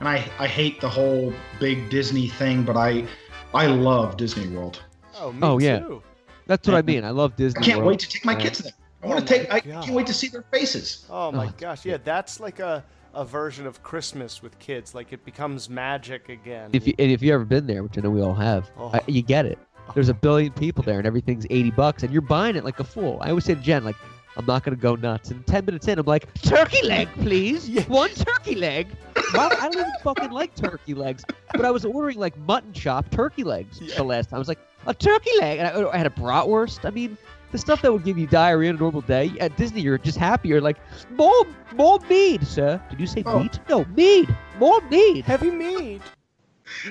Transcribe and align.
and 0.00 0.08
I 0.08 0.16
I 0.38 0.46
hate 0.46 0.80
the 0.80 0.88
whole 0.88 1.32
big 1.60 1.88
Disney 1.90 2.28
thing, 2.28 2.62
but 2.64 2.76
I 2.76 3.06
I 3.54 3.66
love 3.66 4.16
Disney 4.16 4.48
World. 4.48 4.82
Oh, 5.18 5.32
me 5.32 5.38
Oh, 5.42 5.58
yeah. 5.58 5.78
too. 5.78 6.02
That's 6.46 6.66
what 6.68 6.76
I 6.76 6.82
mean. 6.92 7.04
I 7.04 7.10
love 7.10 7.36
Disney. 7.36 7.60
I 7.60 7.64
can't 7.64 7.78
World. 7.78 7.88
wait 7.88 7.98
to 8.00 8.08
take 8.08 8.24
my 8.24 8.34
kids 8.34 8.58
there. 8.58 8.72
I 9.02 9.06
Oh 9.06 9.08
want 9.10 9.26
to 9.26 9.32
my 9.34 9.38
take. 9.38 9.52
I 9.52 9.60
God. 9.60 9.84
can't 9.84 9.96
wait 9.96 10.06
to 10.08 10.14
see 10.14 10.28
their 10.28 10.44
faces. 10.52 11.06
Oh 11.10 11.32
my 11.32 11.46
Oh. 11.46 11.52
gosh, 11.58 11.84
yeah, 11.84 11.98
that's 12.02 12.40
like 12.40 12.58
a, 12.60 12.84
a 13.14 13.24
version 13.24 13.66
of 13.66 13.82
Christmas 13.82 14.42
with 14.42 14.58
kids. 14.58 14.94
Like 14.94 15.12
it 15.12 15.24
becomes 15.24 15.70
magic 15.70 16.28
again. 16.28 16.70
If 16.72 16.86
you 16.86 16.94
and 16.98 17.10
if 17.10 17.22
you 17.22 17.32
ever 17.32 17.44
been 17.44 17.66
there, 17.66 17.82
which 17.82 17.96
I 17.96 18.00
know 18.02 18.10
we 18.10 18.20
all 18.20 18.34
have, 18.34 18.70
Oh. 18.78 18.90
I, 18.92 19.00
you 19.06 19.22
get 19.22 19.46
it. 19.46 19.58
There's 19.94 20.08
a 20.08 20.14
billion 20.14 20.52
people 20.52 20.82
there, 20.82 20.98
and 20.98 21.06
everything's 21.06 21.46
eighty 21.48 21.70
bucks, 21.70 22.02
and 22.02 22.12
you're 22.12 22.20
buying 22.20 22.56
it 22.56 22.64
like 22.64 22.80
a 22.80 22.84
fool. 22.84 23.18
I 23.22 23.28
always 23.28 23.44
say 23.44 23.54
to 23.54 23.60
Jen, 23.60 23.84
like, 23.84 23.94
I'm 24.36 24.44
not 24.46 24.64
gonna 24.64 24.76
go 24.76 24.94
nuts. 24.96 25.30
And 25.30 25.46
ten 25.46 25.64
minutes 25.64 25.88
in, 25.88 25.98
I'm 25.98 26.06
like, 26.06 26.32
turkey 26.42 26.86
leg, 26.86 27.08
please. 27.20 27.68
Yeah. 27.76 27.82
One 27.84 28.10
turkey 28.10 28.54
leg. 28.54 28.88
Why- 29.32 29.46
I 29.60 29.68
don't 29.68 29.74
even 29.74 29.92
fucking 30.02 30.30
like 30.30 30.54
turkey 30.54 30.94
legs, 30.94 31.24
but 31.52 31.64
I 31.64 31.70
was 31.70 31.84
ordering 31.84 32.18
like 32.18 32.36
mutton 32.38 32.72
chop 32.72 33.10
turkey 33.10 33.44
legs 33.44 33.80
Yeah. 33.80 33.96
the 33.96 34.04
last 34.04 34.30
time. 34.30 34.36
I 34.36 34.38
was 34.38 34.48
like, 34.48 34.58
a 34.86 34.94
turkey 34.94 35.30
leg, 35.40 35.58
and 35.58 35.68
I, 35.68 35.90
I 35.90 35.96
had 35.96 36.06
a 36.06 36.10
bratwurst. 36.10 36.84
I 36.84 36.90
mean. 36.90 37.16
The 37.52 37.58
stuff 37.58 37.80
that 37.82 37.92
would 37.92 38.02
give 38.02 38.18
you 38.18 38.26
diarrhea 38.26 38.70
on 38.70 38.76
a 38.76 38.78
normal 38.80 39.02
day 39.02 39.32
at 39.40 39.56
Disney, 39.56 39.80
you're 39.80 39.98
just 39.98 40.18
happy. 40.18 40.48
You're 40.48 40.60
like, 40.60 40.76
more, 41.12 41.32
more 41.74 42.00
mead, 42.10 42.44
sir. 42.44 42.82
Did 42.90 42.98
you 42.98 43.06
say 43.06 43.22
Oh. 43.24 43.38
meat? 43.38 43.60
No, 43.68 43.84
mead. 43.94 44.34
More 44.58 44.80
mead. 44.90 45.24
Heavy 45.24 45.52
meat. 45.52 46.02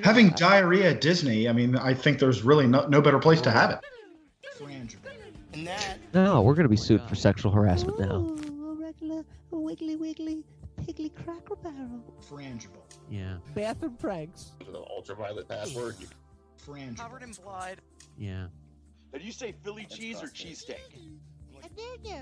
Having 0.01 0.29
diarrhea 0.29 0.91
at 0.91 1.01
Disney, 1.01 1.49
I 1.49 1.51
mean, 1.51 1.75
I 1.75 1.93
think 1.93 2.19
there's 2.19 2.41
really 2.41 2.67
no, 2.67 2.87
no 2.87 3.01
better 3.01 3.19
place 3.19 3.41
to 3.41 3.51
have 3.51 3.69
it. 3.71 3.79
And 5.53 5.67
that. 5.67 5.97
No, 6.15 6.41
we're 6.41 6.55
gonna 6.55 6.69
be 6.69 6.77
sued 6.77 7.01
for 7.01 7.11
oh, 7.11 7.15
sexual 7.15 7.51
harassment 7.51 7.99
now. 7.99 8.15
Ooh, 8.15 8.71
a 8.71 8.81
regular 8.81 9.25
wiggly 9.51 9.97
wiggly 9.97 10.45
piggly 10.81 11.11
cracker 11.13 11.57
barrel. 11.57 12.01
Frangible. 12.29 12.81
Yeah, 13.09 13.35
Bathroom 13.53 13.97
pranks. 13.99 14.53
the 14.59 14.79
ultraviolet 14.79 15.49
password. 15.49 15.95
You 15.99 16.07
Frangible. 16.65 16.97
Covered 16.97 17.23
in 17.23 17.31
blood. 17.33 17.81
yeah. 18.17 18.47
Did 19.11 19.23
you 19.23 19.33
say 19.33 19.53
Philly 19.63 19.85
cheese 19.89 20.23
or 20.23 20.27
cheesesteak? 20.27 20.75
I 21.63 21.67
did 21.75 22.09
you? 22.09 22.21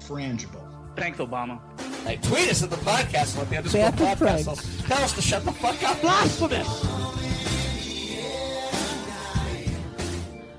Frangible. 0.00 0.68
Thanks, 0.96 1.18
Obama. 1.18 1.60
Hey, 2.04 2.16
tweet 2.22 2.50
us 2.50 2.62
at 2.64 2.70
the 2.70 2.76
podcast. 2.76 3.38
Let 3.38 3.50
the 3.50 3.56
underscore 3.58 3.90
Bathroom 3.92 4.08
podcast. 4.30 4.44
pranks. 4.44 4.82
Tell 4.88 5.02
us 5.02 5.12
to 5.14 5.22
shut 5.22 5.44
the 5.44 5.52
fuck 5.52 5.80
up. 5.84 6.00
Blasphemous! 6.00 6.68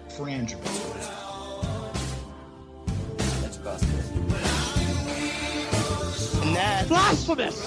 Frangible. 0.09 1.12
That. 6.53 6.87
Blasphemous! 6.87 7.65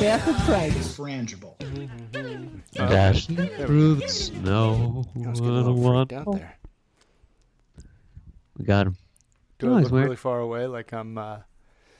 Bathroom 0.00 0.36
pranks. 0.46 0.96
Frangible. 0.96 1.54
Dashing 2.72 3.36
through 3.36 3.94
the 3.96 4.08
snow. 4.08 5.04
I 5.24 5.28
was 5.30 5.40
getting 5.40 5.54
a 5.56 5.60
little 5.62 5.74
One- 5.76 6.06
freaked 6.08 6.12
out 6.28 6.34
there. 6.36 6.58
We 8.56 8.64
got 8.64 8.86
him. 8.88 8.96
Do 9.58 9.70
Oh, 9.70 9.76
I 9.76 9.80
look 9.80 9.92
wearing- 9.92 10.04
really 10.06 10.16
far 10.16 10.40
away? 10.40 10.66
Like 10.66 10.92
I'm. 10.92 11.16
Uh, 11.18 11.38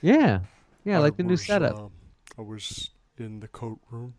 Yeah, 0.02 0.40
yeah, 0.84 0.96
I 0.98 1.00
like 1.00 1.16
the 1.16 1.22
new 1.22 1.30
was, 1.32 1.46
setup. 1.46 1.76
uh, 1.78 1.88
I 2.38 2.42
was 2.42 2.90
in 3.16 3.40
the 3.40 3.48
coat 3.48 3.80
room 3.90 4.14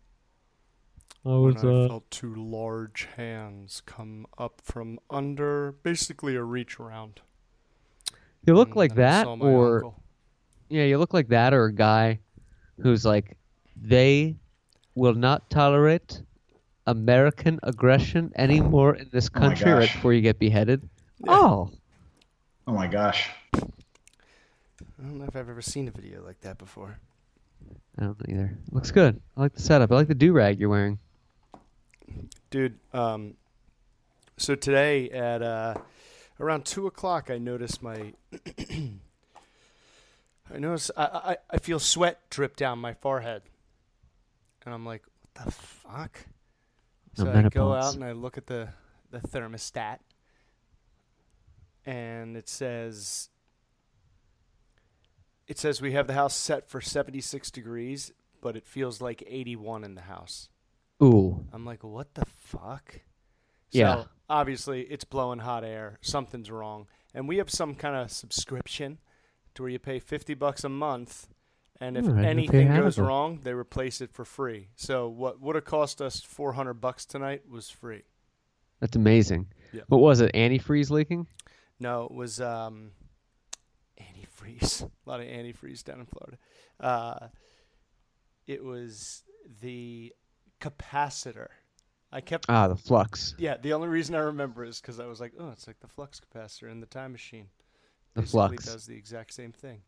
I 1.24 1.28
when 1.30 1.54
was, 1.54 1.64
I 1.64 1.68
uh, 1.68 1.88
felt 1.88 2.10
two 2.10 2.34
large 2.34 3.08
hands 3.16 3.82
come 3.84 4.26
up 4.38 4.60
from 4.64 4.98
under, 5.10 5.72
basically 5.82 6.34
a 6.34 6.42
reach 6.42 6.80
around. 6.80 7.20
you 8.46 8.54
look 8.54 8.68
and 8.68 8.76
like 8.76 8.94
that, 8.96 9.26
or 9.26 9.76
uncle. 9.76 10.02
Yeah, 10.68 10.84
you 10.84 10.98
look 10.98 11.14
like 11.14 11.28
that, 11.28 11.54
or 11.54 11.66
a 11.66 11.72
guy 11.72 12.20
who's 12.80 13.04
like, 13.04 13.36
they 13.76 14.36
will 14.94 15.14
not 15.14 15.48
tolerate 15.50 16.22
American 16.86 17.58
aggression 17.62 18.32
anymore 18.36 18.94
in 18.94 19.08
this 19.12 19.28
Oh 19.34 19.38
country, 19.38 19.72
right 19.72 19.92
before 19.92 20.12
you 20.12 20.20
get 20.20 20.38
beheaded. 20.38 20.88
Yeah. 21.18 21.32
Oh, 21.32 21.70
Oh 22.68 22.72
my 22.72 22.88
gosh. 22.88 23.30
I 23.54 23.60
don't 24.98 25.18
know 25.18 25.24
if 25.24 25.36
I've 25.36 25.48
ever 25.48 25.62
seen 25.62 25.86
a 25.86 25.92
video 25.92 26.24
like 26.24 26.40
that 26.40 26.58
before. 26.58 26.98
I 27.96 28.04
don't 28.04 28.18
know 28.28 28.34
either. 28.34 28.58
Looks 28.72 28.90
good. 28.90 29.20
I 29.36 29.40
like 29.40 29.54
the 29.54 29.62
setup. 29.62 29.92
I 29.92 29.94
like 29.94 30.08
the 30.08 30.14
do 30.14 30.32
rag 30.32 30.58
you're 30.58 30.68
wearing. 30.68 30.98
Dude, 32.50 32.78
um, 32.92 33.34
so 34.36 34.54
today 34.56 35.08
at 35.10 35.42
uh, 35.42 35.74
around 36.40 36.64
two 36.64 36.86
o'clock, 36.86 37.30
I 37.30 37.38
noticed 37.38 37.82
my. 37.82 38.14
I 40.52 40.58
notice 40.58 40.90
I, 40.96 41.04
I 41.04 41.36
I 41.50 41.58
feel 41.58 41.78
sweat 41.78 42.20
drip 42.30 42.56
down 42.56 42.78
my 42.78 42.94
forehead, 42.94 43.42
and 44.64 44.74
I'm 44.74 44.86
like, 44.86 45.02
"What 45.04 45.44
the 45.44 45.50
fuck?" 45.50 46.26
No 47.18 47.24
So 47.24 47.32
I 47.32 47.42
go 47.48 47.72
out 47.72 47.94
and 47.94 48.04
I 48.04 48.12
look 48.12 48.38
at 48.38 48.46
the 48.46 48.68
the 49.10 49.18
thermostat, 49.18 49.98
and 51.84 52.36
it 52.36 52.48
says. 52.48 53.30
It 55.48 55.60
says 55.60 55.80
we 55.80 55.92
have 55.92 56.08
the 56.08 56.14
house 56.14 56.34
set 56.34 56.68
for 56.68 56.80
76 56.80 57.52
degrees, 57.52 58.10
but 58.40 58.56
it 58.56 58.66
feels 58.66 59.00
like 59.00 59.22
81 59.24 59.84
in 59.84 59.94
the 59.94 60.00
house. 60.00 60.48
Ooh, 61.00 61.46
I'm 61.52 61.64
like, 61.64 61.84
what 61.84 62.14
the 62.14 62.24
fuck? 62.24 63.02
Yeah. 63.70 63.94
So 63.94 64.08
obviously 64.28 64.82
it's 64.82 65.04
blowing 65.04 65.38
hot 65.40 65.64
air. 65.64 65.98
Something's 66.00 66.50
wrong. 66.50 66.88
And 67.14 67.28
we 67.28 67.36
have 67.36 67.50
some 67.50 67.74
kind 67.74 67.94
of 67.96 68.10
subscription 68.10 68.98
to 69.56 69.62
where 69.62 69.70
you 69.70 69.78
pay 69.78 69.98
50 69.98 70.34
bucks 70.34 70.64
a 70.64 70.68
month. 70.68 71.28
And 71.80 71.96
if 71.98 72.04
I 72.04 72.06
didn't 72.06 72.22
pay 72.22 72.28
anything 72.30 72.68
goes 72.68 72.98
wrong, 72.98 73.40
they 73.42 73.52
replace 73.52 74.00
it 74.00 74.10
for 74.10 74.24
free. 74.24 74.68
So 74.76 75.08
what 75.08 75.40
would 75.42 75.56
have 75.56 75.64
cost 75.66 76.00
us 76.00 76.20
400 76.22 76.74
bucks 76.74 77.04
tonight 77.04 77.42
was 77.50 77.68
free. 77.68 78.02
that's 78.80 78.96
amazing. 78.96 79.48
What 79.88 80.00
was 80.00 80.20
it? 80.20 80.32
Antifreeze 80.32 80.88
leaking? 80.90 81.26
No, 81.78 82.04
it 82.04 82.12
was 82.12 82.40
um, 82.40 82.92
antifreeze. 84.00 84.82
A 85.06 85.10
lot 85.10 85.20
of 85.20 85.26
antifreeze 85.26 85.84
down 85.84 86.00
in 86.00 86.06
Florida. 86.06 86.38
Uh, 86.80 87.28
it 88.46 88.64
was 88.64 89.22
the 89.60 90.14
capacitor. 90.60 91.48
I 92.12 92.20
kept 92.22 92.46
Ah, 92.48 92.68
the 92.68 92.76
flux. 92.76 93.34
Yeah, 93.36 93.56
the 93.58 93.72
only 93.74 93.88
reason 93.88 94.14
I 94.14 94.20
remember 94.20 94.64
is 94.64 94.80
because 94.80 94.98
I 95.00 95.06
was 95.06 95.20
like, 95.20 95.32
oh, 95.38 95.50
it's 95.50 95.66
like 95.66 95.80
the 95.80 95.88
flux 95.88 96.20
capacitor 96.20 96.70
in 96.70 96.80
the 96.80 96.86
time 96.86 97.12
machine. 97.12 97.48
The 98.16 98.22
Basically 98.22 98.56
flux. 98.56 98.64
does 98.64 98.86
the 98.86 98.96
exact 98.96 99.34
same 99.34 99.52
thing. 99.52 99.82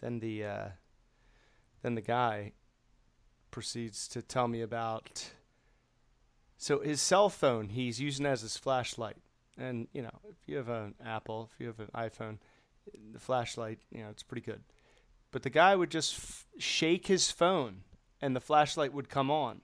Then 0.00 0.18
the 0.18 0.44
uh, 0.44 0.68
then 1.82 1.94
the 1.94 2.00
guy 2.02 2.52
proceeds 3.50 4.08
to 4.08 4.20
tell 4.20 4.48
me 4.48 4.60
about. 4.62 5.30
So 6.58 6.80
his 6.80 7.00
cell 7.00 7.28
phone 7.28 7.68
he's 7.68 8.00
using 8.00 8.26
as 8.26 8.42
his 8.42 8.56
flashlight, 8.56 9.16
and 9.56 9.86
you 9.92 10.02
know 10.02 10.18
if 10.28 10.36
you 10.46 10.56
have 10.56 10.68
an 10.68 10.94
Apple, 11.04 11.50
if 11.54 11.60
you 11.60 11.68
have 11.68 11.78
an 11.80 11.88
iPhone, 11.94 12.38
the 13.12 13.20
flashlight 13.20 13.78
you 13.92 14.02
know 14.02 14.10
it's 14.10 14.24
pretty 14.24 14.44
good. 14.44 14.62
But 15.30 15.42
the 15.44 15.50
guy 15.50 15.76
would 15.76 15.90
just 15.90 16.14
f- 16.16 16.46
shake 16.58 17.06
his 17.06 17.30
phone, 17.30 17.82
and 18.20 18.34
the 18.34 18.40
flashlight 18.40 18.92
would 18.92 19.08
come 19.08 19.30
on. 19.30 19.60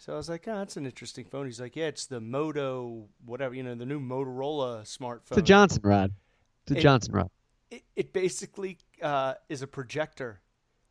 So 0.00 0.12
I 0.12 0.16
was 0.16 0.28
like, 0.28 0.46
oh, 0.46 0.54
that's 0.58 0.76
an 0.76 0.86
interesting 0.86 1.24
phone. 1.24 1.46
He's 1.46 1.60
like, 1.60 1.74
yeah, 1.74 1.86
it's 1.86 2.06
the 2.06 2.20
Moto, 2.20 3.08
whatever, 3.24 3.52
you 3.54 3.64
know, 3.64 3.74
the 3.74 3.84
new 3.84 3.98
Motorola 4.00 4.82
smartphone. 4.82 5.32
It's 5.32 5.38
a 5.38 5.42
Johnson 5.42 5.80
rod. 5.82 6.12
It's 6.62 6.72
a 6.72 6.78
It- 6.78 6.82
Johnson 6.82 7.14
rod. 7.14 7.30
it, 7.70 7.82
it 7.96 8.12
basically 8.12 8.78
uh, 9.02 9.34
is 9.48 9.60
a 9.60 9.66
projector, 9.66 10.40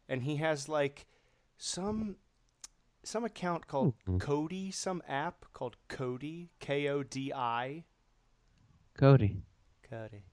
and 0.09 0.23
he 0.23 0.35
has 0.37 0.67
like 0.69 1.07
some 1.57 2.17
some 3.03 3.23
account 3.23 3.67
called 3.67 3.95
Mhm. 4.05 4.19
Kodi, 4.19 4.73
some 4.73 5.01
app 5.07 5.45
called 5.53 5.77
Kodi, 5.87 6.49
K 6.59 6.89
O 6.89 7.03
D 7.03 7.31
I, 7.33 7.85
Cody. 8.97 9.41
Cody. 9.89 10.23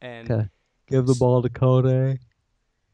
and 0.00 0.28
Okay. 0.30 0.48
Give 0.88 1.06
the 1.06 1.14
ball 1.14 1.40
to 1.42 1.48
Cody. 1.48 2.18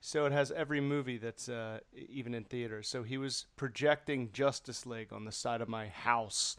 So 0.01 0.25
it 0.27 0.33
has 0.33 0.51
every 0.53 0.81
movie 0.81 1.19
that's 1.19 1.49
uh, 1.49 1.81
even 1.95 2.35
in 2.35 2.45
theaters. 2.45 2.89
So 2.89 3.03
he 3.03 3.19
was 3.19 3.47
projecting 3.57 4.31
Justice 4.33 4.87
League 4.87 5.13
on 5.13 5.25
the 5.25 5.33
side 5.33 5.61
of 5.61 5.69
my 5.69 5.89
house. 5.89 6.57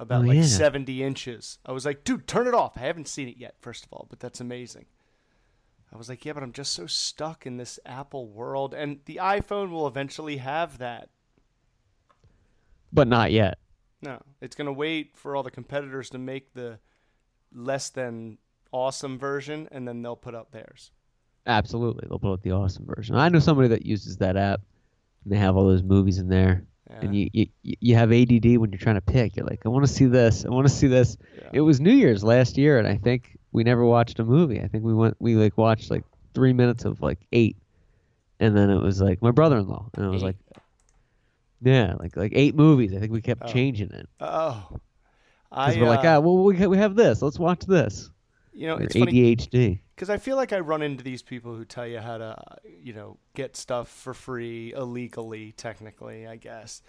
About 0.00 0.22
Oh, 0.24 0.28
like 0.28 0.36
yeah. 0.36 0.42
70 0.44 1.02
inches. 1.02 1.58
I 1.66 1.72
was 1.72 1.84
like, 1.84 2.04
dude, 2.04 2.28
turn 2.28 2.46
it 2.46 2.54
off. 2.54 2.76
I 2.76 2.82
haven't 2.82 3.08
seen 3.08 3.26
it 3.28 3.36
yet, 3.36 3.56
first 3.60 3.84
of 3.84 3.92
all, 3.92 4.06
but 4.08 4.20
that's 4.20 4.40
amazing. 4.40 4.86
I 5.92 5.96
was 5.96 6.08
like, 6.08 6.24
yeah, 6.24 6.34
but 6.34 6.42
I'm 6.44 6.52
just 6.52 6.72
so 6.72 6.86
stuck 6.86 7.46
in 7.46 7.56
this 7.56 7.80
Apple 7.84 8.28
world. 8.28 8.74
And 8.74 9.00
the 9.06 9.16
iPhone 9.20 9.70
will 9.70 9.88
eventually 9.88 10.36
have 10.36 10.78
that. 10.78 11.08
But 12.92 13.08
not 13.08 13.32
yet. 13.32 13.58
No, 14.00 14.22
it's 14.40 14.54
going 14.54 14.66
to 14.66 14.72
wait 14.72 15.16
for 15.16 15.34
all 15.34 15.42
the 15.42 15.50
competitors 15.50 16.10
to 16.10 16.18
make 16.18 16.54
the 16.54 16.78
less 17.52 17.90
than 17.90 18.38
awesome 18.70 19.18
version, 19.18 19.66
and 19.72 19.88
then 19.88 20.02
they'll 20.02 20.14
put 20.14 20.34
up 20.36 20.52
theirs. 20.52 20.92
Absolutely. 21.48 22.06
They'll 22.08 22.18
put 22.18 22.30
out 22.32 22.42
the 22.42 22.52
awesome 22.52 22.84
version. 22.86 23.16
I 23.16 23.28
know 23.30 23.38
somebody 23.40 23.68
that 23.68 23.84
uses 23.84 24.18
that 24.18 24.36
app. 24.36 24.60
And 25.24 25.32
they 25.32 25.38
have 25.38 25.56
all 25.56 25.64
those 25.66 25.82
movies 25.82 26.18
in 26.18 26.28
there. 26.28 26.64
And 26.90 27.14
you, 27.14 27.28
you 27.32 27.46
you 27.62 27.94
have 27.96 28.12
ADD 28.12 28.56
when 28.56 28.70
you're 28.72 28.78
trying 28.78 28.94
to 28.94 29.00
pick. 29.02 29.36
You're 29.36 29.46
like, 29.46 29.60
I 29.66 29.68
want 29.68 29.86
to 29.86 29.92
see 29.92 30.06
this. 30.06 30.44
I 30.46 30.48
want 30.48 30.66
to 30.66 30.72
see 30.72 30.86
this. 30.86 31.18
Yeah. 31.36 31.50
It 31.54 31.60
was 31.60 31.80
New 31.80 31.92
Year's 31.92 32.24
last 32.24 32.56
year, 32.56 32.78
and 32.78 32.88
I 32.88 32.96
think 32.96 33.36
we 33.52 33.62
never 33.62 33.84
watched 33.84 34.18
a 34.20 34.24
movie. 34.24 34.60
I 34.60 34.68
think 34.68 34.84
we 34.84 34.94
went 34.94 35.14
we 35.18 35.34
like 35.36 35.58
watched 35.58 35.90
like 35.90 36.04
three 36.34 36.54
minutes 36.54 36.86
of 36.86 37.02
like 37.02 37.18
eight, 37.32 37.58
and 38.40 38.56
then 38.56 38.70
it 38.70 38.80
was 38.80 39.02
like 39.02 39.20
my 39.20 39.30
brother-in-law, 39.32 39.90
and 39.94 40.06
I 40.06 40.08
was 40.08 40.22
Eight? 40.22 40.26
like, 40.26 40.36
yeah, 41.60 41.94
like 42.00 42.16
like 42.16 42.32
eight 42.34 42.54
movies. 42.54 42.94
I 42.94 43.00
think 43.00 43.12
we 43.12 43.20
kept 43.20 43.42
Oh. 43.44 43.48
changing 43.52 43.90
it 43.90 44.08
Oh, 44.18 44.66
because 45.50 45.76
I 45.76 45.80
we're 45.80 45.88
like, 45.88 46.06
uh, 46.06 46.16
ah, 46.16 46.20
well, 46.20 46.38
we 46.42 46.66
we 46.68 46.78
have 46.78 46.94
this. 46.94 47.20
Let's 47.20 47.38
watch 47.38 47.66
this. 47.66 48.08
You 48.58 48.66
know, 48.66 48.76
it's 48.76 48.96
funny 48.96 49.36
ADHD. 49.36 49.78
because 49.94 50.10
I 50.10 50.16
feel 50.18 50.36
like 50.36 50.52
I 50.52 50.58
run 50.58 50.82
into 50.82 51.04
these 51.04 51.22
people 51.22 51.54
who 51.54 51.64
tell 51.64 51.86
you 51.86 52.00
how 52.00 52.18
to, 52.18 52.36
you 52.82 52.92
know, 52.92 53.18
get 53.34 53.56
stuff 53.56 53.88
for 53.88 54.12
free 54.12 54.72
illegally, 54.72 55.52
technically, 55.52 56.26
I 56.26 56.34
guess. 56.36 56.82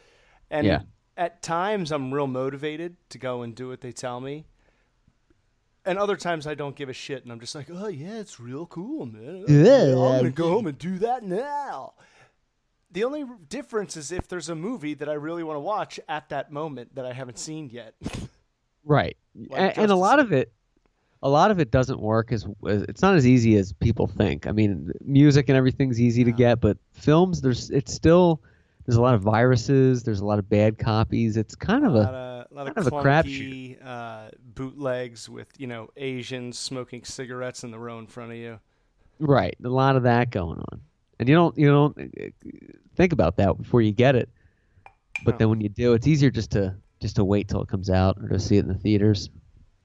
And 0.49 0.65
Yeah. 0.65 0.81
at 1.15 1.43
times 1.43 1.91
I'm 1.91 2.11
real 2.11 2.25
motivated 2.25 2.95
to 3.09 3.19
go 3.19 3.43
and 3.43 3.53
do 3.53 3.67
what 3.67 3.81
they 3.81 3.91
tell 3.91 4.19
me. 4.19 4.45
And 5.85 5.99
other 5.99 6.17
times 6.17 6.47
I 6.47 6.55
don't 6.55 6.75
give 6.75 6.89
a 6.89 6.93
shit 6.93 7.21
and 7.23 7.31
I'm 7.31 7.39
just 7.39 7.53
like, 7.53 7.67
oh 7.71 7.87
yeah, 7.87 8.17
it's 8.19 8.39
real 8.39 8.65
cool, 8.65 9.05
man. 9.05 9.45
Oh, 9.47 9.51
yeah, 9.51 9.91
I'm 9.91 10.17
gonna 10.17 10.31
go 10.31 10.49
home 10.49 10.65
and 10.65 10.77
do 10.77 10.97
that 10.99 11.23
now. 11.23 11.93
The 12.91 13.03
only 13.03 13.25
difference 13.47 13.95
is 13.95 14.11
if 14.11 14.27
there's 14.27 14.49
a 14.49 14.55
movie 14.55 14.95
that 14.95 15.07
I 15.07 15.13
really 15.13 15.43
want 15.43 15.57
to 15.57 15.61
watch 15.61 15.99
at 16.09 16.29
that 16.29 16.51
moment 16.51 16.95
that 16.95 17.05
I 17.05 17.13
haven't 17.13 17.37
seen 17.37 17.69
yet. 17.69 17.93
Right. 18.83 19.15
Like 19.35 19.77
and, 19.77 19.83
and 19.83 19.91
a 19.91 19.95
lot 19.95 20.19
of 20.19 20.33
it 20.33 20.51
a 21.21 21.29
lot 21.29 21.51
of 21.51 21.59
it 21.59 21.71
doesn't 21.71 21.99
work 21.99 22.31
as 22.31 22.47
as- 22.67 22.83
it's 22.83 23.01
not 23.01 23.15
as 23.15 23.27
easy 23.27 23.55
as 23.57 23.73
people 23.73 24.07
think. 24.07 24.47
I 24.47 24.51
mean, 24.51 24.91
music 25.03 25.49
and 25.49 25.57
everything's 25.57 25.99
easy 25.99 26.23
to 26.23 26.31
get, 26.31 26.61
but 26.61 26.77
films 26.93 27.41
there's 27.41 27.69
it's 27.69 27.93
still 27.93 28.41
there's 28.85 28.97
a 28.97 29.01
lot 29.01 29.13
of 29.13 29.21
viruses, 29.21 30.03
there's 30.03 30.21
a 30.21 30.25
lot 30.25 30.39
of 30.39 30.49
bad 30.49 30.79
copies. 30.79 31.37
It's 31.37 31.55
kind 31.55 31.85
of 31.85 31.95
a 31.95 31.97
a 31.97 32.01
of, 32.01 32.47
a 32.51 32.55
lot 32.55 32.67
of 32.67 32.75
kind 32.75 32.87
of 32.87 32.93
a 32.93 33.77
uh, 33.83 34.29
bootlegs 34.55 35.29
with 35.29 35.49
you 35.57 35.67
know 35.67 35.89
Asians 35.97 36.57
smoking 36.57 37.03
cigarettes 37.03 37.63
in 37.63 37.71
the 37.71 37.79
row 37.79 37.99
in 37.99 38.07
front 38.07 38.31
of 38.31 38.37
you. 38.37 38.59
right, 39.19 39.55
a 39.63 39.69
lot 39.69 39.95
of 39.95 40.03
that 40.03 40.31
going 40.31 40.59
on. 40.59 40.81
And 41.19 41.27
you 41.27 41.35
don't 41.35 41.57
you 41.57 41.67
don't 41.67 41.97
uh, 41.99 42.29
think 42.95 43.13
about 43.13 43.37
that 43.37 43.57
before 43.57 43.81
you 43.81 43.91
get 43.91 44.15
it. 44.15 44.29
But 45.25 45.37
then 45.37 45.49
when 45.49 45.59
you 45.59 45.69
do, 45.69 45.93
it's 45.93 46.07
easier 46.07 46.29
just 46.31 46.51
to 46.51 46.75
just 47.01 47.17
to 47.17 47.25
wait 47.25 47.47
till 47.47 47.61
it 47.61 47.67
comes 47.67 47.89
out 47.89 48.17
or 48.21 48.29
to 48.29 48.39
see 48.39 48.57
it 48.57 48.61
in 48.61 48.67
the 48.69 48.73
theaters. 48.73 49.29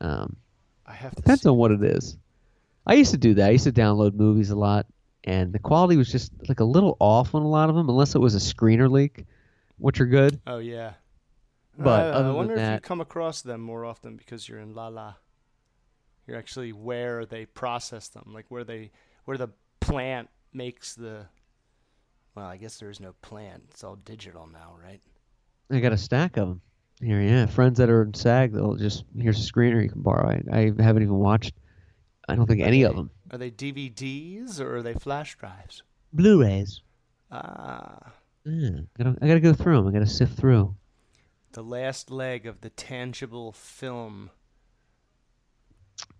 Um, 0.00 0.36
I 0.86 0.92
have 0.92 1.14
to. 1.14 1.22
Depends 1.22 1.46
on 1.46 1.56
what 1.56 1.70
it 1.70 1.82
is. 1.82 2.16
I 2.86 2.94
used 2.94 3.12
to 3.12 3.18
do 3.18 3.34
that. 3.34 3.48
I 3.48 3.52
used 3.52 3.64
to 3.64 3.72
download 3.72 4.14
movies 4.14 4.50
a 4.50 4.56
lot, 4.56 4.86
and 5.24 5.52
the 5.52 5.58
quality 5.58 5.96
was 5.96 6.10
just 6.10 6.32
like 6.48 6.60
a 6.60 6.64
little 6.64 6.96
off 7.00 7.34
on 7.34 7.42
a 7.42 7.48
lot 7.48 7.70
of 7.70 7.76
them, 7.76 7.88
unless 7.88 8.14
it 8.14 8.18
was 8.18 8.34
a 8.34 8.38
screener 8.38 8.90
leak, 8.90 9.24
which 9.78 10.00
are 10.00 10.06
good. 10.06 10.40
Oh 10.46 10.58
yeah. 10.58 10.94
But 11.78 12.14
I 12.14 12.22
than 12.22 12.34
wonder 12.34 12.54
if 12.54 12.74
you 12.74 12.80
come 12.80 13.00
across 13.00 13.42
them 13.42 13.60
more 13.60 13.84
often 13.84 14.16
because 14.16 14.48
you're 14.48 14.60
in 14.60 14.74
La 14.74 14.88
La. 14.88 15.14
You're 16.26 16.38
actually 16.38 16.72
where 16.72 17.26
they 17.26 17.46
process 17.46 18.08
them, 18.08 18.30
like 18.32 18.46
where 18.48 18.64
they 18.64 18.92
where 19.24 19.36
the 19.36 19.48
plant 19.80 20.28
makes 20.52 20.94
the. 20.94 21.26
Well, 22.34 22.46
I 22.46 22.56
guess 22.56 22.78
there 22.78 22.90
is 22.90 23.00
no 23.00 23.14
plant. 23.22 23.64
It's 23.70 23.84
all 23.84 23.96
digital 23.96 24.46
now, 24.46 24.74
right? 24.82 25.00
I 25.70 25.80
got 25.80 25.92
a 25.92 25.96
stack 25.96 26.36
of 26.36 26.48
them. 26.48 26.60
Here, 27.04 27.20
yeah, 27.20 27.46
friends 27.46 27.78
that 27.78 27.90
are 27.90 28.02
in 28.02 28.14
SAG, 28.14 28.52
they'll 28.52 28.76
just 28.76 29.04
here's 29.18 29.46
a 29.46 29.52
screener 29.52 29.82
you 29.82 29.90
can 29.90 30.00
borrow. 30.02 30.40
I, 30.52 30.58
I 30.78 30.82
haven't 30.82 31.02
even 31.02 31.16
watched. 31.16 31.54
I 32.28 32.34
don't 32.34 32.46
think 32.46 32.62
any 32.62 32.82
of 32.82 32.96
them. 32.96 33.10
Are 33.30 33.36
they 33.38 33.50
DVDs 33.50 34.58
or 34.60 34.76
are 34.76 34.82
they 34.82 34.94
flash 34.94 35.36
drives? 35.36 35.82
Blu-rays. 36.14 36.80
Ah, 37.30 38.12
Yeah, 38.44 38.68
I 38.98 39.02
gotta, 39.02 39.18
I 39.20 39.26
gotta 39.28 39.40
go 39.40 39.52
through 39.52 39.76
them. 39.76 39.88
I 39.88 39.92
gotta 39.92 40.06
sift 40.06 40.38
through. 40.38 40.74
the 41.52 41.62
last 41.62 42.10
leg 42.10 42.46
of 42.46 42.60
the 42.62 42.70
tangible 42.70 43.52
film. 43.52 44.30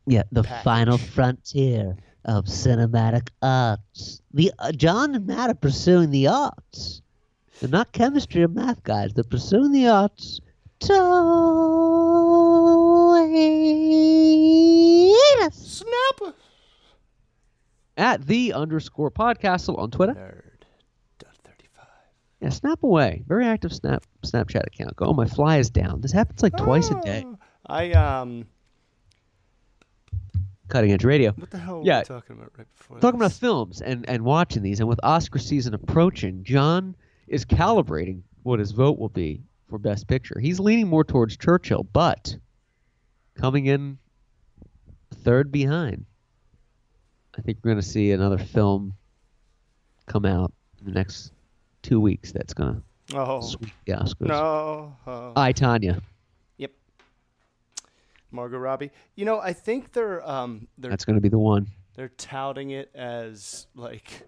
Yeah, 0.07 0.25
the 0.33 0.43
package. 0.43 0.65
final 0.65 0.99
frontier 0.99 1.97
of 2.27 2.45
cinematic 2.47 3.29
arts. 3.43 4.21
The 4.33 4.53
uh, 4.59 4.73
John 4.73 5.15
and 5.15 5.27
Matt 5.27 5.51
are 5.51 5.55
pursuing 5.55 6.11
the 6.11 6.27
arts. 6.29 7.01
They're 7.61 7.71
not 7.71 7.93
chemistry 7.93 8.43
or 8.43 8.49
math 8.49 8.83
guys. 8.83 9.13
They're 9.15 9.25
pursuing 9.25 9.73
the 9.73 9.89
arts. 9.89 10.41
Tweet 10.81 10.99
us. 15.47 15.55
Snapper. 15.55 16.35
At 17.97 18.27
the 18.27 18.53
underscore 18.53 19.11
podcastle 19.11 19.79
on 19.79 19.91
Twitter. 19.91 20.15
Nerd. 20.15 20.65
Dot 21.19 21.37
thirty-five. 21.45 21.87
Yeah, 22.41 22.49
snap 22.51 22.83
away. 22.83 23.23
Very 23.27 23.47
active 23.47 23.73
snap 23.73 24.05
Snapchat 24.25 24.67
account. 24.67 24.97
Go, 24.97 25.07
oh, 25.07 25.13
my 25.13 25.27
fly 25.27 25.59
is 25.59 25.71
down. 25.71 26.01
This 26.01 26.13
happens 26.13 26.43
like 26.43 26.57
twice 26.57 26.91
a 26.91 27.01
day. 27.01 27.25
Oh, 27.27 27.39
I 27.67 27.93
um. 27.93 28.47
Cutting 30.69 30.93
edge 30.93 31.05
radio. 31.05 31.33
What 31.33 31.51
the 31.51 31.59
hell 31.59 31.83
Yeah. 31.85 31.97
were 31.97 32.01
we 32.01 32.05
talking 32.07 32.37
about 32.37 32.51
right 32.57 32.67
before? 32.77 32.99
Talking 32.99 33.21
about 33.21 33.33
films 33.33 33.83
and, 33.83 34.09
and 34.09 34.25
watching 34.25 34.63
these, 34.63 34.81
and 34.81 34.89
with 34.89 34.99
Oscar 35.03 35.39
season 35.39 35.75
approaching, 35.75 36.43
John 36.43 36.97
is 37.29 37.45
calibrating 37.45 38.23
what 38.45 38.59
his 38.59 38.73
vote 38.73 38.99
will 38.99 39.11
be 39.11 39.43
for 39.69 39.79
Best 39.79 40.07
Picture. 40.07 40.39
He's 40.41 40.61
leaning 40.61 40.89
more 40.89 41.05
towards 41.05 41.37
Churchill, 41.37 41.85
but 41.93 42.37
coming 43.35 43.67
in 43.67 43.99
third 45.23 45.51
behind. 45.51 46.05
I 47.37 47.43
think 47.43 47.59
we're 47.63 47.71
going 47.73 47.83
to 47.83 47.89
see 47.89 48.13
another 48.13 48.39
film 48.39 48.95
come 50.07 50.25
out 50.25 50.53
in 50.81 50.87
the 50.87 50.93
next 50.93 51.33
two 51.83 52.01
weeks 52.01 52.31
that's 52.33 52.55
going 52.55 52.75
to 52.75 52.83
Oh 53.17 53.41
sweep 53.43 53.71
the 53.87 53.93
Oscars. 53.93 54.29
no. 54.29 54.97
Oh. 55.07 55.33
I, 55.37 55.53
Tonya. 55.53 56.01
Yep. 56.57 56.71
Margot 58.31 58.57
Robbie. 58.59 58.91
You 59.15 59.25
know, 59.27 59.41
I 59.41 59.53
think 59.53 59.93
they're 59.93 60.27
um 60.29 60.69
they're 60.79 60.91
That's 60.91 61.05
going 61.05 61.17
to 61.17 61.21
be 61.21 61.29
the 61.29 61.39
one. 61.39 61.67
they're 61.97 62.09
touting 62.09 62.71
it 62.71 62.91
as 62.95 63.67
like 63.75 64.27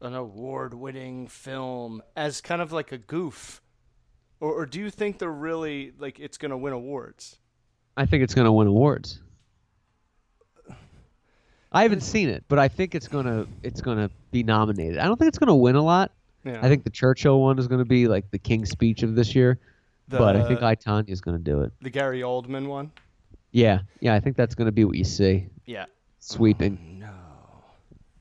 an 0.00 0.14
award-winning 0.14 1.28
film 1.28 2.02
as 2.14 2.40
kind 2.40 2.60
of 2.62 2.72
like 2.72 2.92
a 2.92 2.98
goof. 2.98 3.62
Or, 4.40 4.52
or 4.52 4.66
do 4.66 4.78
you 4.80 4.90
think 4.90 5.18
they're 5.18 5.30
really 5.30 5.92
like 5.98 6.20
it's 6.20 6.38
going 6.38 6.50
to 6.50 6.56
win 6.56 6.72
awards? 6.72 7.38
I 7.96 8.06
think 8.06 8.22
it's 8.22 8.34
going 8.34 8.44
to 8.46 8.52
win 8.52 8.66
awards. 8.68 9.20
I 11.70 11.82
haven't 11.82 12.00
seen 12.00 12.28
it, 12.30 12.44
but 12.48 12.58
I 12.58 12.68
think 12.68 12.94
it's 12.94 13.08
gonna 13.08 13.46
it's 13.62 13.82
gonna 13.82 14.10
be 14.30 14.42
nominated. 14.42 14.96
I 14.98 15.04
don't 15.04 15.18
think 15.18 15.28
it's 15.28 15.38
gonna 15.38 15.54
win 15.54 15.76
a 15.76 15.82
lot. 15.82 16.12
Yeah. 16.42 16.58
I 16.62 16.68
think 16.68 16.82
the 16.84 16.88
Churchill 16.90 17.42
one 17.42 17.58
is 17.58 17.66
gonna 17.68 17.84
be 17.84 18.08
like 18.08 18.30
the 18.30 18.38
King's 18.38 18.70
Speech 18.70 19.02
of 19.02 19.14
this 19.14 19.34
year, 19.34 19.58
but 20.08 20.34
I 20.34 20.48
think 20.48 20.60
The- 20.60 20.66
I 20.66 20.76
Tonya 20.76 21.10
is 21.10 21.20
gonna 21.20 21.38
do 21.38 21.60
it. 21.60 21.72
the 21.82 21.90
Gary 21.90 22.20
Oldman 22.22 22.68
one. 22.68 22.90
Yeah, 23.52 23.80
yeah, 24.00 24.14
I 24.14 24.20
think 24.20 24.36
that's 24.36 24.54
gonna 24.54 24.72
be 24.72 24.86
what 24.86 24.96
you 24.96 25.04
see 25.04 25.46
Yeah. 25.66 25.84
sweeping. 26.20 27.00
No. 27.00 27.12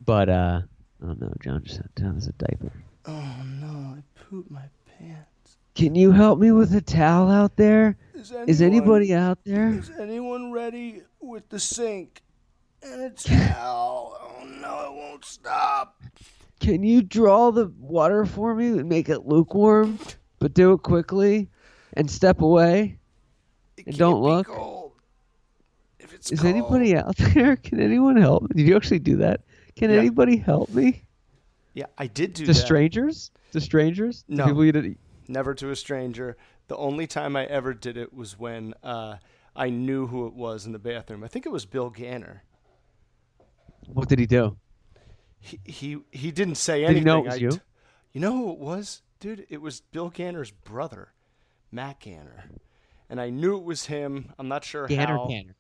But 0.04 0.28
uh, 0.28 0.62
oh 1.04 1.14
no, 1.14 1.32
John 1.42 1.64
just 1.64 1.80
down 1.96 2.18
as 2.18 2.28
a 2.28 2.34
diaper. 2.34 2.74
Oh 3.06 3.44
no! 3.46 3.96
I 3.98 4.04
pooped 4.30 4.52
my 4.52 4.64
pants. 5.00 5.30
Can 5.78 5.94
you 5.94 6.12
help 6.12 6.40
me 6.40 6.52
with 6.52 6.74
a 6.74 6.82
towel 6.82 7.30
out 7.30 7.56
there? 7.56 7.98
Is, 8.16 8.32
Is 8.48 8.62
anybody 8.64 9.14
out 9.14 9.38
there? 9.46 9.74
Is 9.74 9.92
anyone 10.00 10.52
ready 10.52 11.04
with 11.20 11.48
the 11.50 11.60
sink 11.60 12.24
and 12.82 13.00
a 13.04 13.10
towel? 13.12 14.18
Oh 14.20 14.44
no! 14.44 14.86
It 14.92 14.96
won't 14.96 15.24
stop. 15.24 16.02
Can 16.60 16.82
you 16.82 17.04
draw 17.04 17.52
the 17.52 17.72
water 17.80 18.26
for 18.26 18.56
me 18.56 18.70
and 18.70 18.90
make 18.90 19.08
it 19.08 19.28
lukewarm, 19.28 20.00
but 20.40 20.56
do 20.56 20.74
it 20.74 20.82
quickly 20.82 21.48
and 21.94 22.10
step 22.10 22.42
away? 22.42 22.98
It 23.78 23.86
And 23.86 23.98
don't 24.00 24.14
can't 24.16 24.24
be 24.24 24.30
look. 24.30 24.48
cold. 24.48 24.92
If 26.00 26.12
it's 26.12 26.32
Is 26.32 26.40
cold- 26.40 26.56
anybody 26.56 26.98
out 26.98 27.16
there? 27.36 27.56
Can 27.56 27.80
anyone 27.80 28.18
help? 28.18 28.42
me? 28.42 28.48
Did 28.56 28.68
you 28.68 28.76
actually 28.76 28.98
do 28.98 29.18
that? 29.18 29.42
Can 29.76 29.92
Yeah. 29.92 29.98
anybody 29.98 30.38
help 30.38 30.72
me? 30.74 31.04
Yeah, 31.76 31.86
I 32.00 32.08
did 32.08 32.34
do 32.34 32.48
To 32.48 32.54
that. 32.54 32.60
strangers? 32.60 33.30
To 33.52 33.62
strangers? 33.62 34.24
To 34.24 34.34
No. 34.34 34.46
people 34.48 34.66
you 34.66 34.72
did, 34.72 34.98
Never 35.28 35.54
to 35.56 35.70
a 35.70 35.76
stranger. 35.76 36.38
The 36.68 36.78
only 36.78 37.08
time 37.08 37.36
I 37.36 37.46
ever 37.46 37.74
did 37.74 37.98
it 37.98 38.14
was 38.14 38.38
when 38.38 38.74
uh, 38.84 39.18
I 39.56 39.70
knew 39.70 40.08
who 40.08 40.28
it 40.28 40.34
was 40.34 40.66
in 40.66 40.72
the 40.72 40.80
bathroom. 40.80 41.24
I 41.24 41.28
think 41.28 41.46
it 41.46 41.52
was 41.52 41.66
Bill 41.66 41.92
Ganner. 41.92 42.42
what 43.88 44.10
did 44.10 44.20
he 44.20 44.26
do? 44.26 44.58
He 45.40 45.60
he, 45.64 45.98
he 46.12 46.32
didn't 46.32 46.56
say 46.56 46.84
anything. 46.84 46.96
Did 46.96 47.00
he 47.00 47.06
know 47.06 47.20
it 47.20 47.26
was 47.26 47.34
I 47.36 47.38
you? 47.38 47.52
you 48.14 48.22
know 48.22 48.36
who 48.36 48.52
it 48.52 48.60
was, 48.60 49.02
dude? 49.20 49.46
It 49.50 49.62
was 49.62 49.82
Bill 49.82 50.10
Ganner's 50.10 50.52
brother, 50.52 51.14
Matt 51.72 52.00
Ganner, 52.02 52.50
and 53.10 53.22
I 53.22 53.30
knew 53.30 53.58
it 53.58 53.64
was 53.64 53.86
him. 53.86 54.34
I'm 54.40 54.48
not 54.48 54.64
sure 54.64 54.88
Ganner, 54.88 55.06
how. 55.06 55.28
Ganner. 55.28 55.50
Ganner. 55.50 55.56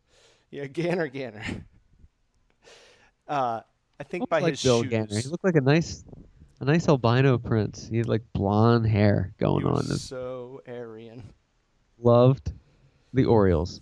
Yeah, 0.49 0.65
Ganner, 0.65 1.11
Ganner. 1.13 1.63
Uh, 3.27 3.59
I 3.99 4.03
think 4.03 4.29
by 4.29 4.39
like 4.39 4.51
his 4.51 4.63
Bill 4.63 4.83
shoes. 4.83 4.91
Ganner. 4.93 5.21
He 5.21 5.27
looked 5.27 5.43
like 5.43 5.55
a 5.55 5.61
nice, 5.61 6.05
a 6.59 6.65
nice 6.65 6.87
albino 6.87 7.37
prince. 7.37 7.87
He 7.87 7.97
had 7.97 8.07
like 8.07 8.23
blonde 8.33 8.87
hair 8.87 9.33
going 9.39 9.65
on. 9.65 9.83
so 9.83 10.61
Aryan. 10.67 11.23
Loved 11.99 12.53
the 13.13 13.25
Orioles. 13.25 13.81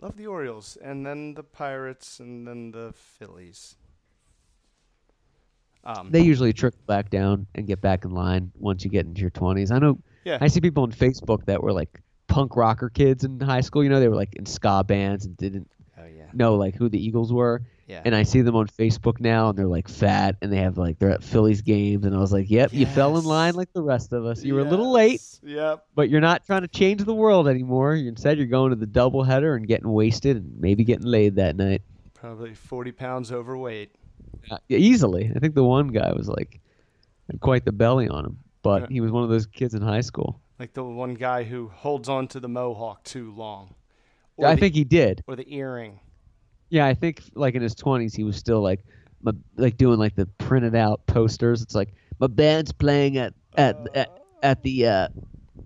Loved 0.00 0.18
the 0.18 0.26
Orioles, 0.26 0.76
and 0.82 1.06
then 1.06 1.34
the 1.34 1.42
Pirates, 1.42 2.20
and 2.20 2.46
then 2.46 2.70
the 2.72 2.92
Phillies. 2.94 3.76
Um, 5.84 6.10
They 6.10 6.20
usually 6.20 6.52
trickle 6.52 6.80
back 6.86 7.10
down 7.10 7.46
and 7.54 7.66
get 7.66 7.80
back 7.80 8.04
in 8.04 8.10
line 8.10 8.50
once 8.58 8.84
you 8.84 8.90
get 8.90 9.06
into 9.06 9.20
your 9.20 9.30
twenties. 9.30 9.70
I 9.70 9.78
know. 9.78 9.98
yeah, 10.24 10.38
I 10.40 10.48
see 10.48 10.60
people 10.60 10.82
on 10.82 10.92
Facebook 10.92 11.44
that 11.46 11.62
were 11.62 11.72
like 11.72 12.00
punk 12.26 12.56
rocker 12.56 12.88
kids 12.90 13.24
in 13.24 13.38
high 13.40 13.60
school. 13.60 13.82
You 13.84 13.90
know, 13.90 14.00
they 14.00 14.08
were 14.08 14.16
like 14.16 14.34
in 14.34 14.46
ska 14.46 14.82
bands 14.84 15.24
and 15.26 15.36
didn't 15.36 15.70
oh 15.98 16.06
yeah. 16.06 16.26
know 16.32 16.56
like 16.56 16.74
who 16.74 16.88
the 16.88 17.02
Eagles 17.02 17.32
were, 17.32 17.62
Yeah. 17.86 18.00
And 18.04 18.14
I 18.14 18.22
see 18.22 18.40
them 18.40 18.56
on 18.56 18.66
Facebook 18.66 19.20
now, 19.20 19.50
and 19.50 19.58
they're 19.58 19.66
like 19.66 19.88
fat, 19.88 20.36
and 20.40 20.50
they 20.52 20.56
have 20.56 20.78
like 20.78 20.98
they're 20.98 21.10
at 21.10 21.22
Phillies 21.22 21.60
games, 21.60 22.06
and 22.06 22.14
I 22.14 22.18
was 22.18 22.32
like, 22.32 22.50
"Yep, 22.50 22.72
you 22.72 22.86
fell 22.86 23.18
in 23.18 23.24
line 23.24 23.54
like 23.54 23.72
the 23.74 23.82
rest 23.82 24.12
of 24.14 24.24
us. 24.24 24.42
You 24.42 24.54
were 24.54 24.60
a 24.60 24.64
little 24.64 24.90
late, 24.90 25.20
Yep. 25.42 25.84
but 25.94 26.08
you're 26.08 26.22
not 26.22 26.46
trying 26.46 26.62
to 26.62 26.68
change 26.68 27.04
the 27.04 27.14
world 27.14 27.46
anymore. 27.46 27.94
Instead, 27.94 28.38
you're 28.38 28.46
going 28.46 28.70
to 28.70 28.76
the 28.76 28.86
doubleheader 28.86 29.54
and 29.56 29.66
getting 29.66 29.90
wasted, 29.92 30.38
and 30.38 30.58
maybe 30.60 30.82
getting 30.84 31.06
laid 31.06 31.36
that 31.36 31.56
night. 31.56 31.82
Probably 32.14 32.54
40 32.54 32.92
pounds 32.92 33.30
overweight. 33.30 33.94
Uh, 34.50 34.56
yeah, 34.68 34.78
easily. 34.78 35.30
I 35.36 35.38
think 35.38 35.54
the 35.54 35.64
one 35.64 35.88
guy 35.88 36.10
was 36.12 36.26
like 36.28 36.60
had 37.30 37.40
quite 37.40 37.64
the 37.66 37.72
belly 37.72 38.08
on 38.08 38.24
him, 38.24 38.38
but 38.62 38.82
Yeah. 38.82 38.86
he 38.90 39.00
was 39.02 39.10
one 39.12 39.24
of 39.24 39.28
those 39.28 39.46
kids 39.46 39.74
in 39.74 39.82
high 39.82 40.00
school. 40.00 40.40
Like 40.58 40.72
the 40.72 40.84
one 40.84 41.14
guy 41.14 41.42
who 41.44 41.68
holds 41.68 42.08
on 42.08 42.28
to 42.28 42.40
the 42.40 42.48
mohawk 42.48 43.04
too 43.04 43.32
long. 43.32 43.74
I 44.42 44.54
the- 44.54 44.60
think 44.60 44.74
he 44.74 44.84
did. 44.84 45.22
Or 45.26 45.36
the 45.36 45.46
earring. 45.54 46.00
Yeah, 46.70 46.86
I 46.86 46.94
think 46.94 47.22
like 47.34 47.54
in 47.54 47.62
his 47.62 47.74
twenties, 47.74 48.14
he 48.14 48.24
was 48.24 48.36
still 48.36 48.60
like, 48.60 48.80
my, 49.22 49.32
like 49.56 49.76
doing 49.76 49.98
like 49.98 50.16
the 50.16 50.26
printed 50.38 50.74
out 50.74 51.06
posters. 51.06 51.62
It's 51.62 51.74
like 51.74 51.94
my 52.18 52.26
band's 52.26 52.72
playing 52.72 53.16
at 53.18 53.34
at 53.56 53.76
at, 53.94 54.18
at 54.42 54.62
the 54.62 54.86
uh, 54.86 55.08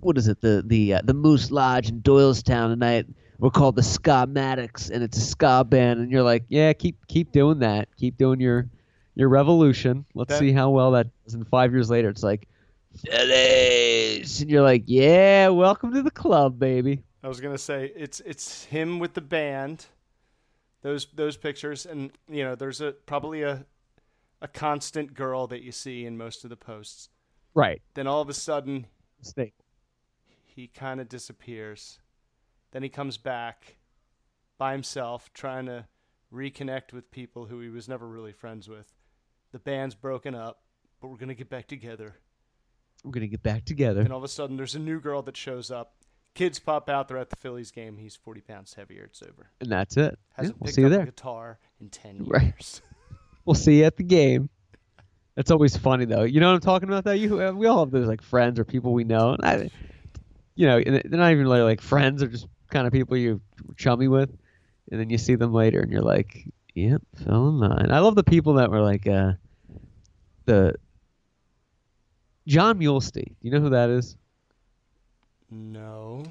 what 0.00 0.19
is 0.19 0.28
it 0.28 0.40
the 0.40 0.62
the 0.67 0.95
uh, 0.95 1.00
the 1.05 1.14
Moose 1.14 1.50
Lodge 1.50 1.88
in 1.88 2.00
Doylestown 2.02 2.71
tonight. 2.71 3.07
We're 3.40 3.50
called 3.50 3.76
the 3.76 3.85
Ska-matics, 3.85 4.90
and 4.90 5.05
it's 5.05 5.17
a 5.17 5.21
ska 5.21 5.64
band. 5.64 6.00
And 6.00 6.11
you're 6.11 6.25
like, 6.25 6.45
yeah, 6.49 6.73
keep 6.73 7.07
keep 7.07 7.31
doing 7.31 7.61
that. 7.61 7.88
Keep 7.97 8.19
doing 8.19 8.40
your 8.40 8.69
your 9.14 9.28
revolution. 9.28 10.05
Let's 10.14 10.31
That- 10.31 10.40
see 10.40 10.52
how 10.52 10.71
well 10.71 10.90
that 10.93 11.07
does. 11.25 11.35
And 11.35 11.47
five 11.47 11.73
years 11.73 11.88
later, 11.88 12.09
it's 12.09 12.25
like, 12.25 12.49
Phillies, 12.97 14.40
and 14.40 14.50
you're 14.50 14.62
like, 14.62 14.85
yeah, 14.87 15.49
welcome 15.49 15.93
to 15.93 16.02
the 16.02 16.11
club, 16.11 16.59
baby. 16.59 17.02
I 17.23 17.28
was 17.28 17.40
gonna 17.40 17.59
say 17.59 17.93
it's 17.97 18.21
it's 18.21 18.64
him 18.64 18.99
with 18.99 19.14
the 19.14 19.21
band, 19.21 19.87
those 20.83 21.07
those 21.15 21.37
pictures, 21.37 21.87
and 21.87 22.11
you 22.29 22.45
know 22.45 22.55
there's 22.55 22.81
a 22.81 22.93
probably 22.93 23.43
a 23.43 23.67
a 24.41 24.49
constant 24.49 25.15
girl 25.15 25.47
that 25.49 25.63
you 25.63 25.73
see 25.73 26.05
in 26.07 26.17
most 26.17 26.45
of 26.45 26.51
the 26.51 26.57
posts. 26.57 27.09
Right. 27.55 27.83
Then 27.95 28.07
all 28.07 28.21
of 28.21 28.29
a 28.29 28.35
sudden 28.35 28.87
Stay. 29.21 29.53
he 30.45 30.69
kind 30.69 31.01
of 31.01 31.09
disappears. 31.09 31.99
Then 32.71 32.83
he 32.83 32.89
comes 32.89 33.17
back 33.17 33.79
by 34.59 34.73
himself, 34.73 35.33
trying 35.33 35.67
to 35.67 35.87
reconnect 36.33 36.93
with 36.93 37.11
people 37.11 37.47
who 37.47 37.61
he 37.61 37.69
was 37.69 37.89
never 37.89 38.07
really 38.07 38.33
friends 38.33 38.69
with. 38.69 38.95
The 39.53 39.59
band's 39.59 39.95
broken 39.95 40.35
up, 40.35 40.63
but 41.01 41.09
we're 41.09 41.17
gonna 41.17 41.35
get 41.35 41.49
back 41.51 41.67
together. 41.67 42.17
We're 43.03 43.13
gonna 43.13 43.29
get 43.29 43.43
back 43.43 43.65
together. 43.65 44.01
And 44.03 44.13
all 44.13 44.19
of 44.19 44.25
a 44.25 44.29
sudden, 44.29 44.57
there's 44.57 44.75
a 44.75 44.81
new 44.81 45.01
girl 45.01 45.23
that 45.23 45.37
shows 45.37 45.71
up. 45.71 45.95
Kids 46.35 46.59
pop 46.59 46.89
out. 46.89 47.09
They're 47.09 47.19
at 47.19 47.31
the 47.31 47.37
Phillies 47.37 47.71
game. 47.71 47.97
He's 47.97 48.15
40 48.15 48.41
pounds 48.43 48.75
heavier. 48.75 49.05
It's 49.05 49.23
over. 49.23 49.51
And 49.61 49.71
that's 49.71 49.97
it. 49.97 50.19
Hasn't 50.35 50.61
we'll 50.61 50.73
see 50.73 50.83
you 50.83 50.89
there. 50.89 51.01
a 51.01 51.07
guitar 51.07 51.59
in 51.81 51.89
10 51.91 52.25
Right. 52.27 52.43
years. 52.45 52.83
We'll 53.45 53.55
see 53.55 53.79
you 53.79 53.85
at 53.85 53.97
the 53.97 54.03
game. 54.05 54.51
That's 55.35 55.51
always 55.51 55.75
funny 55.75 56.05
though. 56.05 56.25
You 56.25 56.39
know 56.39 56.49
what 56.49 56.57
I'm 56.57 56.61
talking 56.61 56.87
about? 56.91 57.05
That 57.05 57.19
you, 57.19 57.41
uh, 57.43 57.53
we 57.53 57.67
all 57.67 57.79
have 57.81 57.91
those 57.91 58.07
like 58.07 58.21
friends 58.21 58.59
or 58.59 58.65
people 58.67 58.93
we 58.93 59.05
know, 59.05 59.31
and 59.33 59.43
I, 59.43 59.71
you 60.55 60.67
know, 60.67 60.77
and 60.77 60.97
they're 60.97 61.19
not 61.19 61.33
even 61.33 61.45
really 61.45 61.63
like 61.63 61.81
friends. 61.81 62.21
They're 62.21 62.29
just 62.29 62.47
kind 62.69 62.87
of 62.87 62.93
people 62.93 63.17
you're 63.17 63.41
chummy 63.79 64.07
with, 64.07 64.29
and 64.93 65.01
then 65.01 65.09
you 65.09 65.17
see 65.17 65.35
them 65.35 65.55
later, 65.55 65.81
and 65.81 65.91
you're 65.91 66.03
like, 66.03 66.45
"Yep, 66.75 67.01
fell 67.25 67.49
in 67.49 67.59
line." 67.59 67.91
I 67.91 68.01
love 68.01 68.17
the 68.17 68.23
people 68.25 68.53
that 68.55 68.71
were 68.71 68.83
like, 68.83 69.07
uh, 69.07 69.33
the 70.45 70.75
John 72.47 72.79
Mulesty. 72.79 73.25
Do 73.29 73.35
you 73.41 73.51
know 73.51 73.61
who 73.61 73.71
that 73.71 73.89
is? 73.89 74.15
No. 75.50 76.25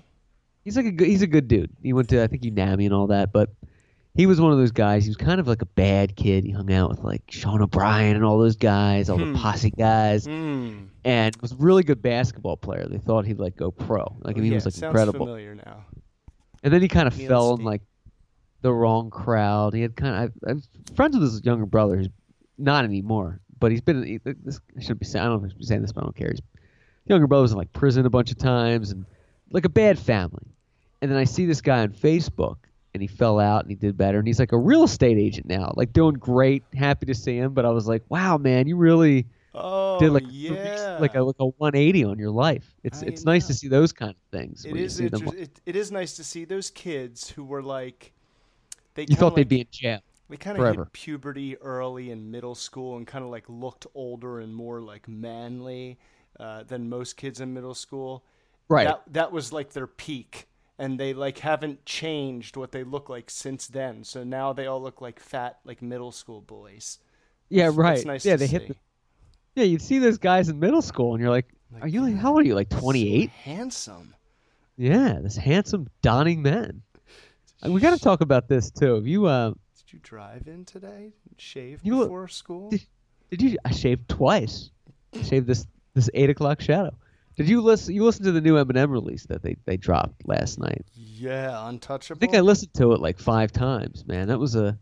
He's 0.63 0.75
like 0.75 0.86
a 0.86 0.91
good, 0.91 1.07
he's 1.07 1.21
a 1.21 1.27
good 1.27 1.47
dude. 1.47 1.71
He 1.81 1.93
went 1.93 2.09
to 2.09 2.21
I 2.24 2.27
think 2.27 2.43
UNAMI 2.43 2.86
and 2.86 2.93
all 2.93 3.07
that, 3.07 3.31
but 3.31 3.50
he 4.15 4.25
was 4.25 4.41
one 4.41 4.51
of 4.51 4.57
those 4.57 4.71
guys. 4.71 5.05
He 5.05 5.09
was 5.09 5.17
kind 5.17 5.39
of 5.39 5.47
like 5.47 5.62
a 5.62 5.65
bad 5.67 6.15
kid. 6.15 6.43
He 6.43 6.51
hung 6.51 6.71
out 6.74 6.89
with 6.89 7.00
like 7.03 7.21
Sean 7.29 7.62
O'Brien 7.62 8.15
and 8.15 8.25
all 8.25 8.38
those 8.38 8.57
guys, 8.57 9.09
all 9.09 9.17
Hmm. 9.17 9.33
the 9.33 9.39
posse 9.39 9.69
guys, 9.71 10.25
Hmm. 10.25 10.86
and 11.05 11.36
was 11.41 11.53
a 11.53 11.55
really 11.55 11.83
good 11.83 12.01
basketball 12.01 12.57
player. 12.57 12.86
They 12.89 12.97
thought 12.97 13.25
he'd 13.25 13.39
like 13.39 13.55
go 13.55 13.71
pro. 13.71 14.17
Like 14.21 14.36
I 14.38 14.39
mean, 14.41 14.45
yeah, 14.45 14.50
he 14.50 14.55
was 14.55 14.65
like 14.65 14.74
sounds 14.74 14.83
incredible. 14.91 15.25
familiar 15.25 15.55
now. 15.55 15.86
And 16.63 16.74
then 16.74 16.81
he 16.81 16.88
kind 16.89 17.07
of 17.07 17.17
Neil 17.17 17.27
fell 17.29 17.53
in 17.55 17.63
like 17.63 17.81
the 18.62 18.74
wrong 18.74 19.09
crowd. 19.09 19.74
He 19.74 19.81
had 19.81 19.95
kind 19.95 20.25
of 20.25 20.33
I'm 20.45 20.62
friends 20.95 21.15
with 21.15 21.24
his 21.31 21.45
younger 21.45 21.65
brother. 21.65 21.95
Who's 21.97 22.09
not 22.57 22.83
anymore, 22.83 23.39
but 23.59 23.71
he's 23.71 23.81
been. 23.81 24.03
He, 24.03 24.17
this 24.17 24.59
I 24.75 24.81
shouldn't 24.81 25.00
be 25.00 25.05
saying. 25.05 25.24
I 25.25 25.29
don't 25.29 25.41
know 25.41 25.45
if 25.45 25.50
I 25.50 25.53
should 25.53 25.59
be 25.59 25.65
saying 25.65 25.81
this, 25.83 25.93
but 25.93 26.01
I 26.01 26.07
don't 26.07 26.15
care. 26.15 26.31
His 26.31 26.41
younger 27.09 27.27
brother 27.27 27.41
was 27.41 27.51
in 27.51 27.57
like 27.57 27.71
prison 27.73 28.05
a 28.05 28.09
bunch 28.09 28.31
of 28.31 28.37
times 28.37 28.91
and 28.91 29.05
like 29.51 29.65
a 29.65 29.69
bad 29.69 29.97
family. 29.97 30.47
And 31.01 31.11
then 31.11 31.17
I 31.17 31.25
see 31.25 31.45
this 31.45 31.61
guy 31.61 31.81
on 31.81 31.89
Facebook, 31.89 32.57
and 32.93 33.01
he 33.01 33.07
fell 33.07 33.39
out 33.39 33.61
and 33.61 33.69
he 33.69 33.75
did 33.75 33.95
better. 33.97 34.17
And 34.17 34.27
he's 34.27 34.39
like 34.39 34.51
a 34.51 34.57
real 34.57 34.83
estate 34.83 35.17
agent 35.17 35.47
now, 35.47 35.71
like 35.75 35.93
doing 35.93 36.15
great. 36.15 36.63
Happy 36.73 37.05
to 37.05 37.13
see 37.13 37.37
him. 37.37 37.53
But 37.53 37.65
I 37.65 37.69
was 37.69 37.87
like, 37.87 38.03
wow, 38.09 38.37
man, 38.37 38.67
you 38.67 38.75
really 38.75 39.27
Oh, 39.59 39.97
did 39.99 40.11
like 40.11 40.23
yeah. 40.29 40.97
like 40.99 41.15
a 41.15 41.23
like 41.23 41.37
a 41.39 41.45
180 41.45 42.03
on 42.03 42.19
your 42.19 42.29
life. 42.29 42.75
It's 42.83 43.01
I 43.01 43.07
it's 43.07 43.25
nice 43.25 43.47
to 43.47 43.53
see 43.55 43.67
those 43.67 43.91
kind 43.91 44.11
of 44.11 44.17
things. 44.37 44.65
It 44.65 44.75
is 44.75 44.99
inter- 44.99 45.35
it, 45.35 45.59
it 45.65 45.75
is 45.75 45.91
nice 45.91 46.15
to 46.17 46.23
see 46.23 46.45
those 46.45 46.69
kids 46.69 47.29
who 47.29 47.43
were 47.43 47.63
like 47.63 48.13
they 48.93 49.07
you 49.09 49.15
thought 49.15 49.35
they'd 49.35 49.47
be 49.49 49.61
in 49.61 49.67
jail. 49.71 50.01
They 50.29 50.37
kind 50.37 50.59
of 50.59 50.75
hit 50.75 50.93
puberty 50.93 51.57
early 51.57 52.11
in 52.11 52.29
middle 52.29 52.53
school 52.53 52.97
and 52.97 53.07
kind 53.07 53.23
of 53.23 53.31
like 53.31 53.45
looked 53.47 53.87
older 53.95 54.41
and 54.41 54.53
more 54.53 54.79
like 54.81 55.07
manly 55.07 55.97
uh, 56.39 56.63
than 56.63 56.89
most 56.89 57.17
kids 57.17 57.39
in 57.41 57.53
middle 57.53 57.74
school. 57.75 58.24
Right. 58.70 58.86
That 58.88 59.01
that 59.13 59.32
was 59.32 59.53
like 59.53 59.72
their 59.74 59.88
peak, 59.88 60.48
and 60.77 61.00
they 61.00 61.13
like 61.13 61.39
haven't 61.39 61.86
changed 61.86 62.58
what 62.58 62.72
they 62.72 62.84
look 62.84 63.10
like 63.10 63.29
since 63.29 63.67
then. 63.67 64.03
So 64.03 64.24
now 64.24 64.53
they 64.53 64.67
all 64.67 64.82
look 64.82 65.00
like 65.01 65.20
fat 65.20 65.60
like 65.65 65.82
middle 65.82 66.12
school 66.12 66.41
boys. 66.41 67.00
yeah, 67.50 67.63
That's- 67.70 67.77
right. 67.77 68.06
Nice 68.06 68.25
yeah, 68.25 68.36
they 68.36 68.48
see. 68.48 68.51
hit 68.53 68.67
the 68.67 68.75
Yeah, 69.56 69.63
you'd 69.63 69.82
see 69.82 70.00
those 70.00 70.17
guys 70.17 70.50
in 70.50 70.60
middle 70.60 70.82
school, 70.82 71.13
and 71.13 71.22
you're 71.22 71.32
like, 71.32 71.48
Like, 71.72 71.84
"Are 71.84 71.88
you 71.88 72.01
like 72.01 72.15
how 72.15 72.32
old 72.32 72.41
are 72.41 72.48
you? 72.48 72.56
Like 72.56 72.70
28?" 72.70 73.29
handsome. 73.29 74.13
Yeah, 74.77 75.20
this 75.22 75.36
handsome, 75.38 75.88
donning 76.01 76.41
men. 76.44 76.84
Uh, 77.65 77.72
We 77.72 77.82
got 77.82 77.91
to 77.98 78.00
talk 78.00 78.22
about 78.22 78.48
this 78.48 78.70
too. 78.70 78.96
Have 78.96 79.08
you 79.08 79.25
uh, 79.25 79.50
Did 79.77 79.94
you 79.94 80.00
drive 80.03 80.48
in 80.48 80.65
today? 80.65 81.13
Shave 81.38 81.79
You 81.84 81.96
look- 81.98 82.10
before 82.10 82.27
school? 82.27 82.70
did, 82.70 82.86
did 83.32 83.41
you? 83.41 83.58
I 83.65 83.72
shaved 83.72 84.08
twice. 84.10 84.70
I 85.15 85.24
shaved 85.24 85.48
this 85.48 85.65
this 85.98 86.10
eight 86.13 86.30
o'clock 86.30 86.62
shadow. 86.62 86.96
Did 87.36 87.50
you 87.50 87.62
listen? 87.62 87.94
You 87.94 88.04
listened 88.04 88.25
to 88.25 88.32
the 88.32 88.42
new 88.42 88.56
Eminem 88.56 88.89
release 88.89 89.25
that 89.27 89.42
they 89.44 89.58
they 89.66 89.77
dropped 89.77 90.27
last 90.27 90.60
night. 90.60 90.86
yeah, 90.96 91.68
Untouchable. 91.68 92.18
I 92.18 92.20
think 92.20 92.36
I 92.36 92.39
listened 92.39 92.74
to 92.75 92.94
it 92.94 93.00
like 93.01 93.20
five 93.20 93.51
times. 93.51 94.06
Man, 94.08 94.27
that 94.30 94.39
was 94.39 94.56
a 94.56 94.77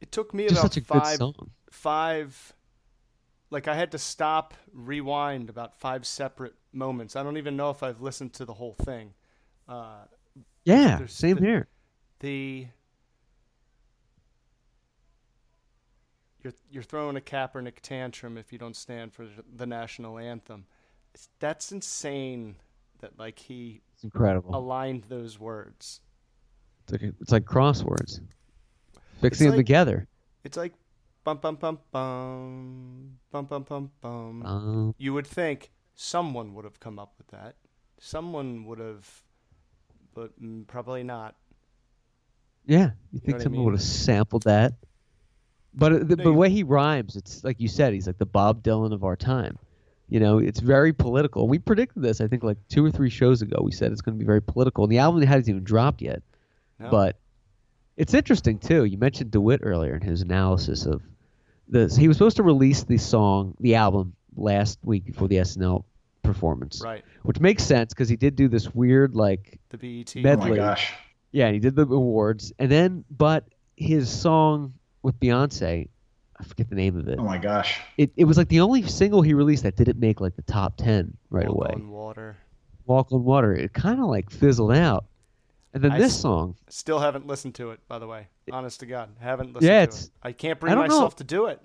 it 0.00 0.12
took 0.12 0.32
me 0.34 0.46
about 0.46 0.62
such 0.62 0.76
a 0.76 0.80
good 0.80 0.86
five 1.02 1.16
song. 1.16 1.50
five 1.70 2.52
like 3.50 3.68
I 3.68 3.74
had 3.74 3.92
to 3.92 3.98
stop, 3.98 4.54
rewind 4.72 5.48
about 5.50 5.74
five 5.78 6.06
separate 6.06 6.54
moments. 6.72 7.16
I 7.16 7.22
don't 7.22 7.36
even 7.36 7.56
know 7.56 7.70
if 7.70 7.82
I've 7.82 8.00
listened 8.00 8.32
to 8.34 8.44
the 8.44 8.54
whole 8.54 8.74
thing. 8.74 9.12
Uh, 9.68 10.04
Yeah, 10.64 11.06
same 11.06 11.36
the- 11.36 11.42
here. 11.42 11.68
the 12.20 12.66
you're 16.44 16.52
you're 16.70 16.82
throwing 16.82 17.16
a 17.16 17.20
Kaepernick 17.20 17.80
tantrum 17.82 18.36
if 18.38 18.52
you 18.52 18.58
don't 18.58 18.76
stand 18.76 19.12
for 19.12 19.26
the 19.56 19.66
national 19.66 20.18
anthem. 20.18 20.66
It's, 21.14 21.28
that's 21.40 21.72
insane 21.72 22.56
that 23.00 23.18
like 23.18 23.38
he 23.38 23.80
It's 23.94 24.04
incredible. 24.04 24.54
aligned 24.54 25.04
those 25.04 25.38
words. 25.40 26.00
It's 26.84 26.92
like 26.92 27.14
it's 27.20 27.32
like 27.32 27.44
crosswords, 27.44 28.20
fixing 29.20 29.48
them 29.48 29.56
together. 29.56 30.06
It's 30.44 30.56
like 30.56 30.74
bum 31.24 31.38
bum 31.38 31.56
bum 31.56 31.78
bum 31.90 33.18
bum 33.32 33.46
bum 33.46 33.62
bum 33.62 33.90
bum. 34.00 34.42
Um, 34.44 34.94
You 34.98 35.14
would 35.14 35.26
think 35.26 35.70
someone 35.94 36.54
would 36.54 36.64
have 36.64 36.78
come 36.80 36.98
up 36.98 37.14
with 37.16 37.28
that. 37.28 37.54
Someone 37.98 38.66
would 38.66 38.78
have, 38.80 39.22
but 40.14 40.38
mm, 40.42 40.66
probably 40.66 41.02
not. 41.02 41.36
Yeah, 42.66 42.90
you 43.12 43.20
what 43.24 43.24
think 43.24 43.36
I 43.40 43.42
someone 43.44 43.58
mean? 43.58 43.64
would 43.64 43.74
have 43.74 43.82
sampled 43.82 44.42
that? 44.44 44.74
But 45.76 45.92
uh, 45.92 45.98
the, 46.02 46.16
the 46.16 46.32
way 46.32 46.50
he 46.50 46.62
rhymes, 46.62 47.16
it's 47.16 47.42
like 47.42 47.60
you 47.60 47.68
said, 47.68 47.92
he's 47.92 48.06
like 48.06 48.18
the 48.18 48.26
Bob 48.26 48.62
Dylan 48.62 48.92
of 48.92 49.04
our 49.04 49.16
time. 49.16 49.58
You 50.08 50.20
know, 50.20 50.38
it's 50.38 50.60
very 50.60 50.92
political. 50.92 51.48
We 51.48 51.58
predicted 51.58 52.02
this, 52.02 52.20
I 52.20 52.28
think, 52.28 52.42
like 52.44 52.58
two 52.68 52.84
or 52.84 52.90
three 52.90 53.10
shows 53.10 53.42
ago. 53.42 53.60
We 53.62 53.72
said 53.72 53.90
it's 53.90 54.02
going 54.02 54.16
to 54.16 54.18
be 54.18 54.26
very 54.26 54.42
political, 54.42 54.84
and 54.84 54.92
the 54.92 54.98
album 54.98 55.22
hasn't 55.22 55.48
even 55.48 55.64
dropped 55.64 56.02
yet. 56.02 56.22
No. 56.78 56.90
But 56.90 57.16
it's 57.96 58.14
interesting 58.14 58.58
too. 58.58 58.84
You 58.84 58.98
mentioned 58.98 59.30
DeWitt 59.30 59.60
earlier 59.62 59.94
in 59.96 60.02
his 60.02 60.22
analysis 60.22 60.86
of 60.86 61.02
this. 61.68 61.96
He 61.96 62.06
was 62.08 62.16
supposed 62.16 62.36
to 62.36 62.42
release 62.42 62.84
the 62.84 62.98
song, 62.98 63.54
the 63.60 63.76
album, 63.76 64.14
last 64.36 64.78
week 64.82 65.04
before 65.04 65.28
the 65.28 65.36
SNL 65.36 65.84
performance, 66.22 66.80
right, 66.82 67.04
which 67.22 67.38
makes 67.40 67.62
sense 67.62 67.92
because 67.92 68.08
he 68.08 68.16
did 68.16 68.36
do 68.36 68.48
this 68.48 68.74
weird 68.74 69.14
like 69.14 69.58
the 69.70 69.78
BET. 69.78 70.14
Oh 70.16 70.20
Medley. 70.20 70.50
my 70.50 70.56
gosh. 70.56 70.92
yeah, 71.32 71.46
and 71.46 71.54
he 71.54 71.60
did 71.60 71.76
the 71.76 71.82
awards, 71.82 72.52
and 72.58 72.70
then 72.70 73.04
but 73.10 73.46
his 73.76 74.10
song 74.10 74.74
with 75.04 75.20
Beyonce, 75.20 75.88
I 76.40 76.44
forget 76.44 76.68
the 76.68 76.74
name 76.74 76.98
of 76.98 77.06
it. 77.08 77.18
Oh 77.18 77.22
my 77.24 77.38
gosh. 77.38 77.80
It 77.96 78.10
it 78.16 78.24
was 78.24 78.36
like 78.36 78.48
the 78.48 78.60
only 78.60 78.82
single 78.82 79.22
he 79.22 79.34
released 79.34 79.62
that 79.62 79.76
didn't 79.76 80.00
make 80.00 80.20
like 80.20 80.34
the 80.34 80.42
top 80.42 80.76
ten 80.76 81.16
right 81.30 81.46
away. 81.46 81.68
Walk 81.68 81.76
away. 81.76 81.82
on 81.84 81.90
water. 81.90 82.36
Walk 82.86 83.12
on 83.12 83.24
Water. 83.24 83.54
It 83.54 83.72
kind 83.72 84.00
of 84.00 84.06
like 84.06 84.30
fizzled 84.30 84.72
out, 84.72 85.04
And 85.72 85.82
then 85.82 85.92
I 85.92 85.98
this 85.98 86.18
song, 86.20 86.56
Still 86.68 86.98
haven't 86.98 87.26
listened 87.26 87.54
to 87.56 87.70
it, 87.70 87.80
by 87.88 87.98
the 87.98 88.06
way. 88.06 88.26
Honest 88.52 88.80
to 88.80 88.86
God, 88.86 89.08
haven't 89.20 89.54
listened 89.54 89.62
Yeah, 89.70 89.78
to 89.78 89.82
it's- 89.84 90.04
it. 90.06 90.10
I 90.22 90.32
can't 90.32 90.58
bring 90.60 90.72
I 90.72 90.74
don't 90.74 90.88
know. 90.88 90.94
myself 90.96 91.16
to 91.16 91.24
do 91.24 91.46
it. 91.46 91.60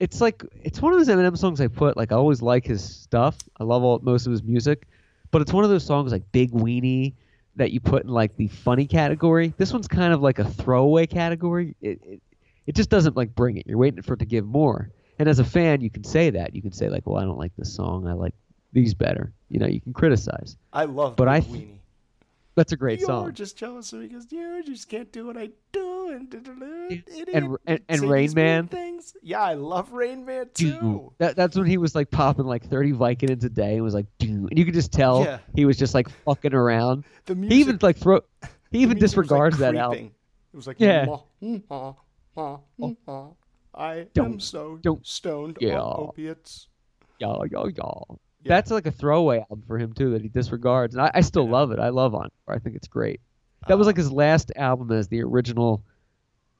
it's 0.00 0.20
like 0.20 0.42
it's 0.62 0.80
one 0.80 0.92
of 0.92 0.98
those 0.98 1.08
Eminem 1.08 1.36
songs 1.36 1.60
I 1.60 1.68
put 1.68 1.96
like 1.96 2.12
I 2.12 2.16
always 2.16 2.40
like 2.42 2.66
his 2.66 2.82
stuff. 2.84 3.36
I 3.58 3.64
love 3.64 3.82
all 3.82 3.98
most 4.02 4.26
of 4.26 4.30
his 4.32 4.42
music, 4.42 4.86
but 5.30 5.42
it's 5.42 5.52
one 5.52 5.64
of 5.64 5.70
those 5.70 5.84
songs 5.84 6.12
like 6.12 6.22
Big 6.32 6.52
Weenie 6.52 7.14
that 7.56 7.72
you 7.72 7.80
put 7.80 8.04
in 8.04 8.10
like 8.10 8.36
the 8.36 8.48
funny 8.48 8.86
category. 8.86 9.54
This 9.56 9.72
one's 9.72 9.88
kind 9.88 10.12
of 10.12 10.20
like 10.22 10.38
a 10.38 10.44
throwaway 10.44 11.06
category. 11.06 11.74
It 11.80 12.00
it, 12.04 12.22
it 12.66 12.74
just 12.74 12.90
doesn't 12.90 13.16
like 13.16 13.34
bring 13.34 13.56
it. 13.56 13.66
You're 13.66 13.78
waiting 13.78 14.02
for 14.02 14.14
it 14.14 14.18
to 14.20 14.26
give 14.26 14.46
more. 14.46 14.90
And 15.18 15.28
as 15.28 15.38
a 15.38 15.44
fan, 15.44 15.80
you 15.80 15.90
can 15.90 16.04
say 16.04 16.30
that. 16.30 16.54
You 16.54 16.62
can 16.62 16.72
say 16.72 16.88
like, 16.88 17.06
"Well, 17.06 17.18
I 17.18 17.24
don't 17.24 17.38
like 17.38 17.52
this 17.56 17.74
song. 17.74 18.06
I 18.06 18.12
like 18.12 18.34
these 18.72 18.92
better." 18.94 19.32
You 19.48 19.58
know, 19.60 19.66
you 19.66 19.80
can 19.80 19.92
criticize. 19.94 20.56
I 20.72 20.84
love 20.84 21.16
But 21.16 21.24
Big 21.26 21.32
I- 21.32 21.40
Weenie. 21.40 21.78
That's 22.54 22.72
a 22.72 22.76
great 22.76 23.00
You're 23.00 23.06
song. 23.08 23.34
just 23.34 23.58
jealous 23.58 23.90
because 23.90 24.32
you 24.32 24.62
just 24.64 24.88
can't 24.88 25.12
do 25.12 25.26
what 25.26 25.36
I 25.36 25.50
do. 25.72 25.82
And, 26.08 26.32
And- 27.34 27.58
and- 27.66 27.80
and 27.88 28.00
Rain 28.02 28.32
Man. 28.34 28.66
Things. 28.68 29.14
Yeah, 29.22 29.40
I 29.40 29.54
love 29.54 29.92
Rain 29.92 30.24
Man 30.24 30.48
too. 30.54 31.12
That, 31.18 31.36
that's 31.36 31.56
when 31.56 31.66
he 31.66 31.76
was 31.76 31.94
like 31.94 32.10
popping 32.10 32.46
like 32.46 32.64
30 32.64 32.92
Vicodins 32.92 33.44
a 33.44 33.50
day 33.50 33.74
and 33.74 33.82
was 33.82 33.92
like, 33.92 34.06
"Doo," 34.18 34.46
and 34.48 34.58
you 34.58 34.64
could 34.64 34.72
just 34.74 34.90
tell 34.92 35.24
Yeah. 35.24 35.38
he 35.54 35.64
was 35.66 35.76
just 35.76 35.92
like 35.94 36.08
fucking 36.24 36.54
around. 36.54 37.04
The 37.26 37.34
music, 37.34 37.52
He 37.54 37.60
even 37.60 37.78
like 37.82 37.98
throw, 37.98 38.20
he 38.70 38.78
even 38.78 38.96
music 38.96 38.96
like, 38.96 39.00
disregards 39.00 39.58
that 39.58 39.74
album. 39.74 39.90
creeping. 39.98 40.12
It 40.52 40.56
was 40.56 40.66
like, 40.66 40.76
Yeah. 40.80 41.06
"Mwah, 41.42 41.96
mm. 42.36 43.34
I 43.74 43.94
am 43.96 44.06
Don't- 44.14 44.42
so 44.42 44.78
don't- 44.82 45.06
stoned 45.06 45.58
yeah. 45.60 45.80
on 45.80 46.08
opiates. 46.08 46.68
Yo, 47.18 47.42
yo, 47.50 47.66
yo. 47.68 48.04
Yeah. 48.42 48.48
That's 48.48 48.70
like 48.70 48.86
a 48.86 48.90
throwaway 48.92 49.40
album 49.40 49.62
for 49.66 49.78
him 49.78 49.92
too 49.92 50.10
that 50.10 50.22
he 50.22 50.28
disregards, 50.28 50.94
and 50.94 51.02
I, 51.02 51.10
I 51.14 51.20
still 51.22 51.44
Yeah. 51.46 51.52
love 51.52 51.72
it. 51.72 51.78
I 51.78 51.88
love 51.88 52.14
on. 52.14 52.30
I 52.48 52.58
think 52.58 52.76
it's 52.76 52.88
great. 52.88 53.20
That 53.68 53.76
was 53.78 53.86
like 53.86 53.96
Um, 53.96 54.02
his 54.04 54.12
last 54.12 54.52
album 54.56 54.92
as 54.92 55.08
the 55.08 55.22
original 55.22 55.82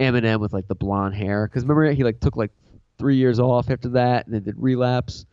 Eminem 0.00 0.40
with 0.40 0.52
like 0.52 0.66
the 0.68 0.74
blonde 0.74 1.14
hair. 1.14 1.46
Because 1.46 1.62
remember 1.62 1.90
he 1.92 2.02
like 2.04 2.20
took 2.20 2.36
like 2.36 2.50
three 2.98 3.16
years 3.16 3.38
off 3.38 3.70
after 3.70 3.88
that, 3.90 4.26
and 4.26 4.34
then 4.34 4.42
did 4.42 4.56
Relapse. 4.58 5.24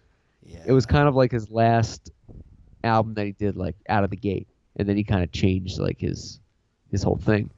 Yeah. 0.45 0.63
It 0.67 0.71
was 0.73 0.85
kind 0.85 1.07
of 1.07 1.15
like 1.15 1.31
his 1.31 1.49
last 1.49 2.11
album 2.83 3.13
that 3.15 3.25
he 3.25 3.31
did 3.31 3.55
like 3.57 3.75
out 3.89 4.03
of 4.03 4.09
the 4.09 4.17
gate, 4.17 4.47
and 4.75 4.87
then 4.87 4.95
he 4.97 5.03
kind 5.03 5.23
of 5.23 5.31
changed 5.31 5.79
like 5.79 5.99
his 5.99 6.39
his 6.91 7.01
whole 7.01 7.17
thing. 7.17 7.49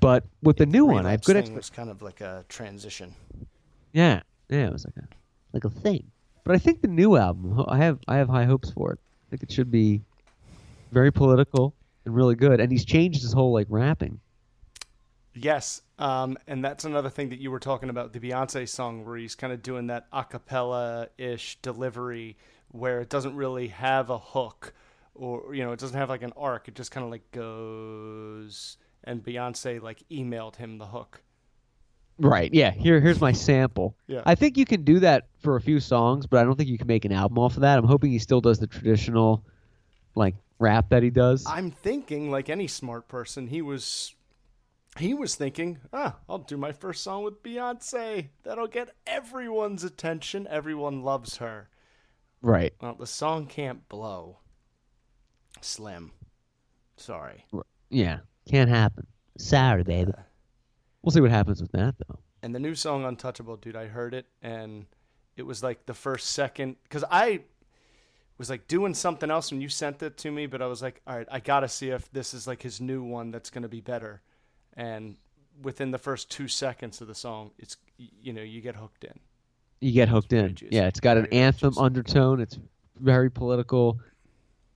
But 0.00 0.24
with 0.42 0.56
the 0.56 0.66
new 0.66 0.84
one, 0.84 1.06
I 1.06 1.12
have 1.12 1.22
good 1.22 1.34
thing 1.34 1.38
expectations. 1.38 1.56
was 1.56 1.70
kind 1.70 1.90
of 1.90 2.02
like 2.02 2.20
a 2.20 2.44
transition. 2.48 3.14
Yeah, 3.92 4.22
yeah, 4.48 4.66
it 4.66 4.72
was 4.72 4.84
like 4.84 4.96
a 4.96 5.08
like 5.52 5.64
a 5.64 5.70
thing. 5.70 6.10
But 6.44 6.54
I 6.54 6.58
think 6.58 6.80
the 6.80 6.88
new 6.88 7.16
album, 7.16 7.64
I 7.68 7.78
have 7.78 7.98
I 8.06 8.16
have 8.16 8.28
high 8.28 8.44
hopes 8.44 8.70
for 8.70 8.92
it. 8.92 8.98
I 9.26 9.30
think 9.30 9.42
it 9.42 9.52
should 9.52 9.70
be 9.70 10.02
very 10.92 11.12
political 11.12 11.74
and 12.04 12.14
really 12.14 12.34
good. 12.34 12.60
And 12.60 12.70
he's 12.72 12.84
changed 12.84 13.22
his 13.22 13.32
whole 13.32 13.52
like 13.52 13.66
rapping. 13.68 14.20
Yes, 15.34 15.82
um, 15.98 16.36
and 16.46 16.64
that's 16.64 16.84
another 16.84 17.10
thing 17.10 17.28
that 17.28 17.38
you 17.38 17.50
were 17.50 17.60
talking 17.60 17.90
about 17.90 18.12
the 18.12 18.18
Beyonce 18.18 18.68
song, 18.68 19.04
where 19.04 19.16
he's 19.16 19.34
kind 19.34 19.52
of 19.52 19.62
doing 19.62 19.86
that 19.86 20.06
a 20.12 20.24
cappella 20.24 21.08
ish 21.16 21.58
delivery, 21.62 22.36
where 22.68 23.00
it 23.00 23.08
doesn't 23.08 23.36
really 23.36 23.68
have 23.68 24.10
a 24.10 24.18
hook, 24.18 24.72
or 25.14 25.54
you 25.54 25.64
know, 25.64 25.72
it 25.72 25.78
doesn't 25.78 25.96
have 25.96 26.08
like 26.08 26.22
an 26.22 26.32
arc. 26.36 26.66
It 26.66 26.74
just 26.74 26.90
kind 26.90 27.04
of 27.04 27.10
like 27.10 27.30
goes, 27.30 28.78
and 29.08 29.24
Beyonce 29.24 29.82
like 29.82 30.02
emailed 30.10 30.56
him 30.56 30.78
the 30.78 30.86
hook. 30.86 31.22
Right. 32.18 32.52
Yeah. 32.52 32.70
Here 32.72 33.00
here's 33.00 33.20
my 33.20 33.32
sample. 33.32 33.96
Yeah. 34.06 34.22
I 34.26 34.34
think 34.34 34.56
you 34.56 34.64
can 34.64 34.82
do 34.82 35.00
that 35.00 35.28
for 35.38 35.56
a 35.56 35.60
few 35.60 35.80
songs, 35.80 36.26
but 36.26 36.40
I 36.40 36.44
don't 36.44 36.56
think 36.56 36.68
you 36.68 36.78
can 36.78 36.86
make 36.86 37.04
an 37.04 37.12
album 37.12 37.38
off 37.38 37.54
of 37.54 37.60
that. 37.62 37.78
I'm 37.78 37.86
hoping 37.86 38.10
he 38.10 38.18
still 38.18 38.40
does 38.40 38.58
the 38.58 38.66
traditional 38.66 39.44
like 40.14 40.34
rap 40.58 40.90
that 40.90 41.02
he 41.02 41.10
does. 41.10 41.46
I'm 41.46 41.70
thinking, 41.70 42.30
like 42.30 42.50
any 42.50 42.66
smart 42.66 43.08
person, 43.08 43.46
he 43.46 43.62
was 43.62 44.14
he 44.98 45.14
was 45.14 45.36
thinking, 45.36 45.78
ah, 45.92 46.16
I'll 46.28 46.38
do 46.38 46.56
my 46.56 46.72
first 46.72 47.02
song 47.04 47.22
with 47.22 47.42
Beyonce. 47.42 48.28
That'll 48.42 48.66
get 48.66 48.90
everyone's 49.06 49.84
attention. 49.84 50.46
Everyone 50.50 51.02
loves 51.02 51.36
her. 51.36 51.68
right. 52.42 52.74
Well, 52.80 52.94
the 52.94 53.06
song 53.06 53.46
can't 53.46 53.88
blow. 53.88 54.38
Slim. 55.60 56.12
Sorry. 56.96 57.44
Yeah. 57.90 58.18
Can't 58.48 58.70
happen. 58.70 59.06
Sorry, 59.38 59.84
baby. 59.84 60.12
Uh, 60.16 60.22
we'll 61.02 61.12
see 61.12 61.20
what 61.20 61.30
happens 61.30 61.60
with 61.60 61.72
that 61.72 61.94
though. 61.98 62.18
And 62.42 62.54
the 62.54 62.58
new 62.60 62.74
song 62.74 63.04
Untouchable, 63.04 63.56
dude, 63.56 63.76
I 63.76 63.86
heard 63.86 64.14
it 64.14 64.26
and 64.42 64.86
it 65.36 65.42
was 65.42 65.62
like 65.62 65.86
the 65.86 65.94
first 65.94 66.30
second 66.30 66.76
cuz 66.88 67.04
I 67.10 67.42
was 68.38 68.48
like 68.50 68.68
doing 68.68 68.94
something 68.94 69.30
else 69.30 69.50
when 69.50 69.60
you 69.60 69.68
sent 69.68 70.02
it 70.02 70.16
to 70.18 70.30
me, 70.30 70.46
but 70.46 70.62
I 70.62 70.66
was 70.66 70.80
like, 70.80 71.00
all 71.06 71.16
right, 71.16 71.26
I 71.30 71.40
got 71.40 71.60
to 71.60 71.68
see 71.68 71.90
if 71.90 72.10
this 72.12 72.32
is 72.34 72.46
like 72.46 72.62
his 72.62 72.80
new 72.80 73.02
one 73.02 73.30
that's 73.32 73.50
going 73.50 73.62
to 73.62 73.68
be 73.68 73.80
better. 73.80 74.22
And 74.74 75.16
within 75.60 75.90
the 75.90 75.98
first 75.98 76.30
2 76.30 76.46
seconds 76.46 77.00
of 77.00 77.08
the 77.08 77.14
song, 77.16 77.50
it's 77.58 77.76
you 77.96 78.32
know, 78.32 78.42
you 78.42 78.60
get 78.60 78.76
hooked 78.76 79.02
in. 79.04 79.18
You 79.80 79.92
get 79.92 80.08
hooked 80.08 80.32
in. 80.32 80.54
juicy, 80.54 80.74
Yeah, 80.74 80.86
it's 80.86 81.00
got 81.00 81.16
an 81.16 81.24
very 81.24 81.36
anthem 81.42 81.70
juicy. 81.70 81.80
undertone. 81.80 82.40
It's 82.40 82.58
very 83.00 83.30
political. 83.30 83.98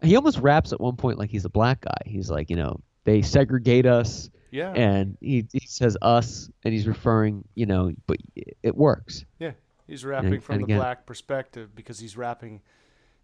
He 0.02 0.16
almost 0.16 0.38
raps 0.38 0.72
at 0.72 0.80
one 0.80 0.96
point 0.96 1.18
like 1.18 1.30
he's 1.30 1.44
a 1.44 1.48
black 1.50 1.80
guy. 1.82 1.98
He's 2.04 2.30
like, 2.30 2.50
you 2.50 2.56
know, 2.56 2.80
they 3.04 3.22
segregate 3.22 3.86
us, 3.86 4.30
Yeah. 4.50 4.72
and 4.72 5.16
he, 5.20 5.46
he 5.52 5.66
says 5.66 5.96
us, 6.02 6.50
and 6.64 6.72
he's 6.72 6.86
referring, 6.86 7.44
you 7.54 7.66
know, 7.66 7.92
but 8.06 8.18
it, 8.62 8.76
works. 8.76 9.24
Yeah, 9.38 9.52
he's 9.86 10.04
rapping 10.04 10.34
and 10.34 10.42
from 10.44 10.58
the 10.58 10.64
again- 10.64 10.78
black 10.78 11.06
perspective 11.06 11.74
because 11.74 11.98
he's 11.98 12.16
rapping. 12.16 12.60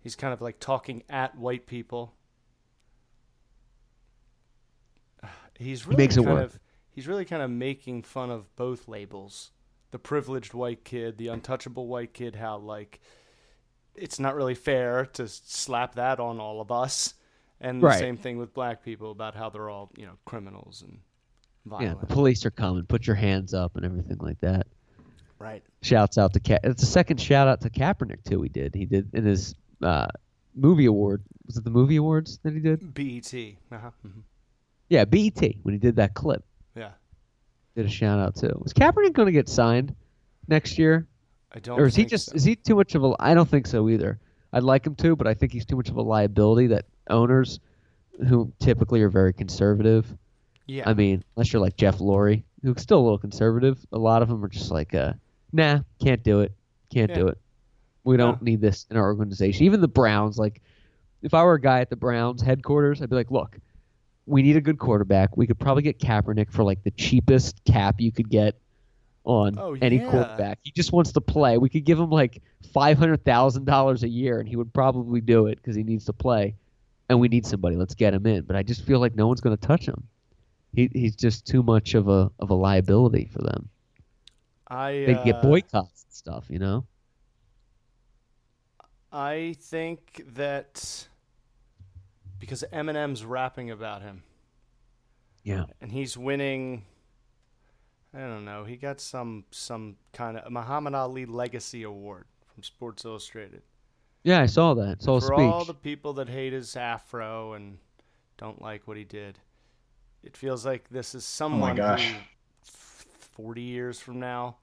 He's 0.01 0.15
kind 0.17 0.33
of 0.33 0.41
like 0.41 0.59
talking 0.61 1.03
at 1.09 1.37
white 1.37 1.67
people. 1.67 2.15
He's 5.59 5.87
really 5.87 6.03
makes 6.05 6.17
it 6.17 6.25
kind 6.25 6.37
work. 6.37 6.45
of 6.45 6.61
he's 6.91 7.07
really 7.09 7.25
kind 7.25 7.43
of 7.43 7.51
making 7.51 8.03
fun 8.05 8.31
of 8.31 8.55
both 8.57 8.87
labels, 8.89 9.51
the 9.91 9.99
privileged 9.99 10.55
white 10.55 10.85
kid, 10.85 11.19
the 11.19 11.29
untouchable 11.29 11.89
white 11.89 12.15
kid. 12.15 12.37
How 12.37 12.59
like 12.59 13.01
it's 13.95 14.21
not 14.21 14.37
really 14.37 14.55
fair 14.55 15.05
to 15.15 15.27
slap 15.27 15.97
that 15.97 16.21
on 16.21 16.39
all 16.39 16.61
of 16.61 16.71
us, 16.71 17.15
and 17.61 17.83
the 17.83 17.87
Right. 17.87 17.99
same 17.99 18.17
thing 18.17 18.39
with 18.39 18.53
black 18.55 18.85
people 18.85 19.11
about 19.11 19.35
how 19.35 19.49
they're 19.51 19.69
all 19.69 19.91
you 19.97 20.07
know 20.07 20.15
criminals 20.25 20.83
and 20.87 20.99
Yeah, 21.81 21.95
the 22.01 22.07
police 22.07 22.47
are 22.47 22.51
coming. 22.51 22.85
Put 22.85 23.07
your 23.07 23.17
hands 23.17 23.53
up 23.55 23.77
and 23.77 23.85
everything 23.85 24.19
like 24.19 24.41
that. 24.41 24.67
right. 25.39 25.63
Shouts 25.83 26.19
out 26.19 26.33
to 26.35 26.41
Ka- 26.41 26.59
It's 26.65 26.83
a 26.83 26.87
second 26.87 27.21
shout 27.21 27.47
out 27.49 27.61
to 27.63 27.71
Kaepernick 27.71 28.25
too. 28.25 28.43
He 28.43 28.49
did. 28.49 28.75
He 28.75 28.87
did 28.87 29.11
in 29.15 29.25
his 29.25 29.55
uh, 29.83 30.07
movie 30.55 30.87
award. 30.87 31.23
Was 31.47 31.57
it 31.57 31.65
the 31.65 31.71
movie 31.71 31.97
awards 31.97 32.39
that 32.43 32.53
he 32.55 32.61
did? 32.61 32.93
BET. 32.95 33.33
Uh-huh. 33.71 33.91
mhm. 34.07 34.23
Yeah, 34.89 35.05
BET 35.05 35.55
when 35.63 35.75
he 35.75 35.79
did 35.79 35.97
that 35.97 36.15
clip. 36.15 36.43
Yeah. 36.75 36.91
Did 37.77 37.87
a 37.87 37.89
shout 37.91 38.19
out 38.19 38.35
too. 38.37 38.59
Was 38.63 38.73
Kaepernick 38.73 39.13
going 39.13 39.27
to 39.27 39.33
get 39.33 39.49
signed 39.49 39.95
next 40.49 40.79
year? 40.79 41.07
I 41.53 41.61
don't. 41.61 41.79
or 41.81 41.87
is 41.87 41.95
he 41.95 42.05
just 42.05 42.31
so. 42.31 42.35
is 42.37 42.45
he 42.45 42.57
too 42.57 42.75
much 42.75 42.95
of 42.95 43.03
a 43.05 43.15
i 43.19 43.33
don't 43.33 43.49
think 43.49 43.67
so 43.67 43.89
either 43.89 44.21
i'd 44.53 44.63
like 44.63 44.87
him 44.87 44.95
to 44.97 45.17
but 45.17 45.27
i 45.27 45.33
think 45.33 45.51
he's 45.51 45.65
too 45.65 45.77
much 45.77 45.89
of 45.89 45.97
a 45.97 46.03
liability 46.03 46.67
that 46.67 46.85
owners 47.11 47.61
who 48.29 48.53
typically 48.59 49.01
are 49.03 49.09
very 49.09 49.33
conservative 49.33 50.07
Yeah. 50.67 50.89
i 50.89 50.95
mean 50.95 51.23
unless 51.37 51.53
you're 51.53 51.63
like 51.63 51.77
jeff 51.77 51.99
Lurie, 51.99 52.43
who's 52.63 52.81
still 52.83 52.99
a 52.99 53.03
little 53.05 53.19
conservative 53.19 53.79
a 53.93 53.99
lot 53.99 54.23
of 54.23 54.29
them 54.29 54.45
are 54.45 54.49
just 54.49 54.71
like 54.71 54.95
uh 54.95 55.13
nah 55.53 55.81
can't 56.03 56.23
do 56.23 56.41
it 56.41 56.53
can't 56.93 57.13
do 57.15 57.29
it 57.29 57.39
we 58.05 58.17
don't 58.17 58.41
need 58.43 58.61
this 58.61 58.87
in 58.91 58.97
our 58.97 59.07
organization 59.07 59.65
even 59.65 59.81
the 59.81 59.89
browns 59.89 60.39
like 60.39 60.61
if 61.23 61.35
i 61.35 61.43
were 61.43 61.55
a 61.55 61.61
guy 61.61 61.81
at 61.81 61.91
the 61.91 61.97
browns 61.97 62.43
headquarters 62.43 63.01
i'd 63.03 63.11
be 63.11 63.17
like 63.17 63.31
look 63.31 63.59
we 64.27 64.43
need 64.43 64.57
a 64.57 64.61
good 64.61 64.79
quarterback 64.79 65.37
we 65.37 65.47
could 65.47 65.59
probably 65.59 65.83
get 65.83 65.99
Kaepernick 65.99 66.51
for 66.53 66.63
like 66.65 66.83
the 66.85 66.91
cheapest 66.93 67.65
cap 67.65 68.01
you 68.01 68.13
could 68.13 68.29
get 68.29 68.57
on 69.25 69.59
Oh, 69.59 69.77
any 69.83 69.97
yeah. 69.97 70.11
quarterback. 70.11 70.59
He 70.63 70.71
just 70.71 70.91
wants 70.93 71.13
to 71.13 71.21
play. 71.21 71.59
We 71.59 71.69
could 71.69 71.85
give 71.85 71.99
him 71.99 72.09
like 72.09 72.41
five 72.73 72.97
hundred 72.99 73.25
thousand 73.27 73.67
dollars 73.67 74.03
a 74.03 74.09
year, 74.09 74.39
and 74.41 74.49
he 74.49 74.57
would 74.57 74.73
probably 74.73 75.21
do 75.21 75.47
it 75.49 75.57
because 75.57 75.77
he 75.77 75.83
needs 75.83 76.07
to 76.07 76.15
play. 76.15 76.55
And 77.09 77.21
we 77.21 77.29
need 77.29 77.47
somebody. 77.47 77.77
Let's 77.77 77.95
get 77.95 78.13
him 78.15 78.27
in. 78.27 78.43
But 78.43 78.57
I 78.57 78.63
just 78.63 78.85
feel 78.85 79.01
like 79.01 79.15
no 79.15 79.27
one's 79.27 79.41
going 79.41 79.57
to 79.57 79.67
touch 79.67 79.87
him. 79.87 80.03
He 80.75 80.91
he's 80.93 81.17
just 81.17 81.47
too 81.47 81.63
much 81.63 81.95
of 81.95 82.09
a 82.09 82.31
of 82.39 82.51
a 82.51 82.55
liability 82.55 83.31
for 83.33 83.39
them. 83.43 83.69
I 84.69 84.91
They 85.07 85.15
uh, 85.15 85.25
get 85.25 85.43
boycotts 85.43 86.05
and 86.05 86.13
stuff, 86.13 86.45
you 86.51 86.59
know. 86.59 86.85
I 89.11 89.57
think 89.59 90.23
that 90.35 91.09
because 92.39 92.63
Eminem's 92.73 93.25
rapping 93.25 93.71
about 93.71 94.03
him 94.03 94.23
Yeah. 95.43 95.65
and 95.81 95.91
he's 95.91 96.17
winning 96.17 96.85
I 98.15 98.21
don't 98.21 98.45
know, 98.45 98.65
he 98.65 98.77
got 98.77 99.01
some 99.01 99.45
some 99.51 99.97
kind 100.13 100.37
of 100.37 100.51
Muhammad 100.53 100.95
Ali 100.95 101.25
Legacy 101.27 101.83
Award 101.83 102.27
from 102.47 102.63
Sports 102.63 103.05
Illustrated. 103.05 103.63
Yeah, 104.25 104.41
I 104.41 104.47
saw 104.47 104.75
that. 104.75 105.03
Saw 105.03 105.17
a 105.17 105.21
For 105.21 105.27
speech. 105.29 105.39
all 105.39 105.65
the 105.65 105.75
people 105.75 106.13
that 106.15 106.29
hate 106.29 106.53
his 106.53 106.77
afro 106.77 107.53
and 107.55 107.79
don't 108.37 108.61
like 108.61 108.87
what 108.87 108.97
he 108.97 109.05
did. 109.05 109.39
It 110.23 110.37
feels 110.37 110.67
like 110.67 110.89
this 110.91 111.15
is 111.15 111.23
oh 111.23 111.27
someone 111.27 111.77
gosh. 111.77 112.07
who 112.11 112.17
40 112.63 113.63
years 113.63 114.01
from 114.01 114.19
now 114.21 114.57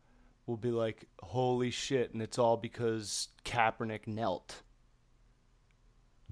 will 0.46 0.58
be 0.58 0.72
like, 0.72 1.08
holy 1.24 1.72
shit, 1.72 2.14
and 2.14 2.22
it's 2.22 2.38
all 2.38 2.58
because 2.58 3.30
Kaepernick 3.46 4.06
knelt. 4.08 4.62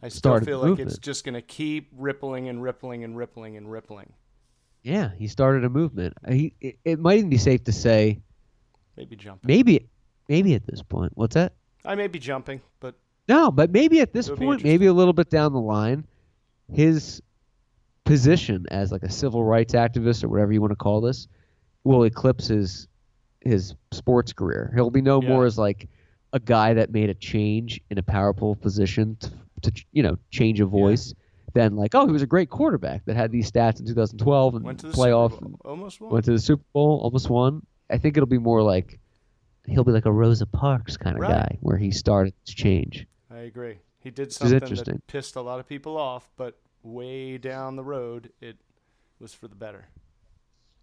I 0.04 0.10
still 0.10 0.20
started 0.20 0.46
feel 0.46 0.62
the 0.62 0.72
like 0.72 0.80
it's 0.80 0.98
just 0.98 1.24
going 1.24 1.36
to 1.36 1.42
keep 1.42 1.90
rippling 1.96 2.50
and 2.50 2.62
rippling 2.62 3.04
and 3.06 3.16
rippling 3.18 3.56
and 3.56 3.72
rippling. 3.72 4.12
Yeah, 4.84 5.12
he 5.18 5.28
started 5.30 5.64
a 5.64 5.70
movement. 5.70 6.14
He, 6.30 6.54
it, 6.60 6.78
it 6.84 7.00
might 7.00 7.18
even 7.18 7.30
be 7.30 7.38
safe 7.38 7.64
to 7.64 7.72
say 7.72 8.20
Maybe 8.98 9.16
jumping. 9.16 9.48
maybe, 9.48 9.90
maybe 10.28 10.54
at 10.56 10.68
this 10.68 10.84
point. 10.84 11.14
What's 11.16 11.36
that? 11.36 11.54
I 11.86 11.96
may 11.96 12.08
be 12.08 12.20
jumping, 12.20 12.62
but 12.82 12.96
No, 13.28 13.52
but 13.52 13.72
maybe 13.72 14.02
at 14.02 14.12
this 14.14 14.28
It 14.28 14.32
would 14.32 14.40
be 14.40 14.46
point, 14.46 14.64
maybe 14.64 14.86
a 14.88 14.94
little 14.94 15.14
bit 15.14 15.30
down 15.30 15.54
the 15.54 15.60
line, 15.62 16.06
his 16.72 17.22
position 18.04 18.66
as 18.70 18.92
like 18.92 19.04
a 19.04 19.10
civil 19.12 19.44
rights 19.44 19.74
activist 19.74 20.24
or 20.24 20.28
whatever 20.30 20.52
you 20.52 20.60
want 20.62 20.72
to 20.72 20.76
call 20.78 21.00
this 21.02 21.28
will 21.84 22.04
eclipse 22.04 22.48
his 22.48 22.88
his 23.42 23.76
sports 23.92 24.32
career. 24.34 24.72
He'll 24.76 24.90
be 24.90 25.02
no 25.02 25.22
Yeah. 25.22 25.30
more 25.30 25.46
as 25.46 25.58
like 25.58 25.88
a 26.32 26.40
guy 26.40 26.74
that 26.74 26.92
made 26.92 27.10
a 27.10 27.14
change 27.14 27.80
in 27.90 27.98
a 27.98 28.04
powerful 28.04 28.56
position 28.56 29.18
to, 29.22 29.32
to 29.72 29.86
you 29.92 30.04
know 30.04 30.18
change 30.32 30.60
a 30.60 30.66
voice 30.66 31.14
than 31.54 31.76
like 31.76 31.94
oh 31.96 32.06
he 32.06 32.12
was 32.12 32.22
a 32.22 32.28
great 32.28 32.50
quarterback 32.50 33.06
that 33.06 33.16
had 33.16 33.32
these 33.32 33.50
stats 33.52 33.80
in 33.80 33.86
2012 33.86 34.56
and 34.56 34.66
went 34.66 34.80
to 34.80 34.88
the 34.88 34.94
playoff 34.94 35.34
Super 35.34 35.46
Bowl. 35.50 35.60
Almost 35.66 36.02
won. 36.02 36.12
went 36.12 36.26
to 36.26 36.32
the 36.32 36.40
Super 36.40 36.64
Bowl 36.74 37.00
almost 37.04 37.30
won. 37.30 37.66
I 37.90 37.98
think 37.98 38.18
it'll 38.18 38.28
be 38.28 38.38
more 38.38 38.62
like 38.64 39.00
he'll 39.66 39.84
be 39.86 39.92
like 39.94 40.06
a 40.06 40.12
Rosa 40.12 40.46
Parks 40.46 40.98
kind 40.98 41.16
of 41.16 41.22
Right. 41.22 41.30
guy 41.32 41.58
where 41.62 41.78
he 41.78 41.92
started 41.92 42.34
to 42.46 42.56
change. 42.56 43.08
I 43.34 43.40
agree. 43.40 43.80
He 44.00 44.12
did 44.12 44.32
something 44.32 44.56
interesting. 44.62 44.96
that 44.96 45.08
pissed 45.08 45.36
a 45.36 45.42
lot 45.42 45.60
of 45.60 45.68
people 45.68 45.98
off, 45.98 46.30
but 46.38 46.60
way 46.84 47.38
down 47.38 47.76
the 47.76 47.84
road, 47.84 48.32
it 48.42 48.58
was 49.20 49.34
for 49.34 49.48
the 49.48 49.56
better. 49.56 49.86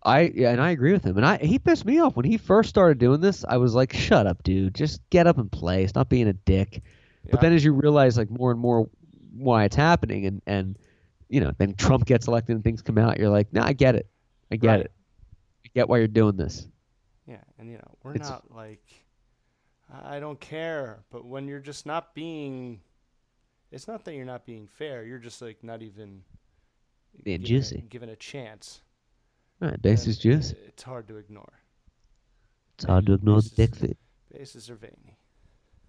I 0.02 0.32
yeah, 0.34 0.50
and 0.50 0.60
I 0.62 0.70
agree 0.70 0.92
with 0.92 1.04
him. 1.04 1.18
And 1.18 1.26
I 1.26 1.36
he 1.36 1.58
pissed 1.58 1.84
me 1.84 1.98
off 1.98 2.16
when 2.16 2.24
he 2.24 2.38
first 2.38 2.70
started 2.70 2.98
doing 2.98 3.20
this. 3.20 3.44
I 3.46 3.58
was 3.58 3.74
like, 3.74 3.92
"Shut 3.92 4.26
up, 4.26 4.42
dude! 4.42 4.74
Just 4.74 5.02
get 5.10 5.26
up 5.26 5.36
and 5.36 5.52
play. 5.52 5.86
Stop 5.86 6.08
being 6.08 6.28
a 6.28 6.32
dick." 6.32 6.82
But 7.30 7.42
then, 7.42 7.52
as 7.52 7.62
you 7.62 7.74
realize 7.74 8.16
like 8.16 8.30
more 8.30 8.50
and 8.50 8.58
more 8.58 8.88
why 9.36 9.64
it's 9.64 9.76
happening, 9.76 10.24
and 10.24 10.40
and 10.46 10.78
you 11.28 11.40
know, 11.42 11.52
then 11.58 11.74
Trump 11.74 12.06
gets 12.06 12.26
elected 12.28 12.54
and 12.56 12.64
things 12.64 12.80
come 12.80 12.96
out, 12.96 13.18
you're 13.18 13.28
like, 13.28 13.52
"No, 13.52 13.60
I 13.60 13.74
get 13.74 13.94
it. 13.94 14.08
I 14.50 14.56
get 14.56 14.68
Right. 14.70 14.80
it. 14.86 14.92
I 15.66 15.68
get 15.74 15.88
why 15.90 15.98
you're 15.98 16.08
doing 16.08 16.36
this." 16.36 16.66
Yeah, 17.26 17.42
and 17.58 17.68
you 17.70 17.76
know, 17.76 17.94
we're 18.02 18.14
It's- 18.14 18.30
not 18.30 18.50
like 18.50 18.99
I 19.92 20.20
don't 20.20 20.38
care, 20.40 21.00
but 21.10 21.24
when 21.24 21.48
you're 21.48 21.58
just 21.60 21.84
not 21.86 22.14
being 22.14 22.80
it's 23.72 23.86
not 23.86 24.04
that 24.04 24.14
you're 24.14 24.24
not 24.26 24.44
being 24.46 24.66
fair, 24.66 25.04
you're 25.04 25.18
just 25.18 25.40
like 25.42 25.62
not 25.62 25.80
even 25.82 26.22
Being 27.24 27.40
given 27.40 27.44
a- 27.44 27.48
juicy. 27.60 27.84
given 27.88 28.08
a 28.08 28.16
chance. 28.16 28.80
Right, 29.60 29.80
base 29.80 30.06
is 30.06 30.18
then 30.18 30.32
juicy. 30.32 30.56
It's 30.66 30.82
hard 30.82 31.06
to 31.08 31.16
ignore. 31.16 31.52
It's 32.74 32.84
hard 32.84 33.06
to 33.06 33.14
ignore 33.14 33.36
the 33.36 33.42
This 33.42 33.46
is- 33.52 33.56
dick 33.56 33.74
fit. 33.76 33.98
Bases 34.32 34.70
are 34.70 34.76
veiny. 34.76 35.16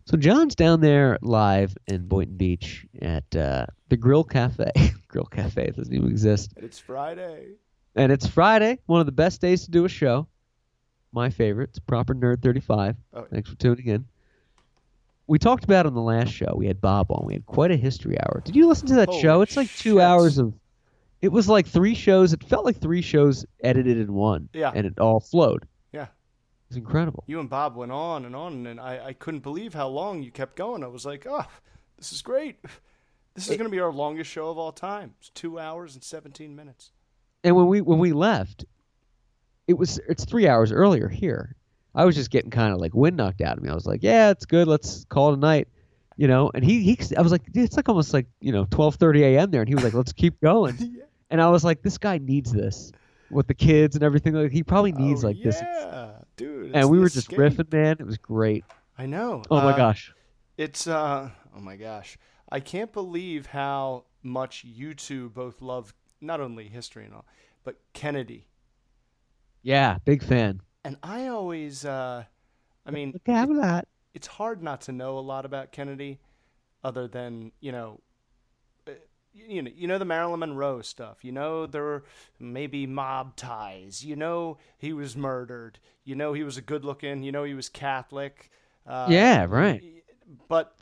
So 0.05 0.17
John's 0.17 0.55
down 0.55 0.81
there 0.81 1.19
live 1.21 1.77
in 1.87 2.07
Boynton 2.07 2.35
Beach 2.37 2.85
at 3.01 3.35
uh, 3.35 3.67
the 3.89 3.97
Grill 3.97 4.23
Cafe. 4.23 4.71
Grill 5.07 5.25
Cafe 5.25 5.69
doesn't 5.71 5.93
even 5.93 6.09
exist. 6.09 6.53
It's 6.57 6.79
Friday. 6.79 7.53
And 7.95 8.11
it's 8.11 8.25
Friday, 8.25 8.79
one 8.87 8.99
of 8.99 9.05
the 9.05 9.11
best 9.11 9.41
days 9.41 9.65
to 9.65 9.71
do 9.71 9.85
a 9.85 9.89
show. 9.89 10.27
My 11.11 11.29
favorite. 11.29 11.69
It's 11.71 11.79
Proper 11.79 12.15
Nerd 12.15 12.41
35. 12.41 12.95
Oh, 13.13 13.25
Thanks 13.31 13.49
for 13.49 13.55
tuning 13.57 13.87
in. 13.87 14.05
We 15.27 15.39
talked 15.39 15.63
about 15.63 15.85
on 15.85 15.93
the 15.93 16.01
last 16.01 16.29
show. 16.29 16.53
We 16.55 16.67
had 16.67 16.81
Bob 16.81 17.11
on. 17.11 17.25
We 17.25 17.33
had 17.33 17.45
quite 17.45 17.71
a 17.71 17.77
history 17.77 18.17
hour. 18.19 18.41
Did 18.43 18.55
you 18.55 18.67
listen 18.67 18.87
to 18.87 18.95
that 18.95 19.09
Holy 19.09 19.21
show? 19.21 19.41
It's 19.41 19.55
like 19.55 19.67
two 19.69 19.95
shit. 19.95 20.01
hours 20.01 20.37
of. 20.37 20.53
It 21.21 21.31
was 21.31 21.47
like 21.47 21.67
three 21.67 21.93
shows. 21.93 22.33
It 22.33 22.43
felt 22.43 22.65
like 22.65 22.77
three 22.81 23.01
shows 23.01 23.45
edited 23.63 23.97
in 23.97 24.13
one. 24.13 24.49
Yeah. 24.53 24.71
And 24.73 24.87
it 24.87 24.99
all 24.99 25.19
flowed. 25.19 25.67
Yeah. 25.91 26.03
It 26.03 26.09
was 26.69 26.77
incredible. 26.77 27.23
You 27.27 27.39
and 27.39 27.49
Bob 27.49 27.75
went 27.75 27.91
on 27.91 28.25
and 28.25 28.35
on, 28.35 28.65
and 28.65 28.79
I, 28.79 29.07
I 29.07 29.13
couldn't 29.13 29.41
believe 29.41 29.73
how 29.73 29.87
long 29.87 30.23
you 30.23 30.31
kept 30.31 30.55
going. 30.55 30.83
I 30.83 30.87
was 30.87 31.05
like, 31.05 31.27
oh, 31.29 31.45
this 31.97 32.11
is 32.11 32.21
great. 32.21 32.57
This 33.33 33.47
is 33.49 33.55
going 33.55 33.69
to 33.69 33.71
be 33.71 33.79
our 33.79 33.93
longest 33.93 34.29
show 34.29 34.49
of 34.49 34.57
all 34.57 34.73
time. 34.73 35.13
It's 35.19 35.29
two 35.29 35.57
hours 35.57 35.93
and 35.93 36.03
17 36.03 36.55
minutes. 36.55 36.91
And 37.43 37.55
when 37.55 37.67
we 37.67 37.81
when 37.81 37.97
we 37.99 38.11
left, 38.11 38.65
it 39.67 39.73
was 39.77 39.99
it's 40.07 40.25
three 40.25 40.47
hours 40.47 40.71
earlier 40.71 41.07
here. 41.07 41.55
I 41.93 42.05
was 42.05 42.15
just 42.15 42.31
getting 42.31 42.51
kind 42.51 42.73
of 42.73 42.79
like 42.79 42.93
wind 42.93 43.17
knocked 43.17 43.41
out 43.41 43.57
of 43.57 43.63
me. 43.63 43.69
I 43.69 43.73
was 43.73 43.85
like, 43.85 44.01
yeah, 44.03 44.29
it's 44.31 44.45
good. 44.45 44.67
Let's 44.67 45.05
call 45.05 45.29
it 45.31 45.33
a 45.33 45.39
night. 45.39 45.67
You 46.17 46.27
know, 46.27 46.51
and 46.53 46.63
he, 46.63 46.83
he 46.83 46.97
I 47.17 47.21
was 47.21 47.31
like, 47.31 47.51
dude, 47.51 47.63
it's 47.65 47.75
like 47.77 47.89
almost 47.89 48.13
like, 48.13 48.27
you 48.41 48.51
know, 48.51 48.65
12:30 48.65 49.21
a.m. 49.21 49.51
there 49.51 49.61
and 49.61 49.67
he 49.67 49.75
was 49.75 49.83
like, 49.83 49.93
let's 49.93 50.13
keep 50.13 50.39
going. 50.41 50.97
And 51.31 51.41
I 51.41 51.49
was 51.49 51.63
like, 51.63 51.81
this 51.81 51.97
guy 51.97 52.17
needs 52.17 52.51
this 52.51 52.91
with 53.29 53.47
the 53.47 53.53
kids 53.53 53.95
and 53.95 54.03
everything. 54.03 54.33
Like 54.33 54.51
he 54.51 54.63
probably 54.63 54.91
needs 54.91 55.23
Oh, 55.23 55.27
like 55.27 55.41
this. 55.41 55.61
Yeah, 55.61 56.09
dude. 56.35 56.75
And 56.75 56.89
we 56.89 56.99
were 56.99 57.05
just 57.05 57.31
escape. 57.31 57.39
riffing, 57.39 57.71
man. 57.71 57.95
It 58.01 58.05
was 58.05 58.17
great. 58.17 58.65
I 58.97 59.05
know. 59.05 59.41
Oh 59.49 59.61
my 59.61 59.71
Uh, 59.71 59.77
gosh. 59.77 60.13
It's 60.57 60.87
uh 60.87 61.29
oh 61.55 61.59
my 61.61 61.77
gosh. 61.77 62.17
I 62.51 62.59
can't 62.59 62.91
believe 62.91 63.45
how 63.45 64.03
much 64.21 64.65
you 64.65 64.93
two 64.93 65.29
both 65.29 65.61
love 65.61 65.93
not 66.19 66.41
only 66.41 66.67
history 66.67 67.05
and 67.05 67.13
all, 67.13 67.25
but 67.63 67.77
Kennedy. 67.93 68.47
Yeah, 69.63 69.97
big 70.05 70.21
fan. 70.23 70.61
And 70.83 70.97
I 71.03 71.27
always 71.27 71.85
uh 71.85 72.25
I 72.85 72.91
mean 72.91 73.13
Look 73.13 73.27
at 73.29 73.49
that. 73.61 73.87
it's 74.13 74.27
hard 74.27 74.61
not 74.63 74.81
to 74.81 74.91
know 74.91 75.17
a 75.17 75.21
lot 75.21 75.45
about 75.45 75.71
Kennedy 75.71 76.19
other 76.83 77.07
than, 77.07 77.51
you 77.61 77.71
know, 77.71 78.01
uh, 78.87 78.91
you 79.33 79.61
know, 79.63 79.71
you 79.75 79.87
know 79.87 79.97
the 79.99 80.05
Marilyn 80.05 80.39
Monroe 80.41 80.81
stuff. 80.81 81.23
You 81.25 81.31
know 81.33 81.65
there 81.67 81.83
were 81.83 82.05
maybe 82.39 82.87
mob 82.87 83.35
ties. 83.37 84.05
You 84.05 84.15
know 84.17 84.57
he 84.77 84.93
was 84.93 85.15
murdered. 85.17 85.79
You 86.05 86.15
know 86.15 86.33
he 86.33 86.43
was 86.43 86.57
a 86.57 86.61
good-looking. 86.61 87.23
You 87.23 87.31
know 87.31 87.43
he 87.43 87.53
was 87.55 87.69
Catholic. 87.69 88.51
Uh, 88.87 89.07
Yeah, 89.09 89.45
right. 89.49 89.83
But 90.47 90.75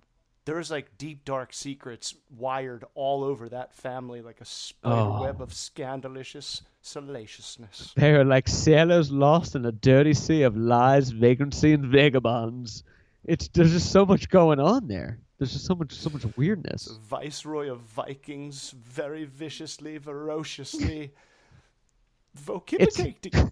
there's 0.50 0.72
like 0.72 0.98
deep 0.98 1.24
dark 1.26 1.54
secrets 1.54 2.16
wired 2.36 2.84
all 2.96 3.24
over 3.24 3.50
that 3.50 3.74
family, 3.76 4.22
like 4.22 4.42
a 4.42 4.46
spider 4.46 4.96
Oh. 4.96 5.22
web 5.22 5.42
of 5.42 5.50
scandalicious 5.54 6.62
salaciousness. 6.82 7.94
They 7.96 8.12
are 8.16 8.26
like 8.26 8.48
sailors 8.48 9.12
lost 9.12 9.56
in 9.56 9.66
a 9.66 9.72
dirty 9.72 10.14
sea 10.14 10.42
of 10.44 10.58
lies, 10.58 11.12
vagrancy, 11.12 11.74
and 11.74 11.86
vagabonds. 11.86 12.84
It's 13.26 13.48
there's 13.50 13.74
just 13.74 13.92
so 13.92 14.06
much 14.06 14.30
going 14.30 14.60
on 14.60 14.88
there. 14.88 15.20
There's 15.38 15.54
just 15.54 15.66
so 15.66 15.76
much 15.76 15.94
so 15.94 16.10
much 16.10 16.26
weirdness. 16.36 16.86
The 16.86 17.00
viceroy 17.00 17.70
of 17.72 17.82
Vikings, 17.82 18.72
very 18.72 19.26
viciously, 19.26 20.00
ferociously 20.00 21.14
vociferating. 22.36 23.52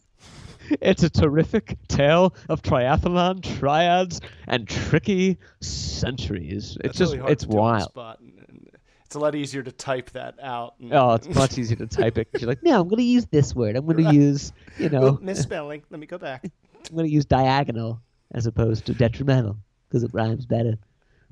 It's 0.81 1.03
a 1.03 1.09
terrific 1.09 1.77
tale 1.87 2.35
of 2.49 2.61
triathlon, 2.61 3.41
triads, 3.57 4.19
and 4.47 4.67
tricky 4.67 5.37
centuries. 5.61 6.77
It's 6.83 6.83
That's 6.83 6.97
just 6.97 7.15
really 7.15 7.31
it's 7.31 7.43
to 7.45 7.49
do 7.49 7.57
on 7.59 7.79
the 7.79 7.89
wild. 7.95 8.17
and- 8.19 8.69
It's 9.05 9.15
a 9.15 9.19
lot 9.19 9.35
easier 9.35 9.63
to 9.63 9.71
type 9.71 10.09
that 10.11 10.35
out. 10.41 10.75
and- 10.81 10.93
Oh, 10.93 11.13
it's 11.13 11.29
much 11.33 11.57
easier 11.57 11.77
to 11.77 11.87
type 11.87 12.17
it. 12.17 12.27
You're 12.39 12.49
like, 12.49 12.61
No, 12.63 12.81
I'm 12.81 12.89
gonna 12.89 13.03
use 13.03 13.25
this 13.27 13.55
word. 13.55 13.77
I'm 13.77 13.85
gonna 13.85 14.11
use, 14.11 14.51
you 14.77 14.87
Oh, 14.87 14.99
know, 14.99 15.19
misspelling. 15.21 15.83
Let 15.89 15.99
me 16.01 16.05
go 16.07 16.17
back. 16.17 16.43
I'm 16.89 16.95
gonna 16.95 17.07
use 17.07 17.23
diagonal 17.25 18.01
as 18.33 18.45
opposed 18.45 18.85
to 18.87 18.93
detrimental 18.93 19.57
because 19.87 20.03
it 20.03 20.11
rhymes 20.13 20.45
better. 20.45 20.77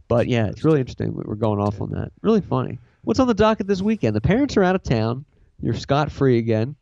But 0.08 0.28
yeah, 0.30 0.46
it's 0.48 0.64
really 0.64 0.80
interesting. 0.80 1.14
we- 1.14 1.24
We're 1.26 1.36
going 1.36 1.60
off 1.60 1.82
on 1.82 1.90
that. 1.92 2.14
Really 2.22 2.40
funny. 2.42 2.80
What's 3.04 3.20
on 3.20 3.28
the 3.28 3.34
docket 3.34 3.68
this 3.68 3.82
weekend? 3.82 4.16
The 4.16 4.22
parents 4.22 4.56
are 4.56 4.64
out 4.64 4.76
of 4.76 4.84
town. 4.84 5.26
You're 5.62 5.74
scot 5.74 6.10
free 6.12 6.38
again. 6.38 6.76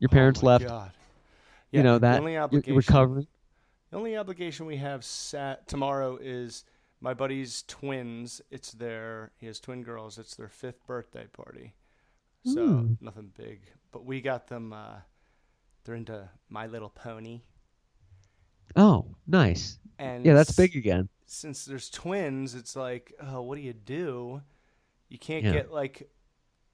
Your 0.00 0.08
oh 0.10 0.14
parents 0.14 0.42
Oh 0.42 0.46
left. 0.46 0.66
God. 0.66 0.92
You 1.72 1.80
Yeah, 1.80 1.82
know 1.82 1.98
the 1.98 2.00
that 2.00 2.16
only 2.16 2.36
you're 2.66 2.76
obligation, 2.76 2.76
recovering. 2.76 3.26
The 3.90 3.96
only 3.98 4.16
obligation 4.16 4.66
we 4.66 4.76
have 4.78 5.04
sat 5.04 5.66
tomorrow 5.68 6.16
is 6.20 6.64
my 7.00 7.14
buddy's 7.14 7.62
twins. 7.64 8.40
It's 8.50 8.72
their 8.72 9.32
he 9.36 9.46
has 9.46 9.60
twin 9.60 9.82
girls. 9.82 10.18
It's 10.18 10.34
their 10.36 10.48
fifth 10.48 10.86
birthday 10.86 11.26
party. 11.26 11.74
So 12.44 12.60
Ooh. 12.60 12.98
nothing 13.00 13.32
big, 13.36 13.62
but 13.92 14.04
we 14.04 14.20
got 14.20 14.48
them. 14.48 14.72
Uh, 14.72 15.00
they're 15.84 15.94
into 15.96 16.30
My 16.48 16.66
Little 16.66 16.90
Pony, 16.90 17.42
Oh, 18.76 19.14
nice. 19.26 19.78
and 19.98 20.24
Yeah, 20.24 20.34
that's 20.34 20.52
big 20.52 20.76
again. 20.76 21.08
Since 21.26 21.64
there's 21.66 21.90
twins, 21.90 22.54
it's 22.54 22.74
like, 22.74 23.12
oh, 23.20 23.42
what 23.42 23.56
do 23.56 23.62
you 23.62 23.74
do? 23.74 24.42
You 25.08 25.18
can't 25.18 25.44
Yeah. 25.44 25.52
get 25.52 25.72
like 25.72 26.10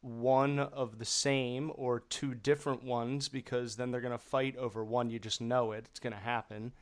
one 0.04 0.58
of 0.58 0.98
the 0.98 1.04
same 1.04 1.72
or 1.76 2.00
two 2.00 2.34
different 2.34 2.84
ones 2.84 3.28
because 3.28 3.76
then 3.76 3.90
they're 3.90 4.00
gonna 4.02 4.18
fight 4.18 4.56
over 4.56 4.84
one. 4.84 5.08
You 5.10 5.18
just 5.18 5.40
know 5.40 5.72
it. 5.72 5.86
It's 5.90 6.00
gonna 6.00 6.16
happen. 6.16 6.72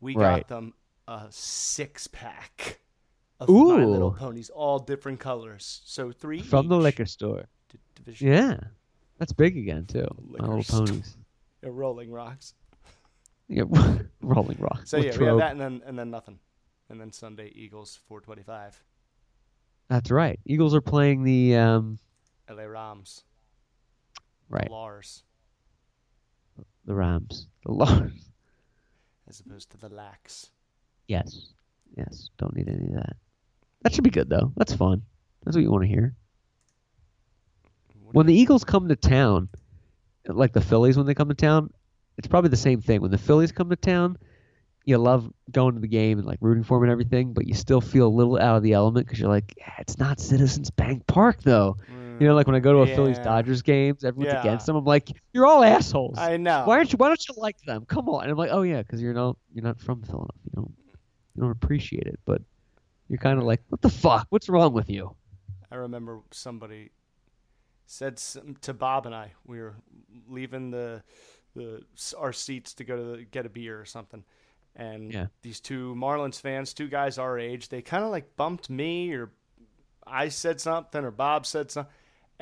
We 0.00 0.14
Right. 0.14 0.40
got 0.40 0.48
them 0.48 0.74
a 1.08 1.26
six 1.30 2.06
pack 2.06 2.80
of 3.40 3.48
My 3.48 3.84
Little 3.84 4.12
Ponies, 4.12 4.50
all 4.50 4.78
different 4.78 5.18
colors. 5.18 5.80
So 5.84 6.12
three 6.12 6.42
From 6.42 6.68
the 6.68 6.76
liquor 6.76 7.06
store. 7.06 7.46
D- 7.70 7.78
division. 7.94 8.28
Yeah, 8.28 8.60
that's 9.18 9.32
big 9.32 9.56
again 9.56 9.86
too. 9.86 10.06
My 10.20 10.46
little 10.46 10.62
ponies. 10.64 11.16
Yeah, 11.62 11.70
Rolling 11.72 12.10
Rocks. 12.10 12.54
Yeah, 13.48 13.64
Rolling 14.20 14.58
Rocks. 14.58 14.90
So 14.90 14.98
yeah, 14.98 15.16
we 15.16 15.24
have 15.26 15.38
that 15.38 15.52
and 15.52 15.60
then 15.60 15.82
and 15.86 15.98
then 15.98 16.10
nothing, 16.10 16.38
and 16.90 17.00
then 17.00 17.12
Sunday 17.12 17.50
Eagles 17.54 17.96
425. 18.08 18.82
That's 19.88 20.10
right. 20.10 20.38
Eagles 20.44 20.74
are 20.74 20.80
playing 20.80 21.22
the 21.24 21.56
um, 21.56 21.98
LA 22.48 22.64
Rams. 22.64 23.24
right 24.48 24.70
Lars, 24.70 25.22
the 26.84 26.94
Rams. 26.94 27.46
The 27.64 27.72
Lars. 27.72 28.12
as 29.28 29.40
opposed 29.40 29.70
to 29.70 29.78
the 29.78 29.88
Lax. 29.88 30.50
Yes. 31.06 31.52
Yes. 31.96 32.30
Don't 32.38 32.54
need 32.56 32.68
any 32.68 32.86
of 32.86 32.94
that. 32.94 33.16
That 33.82 33.94
should 33.94 34.04
be 34.04 34.10
good 34.10 34.28
though. 34.28 34.52
That's 34.56 34.74
fun. 34.74 35.02
That's 35.44 35.56
what 35.56 35.62
you 35.62 35.70
want 35.70 35.84
to 35.84 35.88
hear. 35.88 36.14
When 38.12 38.26
the 38.26 38.34
Eagles 38.34 38.64
come 38.64 38.88
to 38.88 38.96
town, 38.96 39.48
like 40.26 40.52
the 40.52 40.60
Phillies 40.60 40.96
when 40.96 41.06
they 41.06 41.14
come 41.14 41.28
to 41.28 41.34
town, 41.34 41.72
it's 42.18 42.28
probably 42.28 42.50
the 42.50 42.56
same 42.56 42.80
thing. 42.80 43.00
When 43.00 43.10
the 43.10 43.18
Phillies 43.18 43.52
come 43.52 43.70
to 43.70 43.76
town, 43.76 44.18
you 44.84 44.98
love 44.98 45.32
going 45.50 45.74
to 45.74 45.80
the 45.80 45.88
game 45.88 46.18
and 46.18 46.26
like 46.26 46.38
rooting 46.40 46.64
for 46.64 46.76
them 46.76 46.84
and 46.84 46.92
everything, 46.92 47.32
but 47.32 47.46
you 47.46 47.54
still 47.54 47.80
feel 47.80 48.06
a 48.06 48.08
little 48.08 48.38
out 48.38 48.56
of 48.56 48.62
the 48.62 48.74
element 48.74 49.06
because 49.06 49.18
you're 49.18 49.30
like, 49.30 49.54
yeah, 49.56 49.72
it's 49.78 49.98
not 49.98 50.20
Citizens 50.20 50.70
Bank 50.70 51.06
Park 51.06 51.42
though. 51.42 51.78
You 52.20 52.26
know, 52.26 52.32
mm, 52.32 52.36
like 52.36 52.46
when 52.46 52.56
I 52.56 52.60
go 52.60 52.72
to 52.72 52.78
a 52.80 52.86
Phillies 52.86 53.18
Dodgers 53.18 53.62
games, 53.62 54.04
everyone's 54.04 54.32
Yeah. 54.32 54.40
against 54.40 54.66
them. 54.66 54.76
I'm 54.76 54.84
like, 54.84 55.08
you're 55.32 55.46
all 55.46 55.64
assholes. 55.64 56.18
I 56.18 56.36
know. 56.36 56.64
Why 56.66 56.76
aren't 56.78 56.92
you? 56.92 56.96
Why 56.96 57.08
don't 57.08 57.28
you 57.28 57.34
like 57.36 57.56
them? 57.62 57.84
Come 57.86 58.08
on. 58.08 58.22
And 58.22 58.30
I'm 58.32 58.38
like, 58.38 58.50
oh 58.52 58.62
yeah, 58.62 58.82
because 58.82 59.00
you're 59.00 59.14
not 59.14 59.36
you're 59.52 59.64
not 59.64 59.80
from 59.80 60.02
Philadelphia. 60.02 60.40
You 60.44 60.52
don't 60.54 60.74
you 61.34 61.42
don't 61.42 61.50
appreciate 61.50 62.06
it. 62.06 62.18
But 62.24 62.42
you're 63.08 63.18
kind 63.18 63.38
of 63.38 63.44
like, 63.44 63.62
what 63.68 63.80
the 63.80 63.88
fuck? 63.88 64.26
What's 64.30 64.48
wrong 64.48 64.72
with 64.72 64.90
you? 64.90 65.14
I 65.70 65.76
remember 65.76 66.20
somebody 66.30 66.90
said 67.86 68.18
some, 68.18 68.56
to 68.62 68.74
Bob 68.74 69.06
and 69.06 69.14
I. 69.14 69.32
We 69.46 69.60
were 69.60 69.74
leaving 70.28 70.70
the 70.70 71.02
the 71.54 71.82
our 72.16 72.32
seats 72.32 72.74
to 72.74 72.84
go 72.84 72.96
to 72.96 73.02
the, 73.16 73.24
get 73.24 73.46
a 73.46 73.48
beer 73.48 73.80
or 73.80 73.84
something, 73.84 74.24
and 74.76 75.12
Yeah. 75.12 75.26
these 75.42 75.60
two 75.60 75.94
Marlins 75.94 76.40
fans, 76.40 76.72
two 76.72 76.88
guys 76.88 77.18
our 77.18 77.38
age, 77.38 77.68
they 77.68 77.82
kind 77.82 78.04
of 78.04 78.10
like 78.10 78.36
bumped 78.36 78.70
me 78.70 79.12
or 79.12 79.30
I 80.06 80.28
said 80.28 80.60
something 80.60 81.04
or 81.04 81.10
Bob 81.10 81.46
said 81.46 81.70
something, 81.70 81.92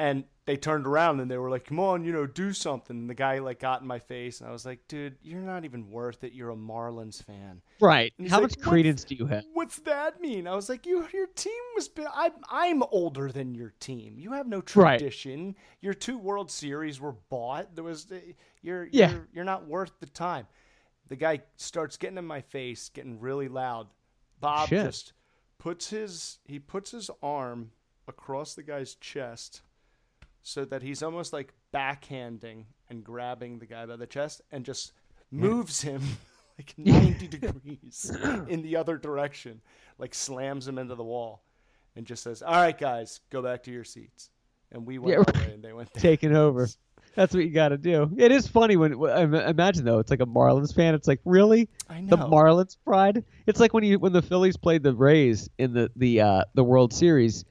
and 0.01 0.25
they 0.47 0.57
turned 0.57 0.87
around 0.87 1.21
and 1.21 1.31
they 1.31 1.37
were 1.37 1.51
like, 1.51 1.67
"Come 1.67 1.79
on, 1.79 2.05
you 2.05 2.13
know, 2.13 2.27
do 2.27 2.55
something." 2.55 2.97
And 2.97 3.11
the 3.11 3.15
guy 3.15 3.39
like 3.39 3.61
got 3.61 3.83
in 3.83 3.87
my 3.87 3.99
face, 3.99 4.41
and 4.41 4.49
I 4.49 4.53
was 4.53 4.65
like, 4.65 4.81
"Dude, 4.89 5.17
you're 5.23 5.43
not 5.43 5.67
even 5.67 5.91
worth 5.91 6.25
it. 6.25 6.33
You're 6.33 6.51
a 6.51 6.57
Marlins 6.57 7.23
fan." 7.23 7.61
Right. 7.81 8.13
How 8.29 8.41
like, 8.41 8.51
much 8.57 8.61
credence 8.61 9.05
do 9.05 9.15
you 9.15 9.27
have? 9.27 9.45
What's 9.53 9.79
that 9.81 10.21
mean? 10.21 10.47
I 10.49 10.57
was 10.57 10.71
like, 10.71 10.87
you, 10.87 11.07
your 11.13 11.27
team 11.27 11.53
was. 11.77 11.89
Been, 11.89 12.07
I'm, 12.15 12.33
I'm 12.51 12.83
older 12.85 13.31
than 13.31 13.55
your 13.55 13.75
team. 13.79 14.15
You 14.19 14.33
have 14.33 14.47
no 14.47 14.63
Right. 14.75 14.99
tradition. 14.99 15.55
Your 15.83 15.95
two 15.95 16.17
World 16.17 16.51
Series 16.51 16.99
were 16.99 17.17
bought. 17.29 17.75
There 17.75 17.85
was, 17.85 18.11
uh, 18.11 18.17
you're, 18.63 18.89
Yeah. 18.91 19.11
you're, 19.13 19.29
you're 19.35 19.45
not 19.45 19.67
worth 19.69 19.93
the 20.01 20.07
time. 20.07 20.47
The 21.09 21.17
guy 21.17 21.43
starts 21.57 21.97
getting 21.99 22.19
in 22.19 22.25
my 22.27 22.41
face, 22.41 22.89
getting 22.89 23.21
really 23.21 23.49
loud. 23.49 23.89
Bob 24.41 24.69
Shit. 24.71 24.87
just 24.87 25.13
puts 25.59 25.91
his, 25.91 26.39
he 26.47 26.59
puts 26.59 26.91
his 26.91 27.11
arm 27.23 27.73
across 28.09 28.55
the 28.55 28.63
guy's 28.63 28.95
chest, 28.95 29.63
so 30.43 30.65
that 30.65 30.83
he's 30.83 31.03
almost 31.03 31.33
like 31.33 31.53
backhanding 31.75 32.65
and 32.89 33.05
grabbing 33.05 33.59
the 33.59 33.67
guy 33.67 33.87
by 33.87 33.97
the 33.97 34.07
chest, 34.07 34.43
and 34.51 34.65
just 34.65 34.93
moves 35.31 35.83
him 35.83 36.03
like 36.59 36.75
90 36.77 37.27
degrees 37.39 38.13
in 38.49 38.63
the 38.63 38.77
other 38.77 38.97
direction, 38.97 39.61
like 39.99 40.15
slams 40.15 40.67
him 40.67 40.79
into 40.79 40.95
the 40.95 41.05
wall, 41.05 41.43
and 41.97 42.07
just 42.07 42.23
says, 42.23 42.43
"All 42.43 42.55
right, 42.55 42.77
guys, 42.77 43.21
go 43.31 43.43
back 43.43 43.63
to 43.65 43.71
your 43.71 43.85
seats." 43.85 44.31
And 44.73 44.87
we 44.87 44.99
went 44.99 45.29
Yeah, 45.35 45.43
and 45.43 45.63
they 45.63 45.73
went. 45.73 45.93
Taking 45.95 46.37
over. 46.37 46.69
That's 47.17 47.35
what 47.35 47.43
you 47.43 47.51
got 47.51 47.71
to 47.71 47.79
do. 47.79 48.09
It 48.17 48.31
is 48.31 48.47
funny 48.47 48.77
when 48.77 48.95
I 49.11 49.23
imagine 49.23 49.85
though. 49.85 49.99
It's 49.99 50.11
like 50.11 50.21
a 50.21 50.27
Marlins 50.27 50.75
fan. 50.75 50.95
It's 50.95 51.09
like 51.09 51.21
really 51.25 51.69
I 51.89 52.01
know. 52.01 52.17
the 52.17 52.19
Marlins 52.19 52.77
pride. 52.85 53.25
It's 53.47 53.59
like 53.59 53.75
when 53.75 53.83
you 53.83 53.99
when 53.99 54.13
the 54.13 54.23
Phillies 54.23 54.57
played 54.57 54.83
the 54.83 54.95
Rays 54.95 55.51
in 55.59 55.73
the 55.73 55.91
the 55.97 56.21
uh, 56.21 56.45
the 56.55 56.63
World 56.63 56.93
Series, 56.93 57.45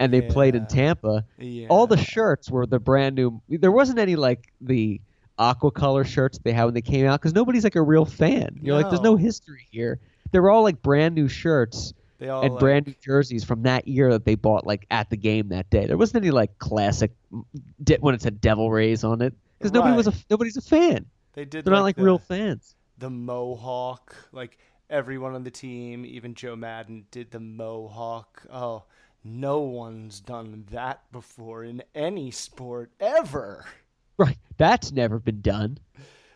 and 0.00 0.12
they 0.12 0.22
played 0.22 0.54
in 0.56 0.66
Tampa. 0.66 1.24
yeah. 1.38 1.68
All 1.68 1.86
the 1.86 1.96
shirts 1.96 2.50
were 2.50 2.66
the 2.66 2.80
brand 2.80 3.14
new. 3.14 3.40
There 3.48 3.70
wasn't 3.70 3.98
any 3.98 4.16
like 4.16 4.52
the 4.60 5.00
aqua 5.38 5.70
color 5.70 6.04
shirts 6.04 6.38
they 6.42 6.52
had 6.52 6.64
when 6.64 6.74
they 6.74 6.82
came 6.82 7.06
out 7.06 7.20
because 7.20 7.34
nobody's 7.34 7.64
like 7.64 7.76
a 7.76 7.82
real 7.82 8.04
fan. 8.04 8.58
You're 8.62 8.76
like, 8.76 8.88
there's 8.90 9.02
no 9.02 9.12
No. 9.12 9.16
history 9.16 9.66
here. 9.70 10.00
They 10.32 10.40
were 10.40 10.50
all 10.50 10.62
like 10.62 10.82
brand 10.82 11.14
new 11.14 11.28
shirts 11.28 11.92
all 12.28 12.42
and 12.42 12.52
like, 12.54 12.60
brand 12.60 12.86
new 12.86 12.94
jerseys 13.02 13.44
from 13.44 13.62
that 13.62 13.88
year 13.88 14.10
that 14.12 14.24
they 14.24 14.34
bought 14.34 14.66
like 14.66 14.86
at 14.90 15.10
the 15.10 15.16
game 15.16 15.48
that 15.48 15.70
day. 15.70 15.86
There 15.86 15.96
wasn't 15.96 16.24
any 16.24 16.30
like 16.30 16.58
classic 16.58 17.12
mm, 17.32 17.44
de- 17.82 17.96
when 17.98 18.14
it 18.14 18.22
said 18.22 18.40
Devil 18.40 18.70
Rays 18.70 19.04
on 19.04 19.22
it 19.22 19.34
because 19.58 19.72
nobody 19.72 19.96
was 19.96 20.06
a 20.06 20.12
nobody's 20.28 20.56
a 20.56 20.62
fan. 20.62 21.06
They 21.34 21.44
did. 21.44 21.64
They're 21.64 21.72
not 21.74 21.82
like 21.82 21.96
the, 21.96 22.02
real 22.04 22.18
fans. 22.18 22.74
the 22.98 23.10
mohawk. 23.10 24.14
Like 24.32 24.58
everyone 24.88 25.34
on 25.34 25.44
the 25.44 25.50
team, 25.50 26.04
even 26.04 26.34
Joe 26.34 26.56
Maddon, 26.56 27.06
did 27.10 27.30
the 27.30 27.40
mohawk. 27.40 28.42
Oh, 28.52 28.84
no 29.24 29.60
one's 29.60 30.20
done 30.20 30.64
that 30.70 31.10
before 31.12 31.64
in 31.64 31.82
any 31.94 32.30
sport 32.30 32.92
ever. 33.00 33.64
Right. 34.18 34.36
That's 34.58 34.92
never 34.92 35.18
been 35.18 35.40
done. 35.40 35.78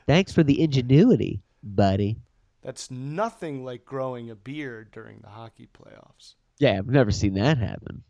Thanks 0.07 0.33
for 0.33 0.43
the 0.43 0.63
ingenuity, 0.63 1.43
buddy. 1.63 2.17
That's 2.63 2.91
nothing 2.91 3.63
like 3.63 3.85
growing 3.85 4.31
a 4.31 4.35
beard 4.35 4.91
during 4.91 5.19
the 5.19 5.29
hockey 5.29 5.69
playoffs. 5.71 6.33
Yeah, 6.59 6.79
I've 6.79 6.87
never 6.87 7.11
seen 7.11 7.35
that 7.35 7.59
happen. 7.59 8.03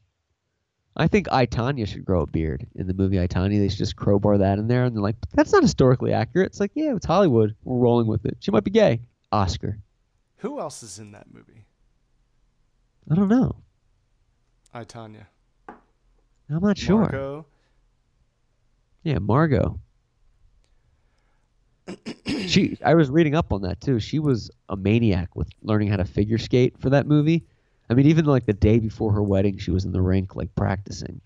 I 0.97 1.09
think 1.09 1.27
I 1.33 1.47
Tonya 1.47 1.89
should 1.89 2.05
grow 2.05 2.23
a 2.23 2.27
beard 2.29 2.69
in 2.77 2.87
the 2.87 2.95
movie 2.95 3.21
I 3.21 3.27
Tonya. 3.27 3.59
They 3.59 3.69
should 3.69 3.79
just 3.79 3.97
crowbar 3.97 4.39
that 4.39 4.61
in 4.61 4.69
there, 4.69 4.85
and 4.85 4.95
they're 4.95 5.03
like, 5.03 5.17
"That's 5.33 5.53
not 5.53 5.63
historically 5.63 6.13
accurate." 6.13 6.47
It's 6.47 6.61
like, 6.61 6.71
yeah, 6.75 6.95
it's 6.95 7.07
Hollywood. 7.07 7.57
We're 7.65 7.79
rolling 7.81 8.07
with 8.07 8.25
it. 8.27 8.37
She 8.39 8.53
might 8.53 8.63
be 8.63 8.71
gay. 8.71 9.01
Oscar. 9.33 9.77
Who 10.37 10.61
else 10.61 10.85
is 10.85 11.01
in 11.01 11.11
that 11.13 11.27
movie? 11.35 11.65
I 13.11 13.17
don't 13.17 13.29
know. 13.29 13.57
I 14.75 14.85
Tonya. 14.85 15.27
I'm 15.69 16.61
not 16.61 16.77
sure. 16.77 17.01
Margot. 17.03 17.47
Yeah, 19.05 19.19
Margot. 19.21 19.79
she 22.47 22.77
I 22.85 22.95
was 22.95 23.11
reading 23.11 23.35
up 23.35 23.53
on 23.53 23.63
that 23.63 23.81
too. 23.81 24.01
She 24.01 24.19
was 24.19 24.51
a 24.69 24.77
maniac 24.77 25.35
with 25.37 25.49
learning 25.63 25.89
how 25.89 25.97
to 25.97 26.05
figure 26.05 26.39
skate 26.39 26.79
for 26.79 26.91
that 26.91 27.07
movie. 27.07 27.45
I 27.91 27.95
mean, 27.95 28.07
even 28.07 28.25
like 28.25 28.47
the 28.47 28.53
day 28.55 28.79
before 28.79 29.13
her 29.13 29.23
wedding, 29.23 29.59
she 29.59 29.71
was 29.71 29.85
in 29.85 29.93
the 29.93 30.01
rink 30.03 30.35
like 30.35 30.55
practicing. 30.55 31.21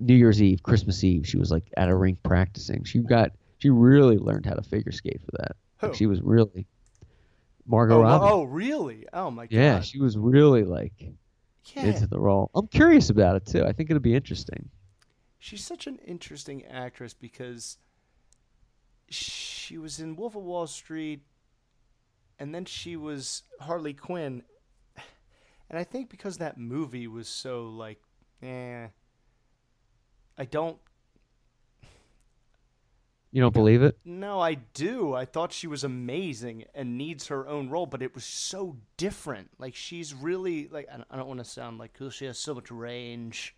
New 0.00 0.14
Year's 0.14 0.42
Eve, 0.42 0.62
Christmas 0.62 1.02
Eve, 1.04 1.26
she 1.26 1.36
was 1.38 1.50
like 1.50 1.64
at 1.76 1.88
a 1.88 1.94
rink 1.94 2.22
practicing. 2.22 2.84
She 2.84 2.98
got 3.00 3.30
she 3.58 3.70
really 3.70 4.18
learned 4.18 4.46
how 4.46 4.54
to 4.54 4.62
figure 4.62 4.92
skate 4.92 5.20
for 5.22 5.30
that. 5.38 5.56
Like, 5.80 5.92
Who? 5.92 5.96
she 5.96 6.06
was 6.06 6.20
really 6.20 6.66
Margot 7.66 7.98
Oh, 7.98 8.02
Robbie. 8.02 8.26
oh, 8.28 8.42
really? 8.44 9.06
Oh 9.12 9.30
my 9.30 9.46
god. 9.46 9.56
yeah, 9.56 9.80
she 9.80 9.98
was 10.00 10.18
really 10.18 10.64
like 10.64 10.92
yeah. 11.66 11.84
into 11.84 12.06
the 12.06 12.18
role. 12.18 12.50
I'm 12.54 12.66
curious 12.66 13.10
about 13.10 13.36
it 13.36 13.46
too. 13.46 13.64
I 13.64 13.72
think 13.72 13.90
it'll 13.90 14.00
be 14.00 14.14
interesting. 14.14 14.68
She's 15.38 15.64
such 15.64 15.86
an 15.86 15.98
interesting 16.06 16.64
actress 16.66 17.14
because 17.14 17.78
she 19.08 19.78
was 19.78 20.00
in 20.00 20.16
Wolf 20.16 20.36
of 20.36 20.42
Wall 20.42 20.66
Street 20.66 21.22
and 22.38 22.54
then 22.54 22.64
she 22.64 22.96
was 22.96 23.42
Harley 23.60 23.94
Quinn. 23.94 24.42
And 25.68 25.78
I 25.78 25.84
think 25.84 26.10
because 26.10 26.38
that 26.38 26.58
movie 26.58 27.06
was 27.06 27.28
so 27.28 27.64
like 27.64 27.98
eh 28.42 28.88
I 30.36 30.44
don't 30.44 30.78
You 33.34 33.40
don't 33.40 33.54
believe 33.54 33.82
it? 33.82 33.96
no, 34.04 34.40
I 34.40 34.54
do. 34.74 35.14
I 35.14 35.24
thought 35.24 35.52
she 35.52 35.66
was 35.66 35.84
amazing 35.84 36.64
and 36.74 36.98
needs 36.98 37.28
her 37.28 37.48
own 37.48 37.70
role, 37.70 37.86
but 37.86 38.02
it 38.02 38.14
was 38.14 38.24
so 38.24 38.76
different. 38.98 39.48
Like 39.58 39.74
she's 39.74 40.12
really 40.14 40.68
like 40.68 40.86
I 40.92 40.98
don't, 40.98 41.06
I 41.10 41.16
don't 41.16 41.28
want 41.28 41.40
to 41.40 41.44
sound 41.44 41.78
like 41.78 41.92
oh, 42.00 42.10
she 42.10 42.26
has 42.26 42.38
so 42.38 42.54
much 42.54 42.70
range. 42.70 43.56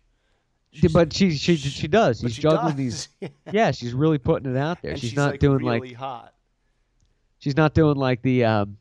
She's- 0.71 0.91
but 0.93 1.11
she 1.13 1.31
she 1.31 1.57
she 1.57 1.87
does. 1.89 2.21
She's 2.21 2.35
she 2.35 2.41
juggling 2.41 2.75
does. 2.77 3.09
these. 3.21 3.29
Yeah, 3.51 3.71
she's 3.71 3.93
really 3.93 4.17
putting 4.17 4.49
it 4.49 4.57
out 4.57 4.81
there. 4.81 4.91
And 4.91 4.99
she's, 4.99 5.09
she's 5.09 5.17
not 5.17 5.31
like 5.31 5.39
doing 5.41 5.57
really 5.57 5.79
like 5.89 5.93
hot. 5.93 6.33
she's 7.39 7.57
not 7.57 7.73
doing 7.73 7.95
like 7.97 8.21
the 8.21 8.45
um, 8.45 8.77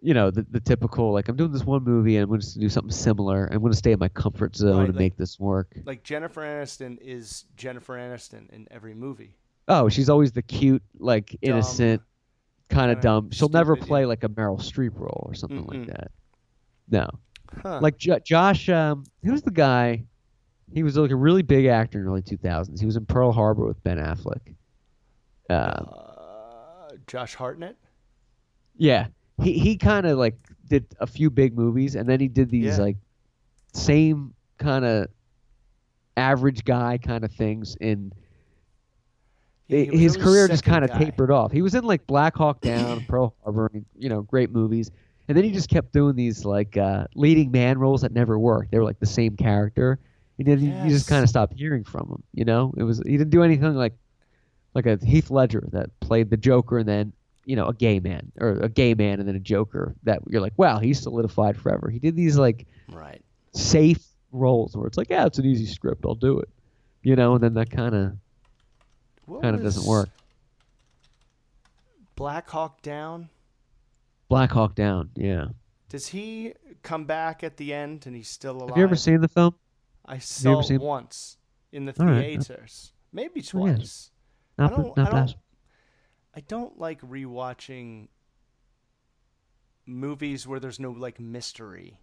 you 0.00 0.14
know, 0.14 0.30
the 0.30 0.46
the 0.50 0.60
typical 0.60 1.12
like 1.12 1.28
I'm 1.28 1.36
doing 1.36 1.52
this 1.52 1.64
one 1.64 1.84
movie 1.84 2.16
and 2.16 2.22
I'm 2.24 2.28
going 2.30 2.40
to 2.40 2.58
do 2.58 2.68
something 2.70 2.90
similar. 2.90 3.46
I'm 3.52 3.60
going 3.60 3.72
to 3.72 3.78
stay 3.78 3.92
in 3.92 3.98
my 3.98 4.08
comfort 4.08 4.56
zone 4.56 4.78
Right, 4.78 4.84
and 4.86 4.94
like- 4.94 4.98
make 5.00 5.16
this 5.18 5.38
work. 5.38 5.72
like 5.84 6.02
Jennifer 6.02 6.40
Aniston 6.40 6.96
is 7.02 7.44
Jennifer 7.56 7.94
Aniston 7.98 8.48
in 8.50 8.66
every 8.70 8.94
movie. 8.94 9.36
Oh, 9.68 9.88
she's 9.88 10.08
always 10.08 10.32
the 10.32 10.42
cute, 10.42 10.82
like 10.98 11.36
innocent, 11.42 12.02
kind 12.68 12.90
of 12.90 13.00
dumb. 13.00 13.30
She'll 13.30 13.48
never 13.48 13.76
play 13.76 14.00
yeah. 14.00 14.06
like 14.06 14.24
a 14.24 14.28
Meryl 14.28 14.58
Streep 14.60 14.98
role 14.98 15.24
or 15.28 15.34
something 15.34 15.64
Mm-mm. 15.64 15.78
like 15.78 15.86
that. 15.88 16.10
No, 16.90 17.08
Huh. 17.62 17.78
like 17.80 17.96
jo- 17.96 18.18
Josh. 18.18 18.68
Um, 18.68 19.04
who's 19.24 19.42
the 19.42 19.50
guy? 19.50 20.04
He 20.72 20.82
was 20.82 20.96
like 20.96 21.10
a 21.10 21.16
really 21.16 21.42
big 21.42 21.66
actor 21.66 21.98
in 21.98 22.04
the 22.06 22.10
early 22.10 22.22
2000s. 22.22 22.80
He 22.80 22.86
was 22.86 22.96
in 22.96 23.04
Pearl 23.06 23.30
Harbor 23.30 23.66
with 23.66 23.82
Ben 23.84 23.98
Affleck. 23.98 24.54
Um, 25.50 25.88
uh, 25.88 26.88
Josh 27.06 27.34
Hartnett. 27.34 27.76
Yeah, 28.76 29.08
he 29.42 29.58
he 29.58 29.76
kind 29.76 30.06
of 30.06 30.16
like 30.18 30.36
did 30.68 30.86
a 30.98 31.06
few 31.06 31.30
big 31.30 31.54
movies, 31.56 31.94
and 31.94 32.08
then 32.08 32.20
he 32.20 32.28
did 32.28 32.48
these 32.50 32.78
Yeah. 32.78 32.84
like 32.84 32.96
same 33.74 34.34
kind 34.58 34.84
of 34.84 35.08
average 36.16 36.64
guy 36.64 36.98
kind 36.98 37.22
of 37.24 37.30
things. 37.32 37.76
In 37.80 38.12
His 39.68 40.16
career 40.16 40.48
just 40.48 40.64
kind 40.64 40.84
of 40.84 40.90
tapered 40.98 41.30
off. 41.30 41.52
He 41.52 41.62
was 41.62 41.74
in 41.74 41.84
like 41.84 42.06
Black 42.06 42.36
Hawk 42.36 42.60
Down, 42.60 43.04
Pearl 43.08 43.34
Harbor, 43.42 43.70
you 43.96 44.08
know, 44.08 44.22
great 44.22 44.50
movies, 44.50 44.90
and 45.28 45.36
then 45.36 45.44
he 45.44 45.50
just 45.50 45.68
kept 45.70 45.92
doing 45.92 46.14
these 46.16 46.44
like 46.44 46.76
uh, 46.76 47.06
leading 47.14 47.50
man 47.50 47.78
roles 47.78 48.02
that 48.02 48.12
never 48.12 48.38
worked. 48.38 48.70
They 48.70 48.78
were 48.78 48.84
like 48.84 48.98
the 49.00 49.06
same 49.06 49.36
character, 49.36 49.98
and 50.38 50.46
then 50.46 50.60
you- 50.60 50.72
you 50.72 50.90
just 50.90 51.06
kind 51.06 51.22
of 51.22 51.28
stopped 51.28 51.54
hearing 51.54 51.84
from 51.84 52.08
him. 52.10 52.22
You 52.34 52.44
know, 52.44 52.74
it 52.76 52.82
was 52.82 52.98
he 53.06 53.16
didn't 53.16 53.30
do 53.30 53.42
anything 53.42 53.74
like 53.74 53.94
like 54.74 54.86
a 54.86 54.98
Heath 55.04 55.30
Ledger 55.30 55.68
that 55.72 55.88
played 56.00 56.30
the 56.30 56.36
Joker 56.36 56.78
and 56.78 56.88
then 56.88 57.12
you 57.44 57.56
know 57.56 57.66
a 57.66 57.74
gay 57.74 57.98
man 58.00 58.30
or 58.40 58.52
a 58.52 58.68
gay 58.68 58.94
man 58.94 59.20
and 59.20 59.28
then 59.28 59.36
a 59.36 59.40
Joker 59.40 59.94
that 60.04 60.20
you're 60.28 60.40
like 60.40 60.54
wow 60.56 60.78
he's 60.78 61.00
solidified 61.00 61.56
forever. 61.56 61.88
He 61.90 61.98
did 61.98 62.16
these 62.16 62.36
like 62.38 62.66
Right. 62.88 63.22
safe 63.54 64.02
roles 64.32 64.76
where 64.76 64.86
it's 64.86 64.96
like, 64.96 65.10
yeah, 65.10 65.26
it's 65.26 65.38
an 65.38 65.44
easy 65.44 65.66
script, 65.66 66.04
I'll 66.06 66.14
do 66.14 66.38
it, 66.40 66.48
you 67.02 67.16
know, 67.16 67.34
and 67.34 67.42
then 67.44 67.54
that 67.54 67.70
kind 67.70 67.94
of 67.94 68.12
What 69.26 69.42
kind 69.42 69.54
of 69.54 69.62
doesn't 69.62 69.86
work. 69.88 70.08
Black 72.16 72.48
Hawk 72.48 72.82
Down. 72.82 73.28
Black 74.28 74.50
Hawk 74.52 74.74
Down, 74.74 75.10
yeah. 75.14 75.46
Does 75.88 76.08
he 76.08 76.54
come 76.82 77.04
back 77.04 77.44
at 77.44 77.56
the 77.56 77.72
end 77.74 78.06
and 78.06 78.16
he's 78.16 78.28
still 78.28 78.56
alive? 78.58 78.70
Have 78.70 78.78
you 78.78 78.84
ever 78.84 78.96
seen 78.96 79.20
the 79.20 79.28
film? 79.28 79.54
I 80.06 80.18
saw 80.18 80.60
it 80.60 80.80
once 80.80 81.36
in 81.70 81.84
the 81.84 81.94
All 82.00 82.06
right. 82.06 82.42
theaters, 82.42 82.92
maybe 83.12 83.42
Oh, 83.54 83.66
yeah. 83.66 83.74
twice. 83.76 84.10
Not, 84.58 84.72
I 84.72 84.76
don't. 84.76 84.96
not 84.96 85.06
I 85.06 85.10
don't. 85.18 85.34
I 86.34 86.40
don't 86.40 86.78
like 86.78 87.00
rewatching 87.02 88.08
movies 89.86 90.46
where 90.46 90.60
there's 90.60 90.80
no 90.80 90.90
like 90.90 91.20
mystery. 91.20 91.98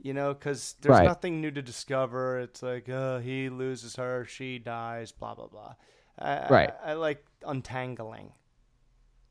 You 0.00 0.14
know, 0.14 0.32
because 0.32 0.76
there's 0.80 0.92
Right. 0.98 1.04
nothing 1.04 1.40
new 1.40 1.50
to 1.50 1.60
discover. 1.62 2.38
It's 2.38 2.62
like, 2.62 2.88
uh, 2.88 3.18
he 3.18 3.48
loses 3.48 3.96
her, 3.96 4.24
she 4.24 4.58
dies, 4.58 5.10
blah 5.12 5.34
blah 5.34 5.48
blah. 5.48 5.74
I, 6.18 6.46
Right. 6.48 6.70
I, 6.84 6.90
I 6.90 6.94
like 6.94 7.24
untangling. 7.46 8.32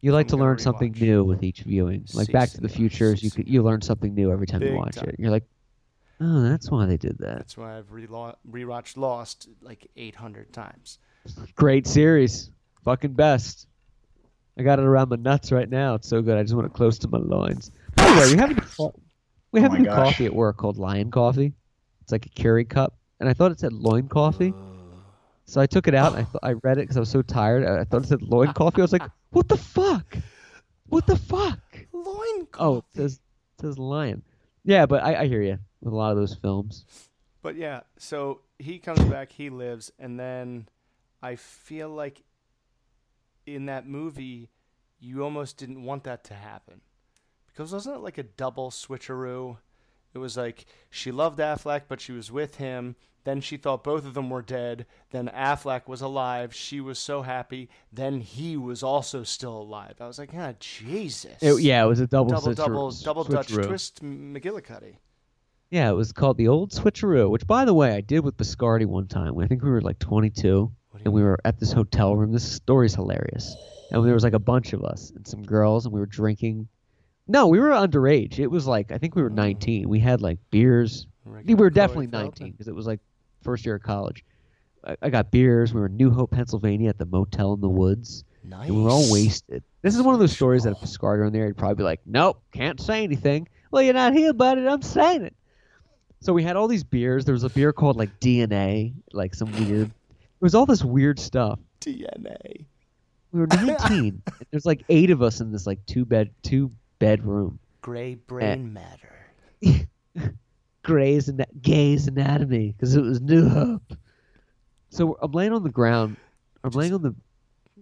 You 0.02 0.12
like 0.12 0.26
I'm 0.26 0.30
to 0.30 0.32
gonna 0.36 0.44
learn 0.44 0.60
something 0.60 0.92
new 1.00 1.24
with 1.24 1.44
each 1.44 1.62
viewing. 1.62 2.06
Like 2.14 2.28
Si, 2.28 2.32
Back 2.34 2.50
to 2.52 2.62
the 2.62 2.70
senor, 2.70 2.78
Future, 2.90 3.16
si, 3.16 3.26
you 3.26 3.32
could 3.32 3.48
you 3.50 3.64
learn 3.64 3.82
something 3.82 4.14
new 4.14 4.32
every 4.32 4.46
time 4.48 4.62
you 4.62 4.76
watch 4.76 4.96
time. 4.96 5.10
it. 5.10 5.16
You're 5.20 5.32
like, 5.32 5.46
oh, 6.22 6.42
that's 6.44 6.70
why 6.70 6.86
they 6.86 6.98
did 6.98 7.18
that. 7.20 7.38
That's 7.40 7.58
why 7.58 7.78
I've 7.78 7.90
rewatched 7.90 8.96
Lost 8.98 9.50
like 9.62 9.90
800 9.96 10.54
times. 10.54 11.00
Great 11.56 11.88
series, 11.88 12.52
fucking 12.84 13.14
best. 13.14 13.68
I 14.60 14.64
got 14.64 14.80
it 14.80 14.86
around 14.86 15.10
my 15.10 15.18
nuts 15.18 15.52
right 15.52 15.70
now. 15.70 15.96
It's 15.96 16.08
so 16.08 16.22
good. 16.22 16.38
I 16.38 16.44
just 16.44 16.56
want 16.56 16.68
it 16.68 16.74
close 16.74 16.98
to 17.00 17.08
my 17.08 17.18
loins. 17.20 17.72
By 17.96 18.06
the 18.10 18.20
way, 18.20 18.32
we 18.34 18.38
have 18.40 18.52
a 18.52 18.54
new, 18.54 18.94
we 19.52 19.62
have 19.62 19.72
Oh 19.74 19.76
a 19.76 19.80
new 19.80 19.86
gosh. 19.86 19.96
coffee 19.96 20.26
at 20.26 20.34
work 20.34 20.58
called 20.58 20.78
Lion 20.78 21.12
Coffee. 21.12 21.54
It's 22.02 22.12
like 22.12 22.26
a 22.26 22.30
Keurig 22.30 22.70
cup, 22.70 22.98
and 23.20 23.28
I 23.28 23.34
thought 23.34 23.52
it 23.52 23.60
said 23.60 23.74
loin 23.74 24.08
coffee. 24.08 24.54
So 25.48 25.62
I 25.62 25.66
took 25.66 25.88
it 25.88 25.96
out. 25.96 26.16
And 26.16 26.22
I 26.22 26.24
th- 26.32 26.40
I 26.44 26.54
read 26.64 26.78
it 26.78 26.82
because 26.82 26.98
I 26.98 27.00
was 27.00 27.10
so 27.10 27.22
tired. 27.22 27.66
I, 27.66 27.84
thought 27.84 28.04
it 28.04 28.08
said 28.08 28.22
loin 28.22 28.54
coffee. 28.54 28.82
I 28.82 28.84
was 28.84 28.94
like, 28.94 29.10
what 29.32 29.48
the 29.48 29.58
fuck? 29.58 30.18
What 30.88 31.08
the 31.08 31.18
fuck? 31.18 31.60
Loin 31.94 32.16
oh, 32.16 32.48
coffee. 32.52 32.64
Oh, 32.64 32.78
it 32.78 32.86
says 32.96 33.14
it 33.14 33.62
says 33.62 33.78
lion. 33.80 34.24
Yeah, 34.64 34.86
but 34.86 35.04
I, 35.04 35.22
I 35.22 35.28
hear 35.28 35.42
you 35.42 35.58
with 35.82 35.94
a 35.94 35.96
lot 35.96 36.12
of 36.12 36.18
those 36.18 36.34
films. 36.34 36.86
But 37.42 37.56
yeah, 37.56 37.82
so 37.98 38.42
he 38.60 38.80
comes 38.80 39.00
back, 39.02 39.32
he 39.32 39.50
lives, 39.50 39.92
and 39.98 40.20
then 40.20 40.68
I 41.22 41.36
feel 41.36 41.90
like 41.90 42.24
in 43.46 43.68
that 43.68 43.88
movie, 43.88 44.50
you 45.00 45.24
almost 45.24 45.58
didn't 45.58 45.84
want 45.84 46.04
that 46.04 46.24
to 46.26 46.34
happen. 46.34 46.82
Because 47.48 47.72
wasn't 47.72 47.96
it 47.96 48.00
like 48.00 48.18
a 48.18 48.24
double 48.24 48.70
switcheroo? 48.70 49.58
It 50.14 50.20
was 50.20 50.38
like 50.38 50.66
she 50.90 51.12
loved 51.12 51.40
Affleck, 51.40 51.84
but 51.88 52.02
she 52.02 52.12
was 52.12 52.32
with 52.32 52.56
him. 52.56 52.96
Then 53.24 53.42
she 53.42 53.58
thought 53.58 53.84
both 53.84 54.06
of 54.06 54.14
them 54.14 54.30
were 54.30 54.42
dead. 54.42 54.86
Then 55.12 55.30
Affleck 55.36 55.88
was 55.90 56.00
alive. 56.00 56.56
She 56.56 56.80
was 56.80 56.98
so 56.98 57.24
happy. 57.24 57.70
Then 57.92 58.22
he 58.22 58.56
was 58.56 58.84
also 58.84 59.24
still 59.24 59.58
alive. 59.58 59.96
I 60.00 60.08
was 60.08 60.18
like, 60.18 60.32
ah, 60.34 60.54
Jesus. 60.62 61.36
It, 61.42 61.62
yeah, 61.62 61.84
it 61.84 61.88
was 61.88 62.00
a 62.00 62.08
double 62.08 62.32
double, 62.32 62.54
double, 62.54 62.92
double 62.92 63.24
Dutch 63.26 63.50
twist 63.50 64.02
McGillicuddy. 64.02 64.96
Yeah, 65.70 65.90
it 65.90 65.96
was 65.96 66.14
called 66.14 66.38
the 66.38 66.48
old 66.48 66.72
switcheroo, 66.72 67.30
which 67.30 67.46
by 67.46 67.66
the 67.66 67.74
way 67.74 67.94
I 67.94 68.00
did 68.00 68.22
with 68.22 68.38
Biscardi 68.38 68.86
one 68.86 69.08
time. 69.08 69.38
I 69.38 69.48
think 69.48 69.62
we 69.62 69.70
were 69.70 69.82
like 69.82 70.00
22, 70.00 70.72
What 70.92 71.00
do 71.00 71.04
and 71.04 71.14
we 71.14 71.22
were 71.22 71.38
at 71.44 71.60
this 71.60 71.74
hotel 71.74 72.16
room. 72.16 72.32
This 72.32 72.50
story's 72.50 72.96
hilarious. 72.96 73.54
And 73.92 74.06
there 74.06 74.14
was 74.14 74.24
like 74.24 74.32
a 74.34 74.40
bunch 74.40 74.72
of 74.72 74.84
us 74.84 75.12
and 75.12 75.28
some 75.28 75.44
girls, 75.44 75.86
and 75.86 75.94
we 75.94 76.00
were 76.00 76.06
drinking. 76.06 76.70
No, 77.28 77.48
we 77.48 77.60
were 77.60 77.70
underage. 77.70 78.40
It 78.40 78.48
was 78.48 78.68
like 78.68 78.92
I 78.92 78.98
think 78.98 79.16
we 79.16 79.22
were 79.22 79.30
mm. 79.30 79.36
19. 79.36 79.90
We 79.90 80.00
had 80.00 80.22
like 80.22 80.40
beers. 80.52 81.08
We 81.46 81.56
were 81.56 81.70
definitely 81.70 82.08
19 82.08 82.52
because 82.52 82.68
it 82.68 82.76
was 82.76 82.88
like 82.88 83.00
first 83.42 83.66
year 83.66 83.76
of 83.76 83.84
college. 83.84 84.24
I, 84.86 84.96
I 85.02 85.10
got 85.10 85.30
beers. 85.30 85.74
We 85.74 85.82
were 85.82 85.88
in 85.88 85.98
New 85.98 86.10
Hope, 86.10 86.32
Pennsylvania, 86.32 86.90
at 86.90 86.98
the 86.98 87.06
motel 87.06 87.54
in 87.54 87.62
the 87.62 87.70
woods. 87.70 88.24
Nice. 88.44 88.68
And 88.68 88.78
we 88.78 88.84
were 88.84 88.90
all 88.90 89.12
wasted. 89.12 89.64
This 89.82 89.96
is 89.96 90.02
one 90.02 90.14
of 90.14 90.20
those 90.20 90.32
stories 90.32 90.64
that 90.64 90.72
if 90.72 90.80
Biscardi 90.80 91.20
were 91.20 91.26
in 91.26 91.34
there, 91.34 91.48
he'd 91.48 91.58
probably 91.58 91.76
be 91.76 91.84
like, 91.84 92.00
"Nope, 92.06 92.42
can't 92.54 92.80
say 92.80 93.04
anything." 93.04 93.48
Well, 93.72 93.82
you're 93.82 93.94
not 93.94 94.14
here, 94.14 94.34
buddy. 94.34 94.66
I'm 94.66 94.82
saying 94.82 95.24
it. 95.24 95.36
So 96.22 96.34
we 96.34 96.44
had 96.44 96.56
all 96.56 96.68
these 96.68 96.84
beers. 96.84 97.26
There 97.26 97.34
was 97.34 97.44
a 97.44 97.50
beer 97.50 97.74
called 97.74 97.98
like 97.98 98.20
DNA, 98.20 98.94
like 99.12 99.36
some 99.36 99.52
weird. 99.52 99.88
It 99.90 100.42
was 100.42 100.56
all 100.56 100.66
this 100.66 100.84
weird 100.84 101.20
stuff. 101.20 101.60
DNA. 101.82 102.66
We 103.32 103.42
were 103.42 103.48
19. 103.48 104.22
there's 104.52 104.66
like 104.66 104.84
eight 104.90 105.12
of 105.12 105.22
us 105.22 105.42
in 105.42 105.52
this 105.52 105.68
like 105.68 105.86
two 105.86 106.06
bed 106.06 106.32
two 106.42 106.72
bedroom. 107.00 107.60
Gray 107.82 108.16
brain 108.16 108.74
matter. 108.74 109.16
Gray's 110.84 111.30
Ana- 111.30 111.48
Gay's 111.62 112.08
Anatomy 112.08 112.72
because 112.72 112.96
it 112.96 113.02
was 113.02 113.22
New 113.22 113.48
Hope. 113.48 113.94
So 114.90 115.18
I'm 115.22 115.32
laying 115.32 115.54
on 115.54 115.64
the 115.64 115.70
ground. 115.70 116.18
I'm 116.64 116.72
laying 116.72 116.94
on 116.94 117.02
the 117.02 117.16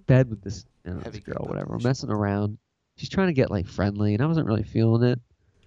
bed 0.08 0.30
with 0.30 0.42
this, 0.42 0.66
you 0.86 0.94
know, 0.94 1.00
this 1.00 1.20
girl, 1.20 1.46
whatever. 1.46 1.72
We're 1.72 1.80
messing 1.80 2.10
around. 2.10 2.58
She's 2.98 3.10
trying 3.10 3.28
to 3.28 3.34
get 3.34 3.52
like 3.52 3.68
friendly, 3.68 4.14
and 4.14 4.24
I 4.24 4.26
wasn't 4.26 4.48
really 4.48 4.64
feeling 4.64 5.04
it. 5.04 5.20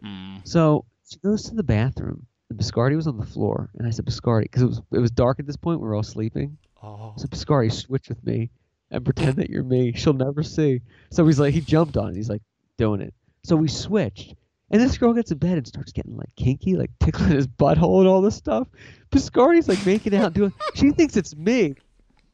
Mm. 0.05 0.47
So 0.47 0.85
she 1.09 1.19
goes 1.19 1.45
to 1.45 1.55
the 1.55 1.63
bathroom, 1.63 2.27
and 2.51 2.59
Biscardi 2.59 2.97
was 2.97 3.07
on 3.07 3.19
the 3.19 3.27
floor, 3.27 3.71
and 3.79 3.87
I 3.87 3.91
said, 3.91 4.05
Biscardi, 4.05 4.43
because 4.43 4.63
it 4.63 4.69
was 4.69 4.83
it 4.93 4.99
was 4.99 5.11
dark 5.11 5.39
at 5.39 5.47
this 5.47 5.57
point. 5.57 5.81
We 5.81 5.87
were 5.87 5.95
all 5.95 6.03
sleeping. 6.03 6.57
Oh. 6.83 7.15
So 7.17 7.27
Biscardi, 7.29 7.73
switch 7.73 8.09
with 8.09 8.25
me 8.25 8.51
and 8.91 9.05
pretend 9.05 9.37
that 9.37 9.51
you're 9.51 9.65
me. 9.65 9.93
She'll 9.95 10.13
never 10.13 10.43
see. 10.43 10.81
So 11.11 11.27
he's 11.27 11.39
like, 11.39 11.55
he 11.55 11.61
jumped 11.61 11.97
on 11.97 12.11
it. 12.11 12.17
He's 12.17 12.31
like, 12.31 12.43
doing 12.79 13.01
it. 13.01 13.13
So 13.49 13.57
we 13.57 13.69
switched. 13.69 14.35
And 14.71 14.79
this 14.83 14.99
girl 14.99 15.15
gets 15.15 15.31
in 15.31 15.39
bed 15.39 15.57
and 15.57 15.67
starts 15.67 15.91
getting 15.93 16.15
like 16.19 16.29
kinky, 16.37 16.77
like 16.77 16.91
tickling 17.01 17.31
his 17.31 17.47
butthole 17.47 18.01
and 18.01 18.09
all 18.09 18.21
this 18.21 18.37
stuff. 18.37 18.69
Biscardi's 19.11 19.67
like 19.69 19.85
making 19.87 20.15
out, 20.15 20.35
doing. 20.35 20.53
She 20.75 20.91
thinks 20.91 21.17
it's 21.17 21.35
me. 21.35 21.75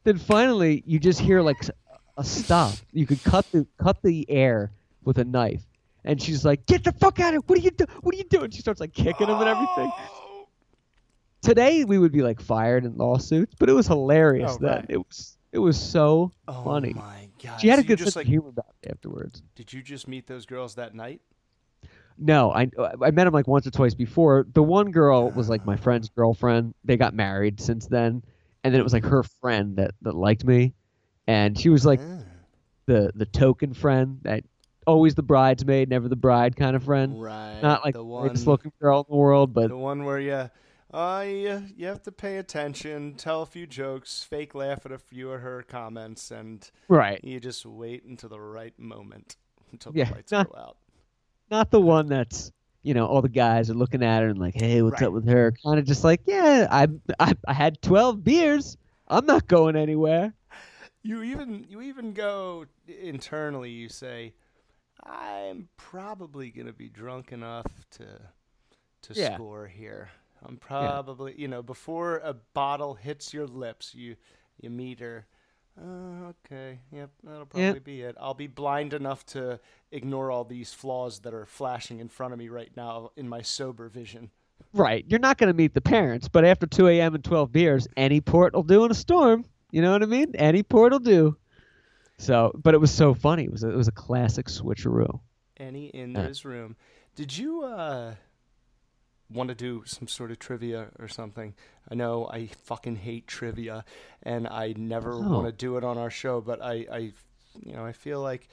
Then 0.03 0.17
finally, 0.17 0.83
you 0.85 0.99
just 0.99 1.21
hear 1.21 1.41
like 1.41 1.57
a 2.17 2.23
stop. 2.25 2.73
You 2.91 3.07
could 3.07 3.23
cut 3.23 3.49
the 3.53 3.65
cut 3.81 4.01
the 4.03 4.29
air 4.29 4.73
with 5.05 5.17
a 5.17 5.23
knife, 5.23 5.63
and 6.03 6.21
she's 6.21 6.43
like, 6.43 6.65
"Get 6.65 6.83
the 6.83 6.91
fuck 6.91 7.21
out 7.21 7.29
of 7.29 7.33
here! 7.35 7.41
What 7.47 7.59
are 7.59 7.61
you 7.61 7.71
do? 7.71 7.85
What 8.01 8.13
are 8.13 8.17
you 8.17 8.25
doing?" 8.25 8.51
She 8.51 8.59
starts 8.59 8.81
like 8.81 8.93
kicking 8.93 9.27
him 9.27 9.39
and 9.39 9.47
everything. 9.49 9.89
Oh. 9.95 10.47
Today 11.41 11.85
we 11.85 11.97
would 11.97 12.11
be 12.11 12.21
like 12.21 12.41
fired 12.41 12.83
in 12.83 12.97
lawsuits, 12.97 13.55
but 13.57 13.69
it 13.69 13.73
was 13.73 13.87
hilarious 13.87 14.51
Oh, 14.55 14.57
then. 14.59 14.71
right. 14.75 14.85
It 14.89 14.97
was 14.97 15.37
it 15.53 15.59
was 15.59 15.79
so 15.79 16.33
Oh 16.49 16.63
funny. 16.65 16.93
my 16.93 17.24
god. 17.45 17.61
She 17.61 17.67
had 17.67 17.79
a 17.79 17.81
So 17.81 17.87
you 17.87 17.87
good 17.87 17.99
sense 17.99 18.15
like 18.15 18.25
of 18.25 18.29
humor 18.29 18.49
about 18.49 18.73
it 18.83 18.91
afterwards. 18.91 19.41
did 19.55 19.71
you 19.73 19.81
just 19.81 20.07
meet 20.07 20.27
those 20.27 20.45
girls 20.45 20.75
that 20.75 20.93
night? 20.95 21.21
No, 22.17 22.51
I 22.51 22.69
I 23.01 23.11
met 23.11 23.27
him 23.27 23.33
like 23.33 23.47
once 23.47 23.67
or 23.67 23.71
twice 23.71 23.93
before. 23.93 24.45
The 24.53 24.63
one 24.63 24.91
girl 24.91 25.31
was 25.31 25.49
like 25.49 25.65
my 25.65 25.75
friend's 25.75 26.09
girlfriend. 26.09 26.73
They 26.83 26.95
got 26.97 27.13
married 27.13 27.59
since 27.59 27.87
then, 27.87 28.23
and 28.63 28.73
then 28.73 28.79
it 28.79 28.83
was 28.83 28.93
like 28.93 29.03
her 29.05 29.23
friend 29.23 29.75
that 29.77 29.91
that 30.01 30.15
liked 30.15 30.45
me, 30.45 30.73
and 31.27 31.57
she 31.59 31.69
was 31.69 31.85
like 31.85 31.99
Ah, 31.99 32.19
the 32.85 33.11
the 33.15 33.25
token 33.25 33.73
friend 33.73 34.19
that 34.23 34.43
always 34.87 35.15
the 35.15 35.23
bridesmaid, 35.23 35.89
never 35.89 36.07
the 36.07 36.15
bride 36.15 36.55
kind 36.55 36.75
of 36.75 36.83
friend. 36.83 37.19
right. 37.21 37.59
Not 37.61 37.83
like 37.83 37.93
the 37.93 37.99
the 37.99 38.05
one 38.05 38.21
greatest 38.27 38.47
looking 38.47 38.71
girl 38.79 38.99
in 39.01 39.05
the 39.09 39.17
world, 39.17 39.53
but 39.53 39.67
the 39.67 39.77
one 39.77 40.05
where 40.05 40.19
you 40.19 40.49
uh, 40.95 41.23
you, 41.27 41.63
you 41.75 41.87
have 41.87 42.01
to 42.03 42.11
pay 42.11 42.37
attention, 42.37 43.15
tell 43.15 43.41
a 43.41 43.45
few 43.45 43.67
jokes, 43.67 44.23
fake 44.23 44.55
laugh 44.55 44.85
at 44.85 44.91
a 44.91 44.97
few 44.97 45.31
of 45.31 45.41
her 45.41 45.61
comments, 45.63 46.31
and 46.31 46.69
right, 46.87 47.19
you 47.23 47.39
just 47.39 47.65
wait 47.65 48.03
until 48.05 48.29
the 48.29 48.39
right 48.39 48.77
moment 48.79 49.35
until 49.71 49.91
Yeah, 49.95 50.05
the 50.05 50.15
lights 50.15 50.31
not- 50.31 50.49
go 50.51 50.57
out. 50.57 50.77
not 51.51 51.69
the 51.71 51.81
one 51.81 52.07
that's 52.07 52.51
you 52.83 52.93
know 52.93 53.07
all 53.07 53.21
the 53.21 53.29
guys 53.29 53.69
are 53.69 53.73
looking 53.73 54.03
at 54.03 54.21
her 54.21 54.29
and 54.29 54.39
like, 54.39 54.53
hey, 54.55 54.81
what's 54.83 55.01
Right. 55.01 55.07
up 55.07 55.13
with 55.13 55.27
her? 55.27 55.51
Kind 55.63 55.79
of 55.79 55.85
just 55.85 56.03
like, 56.03 56.21
yeah, 56.25 56.67
I, 56.71 56.87
I 57.19 57.33
I 57.47 57.53
had 57.53 57.81
twelve 57.81 58.23
beers. 58.23 58.77
I'm 59.07 59.25
not 59.25 59.47
going 59.47 59.75
anywhere. 59.75 60.33
You 61.03 61.21
even 61.23 61.65
you 61.69 61.81
even 61.81 62.13
go 62.13 62.65
internally. 62.87 63.69
You 63.71 63.89
say, 63.89 64.33
"I'm 65.03 65.69
probably 65.77 66.49
gonna 66.51 66.73
be 66.73 66.89
drunk 66.89 67.31
enough 67.31 67.67
to 67.97 68.05
to 69.03 69.13
Yeah. 69.13 69.35
score 69.35 69.67
here. 69.67 70.09
I'm 70.47 70.57
probably 70.57 71.33
you 71.37 71.47
know 71.47 71.61
before 71.61 72.17
a 72.23 72.33
bottle 72.33 72.95
hits 72.95 73.33
your 73.33 73.47
lips, 73.47 73.93
you 73.95 74.15
you 74.61 74.69
meet 74.69 74.99
her. 74.99 75.25
Uh, 75.79 76.31
okay, 76.45 76.79
yep, 76.91 77.09
that'll 77.23 77.45
probably 77.45 77.65
Yeah. 77.65 77.79
be 77.79 78.01
it. 78.01 78.15
I'll 78.19 78.33
be 78.33 78.47
blind 78.47 78.93
enough 78.93 79.25
to 79.27 79.59
ignore 79.91 80.31
all 80.31 80.45
these 80.45 80.73
flaws 80.73 81.19
that 81.19 81.33
are 81.33 81.45
flashing 81.45 81.99
in 81.99 82.07
front 82.07 82.31
of 82.31 82.39
me 82.39 82.47
right 82.47 82.71
now 82.77 83.11
in 83.17 83.27
my 83.27 83.41
sober 83.41 83.89
vision. 83.89 84.31
Right. 84.73 85.03
You're 85.09 85.19
not 85.19 85.37
going 85.37 85.49
to 85.49 85.53
meet 85.53 85.73
the 85.73 85.81
parents, 85.81 86.29
but 86.29 86.45
after 86.45 86.65
2 86.65 86.87
a.m. 86.87 87.13
and 87.15 87.23
12 87.23 87.51
beers, 87.51 87.87
any 87.97 88.21
port 88.21 88.53
will 88.53 88.63
do 88.63 88.85
in 88.85 88.91
a 88.91 88.95
storm. 88.95 89.43
You 89.71 89.81
know 89.81 89.91
what 89.91 90.01
I 90.01 90.05
mean? 90.05 90.33
Any 90.35 90.63
port 90.63 90.93
will 90.93 90.99
do. 90.99 91.35
So, 92.17 92.51
but 92.63 92.73
it 92.73 92.77
was 92.79 92.91
so 92.91 93.13
funny. 93.13 93.43
It 93.43 93.51
was 93.51 93.63
a, 93.65 93.69
it 93.69 93.75
was 93.75 93.89
a 93.89 93.91
classic 93.93 94.45
switcheroo. 94.47 95.19
Any 95.57 95.87
in 95.87 96.13
Yeah. 96.13 96.27
this 96.27 96.45
room. 96.45 96.77
Did 97.15 97.37
you 97.37 97.63
uh 97.63 98.15
want 99.29 99.49
to 99.49 99.55
do 99.55 99.83
some 99.85 100.07
sort 100.07 100.31
of 100.31 100.39
trivia 100.39 100.87
or 100.99 101.07
something? 101.07 101.53
I 101.89 101.95
know 101.95 102.27
I 102.27 102.47
fucking 102.63 102.97
hate 102.97 103.27
trivia 103.27 103.83
and 104.23 104.47
I 104.47 104.73
never 104.77 105.13
Oh. 105.13 105.19
want 105.29 105.45
to 105.47 105.51
do 105.51 105.77
it 105.77 105.83
on 105.83 105.97
our 105.97 106.09
show, 106.09 106.41
but 106.41 106.61
I, 106.61 106.85
I 106.91 106.97
you 107.63 107.73
know, 107.73 107.85
I 107.85 107.91
feel 107.93 108.21
like 108.21 108.47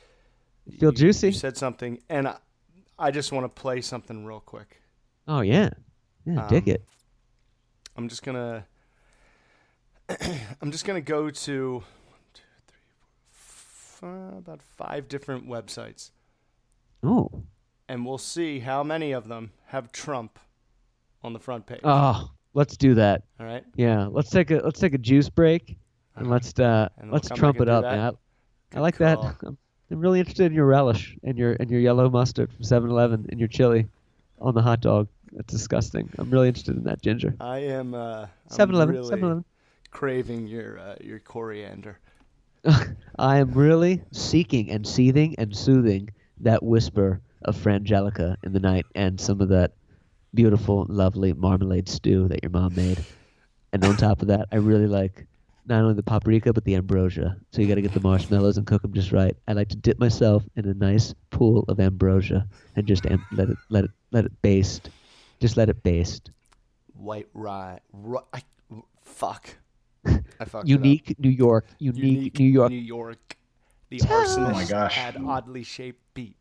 Feel 0.79 0.91
you- 0.91 0.97
juicy? 0.97 1.29
You 1.29 1.33
said 1.33 1.57
something 1.57 2.01
and 2.09 2.29
I, 2.29 2.37
I 2.99 3.11
just 3.11 3.33
want 3.33 3.45
to 3.45 3.49
play 3.61 3.81
something 3.81 4.25
real 4.25 4.41
quick. 4.41 4.81
Oh 5.29 5.41
yeah, 5.41 5.71
yeah. 6.25 6.47
dig 6.49 6.69
Um, 6.69 6.75
it. 6.75 6.85
I'm 7.97 8.09
just 8.09 8.23
gonna 8.23 8.65
I'm 10.61 10.71
just 10.71 10.85
gonna 10.85 11.01
go 11.01 11.31
to 11.31 11.75
one, 11.75 12.21
two, 12.35 12.43
three, 12.69 12.79
four, 13.31 14.29
f- 14.33 14.39
about 14.39 14.63
five 14.63 15.09
different 15.09 15.47
websites, 15.49 16.11
Oh. 17.03 17.31
and 17.89 18.05
we'll 18.07 18.19
see 18.19 18.61
how 18.61 18.83
many 18.83 19.13
of 19.13 19.29
them 19.29 19.53
have 19.67 19.93
Trump 19.93 20.39
on 21.25 21.33
the 21.33 21.39
front 21.39 21.67
page. 21.67 21.81
Oh, 21.85 22.31
let's 22.55 22.77
do 22.77 22.95
that. 22.95 23.23
All 23.41 23.47
right. 23.47 23.65
Yeah, 23.77 24.07
let's 24.11 24.31
take 24.31 24.51
a 24.51 24.57
let's 24.57 24.81
take 24.81 24.95
a 24.95 24.99
juice 24.99 25.29
break 25.29 25.77
and 26.17 26.29
let's 26.31 26.59
uh 26.59 26.89
And 26.99 27.11
we'll 27.11 27.15
let's 27.15 27.29
trump 27.31 27.61
it 27.61 27.69
up, 27.69 27.83
that. 27.85 27.93
man. 27.97 28.13
I 28.73 28.77
Good 28.77 28.81
like 28.81 28.97
that. 28.99 29.17
call. 29.19 29.37
I'm, 29.45 29.59
I'm 29.91 30.01
really 30.01 30.21
interested 30.21 30.47
in 30.47 30.55
your 30.55 30.67
relish 30.67 31.17
and 31.23 31.37
your 31.39 31.53
and 31.61 31.71
your 31.71 31.81
yellow 31.81 32.09
mustard 32.09 32.51
from 32.53 32.63
7-Eleven 32.63 33.27
and 33.31 33.39
your 33.39 33.49
chili 33.49 33.87
on 34.41 34.55
the 34.55 34.63
hot 34.63 34.81
dog. 34.81 35.09
That's 35.33 35.53
disgusting. 35.53 36.11
I'm 36.19 36.31
really 36.31 36.49
interested 36.49 36.77
in 36.77 36.85
that 36.85 37.01
ginger. 37.03 37.35
I 37.41 37.59
am. 37.61 37.95
Uh, 37.95 38.27
7-Eleven, 38.51 38.95
really 38.95 39.11
7-Eleven. 39.17 39.45
craving 39.91 40.47
your 40.47 40.79
uh, 40.79 40.95
your 41.01 41.19
coriander. 41.19 41.99
I 43.19 43.39
am 43.39 43.53
really 43.53 44.03
seeking 44.13 44.71
and 44.71 44.87
seething 44.87 45.35
and 45.39 45.55
soothing 45.57 46.11
that 46.41 46.63
whisper 46.63 47.21
of 47.45 47.57
frangelica 47.57 48.37
in 48.45 48.53
the 48.53 48.61
night 48.61 48.87
and 48.95 49.21
some 49.21 49.41
of 49.41 49.49
that 49.49 49.73
beautiful, 50.35 50.87
lovely 50.89 51.33
marmalade 51.33 51.89
stew 51.89 52.29
that 52.29 52.43
your 52.43 52.51
mom 52.51 52.75
made. 52.75 53.05
And 53.73 53.85
on 53.85 53.97
top 53.97 54.23
of 54.23 54.29
that, 54.29 54.49
I 54.53 54.57
really 54.57 54.87
like 54.87 55.27
not 55.67 55.81
only 55.83 55.95
the 55.95 56.03
paprika 56.03 56.53
but 56.53 56.65
the 56.65 56.75
ambrosia. 56.75 57.37
So 57.53 57.63
you 57.63 57.69
got 57.69 57.77
to 57.77 57.83
get 57.83 57.95
the 57.95 58.01
marshmallows 58.01 58.57
and 58.57 58.67
cook 58.67 58.83
them 58.83 58.93
just 58.93 59.13
right. 59.13 59.37
I 59.49 59.53
like 59.53 59.69
to 59.69 59.77
dip 59.77 59.99
myself 59.99 60.43
in 60.57 60.67
a 60.69 60.75
nice 60.75 61.15
pool 61.31 61.65
of 61.69 61.81
ambrosia 61.81 62.47
and 62.77 62.87
just 62.87 63.07
am- 63.07 63.25
let 63.33 63.49
it 63.49 63.57
let 63.69 63.85
it 63.85 63.91
let 64.11 64.25
it 64.25 64.43
baste. 64.43 64.91
Just 65.41 65.57
let 65.57 65.69
it 65.69 65.83
baste. 65.83 66.31
White 66.95 67.29
rye. 67.35 67.81
Ri- 67.93 68.19
I, 68.33 68.43
fuck. 69.03 69.49
I 70.07 70.45
fucked 70.45 70.47
it 70.47 70.55
up. 70.55 70.67
Unique 70.67 71.15
New 71.19 71.31
York. 71.31 71.67
Unique, 71.79 72.39
New 72.39 72.47
York. 72.47 72.71
New 72.71 72.77
York. 72.79 73.37
The 73.89 73.99
Tell 73.99 74.25
arsonist 74.25 74.49
Oh 74.49 74.53
my 74.53 74.65
gosh. 74.65 74.95
had 74.95 75.17
oddly 75.25 75.63
shaped 75.63 76.01
beat. 76.15 76.37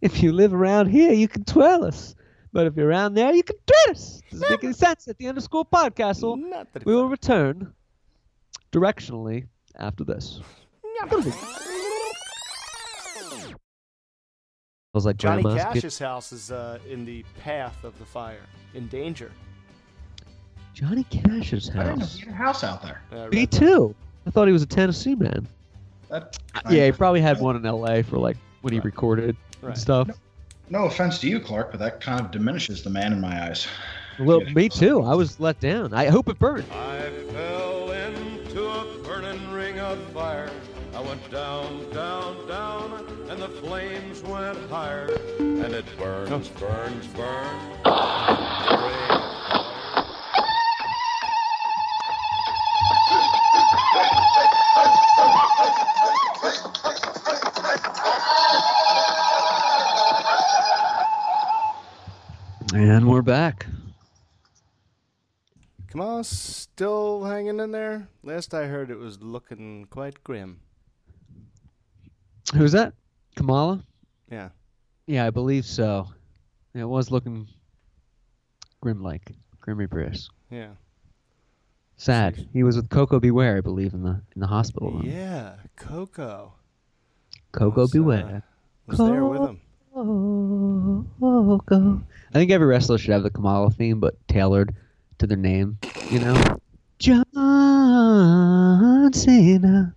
If 0.00 0.22
you 0.22 0.32
live 0.32 0.54
around 0.54 0.88
here, 0.88 1.12
you 1.12 1.28
can 1.28 1.44
twirl 1.44 1.84
us. 1.84 2.14
But 2.52 2.66
if 2.66 2.76
you're 2.76 2.88
around 2.88 3.14
there, 3.14 3.32
you 3.32 3.42
can 3.42 3.56
twit 3.66 3.96
us. 3.96 4.20
Doesn't 4.30 4.50
make 4.50 4.64
any 4.64 4.72
sense 4.72 5.06
at 5.08 5.18
the 5.18 5.26
end 5.26 5.38
of 5.38 5.44
school 5.44 5.64
podcast. 5.64 6.16
So 6.16 6.34
Not 6.34 6.72
that 6.72 6.82
it 6.82 6.86
we 6.86 6.94
will 6.94 7.08
return 7.08 7.72
directionally 8.72 9.46
after 9.76 10.04
this. 10.04 10.40
I 11.02 11.06
was 14.94 15.06
like 15.06 15.16
Johnny 15.16 15.42
grandma's 15.42 15.64
kid- 15.66 15.74
Cash's 15.82 15.98
house 15.98 16.32
is 16.32 16.50
uh, 16.50 16.78
in 16.88 17.04
the 17.04 17.24
path 17.42 17.84
of 17.84 17.96
the 17.98 18.04
fire, 18.04 18.40
in 18.74 18.88
danger. 18.88 19.30
Johnny 20.74 21.04
Cash's 21.04 21.70
I 21.70 21.84
didn't 21.84 21.98
know 21.98 22.04
house. 22.04 22.16
he 22.16 22.20
had 22.24 22.32
a 22.32 22.36
house 22.36 22.64
out 22.64 22.82
there. 22.82 23.02
Uh, 23.12 23.28
Me 23.28 23.40
right- 23.40 23.50
too. 23.50 23.94
I 24.26 24.30
thought 24.30 24.46
he 24.48 24.52
was 24.52 24.62
a 24.62 24.66
Tennessee 24.66 25.14
man. 25.14 25.46
That, 26.08 26.36
Yeah, 26.68 26.86
he 26.86 26.92
probably 26.92 27.20
had 27.20 27.40
one 27.40 27.56
in 27.56 27.64
L.A. 27.64 28.02
for 28.02 28.18
like 28.18 28.36
when 28.62 28.72
he 28.72 28.78
Right. 28.80 28.84
recorded 28.84 29.36
Right. 29.62 29.70
and 29.70 29.78
stuff. 29.78 30.08
No 30.70 30.84
offense 30.84 31.18
to 31.18 31.28
you, 31.28 31.40
Clark, 31.40 31.72
but 31.72 31.80
that 31.80 32.00
kind 32.00 32.20
of 32.20 32.30
diminishes 32.30 32.82
the 32.82 32.90
man 32.90 33.12
in 33.12 33.20
my 33.20 33.48
eyes. 33.48 33.66
Well, 34.18 34.40
me 34.40 34.68
too. 34.68 35.02
I 35.02 35.14
was 35.14 35.40
let 35.40 35.58
down. 35.60 35.92
I 35.92 36.06
hope 36.06 36.28
it 36.28 36.38
burned. 36.38 36.70
I 36.72 37.10
fell 37.32 37.90
into 37.90 38.68
a 38.68 38.98
burning 39.02 39.50
ring 39.50 39.80
of 39.80 39.98
fire. 40.12 40.50
I 40.94 41.00
went 41.00 41.30
down, 41.30 41.90
down, 41.90 42.46
down, 42.46 43.06
and 43.28 43.40
the 43.40 43.48
flames 43.48 44.22
went 44.22 44.58
higher. 44.68 45.08
And 45.38 45.72
it 45.72 45.84
burns, 45.98 46.48
burns, 46.48 47.06
burns. 47.08 49.09
And 62.72 63.08
we're 63.08 63.22
back. 63.22 63.66
Come 65.88 66.00
on, 66.00 66.22
still 66.22 67.24
hanging 67.24 67.58
in 67.58 67.72
there? 67.72 68.06
Last 68.22 68.54
I 68.54 68.66
heard, 68.66 68.92
it 68.92 68.98
was 68.98 69.20
looking 69.20 69.86
quite 69.90 70.22
grim. 70.22 70.60
Who's 72.54 72.70
that? 72.72 72.94
Kamala? 73.34 73.82
Yeah. 74.30 74.50
Yeah, 75.08 75.26
I 75.26 75.30
believe 75.30 75.64
so. 75.66 76.06
It 76.72 76.84
was 76.84 77.10
looking 77.10 77.48
grim 78.80 79.02
reapers. 79.66 80.30
Yeah. 80.48 80.70
Sad. 81.96 82.48
He 82.52 82.62
was 82.62 82.76
with 82.76 82.88
Koko 82.88 83.18
B. 83.18 83.32
Ware, 83.32 83.56
I 83.56 83.60
believe, 83.60 83.94
in 83.94 84.04
the 84.04 84.22
in 84.36 84.40
the 84.40 84.46
hospital. 84.46 84.92
room. 84.92 85.02
Yeah, 85.04 85.54
Koko. 85.74 86.54
Koko 87.50 87.80
was, 87.80 87.90
uh, 87.90 87.94
B. 87.94 87.98
Ware. 87.98 88.42
Was 88.86 88.98
there 88.98 89.24
with 89.24 89.40
him. 89.42 89.60
I 90.00 91.84
think 92.32 92.50
every 92.50 92.66
wrestler 92.66 92.96
should 92.98 93.10
have 93.12 93.22
the 93.22 93.30
Kamala 93.30 93.70
theme, 93.70 94.00
but 94.00 94.16
tailored 94.28 94.74
to 95.18 95.26
their 95.26 95.36
name. 95.36 95.78
You 96.10 96.20
know, 96.20 96.42
John 96.98 97.24
Cena. 99.12 99.94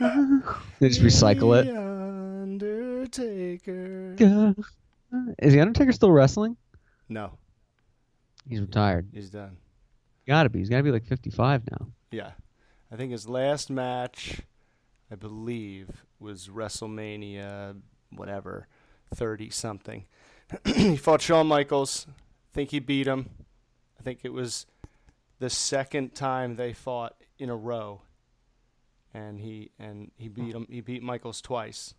they 0.00 0.88
just 0.88 1.00
recycle 1.02 1.58
it. 1.60 1.66
The 1.66 1.80
Undertaker. 2.42 4.14
Go. 4.16 4.54
Is 5.40 5.52
the 5.52 5.60
Undertaker 5.60 5.92
still 5.92 6.10
wrestling? 6.12 6.56
No, 7.08 7.32
He's 8.48 8.60
retired. 8.60 9.08
he's 9.12 9.28
done. 9.30 9.56
Gotta 10.26 10.48
be. 10.48 10.60
He's 10.60 10.68
gotta 10.70 10.82
be 10.82 10.90
like 10.92 11.04
55 11.04 11.62
now. 11.70 11.88
Yeah. 12.10 12.30
I 12.90 12.96
think 12.96 13.12
his 13.12 13.28
last 13.28 13.68
match, 13.70 14.40
I 15.10 15.14
believe, 15.16 16.04
was 16.20 16.48
WrestleMania, 16.48 17.76
whatever, 18.10 18.66
30 19.14 19.50
something. 19.50 20.04
he 20.64 20.96
fought 20.96 21.22
Shawn 21.22 21.46
Michaels. 21.46 22.06
I 22.08 22.54
think 22.54 22.70
he 22.70 22.78
beat 22.80 23.06
him. 23.06 23.30
I 23.98 24.02
think 24.02 24.20
it 24.24 24.32
was 24.32 24.66
the 25.38 25.48
second 25.50 26.14
time 26.14 26.56
they 26.56 26.72
fought 26.72 27.14
in 27.38 27.48
a 27.50 27.56
row. 27.56 28.02
And 29.14 29.38
he 29.40 29.70
and 29.78 30.10
he 30.16 30.28
beat 30.28 30.54
him. 30.54 30.66
He 30.70 30.80
beat 30.80 31.02
Michaels 31.02 31.42
twice, 31.42 31.92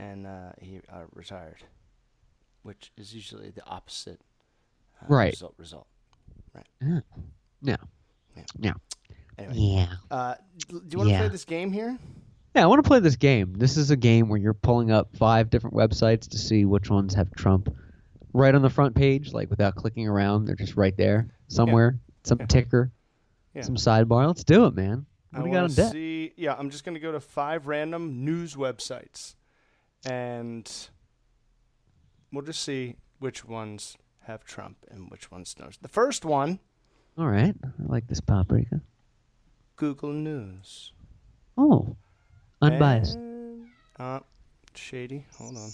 and 0.00 0.26
uh, 0.26 0.50
he 0.60 0.80
uh, 0.92 1.02
retired, 1.14 1.62
which 2.64 2.90
is 2.96 3.14
usually 3.14 3.50
the 3.50 3.64
opposite. 3.66 4.20
Uh, 5.00 5.06
Right. 5.08 5.32
Result. 5.32 5.54
Result. 5.58 5.86
No. 7.62 7.76
Anyway, 9.38 9.54
Yeah. 9.56 9.92
uh, 10.10 10.34
do 10.68 10.80
you 10.90 10.98
want 10.98 11.08
to 11.08 11.12
Yeah. 11.12 11.18
play 11.20 11.28
this 11.28 11.44
game 11.44 11.72
here? 11.72 11.98
Yeah, 12.54 12.62
I 12.62 12.66
want 12.66 12.82
to 12.84 12.86
play 12.88 13.00
this 13.00 13.16
game. 13.16 13.52
This 13.54 13.76
is 13.76 13.90
a 13.90 13.96
game 13.96 14.28
where 14.28 14.38
you're 14.38 14.54
pulling 14.54 14.90
up 14.92 15.16
five 15.16 15.50
different 15.50 15.74
websites 15.74 16.28
to 16.28 16.38
see 16.38 16.64
which 16.64 16.88
ones 16.88 17.14
have 17.14 17.32
Trump 17.34 17.74
right 18.32 18.54
on 18.54 18.62
the 18.62 18.70
front 18.70 18.94
page, 18.94 19.32
like 19.32 19.50
without 19.50 19.74
clicking 19.74 20.06
around. 20.06 20.44
They're 20.44 20.54
just 20.54 20.76
right 20.76 20.96
there 20.96 21.28
somewhere. 21.48 21.98
Some 22.22 22.38
Yeah. 22.40 22.46
ticker, 22.46 22.92
Yeah. 23.54 23.62
some 23.62 23.74
sidebar. 23.74 24.26
Let's 24.28 24.44
do 24.44 24.66
it, 24.66 24.74
man. 24.74 25.06
What 25.30 25.40
I 25.40 25.42
we 25.42 25.50
got 25.50 25.64
on 25.64 25.72
deck? 25.72 25.92
see. 25.92 26.32
Yeah, 26.36 26.54
I'm 26.56 26.70
just 26.70 26.84
going 26.84 26.94
to 26.94 27.00
go 27.00 27.10
to 27.10 27.18
five 27.20 27.66
random 27.66 28.24
news 28.24 28.54
websites, 28.54 29.34
and 30.06 30.70
we'll 32.32 32.44
just 32.44 32.62
see 32.62 32.96
which 33.18 33.44
ones 33.44 33.96
have 34.26 34.44
Trump 34.44 34.76
and 34.90 35.10
which 35.10 35.30
ones 35.30 35.54
don't. 35.54 35.76
The 35.82 35.88
first 35.88 36.24
one, 36.24 36.60
All 37.18 37.28
right. 37.28 37.54
I 37.64 37.68
like 37.78 38.06
this 38.08 38.20
paprika. 38.20 38.80
Google 39.76 40.12
News. 40.12 40.92
Oh, 41.56 41.96
unbiased. 42.64 43.16
And, 43.16 43.66
uh, 43.98 44.20
shady. 44.74 45.26
Hold 45.38 45.56
on. 45.56 45.70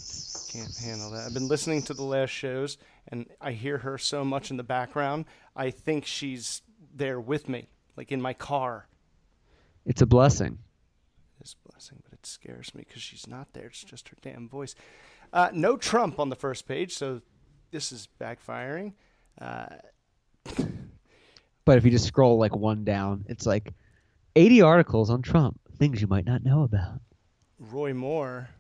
Can't 0.51 0.77
handle 0.77 1.11
that. 1.11 1.27
I've 1.27 1.35
been 1.35 1.49
listening 1.49 1.83
to 1.83 1.95
the 1.95 2.03
last 2.03 2.31
shows, 2.31 2.79
and 3.09 3.27
I 3.41 3.53
hear 3.53 3.79
her 3.79 3.99
so 3.99 4.25
much 4.25 4.51
in 4.51 4.57
the 4.57 4.63
background. 4.63 5.25
I 5.57 5.71
think 5.71 6.07
she's 6.07 6.63
there 6.95 7.21
with 7.21 7.49
me, 7.49 7.69
like 7.97 8.13
in 8.13 8.21
my 8.21 8.33
car. 8.35 8.87
It's 9.87 10.03
a 10.03 10.07
blessing. 10.07 10.59
It's 11.41 11.55
a 11.65 11.69
blessing, 11.71 12.03
but 12.03 12.13
it 12.13 12.27
scares 12.27 12.75
me 12.75 12.85
because 12.87 13.03
she's 13.03 13.27
not 13.27 13.53
there. 13.53 13.67
It's 13.67 13.83
just 13.83 14.09
her 14.09 14.17
damn 14.21 14.49
voice. 14.49 14.75
Uh, 15.33 15.51
no 15.53 15.77
Trump 15.77 16.19
on 16.19 16.29
the 16.29 16.37
first 16.37 16.67
page, 16.69 16.95
so 16.95 17.23
this 17.71 17.93
is 17.93 18.09
backfiring. 18.21 18.93
Uh, 19.41 19.67
But 21.65 21.79
if 21.79 21.85
you 21.85 21.91
just 21.93 22.07
scroll 22.07 22.37
like 22.39 22.57
one 22.57 22.83
down, 22.85 23.25
it's 23.29 23.47
like 23.47 23.73
80 24.35 24.63
articles 24.63 25.09
on 25.09 25.23
Trump, 25.23 25.61
things 25.81 26.01
you 26.01 26.07
might 26.07 26.27
not 26.27 26.45
know 26.45 26.63
about. 26.63 27.01
Roy 27.59 27.95
Moore 27.95 28.51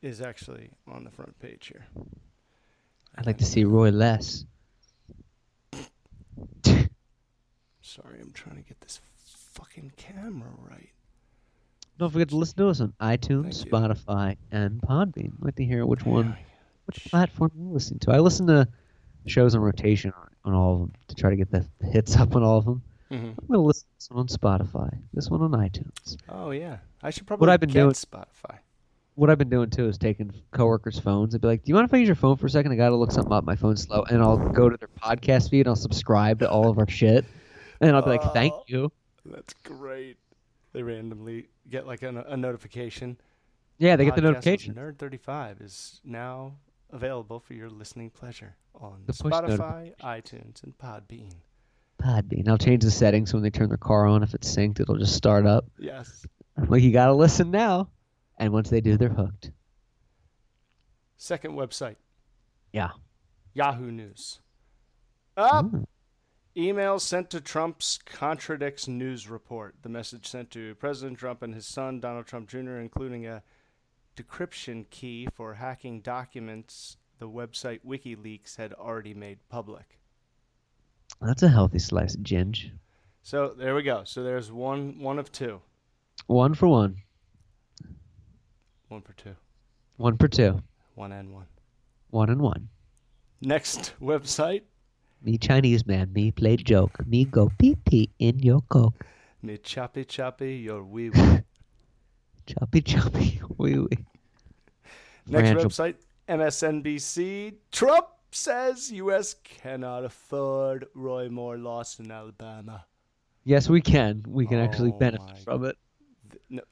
is 0.00 0.20
actually 0.20 0.70
on 0.86 1.02
the 1.02 1.10
front 1.10 1.36
page 1.40 1.66
here. 1.72 1.84
I'd 3.16 3.26
like 3.26 3.38
to 3.38 3.44
see 3.44 3.64
Roy 3.64 3.90
less. 3.90 4.46
Sorry, 7.82 8.20
I'm 8.20 8.30
trying 8.32 8.56
to 8.56 8.62
get 8.62 8.80
this 8.80 9.00
fucking 9.54 9.92
camera 9.96 10.50
right. 10.70 10.88
Don't 11.98 12.12
forget 12.12 12.28
to 12.28 12.36
listen 12.36 12.56
to 12.58 12.68
us 12.68 12.80
on 12.80 12.92
iTunes, 13.00 13.62
Thank 13.62 13.66
you. 13.66 13.72
Spotify, 13.72 14.36
and 14.52 14.80
Podbean. 14.82 15.32
I'd 15.38 15.44
like 15.44 15.56
to 15.56 15.64
hear 15.64 15.84
which 15.84 16.04
one, 16.04 16.36
which 16.86 17.04
platform 17.06 17.50
you 17.56 17.70
listen 17.70 17.98
to. 18.00 18.12
I 18.12 18.18
listen 18.20 18.46
to 18.46 18.68
shows 19.26 19.54
on 19.56 19.62
rotation 19.62 20.12
on 20.44 20.54
all 20.54 20.74
of 20.74 20.78
them 20.80 20.92
to 21.08 21.14
try 21.16 21.30
to 21.30 21.36
get 21.36 21.50
the 21.50 21.66
hits 21.90 22.16
up 22.16 22.36
on 22.36 22.44
all 22.44 22.58
of 22.58 22.64
them. 22.64 22.82
Hmm 23.18 23.26
I'm 23.40 23.46
gonna 23.48 23.62
listen 23.62 23.82
to 23.88 23.94
this 23.96 24.10
one 24.10 24.20
on 24.20 24.26
Spotify. 24.28 24.98
This 25.12 25.30
one 25.30 25.42
on 25.42 25.50
iTunes. 25.52 26.16
Oh 26.28 26.50
yeah, 26.50 26.78
I 27.02 27.10
should 27.10 27.26
probably 27.26 27.46
What 27.46 27.50
I've 27.52 27.60
been 27.60 27.70
doing- 27.70 27.92
Spotify. 27.92 28.58
What 29.16 29.30
I've 29.30 29.38
been 29.38 29.48
doing 29.50 29.70
too 29.70 29.86
is 29.86 29.96
taking 29.96 30.32
coworkers' 30.50 30.98
phones 30.98 31.34
and 31.34 31.40
be 31.40 31.46
like, 31.46 31.62
"Do 31.64 31.68
you 31.68 31.74
mind 31.76 31.86
if 31.86 31.94
I 31.94 31.98
use 31.98 32.08
your 32.08 32.16
phone 32.16 32.36
for 32.36 32.46
a 32.46 32.50
second? 32.50 32.72
I 32.72 32.74
gotta 32.76 32.96
look 32.96 33.12
something 33.12 33.32
up. 33.32 33.44
My 33.44 33.54
phone's 33.54 33.82
slow." 33.82 34.02
And 34.10 34.20
I'll 34.20 34.36
go 34.38 34.68
to 34.68 34.76
their 34.76 34.88
podcast 34.88 35.50
feed. 35.50 35.60
and 35.60 35.68
I'll 35.68 35.76
subscribe 35.76 36.40
to 36.40 36.50
all 36.50 36.68
of 36.68 36.78
our 36.78 36.88
shit, 36.88 37.24
and 37.80 37.94
I'll 37.94 38.02
be 38.02 38.10
like, 38.10 38.22
"Thank 38.32 38.52
Oh. 38.54 38.64
you." 38.66 38.92
That's 39.24 39.54
great. 39.62 40.16
They 40.72 40.82
randomly 40.82 41.46
get 41.70 41.86
like 41.86 42.02
a, 42.02 42.24
a 42.28 42.36
notification. 42.36 43.16
Yeah, 43.78 43.94
they 43.96 44.04
get 44.04 44.16
the 44.16 44.22
notification. 44.22 44.74
Nerd 44.74 44.98
35 44.98 45.60
is 45.60 46.00
now 46.04 46.54
available 46.90 47.38
for 47.40 47.54
your 47.54 47.70
listening 47.70 48.10
pleasure 48.10 48.56
on 48.74 49.04
Spotify, 49.08 49.94
iTunes, 50.00 50.62
and 50.64 50.76
Podbean. 50.78 51.32
Podbean. 52.04 52.48
I'll 52.48 52.58
change 52.58 52.84
the 52.84 52.90
settings 52.90 53.30
so 53.30 53.36
when 53.36 53.42
they 53.42 53.50
turn 53.50 53.68
their 53.68 53.78
car 53.78 54.06
on. 54.06 54.22
If 54.22 54.34
it's 54.34 54.54
synced, 54.54 54.80
it'll 54.80 54.98
just 54.98 55.14
start 55.14 55.46
up. 55.46 55.64
Yes. 55.78 56.26
I'm 56.56 56.68
like, 56.68 56.82
you 56.82 56.92
gotta 56.92 57.14
listen 57.14 57.50
now. 57.50 57.88
And 58.38 58.52
once 58.52 58.68
they 58.68 58.80
do, 58.80 58.96
they're 58.96 59.08
hooked. 59.08 59.50
Second 61.16 61.54
website, 61.54 61.96
Yeah. 62.72 62.90
Yahoo 63.54 63.90
News. 63.90 64.40
Up. 65.36 65.64
Mm. 65.66 65.84
Email 66.56 66.98
sent 66.98 67.30
to 67.30 67.40
Trump's 67.40 67.98
contradicts 68.04 68.86
news 68.86 69.28
report. 69.28 69.74
The 69.82 69.88
message 69.88 70.26
sent 70.26 70.50
to 70.52 70.74
President 70.76 71.18
Trump 71.18 71.42
and 71.42 71.54
his 71.54 71.66
son, 71.66 71.98
Donald 71.98 72.26
Trump 72.26 72.48
Jr., 72.48 72.76
including 72.78 73.26
a 73.26 73.42
decryption 74.16 74.88
key 74.90 75.26
for 75.34 75.54
hacking 75.54 76.00
documents 76.00 76.96
the 77.18 77.28
website 77.28 77.80
WikiLeaks 77.84 78.56
had 78.56 78.72
already 78.72 79.14
made 79.14 79.38
public. 79.48 79.98
That's 81.20 81.42
a 81.42 81.48
healthy 81.48 81.78
slice 81.78 82.14
of 82.14 82.22
ginge. 82.22 82.70
So 83.22 83.54
there 83.56 83.74
we 83.74 83.82
go. 83.82 84.02
So 84.04 84.22
there's 84.22 84.52
one 84.52 84.98
one 84.98 85.18
of 85.18 85.32
two. 85.32 85.60
One 86.26 86.54
for 86.54 86.68
one. 86.68 86.96
One 88.88 89.00
for 89.02 89.12
two. 89.14 89.34
One 89.96 90.16
for 90.18 90.28
two. 90.28 90.62
One 90.94 91.12
and 91.12 91.32
one. 91.32 91.46
One 92.10 92.30
and 92.30 92.40
one. 92.40 92.68
Next 93.40 93.94
website, 94.00 94.62
Me 95.22 95.38
Chinese 95.38 95.86
man, 95.86 96.12
me 96.12 96.30
play 96.30 96.56
joke. 96.56 97.06
Me 97.06 97.24
go 97.24 97.50
pee 97.58 97.74
pee 97.86 98.10
in 98.18 98.38
your 98.40 98.60
coke. 98.68 99.04
me 99.42 99.56
choppy 99.58 100.04
choppy 100.04 100.54
your 100.56 100.84
wee 100.84 101.10
wee. 101.10 101.40
Choppy 102.46 102.82
choppy. 102.82 103.40
Wee 103.56 103.78
wee. 103.78 103.88
Next 105.26 105.48
Financial- 105.48 105.70
website, 105.70 105.94
MSNBC. 106.28 107.54
Trump 107.72 108.06
says 108.36 108.90
U.S. 108.92 109.34
cannot 109.44 110.04
afford 110.04 110.86
Roy 110.94 111.28
Moore 111.28 111.56
lost 111.56 112.00
in 112.00 112.10
Alabama. 112.10 112.84
Yes, 113.44 113.68
we 113.68 113.80
can. 113.80 114.24
We 114.26 114.46
can 114.46 114.58
actually 114.58 114.90
Oh 114.90 114.98
benefit 114.98 115.38
from 115.44 115.64
it. 115.64 115.76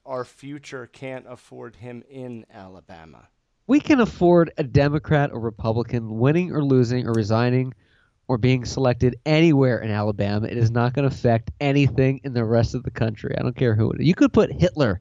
Our 0.07 0.25
future 0.25 0.87
can't 0.87 1.27
afford 1.29 1.77
him 1.77 2.03
in 2.09 2.47
Alabama. 2.53 3.29
We 3.67 3.81
can 3.81 4.01
afford 4.01 4.53
a 4.59 4.65
Democrat 4.65 5.31
or 5.33 5.41
Republican 5.41 6.19
winning 6.19 6.53
or 6.53 6.65
losing 6.65 7.07
or 7.07 7.13
resigning 7.13 7.75
or 8.29 8.39
being 8.39 8.65
selected 8.65 9.17
anywhere 9.27 9.79
in 9.79 9.91
Alabama. 9.91 10.47
It 10.47 10.57
is 10.57 10.71
not 10.71 10.95
going 10.95 11.09
to 11.09 11.15
affect 11.15 11.51
anything 11.61 12.21
in 12.25 12.33
the 12.33 12.45
rest 12.45 12.75
of 12.75 12.83
the 12.83 12.91
country. 12.91 13.35
I 13.39 13.43
don't 13.43 13.57
care 13.57 13.75
who 13.75 13.91
it 13.93 14.01
is. 14.01 14.07
You 14.07 14.15
could 14.15 14.33
put 14.33 14.53
Hitler 14.53 15.01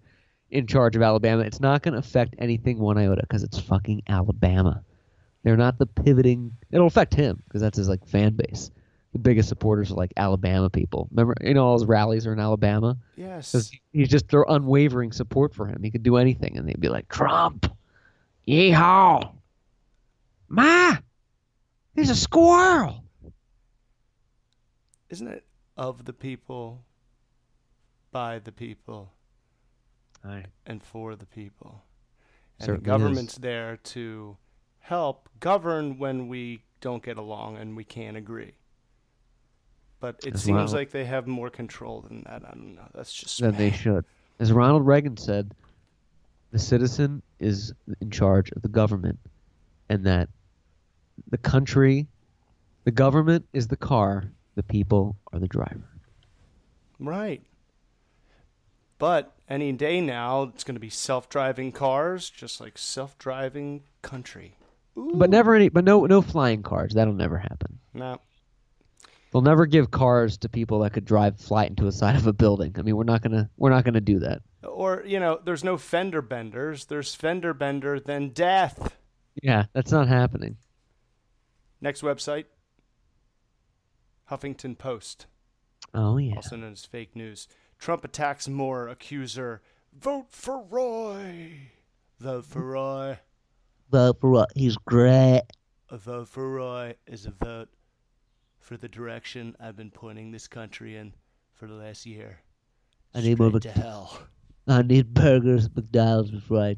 in 0.49 0.67
charge 0.67 0.95
of 0.95 1.01
Alabama. 1.01 1.43
It's 1.43 1.61
not 1.61 1.81
going 1.81 1.93
to 1.93 1.99
affect 1.99 2.35
anything 2.39 2.79
one 2.79 2.97
iota 2.97 3.21
because 3.21 3.43
it's 3.43 3.59
fucking 3.59 4.03
Alabama. 4.07 4.83
They're 5.43 5.57
not 5.57 5.79
the 5.79 5.87
pivoting. 5.87 6.51
It'll 6.71 6.87
affect 6.87 7.13
him 7.13 7.41
because 7.47 7.61
that's 7.61 7.77
his 7.77 7.89
like 7.89 8.05
fan 8.07 8.33
base. 8.33 8.71
The 9.13 9.19
biggest 9.19 9.49
supporters 9.49 9.91
are 9.91 9.95
like 9.95 10.13
Alabama 10.15 10.69
people. 10.69 11.09
Remember, 11.11 11.35
you 11.41 11.53
know, 11.53 11.65
all 11.65 11.77
his 11.77 11.85
rallies 11.85 12.25
are 12.25 12.31
in 12.31 12.39
Alabama. 12.39 12.97
Yes. 13.17 13.71
He's 13.91 14.07
just 14.07 14.29
their 14.29 14.45
unwavering 14.47 15.11
support 15.11 15.53
for 15.53 15.65
him. 15.65 15.83
He 15.83 15.91
could 15.91 16.03
do 16.03 16.15
anything, 16.15 16.57
and 16.57 16.65
they'd 16.67 16.79
be 16.79 16.87
like, 16.87 17.09
Trump, 17.09 17.69
yeehaw, 18.47 19.33
ma, 20.47 20.95
there's 21.93 22.09
a 22.09 22.15
squirrel. 22.15 23.03
Isn't 25.09 25.27
it 25.27 25.43
of 25.75 26.05
the 26.05 26.13
people, 26.13 26.85
by 28.13 28.39
the 28.39 28.53
people, 28.53 29.11
and 30.23 30.81
for 30.81 31.17
the 31.17 31.25
people? 31.25 31.83
And 32.59 32.65
Certainly 32.67 32.85
the 32.85 32.95
is. 32.95 32.97
government's 33.01 33.35
there 33.35 33.75
to 33.75 34.37
help 34.81 35.29
govern 35.39 35.97
when 35.97 36.27
we 36.27 36.63
don't 36.81 37.03
get 37.03 37.17
along 37.17 37.57
and 37.57 37.77
we 37.77 37.83
can't 37.83 38.17
agree. 38.17 38.53
But 39.99 40.19
it 40.25 40.33
As 40.33 40.43
seems 40.43 40.71
well. 40.71 40.81
like 40.81 40.91
they 40.91 41.05
have 41.05 41.27
more 41.27 41.49
control 41.49 42.01
than 42.01 42.23
that. 42.23 42.43
I 42.45 42.49
don't 42.49 42.75
know. 42.75 42.87
That's 42.93 43.13
just 43.13 43.39
Then 43.39 43.55
they 43.55 43.71
should. 43.71 44.03
As 44.39 44.51
Ronald 44.51 44.85
Reagan 44.85 45.15
said, 45.15 45.53
the 46.51 46.59
citizen 46.59 47.21
is 47.39 47.71
in 48.01 48.09
charge 48.09 48.51
of 48.51 48.63
the 48.63 48.67
government, 48.67 49.19
and 49.89 50.03
that 50.05 50.27
the 51.29 51.37
country, 51.37 52.07
the 52.83 52.91
government 52.91 53.45
is 53.53 53.67
the 53.67 53.77
car, 53.77 54.31
the 54.55 54.63
people 54.63 55.15
are 55.31 55.39
the 55.39 55.47
driver. 55.47 55.87
Right. 56.99 57.43
But 58.97 59.33
any 59.47 59.71
day 59.71 60.01
now, 60.01 60.43
it's 60.43 60.63
going 60.63 60.75
to 60.75 60.81
be 60.81 60.89
self-driving 60.89 61.71
cars, 61.71 62.29
just 62.29 62.59
like 62.59 62.77
self-driving 62.77 63.83
country. 64.01 64.55
But 64.95 65.29
never 65.29 65.55
any, 65.55 65.69
but 65.69 65.83
no, 65.85 66.05
no 66.05 66.21
flying 66.21 66.63
cars. 66.63 66.93
That'll 66.93 67.13
never 67.13 67.37
happen. 67.37 67.79
No. 67.93 68.19
They'll 69.31 69.41
never 69.41 69.65
give 69.65 69.91
cars 69.91 70.37
to 70.39 70.49
people 70.49 70.79
that 70.79 70.91
could 70.91 71.05
drive 71.05 71.39
flight 71.39 71.69
into 71.69 71.85
the 71.85 71.91
side 71.93 72.17
of 72.17 72.27
a 72.27 72.33
building. 72.33 72.75
I 72.77 72.81
mean, 72.81 72.97
we're 72.97 73.05
not 73.05 73.21
gonna, 73.21 73.49
we're 73.57 73.69
not 73.69 73.85
gonna 73.85 74.01
do 74.01 74.19
that. 74.19 74.41
Or, 74.63 75.03
you 75.05 75.19
know, 75.19 75.39
there's 75.43 75.63
no 75.63 75.77
fender 75.77 76.21
benders. 76.21 76.85
There's 76.85 77.15
fender 77.15 77.53
bender, 77.53 77.99
then 77.99 78.29
death. 78.29 78.93
Yeah, 79.41 79.65
that's 79.73 79.91
not 79.91 80.09
happening. 80.09 80.57
Next 81.79 82.01
website 82.01 82.45
Huffington 84.29 84.77
Post, 84.77 85.25
Oh 85.93 86.17
yeah. 86.17 86.35
also 86.35 86.55
known 86.57 86.73
as 86.73 86.85
fake 86.85 87.15
news. 87.15 87.47
Trump 87.79 88.03
attacks 88.03 88.47
Moore, 88.47 88.87
accuser. 88.87 89.61
Vote 89.97 90.27
for 90.29 90.61
Roy. 90.69 91.53
Vote 92.19 92.45
for 92.45 92.61
Roy. 92.61 93.19
Vote 93.91 94.19
for 94.21 94.29
what? 94.29 94.49
He's 94.55 94.77
great. 94.77 95.41
A 95.89 95.97
vote 95.97 96.29
for 96.29 96.49
Roy 96.49 96.95
is 97.07 97.25
a 97.25 97.31
vote 97.31 97.67
for 98.59 98.77
the 98.77 98.87
direction 98.87 99.55
I've 99.59 99.75
been 99.75 99.91
pointing 99.91 100.31
this 100.31 100.47
country 100.47 100.95
in 100.95 101.13
for 101.53 101.67
the 101.67 101.73
last 101.73 102.05
year. 102.05 102.39
I 103.13 103.19
need 103.21 103.37
more 103.39 103.49
Straight 103.49 103.65
Mc- 103.65 103.73
to 103.75 103.81
hell. 103.81 104.19
I 104.67 104.81
need 104.83 105.13
burgers 105.13 105.65
at 105.65 105.75
McDonald's 105.75 106.31
before 106.31 106.61
I 106.61 106.77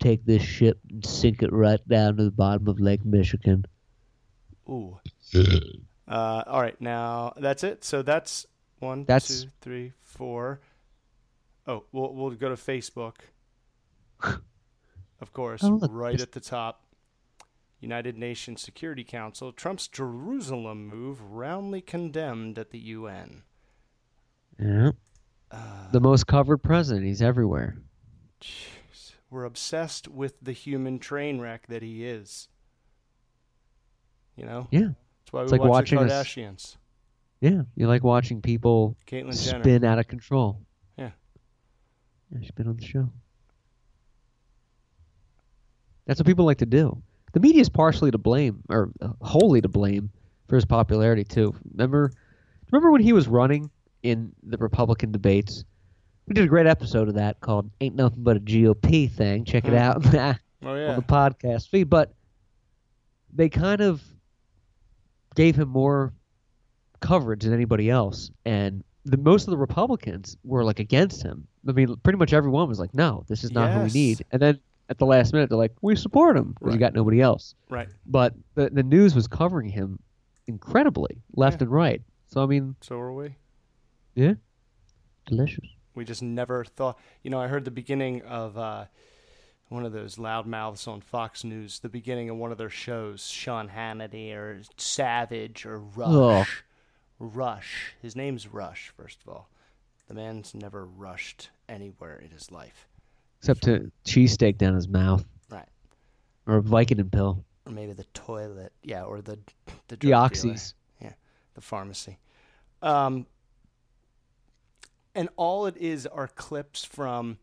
take 0.00 0.24
this 0.24 0.42
ship 0.42 0.78
and 0.90 1.04
sink 1.04 1.42
it 1.42 1.52
right 1.52 1.86
down 1.88 2.16
to 2.16 2.24
the 2.24 2.30
bottom 2.30 2.66
of 2.68 2.80
Lake 2.80 3.04
Michigan. 3.04 3.64
Ooh. 4.68 4.98
Uh, 6.06 6.44
all 6.46 6.60
right, 6.60 6.78
now 6.82 7.32
that's 7.38 7.64
it. 7.64 7.82
So 7.82 8.02
that's 8.02 8.44
one, 8.78 9.06
That's- 9.06 9.44
two, 9.44 9.48
three, 9.62 9.92
four. 10.02 10.60
Oh, 11.66 11.84
we'll 11.92 12.12
we'll 12.12 12.30
go 12.32 12.50
to 12.50 12.56
Facebook. 12.56 13.14
Of 15.20 15.32
course, 15.32 15.62
Oh, 15.64 15.70
look, 15.76 15.90
right 15.92 16.20
at 16.20 16.32
the 16.32 16.40
top. 16.40 16.80
United 17.80 18.16
Nations 18.16 18.62
Security 18.62 19.04
Council, 19.04 19.52
Trump's 19.52 19.88
Jerusalem 19.88 20.86
move 20.88 21.20
roundly 21.20 21.82
condemned 21.82 22.58
at 22.58 22.70
the 22.70 22.78
UN. 22.78 23.42
Yeah. 24.58 24.92
Uh, 25.50 25.90
The 25.92 26.00
most 26.00 26.26
covered 26.26 26.58
president. 26.58 27.04
He's 27.06 27.20
everywhere. 27.20 27.76
jeez. 28.40 29.12
We're 29.30 29.44
obsessed 29.44 30.08
with 30.08 30.34
the 30.40 30.52
human 30.52 30.98
train 30.98 31.40
wreck 31.40 31.66
that 31.66 31.82
he 31.82 32.04
is. 32.06 32.48
You 34.36 34.46
know? 34.46 34.68
Yeah. 34.70 34.80
That's 35.24 35.32
why 35.32 35.42
It's 35.42 35.52
we 35.52 35.58
like 35.58 35.68
watch 35.68 35.90
the 35.90 35.96
watching 35.96 36.10
us- 36.10 36.26
Kardashians. 36.26 36.76
Yeah. 37.40 37.62
You 37.76 37.86
like 37.86 38.02
watching 38.02 38.40
people 38.40 38.96
Caitlyn 39.06 39.44
Jenner. 39.44 39.62
spin 39.62 39.84
out 39.84 39.98
of 39.98 40.08
control. 40.08 40.60
Yeah. 40.96 41.10
Yeah, 42.30 42.38
she's 42.40 42.50
been 42.52 42.68
on 42.68 42.76
the 42.76 42.84
show. 42.86 43.10
That's 46.06 46.20
what 46.20 46.26
people 46.26 46.44
like 46.44 46.58
to 46.58 46.66
do. 46.66 47.02
The 47.32 47.40
media 47.40 47.60
is 47.60 47.68
partially 47.68 48.10
to 48.10 48.18
blame, 48.18 48.62
or 48.68 48.90
uh, 49.00 49.08
wholly 49.22 49.60
to 49.60 49.68
blame, 49.68 50.10
for 50.48 50.54
his 50.56 50.64
popularity 50.64 51.24
too. 51.24 51.54
Remember, 51.72 52.12
remember 52.70 52.90
when 52.92 53.00
he 53.02 53.12
was 53.12 53.26
running 53.26 53.70
in 54.02 54.32
the 54.42 54.56
Republican 54.58 55.10
debates? 55.12 55.64
We 56.26 56.34
did 56.34 56.44
a 56.44 56.48
great 56.48 56.66
episode 56.66 57.08
of 57.08 57.14
that 57.14 57.40
called 57.40 57.70
"Ain't 57.80 57.96
Nothing 57.96 58.22
But 58.22 58.36
a 58.36 58.40
GOP 58.40 59.10
Thing." 59.10 59.44
Check 59.44 59.64
it 59.66 59.70
Hmm. 59.70 59.76
out 59.76 60.04
Oh 60.62 60.68
on 60.70 60.96
the 60.96 61.02
podcast 61.02 61.68
feed. 61.68 61.90
But 61.90 62.14
they 63.34 63.48
kind 63.48 63.80
of 63.80 64.02
gave 65.34 65.56
him 65.56 65.68
more 65.68 66.12
coverage 67.00 67.42
than 67.42 67.52
anybody 67.52 67.90
else, 67.90 68.30
and 68.44 68.84
the 69.04 69.16
most 69.18 69.46
of 69.46 69.50
the 69.50 69.58
Republicans 69.58 70.36
were 70.44 70.64
like 70.64 70.78
against 70.78 71.22
him. 71.22 71.46
I 71.68 71.72
mean, 71.72 71.96
pretty 72.02 72.18
much 72.18 72.32
everyone 72.32 72.68
was 72.68 72.78
like, 72.78 72.94
"No, 72.94 73.24
this 73.28 73.42
is 73.44 73.50
not 73.50 73.72
who 73.72 73.80
we 73.80 73.90
need." 73.90 74.24
And 74.30 74.40
then 74.40 74.60
at 74.88 74.98
the 74.98 75.06
last 75.06 75.32
minute, 75.32 75.48
they're 75.48 75.58
like, 75.58 75.74
"We 75.80 75.96
support 75.96 76.36
him 76.36 76.54
because 76.58 76.74
you 76.74 76.80
got 76.80 76.94
nobody 76.94 77.20
else." 77.20 77.54
Right. 77.70 77.88
But 78.06 78.34
the 78.54 78.70
the 78.70 78.82
news 78.82 79.14
was 79.14 79.26
covering 79.26 79.68
him 79.70 79.98
incredibly 80.46 81.22
left 81.34 81.60
Yeah. 81.60 81.64
and 81.66 81.72
right. 81.72 82.02
So 82.28 82.42
I 82.42 82.46
mean, 82.46 82.76
So 82.80 82.98
are 82.98 83.12
we. 83.12 83.34
yeah, 84.14 84.34
Delicious. 85.26 85.64
We 85.94 86.04
just 86.04 86.22
never 86.22 86.64
thought. 86.64 86.98
You 87.22 87.30
know, 87.30 87.40
I 87.40 87.46
heard 87.48 87.64
the 87.64 87.70
beginning 87.70 88.22
of 88.22 88.58
uh, 88.58 88.86
one 89.68 89.86
of 89.86 89.92
those 89.92 90.16
loudmouths 90.16 90.86
on 90.88 91.00
Fox 91.00 91.44
News. 91.44 91.78
The 91.78 91.88
beginning 91.88 92.28
of 92.30 92.36
one 92.36 92.50
of 92.52 92.58
their 92.58 92.68
shows, 92.68 93.28
Sean 93.28 93.68
Hannity 93.68 94.34
or 94.34 94.60
Savage 94.76 95.64
or 95.64 95.78
Rush. 95.78 96.64
Rush. 97.20 97.94
His 98.02 98.16
name's 98.16 98.48
Rush. 98.48 98.92
First 98.96 99.20
of 99.22 99.28
all, 99.28 99.48
the 100.08 100.14
man's 100.14 100.52
never 100.54 100.84
rushed 100.84 101.50
anywhere 101.68 102.16
in 102.18 102.30
his 102.32 102.50
life. 102.50 102.88
Except 103.44 103.62
to 103.64 103.90
cheesesteak 104.06 104.56
down 104.56 104.74
his 104.74 104.88
mouth 104.88 105.22
Right. 105.50 105.68
or 106.46 106.56
a 106.56 106.62
Vicodin 106.62 107.12
pill, 107.12 107.44
Or 107.66 107.72
maybe 107.72 107.92
the 107.92 108.04
toilet. 108.14 108.72
Yeah. 108.82 109.02
Or 109.04 109.20
the 109.20 109.38
the 109.66 109.72
the 109.88 109.96
drug 109.98 110.32
dealer. 110.32 110.54
oxys. 110.54 110.74
the 111.52 111.60
pharmacy. 111.60 112.18
Um, 112.82 113.26
and 115.14 115.28
all 115.36 115.66
it 115.66 115.76
is 115.76 116.04
are 116.04 116.26
clips 116.26 116.84
from 116.84 117.38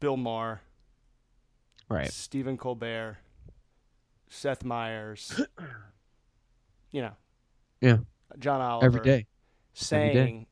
Bill 0.00 0.18
Maher, 0.18 0.60
Right. 1.88 2.10
Stephen 2.12 2.58
Colbert, 2.58 3.16
Seth 4.28 4.64
Meyers, 4.64 5.40
you 6.90 7.00
know, 7.00 7.12
Yeah. 7.80 7.98
John 8.38 8.60
Oliver, 8.60 8.84
Every 8.86 9.00
day. 9.00 9.26
saying 9.72 10.46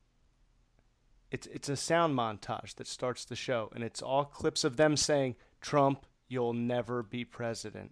it's 1.33 1.47
it's 1.47 1.67
a 1.67 1.75
sound 1.75 2.15
montage 2.15 2.75
that 2.75 2.87
starts 2.87 3.25
the 3.25 3.35
show, 3.35 3.71
and 3.73 3.83
it's 3.83 4.03
all 4.03 4.23
clips 4.23 4.63
of 4.63 4.77
them 4.77 4.95
saying, 4.95 5.35
"Trump, 5.59 6.05
you'll 6.27 6.53
never 6.53 7.01
be 7.01 7.25
president. 7.25 7.91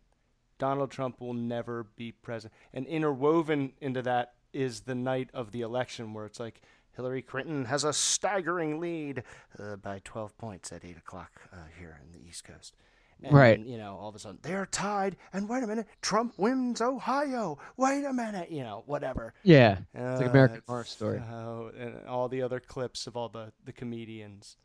Donald 0.59 0.91
Trump 0.91 1.19
will 1.19 1.33
never 1.33 1.83
be 1.83 2.11
president." 2.11 2.53
And 2.71 2.85
interwoven 2.85 3.73
into 3.81 4.03
that 4.03 4.35
is 4.53 4.81
the 4.81 4.93
night 4.93 5.31
of 5.33 5.51
the 5.51 5.61
election, 5.61 6.13
where 6.13 6.27
it's 6.27 6.39
like 6.39 6.61
Hillary 6.95 7.23
Clinton 7.23 7.65
has 7.65 7.83
a 7.83 7.93
staggering 7.93 8.79
lead 8.79 9.23
uh, 9.57 9.75
by 9.77 10.01
12 10.03 10.37
points 10.37 10.71
at 10.71 10.85
eight 10.85 10.97
o'clock 10.97 11.41
uh, 11.51 11.55
here 11.79 11.99
in 12.03 12.11
the 12.11 12.23
East 12.27 12.43
Coast. 12.43 12.75
And, 13.23 13.33
Right. 13.33 13.59
You 13.59 13.77
know, 13.77 13.95
all 13.97 14.09
of 14.09 14.15
a 14.15 14.19
sudden 14.19 14.39
they're 14.41 14.65
tied, 14.65 15.15
and 15.33 15.47
wait 15.47 15.63
a 15.63 15.67
minute, 15.67 15.87
Trump 16.01 16.33
wins 16.37 16.81
Ohio. 16.81 17.59
Wait 17.77 18.03
a 18.03 18.11
minute, 18.13 18.49
you 18.51 18.63
know, 18.63 18.83
whatever. 18.87 19.33
Yeah. 19.43 19.77
It's 19.93 20.19
like 20.19 20.27
Uh, 20.27 20.31
American 20.31 20.61
Horror 20.67 20.83
Story. 20.85 21.19
Oh, 21.31 21.71
and 21.77 22.05
all 22.07 22.27
the 22.29 22.41
other 22.41 22.59
clips 22.59 23.05
of 23.07 23.15
all 23.15 23.29
the, 23.29 23.51
the 23.65 23.71
comedians 23.73 24.57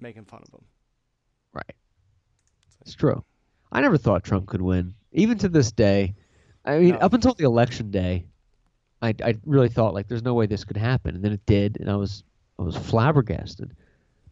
making 0.00 0.24
fun 0.24 0.42
of 0.46 0.52
him. 0.54 0.64
Right. 1.52 1.74
It's 2.80 2.94
true. 2.94 3.22
I 3.70 3.80
never 3.82 3.98
thought 3.98 4.24
Trump 4.24 4.46
could 4.46 4.62
win. 4.62 4.94
Even 5.12 5.36
to 5.38 5.48
this 5.48 5.70
day, 5.72 6.14
I 6.64 6.78
mean, 6.78 6.90
No. 6.90 6.98
up 6.98 7.12
until 7.12 7.34
the 7.34 7.44
election 7.44 7.90
day, 7.90 8.26
I, 9.02 9.14
I 9.22 9.34
really 9.44 9.68
thought 9.68 9.92
like 9.94 10.08
there's 10.08 10.22
no 10.22 10.34
way 10.34 10.46
this 10.46 10.64
could 10.64 10.76
happen, 10.76 11.14
and 11.14 11.22
then 11.24 11.32
it 11.32 11.44
did, 11.46 11.78
and 11.80 11.90
I 11.90 11.96
was 11.96 12.24
I 12.58 12.62
was 12.62 12.76
flabbergasted. 12.76 13.76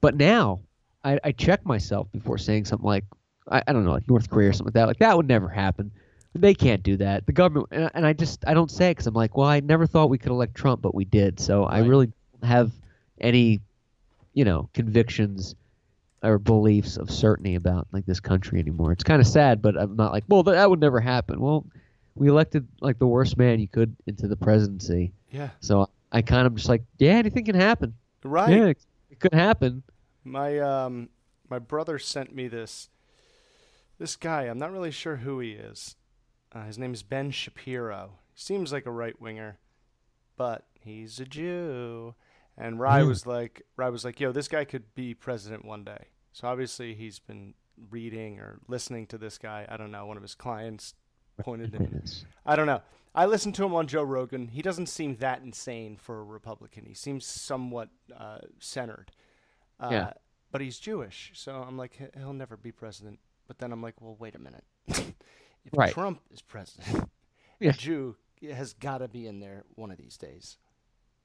But 0.01 0.17
now, 0.17 0.61
I, 1.05 1.21
I 1.23 1.33
check 1.33 1.65
myself 1.65 2.11
before 2.11 2.37
saying 2.39 2.65
something 2.65 2.87
like 2.87 3.05
I, 3.51 3.63
I 3.67 3.73
don't 3.73 3.85
know, 3.85 3.93
like 3.93 4.09
North 4.09 4.29
Korea 4.31 4.51
or 4.51 4.53
something 4.53 4.67
like 4.67 4.75
that. 4.75 4.87
Like 4.89 4.99
that 4.99 5.17
would 5.17 5.29
never 5.29 5.49
happen. 5.49 5.91
They 6.35 6.55
can't 6.55 6.83
do 6.83 6.97
that. 6.99 7.25
The 7.27 7.33
government, 7.33 7.69
and 7.71 7.85
I- 7.87 7.91
and 7.95 8.07
I 8.07 8.13
just 8.13 8.45
I 8.47 8.53
don't 8.55 8.71
say 8.71 8.89
it 8.91 8.93
because 8.93 9.07
I'm 9.07 9.15
like, 9.15 9.37
well, 9.37 9.49
I 9.49 9.61
never 9.61 9.87
thought 9.87 10.11
we 10.11 10.19
could 10.19 10.31
elect 10.33 10.55
Trump, 10.55 10.83
but 10.83 10.95
we 10.95 11.05
did. 11.05 11.41
So 11.41 11.65
I 11.65 11.79
really 11.81 12.07
don't 12.41 12.49
have 12.49 12.73
any, 13.21 13.61
you 14.35 14.45
know, 14.45 14.69
convictions 14.75 15.55
or 16.23 16.39
beliefs 16.39 16.97
of 16.97 17.11
certainty 17.11 17.55
about 17.55 17.87
like 17.93 18.05
this 18.07 18.21
country 18.21 18.59
anymore. 18.59 18.93
It's 18.93 19.05
kind 19.05 19.21
of 19.21 19.27
sad, 19.27 19.63
but 19.63 19.79
I'm 19.79 19.97
not 19.97 20.13
like, 20.13 20.25
well, 20.29 20.43
that, 20.43 20.53
that 20.53 20.69
would 20.69 20.81
never 20.81 21.01
happen. 21.01 21.41
Well, 21.41 21.65
we 22.17 22.29
elected 22.29 22.67
like 22.81 22.99
the 22.99 23.07
worst 23.07 23.37
man 23.39 23.61
you 23.61 23.69
could 23.69 23.95
into 24.07 24.27
the 24.29 24.37
presidency, 24.37 25.13
Yeah. 25.31 25.51
so 25.61 25.89
I 26.13 26.23
kind 26.23 26.47
of 26.47 26.55
just 26.55 26.69
like, 26.69 26.83
yeah, 26.99 27.13
anything 27.13 27.45
can 27.45 27.55
happen. 27.55 27.95
Right. 28.25 28.51
Yeah, 28.57 28.65
it, 28.67 28.79
it 29.11 29.21
could 29.21 29.35
happen. 29.35 29.83
My 30.25 30.59
um 30.59 31.09
my 31.49 31.59
brother 31.59 31.99
sent 31.99 32.35
me 32.35 32.49
this 32.49 32.89
this 33.99 34.17
guy. 34.17 34.43
I'm 34.43 34.59
not 34.59 34.73
really 34.73 34.91
sure 34.91 35.17
who 35.17 35.41
he 35.41 35.53
is. 35.53 35.97
Uh, 36.53 36.65
his 36.65 36.79
name 36.79 36.93
is 36.95 37.03
Ben 37.03 37.31
Shapiro. 37.31 38.19
Seems 38.35 38.73
like 38.73 38.87
a 38.87 38.91
right 38.93 39.21
winger, 39.21 39.59
but 40.37 40.67
he's 40.81 41.19
a 41.21 41.25
Jew. 41.25 42.15
And 42.57 42.81
Rye 42.81 43.01
Yeah. 43.01 43.07
was 43.09 43.27
like, 43.27 43.63
Rye 43.77 43.91
was 43.91 44.05
like, 44.05 44.19
"Yo, 44.21 44.33
this 44.33 44.49
guy 44.49 44.65
could 44.65 44.95
be 44.95 45.15
president 45.15 45.65
one 45.65 45.85
day." 45.85 46.09
So 46.33 46.49
obviously 46.49 46.95
he's 46.95 47.19
been 47.19 47.55
reading 47.91 48.39
or 48.41 48.61
listening 48.69 49.07
to 49.09 49.19
this 49.19 49.37
guy. 49.39 49.67
I 49.69 49.77
don't 49.77 49.91
know. 49.91 50.07
One 50.07 50.17
of 50.17 50.23
his 50.23 50.35
clients 50.35 50.95
pointed 51.39 51.75
him. 51.75 52.03
I 52.47 52.57
don't 52.57 52.67
know. 52.67 52.81
I 53.15 53.27
listened 53.27 53.55
to 53.57 53.65
him 53.65 53.75
on 53.75 53.87
Joe 53.87 54.03
Rogan. 54.03 54.49
He 54.49 54.61
doesn't 54.63 54.87
seem 54.87 55.17
that 55.17 55.43
insane 55.43 55.97
for 55.97 56.21
a 56.21 56.25
Republican. 56.25 56.85
He 56.87 56.95
seems 56.95 57.25
somewhat 57.27 57.89
uh, 58.15 58.39
centered. 58.61 59.11
Uh, 59.81 59.89
Yeah. 59.91 60.13
But 60.53 60.61
he's 60.63 60.79
Jewish, 60.79 61.33
so 61.35 61.57
I'm 61.63 61.77
like, 61.77 61.99
he'll 62.17 62.33
never 62.33 62.57
be 62.57 62.73
president. 62.73 63.19
But 63.47 63.59
then 63.59 63.73
I'm 63.73 63.83
like, 63.83 64.01
well, 64.01 64.17
wait 64.19 64.35
a 64.35 64.39
minute. 64.39 64.65
if 64.89 65.13
Right. 65.73 65.93
Trump 65.93 66.21
is 66.33 66.43
president, 66.43 67.09
Yeah. 67.61 67.71
a 67.71 67.73
Jew 67.73 68.17
has 68.53 68.75
got 68.75 68.99
to 68.99 69.09
be 69.09 69.27
in 69.27 69.41
there 69.41 69.65
one 69.75 69.91
of 69.91 69.97
these 69.99 70.17
days. 70.17 70.59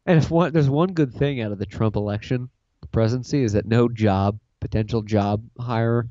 And 0.05 0.17
if 0.17 0.31
one, 0.31 0.53
there's 0.53 0.69
one 0.69 0.93
good 0.93 1.13
thing 1.13 1.41
out 1.41 1.51
of 1.51 1.59
the 1.59 1.65
Trump 1.65 1.95
election, 1.95 2.49
the 2.81 2.87
presidency, 2.87 3.43
is 3.43 3.53
that 3.53 3.65
no 3.67 3.87
job, 3.89 4.39
potential 4.59 5.01
job 5.01 5.43
hire, 5.59 6.07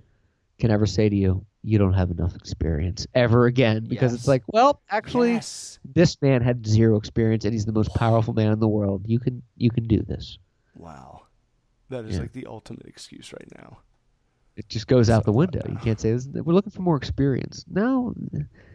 can 0.58 0.70
ever 0.70 0.86
say 0.86 1.08
to 1.08 1.16
you, 1.16 1.44
you 1.62 1.78
don't 1.78 1.94
have 1.94 2.10
enough 2.10 2.34
experience 2.36 3.06
ever 3.14 3.46
again. 3.46 3.84
Because 3.88 4.14
it's 4.14 4.28
like, 4.28 4.42
well, 4.46 4.80
actually, 4.90 5.32
yes. 5.32 5.78
this 5.84 6.20
man 6.22 6.42
had 6.42 6.66
zero 6.66 6.96
experience 6.96 7.44
and 7.44 7.52
he's 7.52 7.66
the 7.66 7.72
most 7.72 7.92
powerful 7.94 8.32
man 8.34 8.52
in 8.52 8.60
the 8.60 8.68
world. 8.68 9.02
You 9.06 9.18
can 9.18 9.42
you 9.56 9.70
can 9.70 9.86
do 9.86 10.02
this. 10.02 10.38
Wow. 10.76 11.22
That 11.90 12.04
is 12.04 12.14
Yeah. 12.16 12.22
like 12.22 12.32
the 12.32 12.46
ultimate 12.46 12.86
excuse 12.86 13.32
right 13.32 13.48
now. 13.56 13.78
It 14.60 14.68
just 14.68 14.86
goes 14.86 15.08
out 15.08 15.24
the 15.24 15.32
window. 15.32 15.62
You 15.66 15.78
can't 15.78 15.98
say 15.98 16.12
we're 16.34 16.52
looking 16.52 16.70
for 16.70 16.82
more 16.82 16.98
experience. 16.98 17.64
No, 17.66 18.14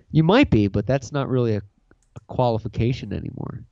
you 0.09 0.23
might 0.23 0.49
be, 0.49 0.67
but 0.67 0.87
that's 0.87 1.11
not 1.11 1.29
really 1.29 1.53
a, 1.55 1.61
a 2.15 2.19
qualification 2.25 3.13
anymore. 3.13 3.63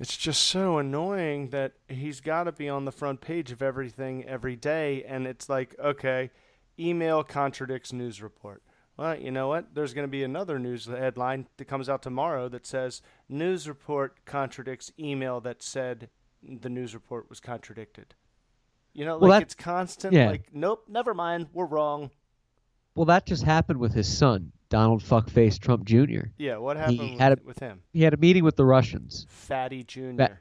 It's 0.00 0.16
just 0.16 0.42
so 0.42 0.78
annoying 0.78 1.50
that 1.50 1.74
he's 1.88 2.20
got 2.20 2.44
to 2.44 2.52
be 2.52 2.68
on 2.68 2.86
the 2.86 2.90
front 2.90 3.20
page 3.20 3.52
of 3.52 3.62
everything 3.62 4.24
every 4.24 4.56
day, 4.56 5.04
and 5.04 5.28
it's 5.28 5.48
like, 5.48 5.76
okay, 5.78 6.32
email 6.76 7.22
contradicts 7.22 7.92
news 7.92 8.20
report. 8.20 8.64
Well, 8.96 9.16
you 9.16 9.30
know 9.30 9.46
what? 9.46 9.76
There's 9.76 9.94
going 9.94 10.08
to 10.08 10.10
be 10.10 10.24
another 10.24 10.58
news 10.58 10.86
headline 10.86 11.46
that 11.56 11.66
comes 11.66 11.88
out 11.88 12.02
tomorrow 12.02 12.48
that 12.48 12.66
says 12.66 13.00
news 13.28 13.68
report 13.68 14.24
contradicts 14.24 14.90
email 14.98 15.40
that 15.42 15.62
said 15.62 16.10
the 16.42 16.68
news 16.68 16.94
report 16.94 17.30
was 17.30 17.38
contradicted. 17.38 18.16
You 18.94 19.04
know, 19.04 19.18
Well, 19.18 19.30
like 19.30 19.40
that- 19.40 19.42
it's 19.44 19.54
constant. 19.54 20.14
yeah. 20.14 20.28
Like, 20.30 20.48
nope, 20.52 20.84
never 20.88 21.14
mind, 21.14 21.46
we're 21.52 21.66
wrong. 21.66 22.10
Well, 22.94 23.06
that 23.06 23.24
just 23.26 23.42
happened 23.42 23.78
with 23.80 23.94
his 23.94 24.06
son, 24.06 24.52
Donald 24.68 25.02
Fuckface 25.02 25.58
Trump 25.58 25.84
Jr. 25.84 26.26
Yeah, 26.36 26.58
what 26.58 26.76
happened 26.76 26.98
He 27.00 27.04
happened 27.16 27.20
had 27.20 27.30
with, 27.30 27.40
a- 27.40 27.46
with 27.46 27.58
him? 27.60 27.82
He 27.92 28.02
had 28.02 28.12
a 28.14 28.18
meeting 28.18 28.44
with 28.44 28.56
the 28.56 28.66
Russians. 28.66 29.26
Fatty 29.30 29.82
Jr. 29.84 30.16
Fa- 30.16 30.38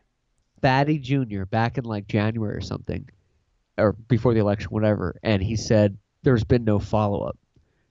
Fatty 0.62 0.99
Jr. 0.99 1.45
back 1.45 1.78
in 1.78 1.86
like 1.86 2.08
January 2.08 2.56
or 2.56 2.62
something, 2.62 3.08
or 3.78 3.93
before 3.93 4.34
the 4.34 4.41
election, 4.41 4.70
whatever. 4.70 5.16
And 5.24 5.41
he 5.41 5.56
said 5.56 5.97
there's 6.24 6.43
been 6.43 6.66
no 6.66 6.78
follow 6.78 7.22
up. 7.24 7.38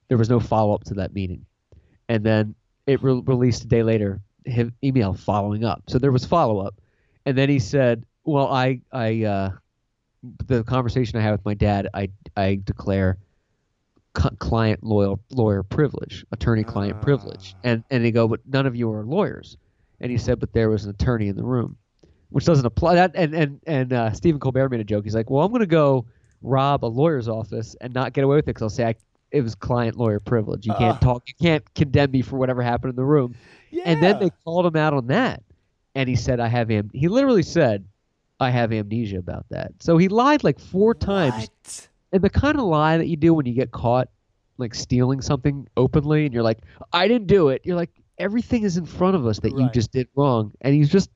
There 0.09 0.19
was 0.19 0.29
no 0.29 0.41
follow 0.41 0.75
up 0.75 0.85
to 0.85 0.95
that 0.95 1.15
meeting. 1.15 1.47
And 2.09 2.23
then 2.25 2.55
it 2.87 3.03
re- 3.03 3.23
released 3.25 3.65
a 3.65 3.67
day 3.69 3.83
later 3.83 4.21
his 4.45 4.71
email 4.85 5.15
following 5.15 5.65
up. 5.65 5.85
So 5.89 5.99
there 5.99 6.13
was 6.13 6.25
follow 6.27 6.59
up. 6.59 6.75
And 7.27 7.37
then 7.37 7.49
he 7.49 7.59
said, 7.59 8.05
"Well, 8.25 8.49
I 8.53 8.81
I 8.93 9.25
uh, 9.25 9.51
the 10.47 10.65
conversation 10.65 11.19
I 11.19 11.23
had 11.23 11.33
with 11.33 11.45
my 11.45 11.55
dad, 11.55 11.89
I 11.95 12.11
I 12.37 12.61
declare 12.65 13.19
client 14.39 14.83
loyal 14.83 15.21
lawyer 15.31 15.63
privilege, 15.63 16.25
attorney 16.33 16.65
client 16.65 17.01
privilege." 17.03 17.55
And 17.65 17.85
and 17.91 18.05
they 18.05 18.11
go, 18.11 18.29
"But 18.29 18.41
none 18.47 18.67
of 18.67 18.77
you 18.77 18.93
are 18.93 19.05
lawyers." 19.05 19.57
And 20.01 20.11
he 20.11 20.19
said, 20.19 20.41
"But 20.41 20.53
there 20.53 20.71
was 20.71 20.85
an 20.85 20.91
attorney 20.91 21.29
in 21.29 21.37
the 21.37 21.45
room." 21.45 21.77
which 22.31 22.45
doesn't 22.45 22.67
apply. 22.67 22.95
That 22.95 23.13
and 23.15 23.35
and 23.35 23.61
and 23.67 23.93
uh, 23.93 24.13
Stephen 24.13 24.41
Colbert 24.41 24.71
made 24.71 24.81
a 24.81 24.85
joke. 24.85 25.05
He's 25.05 25.15
like, 25.15 25.31
"Well, 25.31 25.45
I'm 25.45 25.51
going 25.51 25.61
to 25.61 25.67
go 25.67 26.07
rob 26.43 26.85
a 26.85 26.87
lawyer's 26.87 27.29
office 27.29 27.77
and 27.81 27.93
not 27.93 28.13
get 28.13 28.25
away 28.25 28.37
with 28.37 28.45
it 28.45 28.47
because 28.47 28.63
I'll 28.63 28.71
say 28.71 28.87
I, 28.87 28.95
it 29.31 29.43
was 29.43 29.55
client 29.55 29.97
lawyer 29.97 30.21
privilege. 30.21 30.67
You 30.67 30.75
can't 30.75 30.97
Ugh. 30.97 31.01
talk. 31.01 31.23
You 31.27 31.35
can't 31.41 31.75
condemn 31.75 32.11
me 32.11 32.23
for 32.23 32.37
whatever 32.37 32.63
happened 32.63 32.91
in 32.91 32.97
the 32.97 33.05
room." 33.05 33.35
Yeah. 33.71 33.85
And 33.87 34.03
then 34.03 34.19
they 34.19 34.31
called 34.45 34.67
him 34.67 34.77
out 34.77 34.95
on 34.95 35.09
that, 35.09 35.43
and 35.95 36.09
he 36.09 36.17
said, 36.17 36.41
"I 36.41 36.49
have 36.49 36.69
him. 36.69 36.91
He 36.93 37.09
literally 37.09 37.43
said, 37.43 37.85
"I 38.41 38.51
have 38.51 38.73
amnesia 38.73 39.19
about 39.19 39.47
that." 39.51 39.73
So 39.81 39.99
he 39.99 40.09
lied 40.09 40.43
like 40.45 40.59
four 40.59 40.95
times, 40.95 41.35
What? 41.63 41.89
and 42.13 42.23
the 42.23 42.31
kind 42.31 42.57
of 42.59 42.65
lie 42.65 42.97
that 42.99 43.07
you 43.07 43.17
do 43.17 43.35
when 43.35 43.47
you 43.47 43.53
get 43.55 43.71
caught 43.73 44.09
like 44.59 44.75
stealing 44.75 45.21
something 45.23 45.67
openly, 45.77 46.25
and 46.27 46.35
you're 46.35 46.43
like, 46.43 46.59
"I 46.93 47.09
didn't 47.09 47.27
do 47.29 47.49
it." 47.49 47.63
You're 47.65 47.77
like, 47.77 47.91
everything 48.19 48.63
is 48.65 48.77
in 48.77 48.85
front 48.85 49.17
of 49.17 49.27
us 49.27 49.39
that 49.41 49.57
you 49.57 49.71
just 49.71 49.91
did 49.93 50.07
wrong, 50.15 50.53
and 50.61 50.75
he's 50.75 50.91
just, 50.91 51.09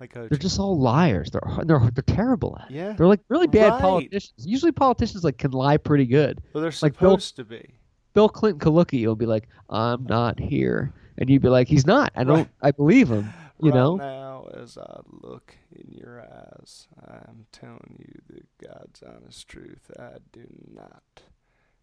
like 0.00 0.14
they're 0.14 0.28
just 0.30 0.58
all 0.58 0.78
liars. 0.78 1.30
They're 1.30 1.42
they're 1.64 1.90
they're 1.94 2.02
terrible 2.16 2.56
at 2.60 2.70
it. 2.70 2.74
yeah. 2.74 2.92
They're 2.94 3.06
like 3.06 3.20
really 3.28 3.46
bad 3.48 3.72
Right. 3.72 3.80
politicians. 3.82 4.46
Usually 4.46 4.72
politicians 4.72 5.24
like 5.24 5.36
can 5.38 5.50
lie 5.50 5.76
pretty 5.76 6.06
good. 6.06 6.40
Well, 6.52 6.62
they're 6.62 6.72
like 6.82 6.98
Bill- 6.98 7.10
supposed 7.18 7.36
to 7.36 7.44
be. 7.44 7.74
Bill 8.14 8.28
Clinton 8.30 8.58
could 8.60 8.72
look 8.72 8.94
at 8.94 8.98
you 9.00 9.10
and 9.10 9.18
be 9.18 9.26
like, 9.26 9.46
"I'm 9.68 10.04
not 10.04 10.40
here," 10.40 10.92
and 11.18 11.28
you'd 11.28 11.42
be 11.42 11.50
like, 11.50 11.68
he's 11.68 11.86
not. 11.86 12.12
I 12.16 12.24
don't. 12.24 12.36
Right. 12.38 12.48
I 12.62 12.70
believe 12.70 13.10
him. 13.10 13.28
You 13.60 13.70
right 13.70 13.74
know. 13.74 13.96
now, 13.96 14.48
as 14.54 14.76
I 14.76 15.00
look 15.22 15.54
in 15.74 15.92
your 15.92 16.20
eyes, 16.20 16.88
I'm 17.06 17.46
telling 17.52 17.96
you 17.98 18.20
the 18.28 18.66
God's 18.66 19.02
honest 19.02 19.48
truth. 19.48 19.90
I 19.98 20.18
do 20.32 20.46
not 20.74 21.22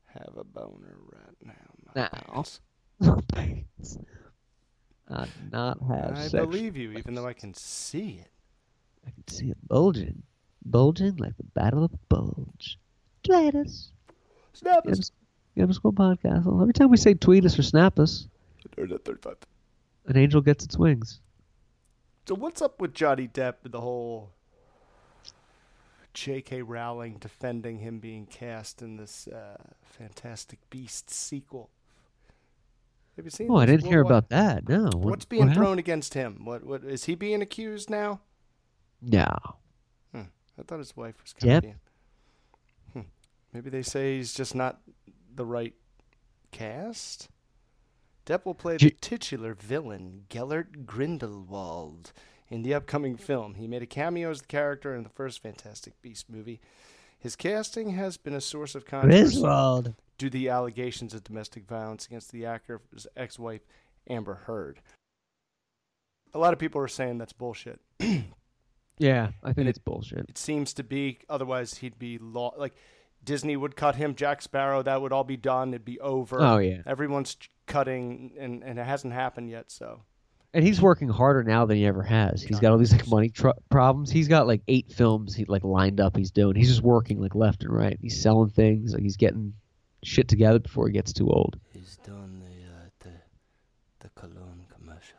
have 0.05 0.34
a 0.38 0.43
boner 0.43 0.97
right 1.11 1.36
now. 1.43 1.53
My 1.95 2.01
Now. 2.01 2.09
pants. 3.34 3.97
I 5.09 5.26
do 5.26 5.32
not 5.51 5.80
have 5.82 6.17
I 6.17 6.28
believe 6.30 6.78
you, 6.78 6.91
even 6.93 7.15
though 7.15 7.26
I 7.28 7.34
can 7.34 7.53
see 7.53 8.21
it. 8.21 8.30
I 9.05 9.11
can 9.11 9.28
see 9.28 9.49
it 9.49 9.57
bulging, 9.67 10.24
bulging 10.63 11.17
like 11.17 11.36
the 11.38 11.43
Battle 11.43 11.84
of 11.84 11.91
Bulge. 12.09 12.78
Tweet 13.24 13.55
us. 13.55 13.89
Snap 14.53 14.86
us, 14.88 15.11
us 15.59 15.84
one 15.84 15.95
podcast. 15.95 16.61
Every 16.61 16.74
time 16.74 16.89
we 16.89 16.97
say 16.97 17.13
tweet 17.15 17.43
us 17.45 17.57
or 17.57 17.63
snap 17.63 17.99
us, 17.99 18.28
an 18.78 20.17
angel 20.17 20.41
gets 20.41 20.63
its 20.63 20.78
wings. 20.78 21.19
So 22.28 22.36
what's 22.36 22.61
up 22.61 22.80
with 22.80 22.93
Johnny 22.93 23.28
Depp 23.28 23.55
and 23.63 23.74
the 23.74 23.82
whole 23.82 24.32
J.K. 26.13 26.61
Rowling 26.61 27.17
defending 27.19 27.80
him 27.80 27.99
being 27.99 28.26
cast 28.26 28.82
in 28.82 28.97
this 28.97 29.28
uh, 29.28 29.57
Fantastic 29.84 30.59
Beasts 30.69 31.15
sequel? 31.15 31.69
Have 33.17 33.26
you 33.26 33.32
seen? 33.32 33.47
Oh, 33.51 33.57
I 33.57 33.65
didn't 33.65 33.86
hear 33.88 34.03
What- 34.03 34.11
what- 34.11 34.17
about 34.26 34.30
that. 34.30 34.69
No. 34.69 34.84
What, 34.86 34.95
What's 34.95 35.05
what 35.26 35.30
being 35.30 35.47
happened? 35.47 35.57
thrown 35.57 35.80
against 35.80 36.13
him? 36.13 36.45
What 36.45 36.63
what 36.65 36.84
is 36.84 37.05
he 37.05 37.15
being 37.15 37.41
accused 37.41 37.89
now? 37.89 38.21
No. 39.01 39.28
I 40.15 40.61
thought 40.67 40.78
his 40.78 40.95
wife 40.95 41.15
was 41.19 41.34
kind 41.34 41.63
Depp? 41.63 41.74
Hmm. 42.93 42.99
Maybe 43.51 43.71
they 43.71 43.82
say 43.82 44.17
he's 44.17 44.36
just 44.36 44.53
not 44.53 44.82
the 45.34 45.43
right 45.47 45.74
cast. 46.51 47.28
Depp 48.26 48.45
will 48.45 48.53
play 48.53 48.78
the 48.78 48.89
titular 49.01 49.53
villain, 49.53 50.26
Gellert 50.30 50.86
Grindelwald, 50.86 52.13
in 52.49 52.61
the 52.63 52.74
upcoming 52.74 53.17
film. 53.17 53.55
He 53.55 53.67
made 53.67 53.82
a 53.84 53.86
cameo 53.88 54.30
as 54.32 54.41
the 54.41 54.47
character 54.47 54.95
in 54.95 55.03
the 55.03 55.09
first 55.09 55.41
Fantastic 55.41 56.01
Beast 56.01 56.30
movie. 56.30 56.61
His 57.19 57.36
casting 57.36 57.91
has 57.91 58.17
been 58.17 58.34
a 58.34 58.41
source 58.41 58.76
of 58.76 58.86
controversy 58.86 59.24
Griswold. 59.41 59.93
due 60.17 60.30
to 60.30 60.38
the 60.38 60.49
allegations 60.49 61.13
of 61.13 61.24
domestic 61.24 61.65
violence 61.65 62.05
against 62.05 62.32
the 62.32 62.45
actor's 62.45 63.07
ex-wife, 63.15 63.61
Amber 64.09 64.36
Heard. 64.45 64.80
A 66.34 66.39
lot 66.39 66.53
of 66.53 66.59
people 66.59 66.82
are 66.82 66.88
saying 66.88 67.17
that's 67.17 67.34
bullshit. 67.34 67.80
Yeah, 68.99 69.30
I 69.41 69.47
think 69.47 69.57
And 69.57 69.69
it's 69.69 69.80
bullshit. 69.80 70.30
It 70.30 70.38
seems 70.38 70.71
to 70.76 70.84
be. 70.84 71.17
Otherwise, 71.28 71.80
he'd 71.80 71.97
be 71.97 72.19
law. 72.19 72.53
Like 72.55 72.76
Disney 73.24 73.57
would 73.57 73.76
cut 73.76 73.95
him, 73.95 74.13
Jack 74.13 74.43
Sparrow. 74.43 74.84
That 74.84 75.01
would 75.01 75.11
all 75.11 75.24
be 75.24 75.36
done. 75.36 75.69
It'd 75.69 75.84
be 75.84 75.99
over. 75.99 76.39
Oh 76.39 76.59
yeah, 76.59 76.84
Everyone's 76.86 77.36
cutting, 77.66 78.32
and, 78.39 78.64
and 78.64 78.80
it 78.80 78.86
hasn't 78.86 79.14
happened 79.14 79.49
yet. 79.49 79.72
So 79.72 80.01
and 80.53 80.64
he's 80.64 80.82
working 80.82 81.09
harder 81.09 81.43
now 81.43 81.66
than 81.66 81.78
he 81.78 81.86
ever 81.86 82.03
has. 82.03 82.43
He's 82.43 82.59
got 82.59 82.72
all 82.72 82.78
these 82.78 82.91
like 82.91 83.07
money 83.07 83.30
tr- 83.30 83.49
problems. 83.70 84.11
He's 84.11 84.28
got 84.28 84.45
like 84.45 84.61
eight 84.68 84.91
films 84.91 85.34
he 85.34 85.45
like 85.45 85.64
lined 85.64 85.99
up. 85.99 86.16
He's 86.16 86.32
doing. 86.32 86.55
He's 86.55 86.70
just 86.70 86.84
working 86.84 87.20
like 87.20 87.34
left 87.36 87.64
and 87.64 87.74
right. 87.74 87.97
He's 87.99 88.22
selling 88.22 88.49
things. 88.49 88.93
Like 88.93 89.01
he's 89.01 89.18
getting 89.18 89.53
shit 90.03 90.28
together 90.28 90.59
before 90.59 90.88
he 90.88 90.93
gets 90.93 91.14
too 91.14 91.30
old. 91.30 91.57
he's 91.74 91.97
done 91.97 92.43
the 92.45 92.66
uh, 92.70 92.89
the 92.99 94.07
the 94.07 94.09
cologne 94.20 94.66
commercial. 94.70 95.18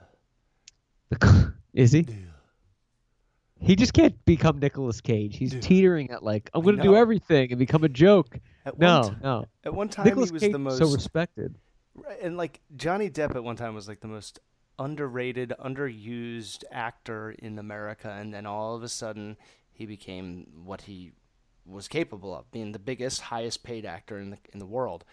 The 1.11 1.53
Is 1.75 1.91
he? 1.91 2.07
He 3.59 3.77
just 3.77 3.95
can't 3.95 4.23
become 4.27 4.59
Nicolas 4.59 5.01
Cage. 5.01 5.37
He's 5.37 5.53
Dude. 5.53 5.63
teetering 5.63 6.11
at 6.11 6.23
like 6.23 6.51
I'm 6.55 6.63
going 6.63 6.77
to 6.77 6.83
do 6.83 6.95
everything 6.95 7.51
and 7.51 7.59
become 7.59 7.83
a 7.83 7.89
joke. 7.89 8.39
At 8.67 8.79
No, 8.79 9.09
t- 9.09 9.17
no. 9.23 9.47
At 9.65 9.75
one 9.75 9.89
time, 9.89 10.05
Nicolas 10.05 10.29
he 10.29 10.35
was 10.35 10.43
Cage 10.43 10.53
the 10.53 10.59
most 10.59 10.79
so 10.79 10.93
respected. 10.93 11.57
And 12.23 12.37
like 12.37 12.61
Johnny 12.77 13.09
Depp 13.11 13.35
at 13.35 13.45
one 13.45 13.57
time 13.57 13.75
was 13.75 13.89
like 13.89 14.01
the 14.01 14.09
most 14.09 14.41
underrated, 14.79 15.53
underused 15.63 16.65
actor 16.73 17.31
in 17.39 17.59
America, 17.59 18.11
and 18.11 18.35
then 18.35 18.47
all 18.47 18.75
of 18.75 18.83
a 18.83 18.89
sudden 18.89 19.37
he 19.73 19.87
became 19.87 20.47
what 20.65 20.83
he 20.83 21.13
was 21.67 21.89
capable 21.89 22.35
of, 22.35 22.51
being 22.51 22.73
the 22.73 22.79
biggest, 22.79 23.21
highest 23.23 23.63
paid 23.63 23.87
actor 23.87 24.19
in 24.19 24.31
the 24.31 24.39
in 24.53 24.59
the 24.59 24.67
world. 24.67 25.05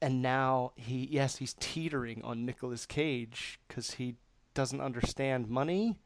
And 0.00 0.22
now 0.22 0.72
he, 0.76 1.08
yes, 1.10 1.36
he's 1.36 1.54
teetering 1.58 2.22
on 2.22 2.44
Nicolas 2.44 2.86
Cage 2.86 3.58
because 3.66 3.92
he 3.92 4.14
doesn't 4.54 4.80
understand 4.80 5.48
money. 5.48 5.98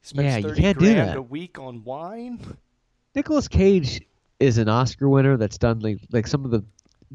He 0.00 0.06
spends 0.08 0.42
Yeah, 0.44 0.48
you 0.50 0.54
can't 0.54 0.78
do 0.78 0.86
grand 0.86 1.10
that. 1.10 1.16
a 1.16 1.22
week 1.22 1.58
on 1.58 1.84
wine. 1.84 2.56
Nicolas 3.14 3.48
Cage 3.48 4.00
is 4.40 4.58
an 4.58 4.68
Oscar 4.68 5.08
winner 5.08 5.36
that's 5.36 5.58
done 5.58 5.80
like 5.80 5.98
like 6.10 6.26
some 6.26 6.44
of 6.44 6.50
the 6.50 6.64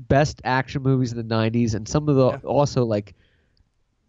best 0.08 0.42
action 0.46 0.82
movies 0.82 1.12
in 1.12 1.18
the 1.18 1.24
90s 1.36 1.74
and 1.76 1.88
some 1.88 2.08
of 2.08 2.16
the 2.16 2.28
Yeah. 2.32 2.38
also 2.44 2.86
like 2.86 3.16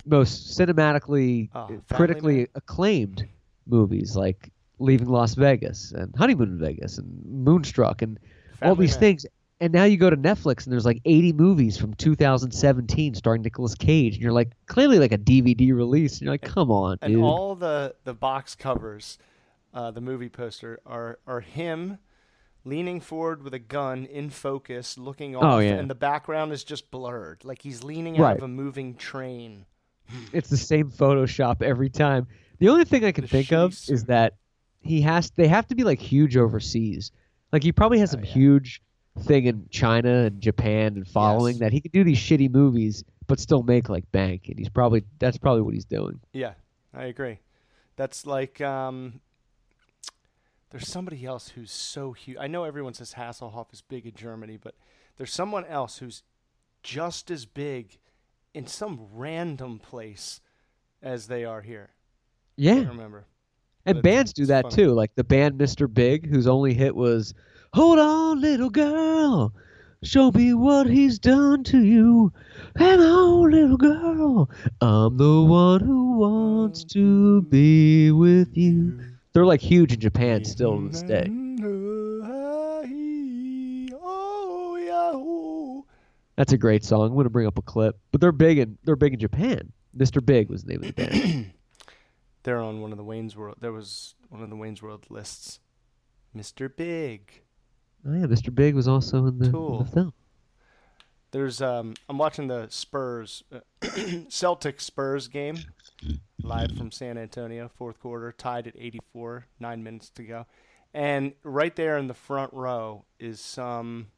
most 0.06 0.58
cinematically 0.58 1.50
Oh, 1.54 1.60
uh, 1.60 1.68
critically 1.94 2.36
Man. 2.38 2.46
acclaimed 2.54 3.28
movies 3.66 4.16
like 4.16 4.50
Leaving 4.78 5.08
Las 5.08 5.34
Vegas 5.34 5.92
and 5.92 6.14
Honeymoon 6.16 6.48
in 6.50 6.58
Vegas 6.58 6.96
and 6.98 7.22
Moonstruck 7.26 8.02
and 8.02 8.18
all 8.62 8.74
these 8.74 8.92
Man. 8.94 9.00
things 9.00 9.26
and 9.62 9.74
now 9.74 9.84
you 9.84 9.98
go 9.98 10.08
to 10.08 10.16
Netflix 10.16 10.64
and 10.64 10.72
there's 10.72 10.86
like 10.86 11.02
80 11.04 11.34
movies 11.34 11.76
from 11.76 11.92
2017 11.94 13.14
starring 13.14 13.42
Nicolas 13.42 13.74
Cage 13.74 14.14
and 14.14 14.22
you're 14.22 14.32
like 14.32 14.50
clearly 14.66 14.98
like 14.98 15.12
a 15.12 15.18
DVD 15.18 15.74
release 15.74 16.14
and 16.14 16.22
you're 16.22 16.32
like 16.34 16.42
come 16.42 16.70
on 16.70 16.98
and 17.02 17.12
dude 17.14 17.22
all 17.22 17.54
the 17.54 17.94
the 18.04 18.14
box 18.14 18.54
covers, 18.54 19.18
uh, 19.74 19.90
the 19.90 20.00
movie 20.00 20.28
poster 20.30 20.80
are 20.86 21.18
are 21.26 21.40
him 21.40 21.98
leaning 22.64 23.00
forward 23.00 23.42
with 23.42 23.54
a 23.54 23.58
gun 23.58 24.04
in 24.06 24.30
focus, 24.30 24.98
looking 24.98 25.34
off, 25.36 25.42
Oh, 25.44 25.58
yeah. 25.58 25.72
and 25.74 25.88
the 25.90 25.94
background 25.94 26.52
is 26.52 26.62
just 26.64 26.90
blurred, 26.90 27.44
like 27.44 27.62
he's 27.62 27.82
leaning 27.82 28.16
out 28.18 28.22
Right. 28.22 28.36
of 28.36 28.42
a 28.42 28.48
moving 28.48 28.94
train. 28.96 29.66
it's 30.32 30.50
the 30.50 30.56
same 30.56 30.90
Photoshop 30.90 31.62
every 31.62 31.88
time. 31.88 32.26
The 32.58 32.68
only 32.68 32.84
thing 32.84 33.04
I 33.04 33.12
can 33.12 33.22
The 33.22 33.28
think 33.28 33.52
of 33.52 33.72
is 33.88 34.04
that 34.06 34.34
he 34.80 35.00
has 35.02 35.30
they 35.36 35.46
have 35.48 35.66
to 35.68 35.74
be 35.74 35.84
like 35.84 36.00
huge 36.00 36.36
overseas. 36.36 37.12
Like 37.52 37.62
he 37.62 37.72
probably 37.72 37.98
has 38.00 38.10
Oh, 38.10 38.16
some 38.16 38.24
yeah. 38.24 38.30
huge 38.32 38.82
thing 39.20 39.46
in 39.46 39.66
China 39.70 40.24
and 40.24 40.40
Japan 40.40 40.94
and 40.96 41.06
following 41.06 41.54
Yes. 41.54 41.60
that 41.60 41.72
he 41.72 41.80
could 41.80 41.92
do 41.92 42.02
these 42.04 42.18
shitty 42.18 42.50
movies 42.50 43.04
but 43.26 43.38
still 43.38 43.62
make 43.62 43.88
like 43.88 44.10
bank 44.12 44.48
and 44.48 44.58
he's 44.58 44.68
probably 44.68 45.04
that's 45.18 45.38
probably 45.38 45.62
what 45.62 45.74
he's 45.74 45.84
doing. 45.84 46.18
Yeah, 46.32 46.54
I 46.92 47.04
agree. 47.04 47.38
That's 47.96 48.26
like 48.26 48.60
um, 48.60 49.20
there's 50.70 50.88
somebody 50.88 51.24
else 51.24 51.48
who's 51.50 51.72
so 51.72 52.12
huge. 52.12 52.36
I 52.40 52.46
know 52.46 52.64
everyone 52.64 52.94
says 52.94 53.14
Hasselhoff 53.14 53.72
is 53.72 53.82
big 53.82 54.06
in 54.06 54.14
Germany, 54.14 54.56
but 54.56 54.74
there's 55.16 55.32
someone 55.32 55.64
else 55.66 55.98
who's 55.98 56.22
just 56.82 57.30
as 57.30 57.44
big 57.46 57.98
in 58.54 58.66
some 58.66 59.06
random 59.12 59.78
place 59.78 60.40
as 61.02 61.26
they 61.26 61.44
are 61.44 61.60
here. 61.60 61.90
I 61.92 62.62
Yeah. 62.62 62.74
can't 62.76 62.88
remember. 62.88 63.26
And 63.86 63.96
But 63.96 64.04
bands 64.04 64.32
do 64.32 64.46
that 64.46 64.64
funny. 64.64 64.76
too. 64.76 64.92
Like 64.92 65.14
the 65.14 65.24
band 65.24 65.58
Mr. 65.58 65.92
Big 65.92 66.28
whose 66.28 66.46
only 66.46 66.74
hit 66.74 66.94
was 66.94 67.34
Hold 67.72 67.98
on 68.00 68.40
little 68.40 68.70
girl. 68.70 69.54
Show 70.02 70.32
me 70.32 70.54
what 70.54 70.88
he's 70.88 71.18
done 71.18 71.62
to 71.64 71.82
you. 71.84 72.32
Hang 72.76 73.00
on, 73.00 73.06
oh, 73.06 73.40
little 73.42 73.76
girl. 73.76 74.50
I'm 74.80 75.16
the 75.16 75.42
one 75.42 75.80
who 75.80 76.18
wants 76.18 76.84
to 76.86 77.42
be 77.42 78.10
with 78.10 78.56
you. 78.56 78.98
They're 79.32 79.46
like 79.46 79.60
huge 79.60 79.92
in 79.92 80.00
Japan 80.00 80.44
still 80.44 80.76
to 80.76 80.88
this 80.88 81.02
day. 81.02 81.30
That's 86.36 86.52
a 86.52 86.58
great 86.58 86.84
song. 86.84 87.10
I'm 87.10 87.16
gonna 87.16 87.28
bring 87.30 87.46
up 87.46 87.58
a 87.58 87.62
clip. 87.62 87.98
But 88.12 88.20
they're 88.20 88.32
big 88.32 88.58
in 88.58 88.78
they're 88.84 88.96
big 88.96 89.12
in 89.12 89.20
Japan. 89.20 89.72
Mr. 89.96 90.24
Big 90.24 90.48
was 90.48 90.64
the 90.64 90.70
name 90.70 90.84
of 90.84 90.94
the 90.94 91.04
band. 91.04 91.52
They're 92.42 92.60
on 92.60 92.80
one 92.80 92.92
of 92.92 92.96
the 92.96 93.04
Wayne's 93.04 93.36
World. 93.36 93.56
There 93.60 93.72
was 93.72 94.14
one 94.30 94.42
of 94.42 94.48
the 94.48 94.56
Wayne's 94.56 94.80
World 94.80 95.04
lists. 95.10 95.60
Mr. 96.34 96.74
Big. 96.74 97.42
oh 98.06 98.12
yeah, 98.14 98.26
Mr. 98.26 98.54
Big 98.54 98.74
was 98.74 98.88
also 98.88 99.26
in 99.26 99.38
the, 99.38 99.46
in 99.46 99.52
Tool. 99.52 99.82
the 99.82 99.90
film. 99.90 100.12
There's 101.32 101.60
um. 101.60 101.94
I'm 102.08 102.18
watching 102.18 102.46
the 102.48 102.68
Spurs, 102.70 103.44
uh, 103.52 103.60
Celtic 104.28 104.80
Spurs 104.80 105.28
game, 105.28 105.58
live 106.42 106.72
from 106.76 106.90
San 106.90 107.18
Antonio, 107.18 107.68
fourth 107.68 108.00
quarter, 108.00 108.32
tied 108.32 108.66
at 108.66 108.74
84, 108.76 109.46
nine 109.58 109.82
minutes 109.82 110.10
to 110.10 110.22
go, 110.22 110.46
and 110.94 111.32
right 111.42 111.74
there 111.76 111.96
in 111.96 112.06
the 112.06 112.14
front 112.14 112.52
row 112.52 113.04
is 113.18 113.40
some 113.40 114.08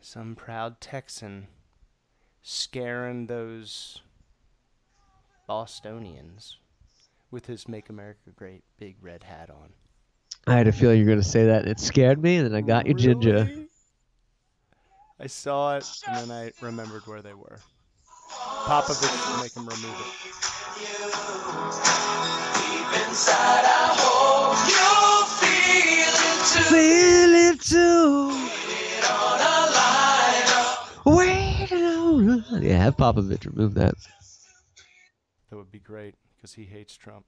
some 0.00 0.34
proud 0.34 0.80
Texan 0.80 1.46
scaring 2.42 3.26
those 3.26 4.02
Bostonians 5.46 6.58
with 7.30 7.46
his 7.46 7.68
"Make 7.68 7.88
America 7.88 8.30
Great" 8.36 8.64
big 8.78 8.96
red 9.00 9.22
hat 9.22 9.48
on. 9.50 9.72
I 10.46 10.56
had 10.56 10.66
a 10.66 10.72
feeling 10.72 10.98
you 10.98 11.04
were 11.04 11.12
gonna 11.12 11.22
say 11.22 11.46
that 11.46 11.62
and 11.62 11.70
it 11.70 11.78
scared 11.78 12.22
me 12.22 12.36
and 12.36 12.46
then 12.46 12.54
I 12.54 12.60
got 12.60 12.86
you 12.86 12.94
ginger. 12.94 13.48
I 15.20 15.28
saw 15.28 15.76
it 15.76 15.86
and 16.08 16.30
then 16.30 16.36
I 16.36 16.52
remembered 16.60 17.06
where 17.06 17.22
they 17.22 17.34
were. 17.34 17.60
Popovich 18.66 19.34
will 19.34 19.42
make 19.42 19.54
him 19.56 19.66
remove 19.66 20.00
it. 20.00 21.22
Feel 26.68 27.34
it 27.34 27.60
too. 27.60 28.48
Waiting 31.04 31.84
on 31.84 32.28
a 32.54 32.60
Yeah, 32.60 32.76
have 32.76 32.96
Popovich 32.96 33.46
remove 33.46 33.74
that. 33.74 33.94
That 35.50 35.56
would 35.56 35.70
be 35.70 35.78
great 35.80 36.14
because 36.36 36.52
he 36.54 36.64
hates 36.64 36.96
Trump. 36.96 37.24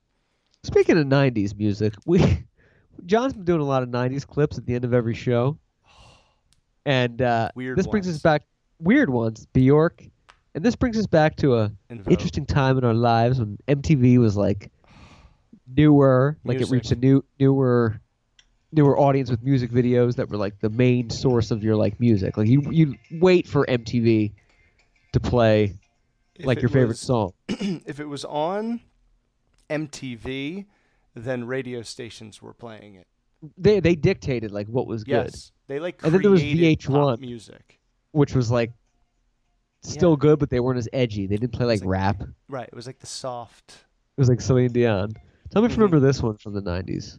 Speaking 0.63 0.99
of 0.99 1.07
'90s 1.07 1.57
music, 1.57 1.95
we 2.07 2.45
John's 3.07 3.33
been 3.35 3.45
doing 3.45 3.61
a 3.61 3.65
lot 3.65 3.83
of 3.83 3.89
'90s 3.89 4.27
clips 4.27 4.59
at 4.59 4.67
the 4.67 4.75
end 4.75 4.85
of 4.85 4.95
every 4.95 5.15
show, 5.15 5.59
and 6.87 7.21
uh, 7.21 7.51
Weird 7.55 7.77
this 7.79 7.87
brings 7.87 8.07
ones. 8.07 8.17
us 8.17 8.23
back 8.23 8.43
weird 8.79 9.11
ones, 9.11 9.47
Bjork, 9.53 10.03
and 10.55 10.65
this 10.65 10.77
brings 10.77 10.97
us 10.99 11.07
back 11.07 11.37
to 11.37 11.57
a 11.57 11.73
In 11.91 12.03
interesting 12.09 12.47
time 12.47 12.79
in 12.79 12.85
our 12.85 12.95
lives 12.95 13.39
when 13.39 13.59
MTV 13.69 14.19
was 14.19 14.37
like 14.37 14.71
newer, 15.77 16.37
like 16.45 16.61
it 16.61 16.71
reached 16.71 16.93
a 16.93 16.97
new 16.97 17.25
newer 17.41 18.01
newer 18.73 18.99
audience 18.99 19.31
with 19.31 19.43
music 19.43 19.71
videos 19.71 20.17
that 20.17 20.29
were 20.29 20.37
like 20.37 20.59
the 20.61 20.71
main 20.71 21.09
source 21.11 21.51
of 21.51 21.63
your 21.63 21.77
like 21.77 21.99
music. 22.01 22.37
Like 22.37 22.49
you 22.49 22.63
you 22.71 22.95
wait 23.13 23.47
for 23.47 23.65
MTV 23.67 24.33
to 25.13 25.21
play 25.21 25.75
If 26.35 26.45
like 26.47 26.61
your 26.61 26.69
favorite 26.69 26.89
was- 26.89 27.01
song. 27.01 27.33
if 27.49 28.01
it 28.01 28.07
was 28.07 28.25
on 28.25 28.81
MTV, 29.71 30.67
then 31.15 31.45
radio 31.47 31.83
stations 31.83 32.43
were 32.43 32.53
playing 32.53 32.97
it. 32.97 33.07
They 33.59 33.81
they 33.81 33.95
dictated 33.95 34.51
like 34.53 34.67
what 34.69 34.87
was 34.87 35.05
good, 35.05 35.31
Yes, 35.33 35.53
they 35.67 35.79
like 35.79 36.03
And 36.03 36.15
then 36.15 36.23
there 36.23 36.31
was 36.31 36.43
VH1. 36.43 37.21
music. 37.21 37.79
which 38.13 38.35
was 38.35 38.51
like 38.51 38.73
still 39.85 40.11
Yeah. 40.13 40.17
good, 40.21 40.39
but 40.39 40.51
they 40.51 40.61
weren't 40.61 40.79
as 40.79 40.89
edgy. 40.93 41.27
They 41.27 41.37
didn't 41.37 41.53
play 41.53 41.67
like 41.67 41.81
like- 41.81 41.89
rap. 41.89 42.23
Right, 42.49 42.69
it 42.69 42.75
was 42.75 42.87
like 42.87 42.99
the 42.99 43.07
soft. 43.07 43.71
It 44.17 44.21
was 44.21 44.29
like 44.29 44.41
Celine 44.41 44.73
Dion. 44.73 45.13
Tell 45.51 45.63
me 45.63 45.67
if 45.67 45.73
you 45.73 45.77
Mhm. 45.79 45.83
remember 45.83 46.01
this 46.01 46.23
one 46.23 46.37
from 46.37 46.55
the 46.55 46.63
'90s. 46.63 47.19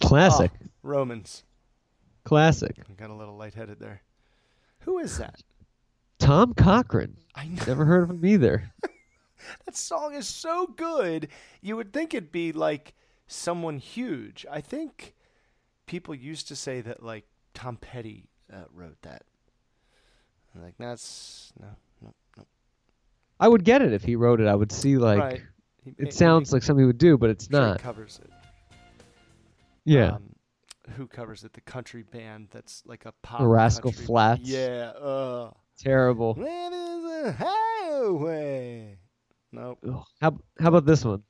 Classic, 0.00 0.50
Romans. 0.82 1.42
classic. 2.24 2.76
I 2.88 2.92
got 2.94 3.10
a 3.10 3.14
little 3.14 3.36
lightheaded 3.36 3.78
there. 3.80 4.02
Who 4.80 4.98
is 4.98 5.18
that? 5.18 5.42
Tom 6.28 6.52
Cochrane. 6.52 7.16
I 7.34 7.46
know 7.46 7.62
Never 7.66 7.86
heard 7.86 8.02
of 8.02 8.10
him 8.10 8.26
either. 8.26 8.70
that 9.64 9.74
song 9.74 10.14
is 10.14 10.28
so 10.28 10.66
good. 10.66 11.28
You 11.62 11.76
would 11.76 11.90
think 11.90 12.12
it'd 12.12 12.30
be 12.30 12.52
like 12.52 12.92
someone 13.28 13.78
huge. 13.78 14.44
I 14.50 14.60
think 14.60 15.14
people 15.86 16.14
used 16.14 16.46
to 16.48 16.56
say 16.56 16.82
that 16.82 17.02
like 17.02 17.24
Tom 17.54 17.78
Petty 17.78 18.28
uh, 18.52 18.64
wrote 18.74 19.00
that. 19.02 19.22
I'm 20.54 20.62
like 20.62 20.74
that's 20.78 21.50
no, 21.58 21.68
no, 22.02 22.12
no. 22.36 22.44
I 23.40 23.48
would 23.48 23.64
get 23.64 23.80
it 23.80 23.94
if 23.94 24.04
he 24.04 24.14
wrote 24.14 24.42
it. 24.42 24.48
I 24.48 24.54
would 24.54 24.70
see 24.70 24.98
like 24.98 25.18
right. 25.18 25.42
He- 25.82 25.94
he- 25.96 26.02
it 26.08 26.12
sounds 26.12 26.52
like 26.52 26.62
something 26.62 26.82
he 26.82 26.86
would 26.86 26.98
do, 26.98 27.16
but 27.16 27.30
it's 27.30 27.48
sure 27.48 27.58
he 27.58 27.66
not. 27.68 27.80
covers 27.80 28.20
it. 28.22 28.30
Yeah. 29.86 30.16
Um, 30.16 30.34
who 30.94 31.06
covers 31.06 31.44
it? 31.44 31.54
The 31.54 31.62
country 31.62 32.02
band 32.02 32.48
that's 32.50 32.82
like 32.84 33.06
a 33.06 33.12
pop. 33.22 33.40
Rascal 33.40 33.92
country- 33.92 34.04
Flatts? 34.04 34.40
Yeah. 34.42 34.90
Uh. 34.90 35.52
Terrible. 35.78 36.36
It 36.38 36.72
is 36.72 37.04
a 37.26 37.32
highway. 37.32 38.98
Nope. 39.52 39.78
Ugh. 39.86 40.04
How 40.20 40.38
how 40.58 40.68
about 40.68 40.86
this 40.86 41.04
one? 41.04 41.22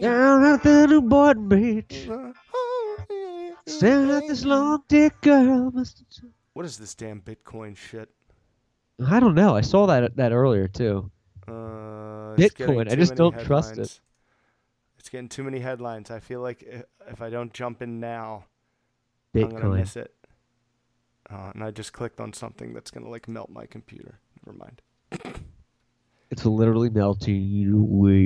Down 0.00 0.44
at 0.44 0.62
the 0.62 0.86
New 0.88 1.02
Boynton 1.02 1.48
Beach, 1.48 2.08
staring 3.66 4.10
at 4.10 4.26
this 4.26 4.44
long 4.44 4.82
dick 4.88 5.20
girl. 5.20 5.72
What 6.54 6.64
is 6.64 6.78
this 6.78 6.94
damn 6.94 7.20
Bitcoin 7.20 7.76
shit? 7.76 8.08
I 9.06 9.20
don't 9.20 9.34
know. 9.34 9.54
I 9.54 9.60
saw 9.60 9.86
that 9.86 10.16
that 10.16 10.32
earlier 10.32 10.68
too. 10.68 11.10
Uh, 11.46 12.36
Bitcoin. 12.36 12.90
I 12.90 12.94
just 12.94 13.14
don't 13.14 13.38
trust 13.40 13.78
it. 13.78 14.00
It's 14.98 15.08
getting 15.08 15.28
too 15.28 15.42
many 15.44 15.60
headlines. 15.60 16.10
I 16.10 16.20
feel 16.20 16.40
like 16.40 16.62
if 17.08 17.20
I 17.20 17.30
don't 17.30 17.52
jump 17.52 17.82
in 17.82 18.00
now, 18.00 18.46
Bitcoin. 19.34 19.44
I'm 19.44 19.50
gonna 19.50 19.74
miss 19.76 19.96
it. 19.96 20.14
Uh, 21.30 21.50
and 21.54 21.62
I 21.64 21.70
just 21.70 21.92
clicked 21.92 22.20
on 22.20 22.32
something 22.32 22.72
that's 22.72 22.90
gonna 22.90 23.08
like 23.08 23.28
melt 23.28 23.50
my 23.50 23.66
computer. 23.66 24.18
Never 24.46 24.58
mind. 24.58 24.82
It's 26.30 26.44
literally 26.44 26.90
melting 26.90 27.42
you 27.42 27.80
away. 27.80 28.20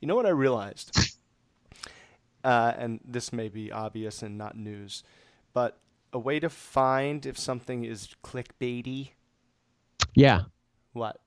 You 0.00 0.08
know 0.08 0.16
what 0.16 0.26
I 0.26 0.30
realized? 0.30 1.16
Uh, 2.44 2.72
and 2.76 3.00
this 3.04 3.32
may 3.32 3.48
be 3.48 3.70
obvious 3.70 4.22
and 4.22 4.36
not 4.36 4.56
news, 4.56 5.04
but 5.52 5.78
a 6.12 6.18
way 6.18 6.40
to 6.40 6.50
find 6.50 7.24
if 7.26 7.38
something 7.38 7.84
is 7.84 8.08
clickbaity. 8.24 9.10
Yeah, 10.14 10.42
What? 10.92 11.20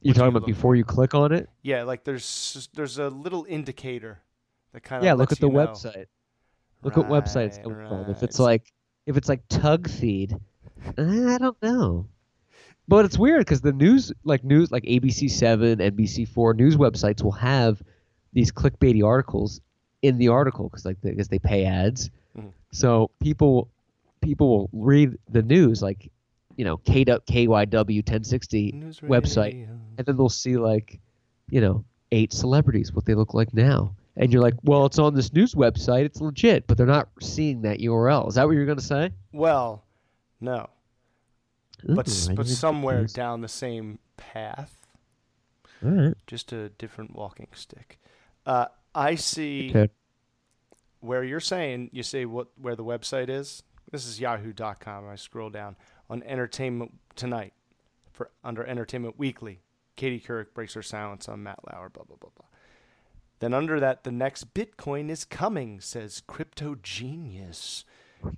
you're 0.00 0.14
What 0.14 0.14
talking 0.14 0.32
you 0.32 0.36
about 0.36 0.46
before 0.46 0.74
you 0.76 0.84
click 0.84 1.14
on 1.14 1.32
it. 1.32 1.48
Yeah, 1.62 1.84
like 1.84 2.04
there's 2.04 2.68
there's 2.74 2.98
a 2.98 3.08
little 3.08 3.46
indicator 3.48 4.20
that 4.72 4.82
kind 4.82 5.04
of 5.04 5.04
Yeah, 5.04 5.14
look 5.14 5.32
at 5.32 5.40
the 5.40 5.48
know. 5.48 5.54
website. 5.68 6.06
Look 6.82 6.96
what 6.96 7.06
website 7.08 7.46
it's 7.46 7.58
Right, 7.64 7.88
from. 7.88 8.10
If 8.10 8.22
it's 8.22 8.38
like 8.38 8.72
if 9.06 9.16
it's 9.16 9.28
like 9.28 9.46
Tug 9.48 9.88
Feed, 9.88 10.36
I 10.98 11.38
don't 11.38 11.60
know. 11.62 12.08
But 12.88 13.04
it's 13.04 13.18
weird 13.18 13.40
because 13.40 13.60
the 13.60 13.72
news, 13.72 14.12
like 14.24 14.44
news, 14.44 14.70
like 14.72 14.84
ABC 14.84 15.30
Seven, 15.30 15.80
NBC 15.80 16.28
Four 16.28 16.54
news 16.54 16.76
websites 16.76 17.22
will 17.22 17.32
have 17.32 17.82
these 18.32 18.50
clickbaity 18.52 19.04
articles 19.04 19.60
in 20.02 20.18
the 20.18 20.28
article 20.28 20.68
because 20.68 20.84
like 20.84 21.00
because 21.02 21.28
they 21.28 21.38
pay 21.38 21.64
ads. 21.64 22.10
Mhm. 22.36 22.52
So 22.72 23.10
people 23.20 23.68
people 24.20 24.48
will 24.48 24.70
read 24.72 25.16
the 25.28 25.42
news 25.42 25.82
like 25.82 26.10
you 26.56 26.64
know 26.64 26.76
K 26.78 27.04
KYW 27.04 27.96
1060 27.98 28.72
News 28.72 29.00
website 29.00 29.54
radio. 29.54 29.68
and 29.98 30.06
then 30.06 30.16
they'll 30.16 30.28
see 30.28 30.56
like 30.56 31.00
you 31.50 31.60
know 31.60 31.84
eight 32.12 32.32
celebrities 32.32 32.92
what 32.92 33.04
they 33.04 33.14
look 33.14 33.32
like 33.34 33.52
now 33.54 33.94
and 34.16 34.32
you're 34.32 34.42
like 34.42 34.54
well 34.62 34.84
it's 34.86 34.98
on 34.98 35.14
this 35.14 35.32
news 35.32 35.54
website 35.54 36.04
it's 36.04 36.20
legit 36.20 36.66
but 36.66 36.76
they're 36.76 36.86
not 36.86 37.08
seeing 37.20 37.62
that 37.62 37.78
url 37.80 38.28
is 38.28 38.34
that 38.34 38.46
what 38.46 38.52
you're 38.52 38.66
going 38.66 38.76
to 38.78 38.84
say 38.84 39.10
Well, 39.32 39.82
no, 40.40 40.68
but 41.84 42.06
Ooh, 42.08 42.32
I 42.32 42.34
but 42.34 42.46
somewhere 42.46 43.06
down 43.06 43.40
the 43.40 43.48
same 43.48 43.98
path, 44.18 44.76
all 45.84 45.90
right 45.90 46.14
just 46.26 46.52
a 46.52 46.68
different 46.70 47.14
walking 47.16 47.48
stick. 47.54 47.98
Uh, 48.44 48.66
I 48.94 49.14
see 49.14 49.70
okay. 49.70 49.92
where 51.00 51.22
you're 51.24 51.40
saying 51.40 51.90
you 51.92 52.02
see 52.02 52.24
what 52.26 52.48
where 52.60 52.76
the 52.76 52.84
website 52.84 53.28
is. 53.28 53.62
This 53.90 54.06
is 54.06 54.20
Yahoo.com. 54.20 55.08
I 55.08 55.16
scroll 55.16 55.50
down 55.50 55.76
on 56.08 56.22
Entertainment 56.22 56.92
Tonight 57.14 57.52
for 58.10 58.30
under 58.42 58.64
Entertainment 58.64 59.18
Weekly. 59.18 59.60
Katie 59.96 60.20
Couric 60.20 60.54
breaks 60.54 60.74
her 60.74 60.82
silence 60.82 61.28
on 61.28 61.42
Matt 61.42 61.60
Lauer. 61.70 61.88
Blah 61.90 62.04
blah 62.04 62.16
blah 62.20 62.30
blah. 62.34 62.46
Then 63.38 63.54
under 63.54 63.80
that, 63.80 64.04
the 64.04 64.12
next 64.12 64.54
Bitcoin 64.54 65.10
is 65.10 65.24
coming, 65.24 65.80
says 65.80 66.22
Crypto 66.26 66.76
Genius. 66.82 67.84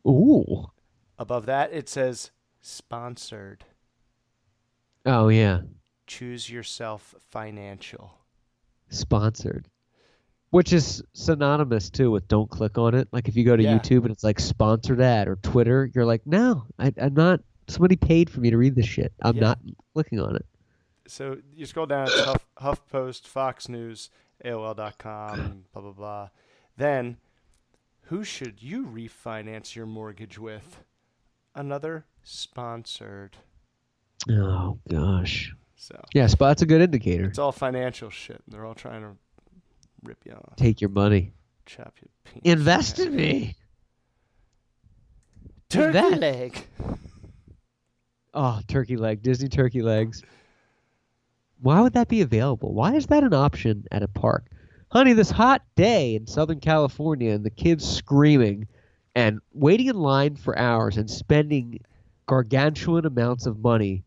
ooh 0.07 0.67
Above 1.19 1.47
that, 1.47 1.73
it 1.73 1.89
says 1.89 2.31
sponsored. 2.61 3.65
oh 5.07 5.29
yeah 5.29 5.61
Choose 6.07 6.51
yourself 6.51 7.15
financial. 7.31 8.19
sponsored 8.89 9.69
which 10.55 10.73
is 10.73 11.03
synonymous 11.15 11.91
too 11.91 12.11
with 12.11 12.27
don't 12.29 12.49
click 12.49 12.79
on 12.79 12.95
it 12.95 13.09
like 13.13 13.27
if 13.29 13.37
you 13.37 13.45
go 13.45 13.57
to 13.57 13.63
Yeah. 13.63 13.77
youtube 13.79 14.03
and 14.05 14.11
it's 14.11 14.23
like 14.25 14.39
sponsored 14.39 15.01
ad 15.01 15.27
or 15.29 15.37
twitter 15.37 15.91
you're 15.95 16.07
like 16.07 16.23
no 16.27 16.65
I, 16.79 16.93
i'm 17.01 17.15
not 17.15 17.41
somebody 17.67 17.97
paid 17.97 18.31
for 18.31 18.41
me 18.41 18.51
to 18.51 18.57
read 18.57 18.75
this 18.77 18.87
shit 18.87 19.13
i'm 19.23 19.35
Yeah. 19.37 19.41
not 19.43 19.59
clicking 19.95 20.21
on 20.21 20.37
it 20.37 20.47
So 21.09 21.39
you 21.55 21.67
scroll 21.67 21.87
down, 21.87 22.07
Huff, 22.09 22.47
HuffPost, 22.61 23.27
Fox 23.27 23.69
News, 23.69 24.09
AOL.com, 24.45 25.65
blah, 25.73 25.83
blah, 25.83 25.93
blah. 25.93 26.29
Then, 26.79 27.19
who 28.09 28.25
should 28.25 28.63
you 28.63 28.87
refinance 28.87 29.75
your 29.75 29.85
mortgage 29.87 30.39
with? 30.39 30.83
Another 31.55 32.07
sponsored. 32.23 33.37
oh 34.31 34.79
gosh 34.89 35.53
So 35.77 36.01
yeah 36.15 36.27
spot's 36.27 36.63
a 36.63 36.67
good 36.67 36.81
indicator 36.81 37.25
it's 37.27 37.39
all 37.39 37.53
financial 37.53 38.09
shit. 38.11 38.41
They're 38.49 38.65
all 38.65 38.75
trying 38.75 39.03
to 39.03 39.17
rip 40.05 40.19
you 40.25 40.33
off, 40.33 40.57
take 40.57 40.81
your 40.81 40.91
money 40.91 41.33
chop 41.67 41.95
your 42.01 42.09
penis. 42.25 42.43
invest 42.45 42.99
in 42.99 43.15
me 43.15 43.57
Turkey 45.75 45.93
that. 45.93 46.21
leg. 46.21 46.67
Oh, 48.33 48.61
turkey 48.69 48.97
leg, 48.97 49.23
Disney 49.23 49.49
turkey 49.49 49.83
legs. 49.83 50.23
Why 51.61 51.81
would 51.81 51.95
that 51.95 52.09
be 52.09 52.21
available? 52.21 52.75
Why 52.75 52.95
is 52.95 53.07
that 53.07 53.25
an 53.25 53.35
option 53.35 53.85
at 53.91 54.03
a 54.03 54.09
park? 54.09 54.47
Honey, 54.91 55.13
this 55.13 55.31
hot 55.31 55.63
day 55.77 56.15
in 56.15 56.27
Southern 56.27 56.61
California 56.61 57.33
and 57.33 57.45
the 57.45 57.51
kids 57.51 57.89
screaming, 57.89 58.69
and 59.15 59.41
waiting 59.53 59.87
in 59.87 59.97
line 59.97 60.37
for 60.37 60.59
hours 60.59 60.97
and 60.97 61.11
spending 61.11 61.81
gargantuan 62.27 63.07
amounts 63.07 63.47
of 63.47 63.59
money 63.59 64.05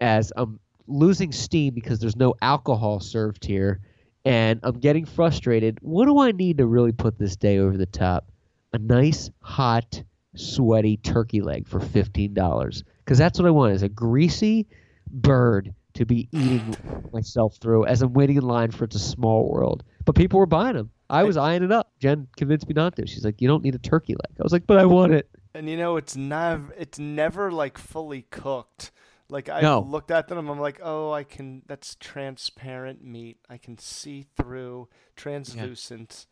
as 0.00 0.32
I'm 0.36 0.60
losing 0.86 1.32
steam 1.32 1.74
because 1.74 1.98
there's 1.98 2.16
no 2.16 2.34
alcohol 2.42 3.00
served 3.00 3.44
here 3.44 3.80
and 4.24 4.60
I'm 4.62 4.78
getting 4.78 5.04
frustrated. 5.04 5.78
What 5.82 6.06
do 6.06 6.18
I 6.18 6.32
need 6.32 6.58
to 6.58 6.66
really 6.66 6.92
put 6.92 7.18
this 7.18 7.36
day 7.36 7.58
over 7.58 7.76
the 7.76 7.86
top? 7.86 8.30
A 8.72 8.78
nice, 8.78 9.30
hot, 9.40 10.02
sweaty 10.34 10.96
turkey 10.98 11.40
leg 11.40 11.68
for 11.68 11.80
$15. 11.80 12.82
Because 13.04 13.18
that's 13.18 13.38
what 13.38 13.46
I 13.46 13.50
want 13.50 13.74
is 13.74 13.82
a 13.82 13.88
greasy 13.88 14.66
bird 15.10 15.74
to 15.94 16.06
be 16.06 16.28
eating 16.32 16.74
myself 17.12 17.56
through 17.56 17.86
as 17.86 18.02
I'm 18.02 18.12
waiting 18.12 18.36
in 18.36 18.44
line 18.44 18.70
for 18.70 18.84
It's 18.84 18.96
a 18.96 19.00
Small 19.00 19.48
World. 19.48 19.84
But 20.04 20.14
people 20.14 20.38
were 20.38 20.46
buying 20.46 20.74
them. 20.74 20.90
I 21.10 21.24
was 21.24 21.36
eyeing 21.36 21.62
it 21.62 21.70
up. 21.70 21.92
Jen 22.00 22.26
convinced 22.36 22.66
me 22.66 22.72
not 22.74 22.96
to. 22.96 23.06
She's 23.06 23.22
like, 23.24 23.42
"You 23.42 23.46
don't 23.46 23.62
need 23.62 23.74
a 23.74 23.78
turkey 23.78 24.14
leg." 24.14 24.34
I 24.40 24.42
was 24.42 24.50
like, 24.52 24.66
"But 24.66 24.78
I 24.78 24.86
want 24.86 25.12
it." 25.12 25.28
And 25.54 25.68
you 25.68 25.76
know, 25.76 25.98
it's 25.98 26.16
never 26.16 26.72
it's 26.78 26.98
never 26.98 27.52
like 27.52 27.76
fully 27.76 28.22
cooked. 28.30 28.92
Like 29.32 29.48
I 29.48 29.62
No. 29.62 29.80
looked 29.80 30.10
at 30.10 30.28
them, 30.28 30.48
I'm 30.48 30.60
like, 30.60 30.80
oh, 30.82 31.10
I 31.10 31.24
can. 31.24 31.62
That's 31.66 31.94
transparent 31.94 33.02
meat. 33.02 33.38
I 33.48 33.56
can 33.56 33.78
see 33.78 34.26
through, 34.36 34.88
translucent. 35.16 36.26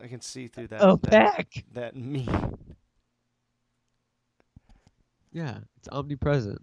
I 0.00 0.06
can 0.06 0.20
see 0.20 0.46
through 0.46 0.68
that. 0.68 0.82
Oh, 0.82 0.96
that, 0.96 1.10
back. 1.10 1.64
that 1.72 1.96
meat. 1.96 2.28
Yeah, 5.32 5.58
it's 5.78 5.88
omnipresent. 5.88 6.60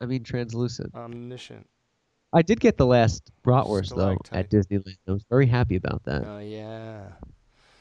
I 0.00 0.06
mean, 0.06 0.24
translucent. 0.24 0.92
Omniscient. 0.94 1.68
I 2.32 2.42
did 2.42 2.58
get 2.58 2.76
the 2.76 2.86
last 2.86 3.30
bratwurst 3.44 3.94
though 3.94 4.16
at 4.32 4.50
Disneyland. 4.50 4.96
I 5.06 5.12
was 5.12 5.24
very 5.30 5.46
happy 5.46 5.76
about 5.76 6.02
that. 6.04 6.24
Oh 6.26 6.38
yeah. 6.38 7.10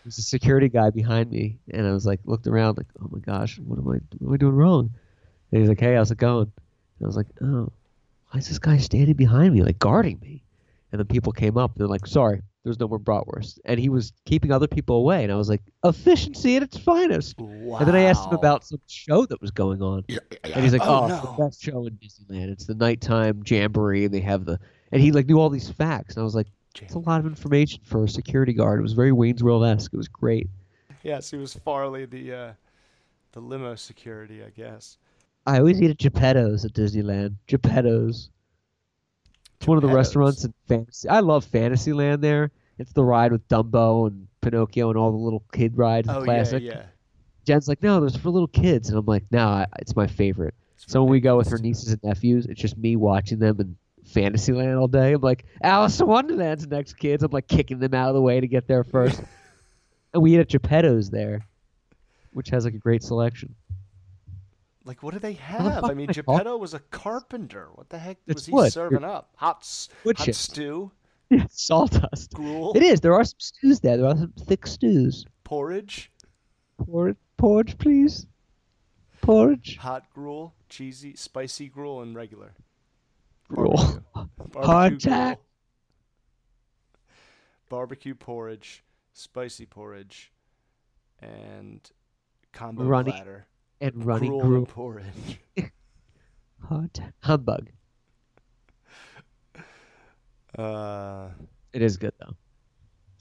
There's 0.04 0.20
a 0.20 0.24
security 0.24 0.70
guy 0.70 0.92
behind 0.92 1.32
me, 1.32 1.58
and 1.72 1.88
I 1.88 1.92
was 1.92 2.06
like, 2.06 2.20
looked 2.26 2.48
around, 2.48 2.78
like, 2.78 2.88
oh 3.02 3.08
my 3.12 3.20
gosh, 3.20 3.58
what 3.60 3.80
am 3.80 3.88
I, 3.88 4.00
what 4.20 4.28
am 4.28 4.34
I 4.34 4.38
doing 4.38 4.56
wrong? 4.56 4.92
And 5.52 5.62
he's 5.62 5.70
like, 5.70 5.80
hey, 5.80 5.96
how's 5.96 6.12
it 6.12 6.18
going? 6.20 6.52
And 7.00 7.06
I 7.06 7.08
was 7.08 7.16
like, 7.18 7.28
oh, 7.42 7.72
why 8.32 8.40
is 8.40 8.48
this 8.48 8.60
guy 8.60 8.78
standing 8.78 9.16
behind 9.16 9.54
me, 9.54 9.64
like 9.64 9.80
guarding 9.80 10.20
me? 10.22 10.44
And 10.92 11.00
then 11.00 11.08
people 11.08 11.32
came 11.32 11.58
up, 11.58 11.72
they're 11.76 11.88
like, 11.88 12.08
sorry, 12.08 12.42
there's 12.64 12.80
no 12.80 12.88
more 12.88 13.00
bratwurst. 13.00 13.60
And 13.66 13.80
he 13.80 13.90
was 13.90 14.12
keeping 14.26 14.52
other 14.52 14.68
people 14.68 14.98
away, 14.98 15.24
and 15.24 15.32
I 15.32 15.36
was 15.36 15.48
like, 15.50 15.62
efficiency 15.86 16.56
at 16.58 16.64
its 16.64 16.78
finest. 16.78 17.36
Wow. 17.40 17.78
And 17.78 17.88
then 17.88 17.96
I 17.96 18.02
asked 18.02 18.26
him 18.28 18.34
about 18.34 18.66
some 18.66 18.80
show 18.88 19.26
that 19.28 19.40
was 19.40 19.52
going 19.52 19.82
on, 19.82 20.04
Yeah. 20.08 20.18
and 20.44 20.64
he's 20.64 20.74
like, 20.74 20.82
Oh, 20.84 21.02
oh, 21.02 21.06
it's 21.16 21.24
no. 21.24 21.36
the 21.38 21.44
best 21.44 21.62
show 21.62 21.86
in 21.86 21.94
Disneyland. 21.98 22.50
It's 22.50 22.66
the 22.66 22.76
nighttime 22.76 23.44
jamboree, 23.46 24.06
and 24.06 24.14
they 24.14 24.20
have 24.22 24.46
the, 24.46 24.60
and 24.92 25.02
he 25.02 25.12
like 25.12 25.28
knew 25.28 25.40
all 25.40 25.50
these 25.50 25.70
facts, 25.70 26.16
and 26.16 26.22
I 26.22 26.26
was 26.26 26.36
like, 26.36 26.48
it's 26.82 26.94
a 26.94 27.00
lot 27.00 27.20
of 27.20 27.26
information 27.26 27.82
for 27.84 28.04
a 28.04 28.10
security 28.10 28.54
guard. 28.54 28.80
It 28.80 28.84
was 28.84 28.94
very 28.94 29.12
Wayne's 29.12 29.44
World 29.44 29.66
esque. 29.66 29.94
It 29.94 29.98
was 29.98 30.08
great. 30.08 30.48
Yes, 31.04 31.30
he 31.32 31.38
was 31.38 31.54
Farley, 31.54 32.06
the 32.06 32.34
uh, 32.34 32.54
the 33.32 33.40
limo 33.42 33.76
security, 33.76 34.44
I 34.44 34.50
guess. 34.50 34.98
I 35.50 35.58
always 35.58 35.82
eat 35.82 35.90
at 35.90 35.98
Geppetto's 35.98 36.64
at 36.64 36.74
Disneyland. 36.74 37.34
Geppetto's. 37.48 38.30
It's 39.58 39.68
one 39.68 39.78
of 39.78 39.82
the 39.82 39.90
restaurants 39.90 40.46
in 40.46 40.54
Fantasy. 40.68 41.10
I 41.10 41.22
love 41.22 41.44
Fantasyland 41.44 42.24
there. 42.24 42.52
It's 42.78 42.94
the 42.94 43.04
ride 43.04 43.32
with 43.32 43.48
Dumbo 43.48 44.08
and 44.08 44.28
Pinocchio 44.42 44.90
and 44.90 44.98
all 44.98 45.10
the 45.10 45.18
little 45.18 45.44
kid 45.52 45.76
rides. 45.76 46.08
Oh 46.08 46.24
classic. 46.24 46.62
yeah, 46.62 46.72
yeah. 46.72 46.84
Jen's 47.46 47.68
like, 47.68 47.82
no, 47.82 48.00
there's 48.00 48.16
for 48.16 48.30
little 48.30 48.48
kids, 48.48 48.90
and 48.90 49.00
I'm 49.00 49.06
like, 49.08 49.24
no, 49.32 49.48
I, 49.48 49.66
it's 49.80 49.96
my 49.96 50.06
favorite. 50.06 50.54
It's 50.76 50.92
So 50.92 51.02
when 51.02 51.12
we 51.12 51.20
go 51.20 51.38
with 51.38 51.50
her 51.50 51.58
nieces 51.58 51.92
and 51.92 52.04
nephews, 52.04 52.46
it's 52.46 52.62
just 52.62 52.78
me 52.78 52.96
watching 52.96 53.40
them 53.40 53.60
in 53.60 53.76
Fantasyland 54.06 54.78
all 54.78 54.88
day. 54.88 55.14
I'm 55.14 55.22
like, 55.22 55.46
Alice 55.64 56.00
in 56.00 56.06
Wonderland's 56.06 56.68
next, 56.68 56.94
kids. 56.94 57.24
I'm 57.24 57.32
like 57.32 57.48
kicking 57.48 57.80
them 57.80 57.96
out 57.96 58.10
of 58.10 58.14
the 58.14 58.22
way 58.22 58.40
to 58.40 58.48
get 58.48 58.68
there 58.68 58.84
first. 58.84 59.20
and 60.14 60.22
we 60.22 60.36
eat 60.36 60.42
at 60.42 60.50
Geppetto's 60.50 61.10
there, 61.10 61.48
which 62.34 62.50
has 62.50 62.66
like 62.66 62.76
a 62.76 62.80
great 62.80 63.02
selection. 63.02 63.56
Like, 64.86 65.04
what 65.04 65.14
do 65.14 65.20
they 65.20 65.32
oh 65.34 65.36
have? 65.36 65.82
fuck 65.82 65.92
I 65.92 65.94
mean, 65.94 66.06
am 66.08 66.10
I 66.10 66.14
talking- 66.14 66.36
Geppetto 66.38 66.58
was 66.58 66.74
a 66.74 66.80
carpenter. 66.80 67.70
What 67.76 67.90
the 67.90 68.00
heck 68.00 68.18
It's 68.28 68.36
was 68.36 68.46
he 68.46 68.52
wood. 68.54 68.74
serving 68.74 69.04
up? 69.04 69.32
Hot, 69.36 69.68
Wood 70.04 70.18
hot 70.18 70.26
chips. 70.26 70.38
stew, 70.38 70.92
Sawdust. 71.50 72.34
gruel, 72.34 72.74
It 72.76 72.84
is. 72.84 73.02
There 73.02 73.14
are 73.14 73.24
some 73.24 73.40
stews 73.40 73.80
there. 73.82 73.98
There 73.98 74.06
are 74.08 74.16
some 74.18 74.34
thick 74.40 74.66
stews. 74.66 75.26
porridge, 75.44 76.12
Por- 76.78 77.16
porridge, 77.38 77.78
please. 77.78 78.26
Porridge. 79.22 79.78
hot 79.78 80.06
gruel, 80.14 80.56
cheesy, 80.70 81.14
spicy 81.16 81.68
gruel, 81.68 82.02
and 82.02 82.16
regular. 82.16 82.54
Gruel. 83.50 84.02
Hardtack. 84.54 85.38
Barbecue 87.68 88.16
porridge, 88.16 88.84
spicy 89.14 89.66
porridge, 89.66 90.32
and 91.22 91.82
combo 92.52 92.84
Runny 92.86 93.12
platter. 93.12 93.46
And 93.82 94.06
running 94.06 94.32
gruel, 94.32 94.46
gruel. 94.48 94.66
porridge. 94.66 95.40
Hot 96.68 97.00
humbug. 97.22 97.70
Uh, 100.58 101.30
It 101.74 101.82
is 101.82 101.98
good 101.98 102.14
though. 102.20 102.36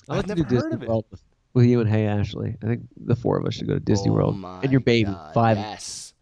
I've 0.08 0.16
like 0.18 0.26
to 0.26 0.34
do 0.34 0.44
Disney 0.44 0.74
of. 0.74 0.82
World 0.82 1.04
with, 1.10 1.22
with 1.54 1.66
you 1.66 1.80
and 1.80 1.88
Hey 1.88 2.06
Ashley. 2.06 2.56
I 2.62 2.66
think 2.66 2.82
the 2.96 3.14
four 3.14 3.38
of 3.38 3.46
us 3.46 3.54
should 3.54 3.68
go 3.68 3.74
to 3.74 3.80
Disney 3.80 4.10
oh 4.10 4.14
World. 4.14 4.44
And 4.62 4.72
your 4.72 4.80
baby, 4.80 5.10
God, 5.10 5.34
five. 5.34 5.56
Yes. 5.58 6.14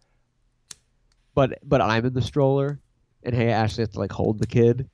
But 1.35 1.59
but 1.63 1.81
I'm 1.81 2.05
in 2.05 2.13
the 2.13 2.23
stroller, 2.23 2.81
and 3.23 3.35
Hey 3.35 3.51
Ashley 3.51 3.83
has 3.83 3.91
to 3.91 3.99
like 3.99 4.13
hold 4.13 4.39
the 4.39 4.47
kid, 4.47 4.89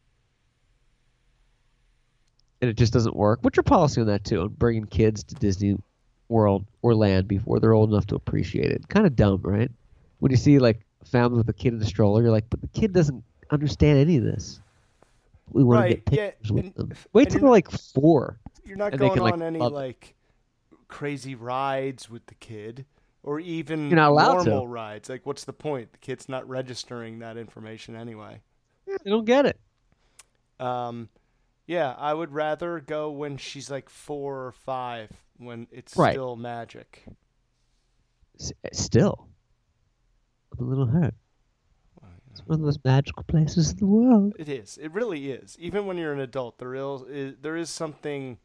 and 2.60 2.70
it 2.70 2.76
just 2.76 2.92
doesn't 2.92 3.16
work. 3.16 3.38
What's 3.42 3.56
your 3.56 3.64
policy 3.64 4.00
on 4.00 4.06
that 4.08 4.24
too? 4.24 4.42
On 4.42 4.48
bringing 4.48 4.84
kids 4.84 5.24
to 5.24 5.34
Disney 5.36 5.76
World 6.28 6.64
or 6.82 6.94
Land 6.94 7.28
before 7.28 7.60
they're 7.60 7.72
old 7.74 7.90
enough 7.90 8.06
to 8.08 8.14
appreciate 8.14 8.70
it? 8.70 8.88
Kind 8.88 9.06
of 9.06 9.16
dumb, 9.16 9.40
right? 9.42 9.70
When 10.20 10.30
you 10.30 10.36
see 10.36 10.58
like 10.58 10.84
a 11.02 11.04
family 11.04 11.38
with 11.38 11.48
a 11.48 11.52
kid 11.52 11.72
in 11.72 11.78
the 11.78 11.84
stroller, 11.86 12.22
you're 12.22 12.30
like, 12.30 12.48
but 12.50 12.60
the 12.60 12.68
kid 12.68 12.92
doesn't 12.92 13.22
understand 13.50 13.98
any 13.98 14.16
of 14.16 14.24
this. 14.24 14.60
We 15.50 15.64
want 15.64 15.80
Right, 15.80 16.04
to 16.06 16.10
get 16.10 16.18
yeah, 16.18 16.30
pictures 16.30 16.52
with 16.52 16.64
and- 16.64 16.74
them. 16.74 16.92
Wait 17.12 17.28
till 17.30 17.40
they're 17.40 17.50
like 17.50 17.70
four. 17.70 18.38
You're 18.64 18.76
not 18.76 18.96
going 18.96 19.12
can, 19.14 19.22
like, 19.22 19.32
on 19.34 19.42
any 19.42 19.58
like 19.58 20.14
crazy 20.88 21.34
rides 21.34 22.08
with 22.08 22.24
the 22.26 22.34
kid, 22.36 22.86
or 23.22 23.40
even 23.40 23.96
allowed 23.98 24.44
to. 24.44 24.50
normal 24.50 24.68
rides. 24.68 25.08
Like, 25.08 25.26
what's 25.26 25.44
the 25.44 25.52
point? 25.52 25.92
The 25.92 25.98
kid's 25.98 26.28
not 26.28 26.48
registering 26.48 27.18
that 27.18 27.36
information 27.36 27.96
anyway. 27.96 28.40
They 28.86 29.10
don't 29.10 29.24
get 29.24 29.46
it. 29.46 29.58
Um, 30.60 31.08
yeah, 31.66 31.94
I 31.98 32.14
would 32.14 32.32
rather 32.32 32.80
go 32.80 33.10
when 33.10 33.36
she's 33.36 33.70
like 33.70 33.88
four 33.90 34.46
or 34.46 34.52
five, 34.52 35.10
when 35.44 35.66
it's 35.70 35.96
Right. 35.96 36.12
still 36.12 36.36
magic. 36.36 37.04
S- 38.38 38.52
uh, 38.64 38.68
still, 38.72 39.28
I'm 40.58 40.66
a 40.66 40.68
little 40.68 40.86
hurt. 40.86 41.14
It's 42.30 42.40
one 42.46 42.54
of 42.54 42.60
the 42.60 42.66
most 42.66 42.82
magical 42.84 43.24
places 43.24 43.72
in 43.72 43.76
the 43.78 43.86
world. 43.86 44.34
It 44.38 44.48
is. 44.48 44.78
It 44.78 44.90
really 44.92 45.30
is. 45.30 45.56
Even 45.58 45.84
when 45.86 45.98
you're 45.98 46.14
an 46.14 46.20
adult, 46.20 46.56
there 46.58 46.74
is 46.74 47.34
there 47.42 47.56
is 47.56 47.68
something 47.68 48.38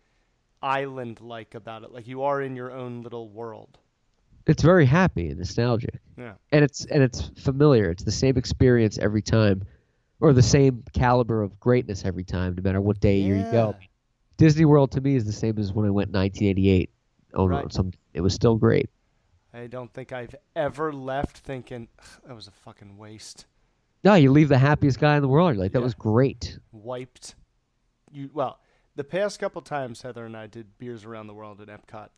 island-like 0.61 1.55
about 1.55 1.83
it. 1.83 1.91
Like 1.91 2.07
you 2.07 2.23
are 2.23 2.41
in 2.41 2.55
your 2.55 2.71
own 2.71 3.01
little 3.01 3.29
world. 3.29 3.77
It's 4.45 4.63
very 4.63 4.85
happy 4.85 5.29
and 5.29 5.37
nostalgic. 5.39 5.99
Yeah. 6.17 6.33
and 6.51 6.63
it's 6.65 6.85
and 6.85 7.01
it's 7.03 7.29
familiar. 7.41 7.89
It's 7.91 8.03
the 8.03 8.11
same 8.11 8.37
experience 8.37 8.97
every 8.97 9.21
time, 9.21 9.63
or 10.19 10.33
the 10.33 10.41
same 10.41 10.83
caliber 10.93 11.41
of 11.43 11.59
greatness 11.59 12.03
every 12.05 12.23
time, 12.25 12.55
no 12.55 12.63
matter 12.63 12.81
what 12.81 12.99
day 12.99 13.19
year 13.19 13.37
you 13.37 13.51
go. 13.51 13.75
Disney 14.37 14.65
World 14.65 14.91
to 14.91 15.01
me 15.01 15.15
is 15.15 15.25
the 15.25 15.31
same 15.31 15.57
as 15.57 15.73
when 15.73 15.85
I 15.85 15.89
went 15.89 16.09
in 16.09 16.19
1988. 16.19 16.89
Oh 17.33 17.47
no, 17.47 17.57
Right. 17.57 17.73
some 17.73 17.91
it 18.13 18.21
was 18.21 18.33
still 18.33 18.55
great. 18.55 18.89
I 19.53 19.67
don't 19.67 19.91
think 19.93 20.11
I've 20.13 20.35
ever 20.55 20.93
left 20.93 21.37
thinking 21.39 21.87
that 22.25 22.35
was 22.35 22.47
a 22.47 22.51
fucking 22.51 22.97
waste. 22.97 23.45
No, 24.03 24.13
you 24.13 24.31
leave 24.31 24.49
the 24.49 24.57
happiest 24.59 24.99
guy 24.99 25.15
in 25.15 25.21
the 25.21 25.27
world. 25.27 25.53
You're 25.55 25.63
like, 25.63 25.71
that 25.71 25.79
Yeah. 25.79 25.83
was 25.85 25.95
great. 25.95 26.59
wiped. 26.71 27.35
You 28.11 28.29
well, 28.33 28.59
the 28.95 29.03
past 29.03 29.39
couple 29.39 29.61
times 29.61 30.01
Heather 30.03 30.25
and 30.25 30.37
I 30.37 30.47
did 30.47 30.77
beers 30.77 31.03
around 31.03 31.27
the 31.27 31.33
world 31.33 31.59
at 31.61 31.67
Epcot, 31.67 32.09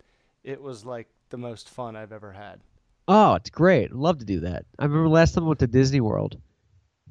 it 0.43 0.61
was 0.61 0.85
like 0.85 1.07
the 1.29 1.37
most 1.37 1.69
fun 1.69 1.95
I've 1.95 2.11
ever 2.11 2.33
had. 2.33 2.61
Oh, 3.07 3.33
it's 3.35 3.49
great. 3.49 3.91
Love 3.93 4.19
to 4.19 4.25
do 4.25 4.41
that. 4.41 4.65
I 4.77 4.85
remember 4.85 5.09
last 5.09 5.33
time 5.33 5.45
I 5.45 5.47
went 5.47 5.59
to 5.59 5.67
Disney 5.67 5.99
World, 6.01 6.37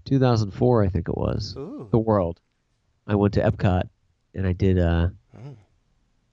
2004, 0.04 0.84
I 0.84 0.88
think 0.88 1.08
it 1.08 1.16
was. 1.16 1.54
Ooh. 1.56 1.88
The 1.90 1.98
World. 1.98 2.40
I 3.06 3.14
went 3.16 3.34
to 3.34 3.42
Epcot 3.42 3.88
and 4.34 4.46
I 4.46 4.52
did 4.52 4.78
uh, 4.78 5.08
Oh. 5.36 5.56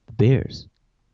the 0.06 0.12
beers. 0.12 0.68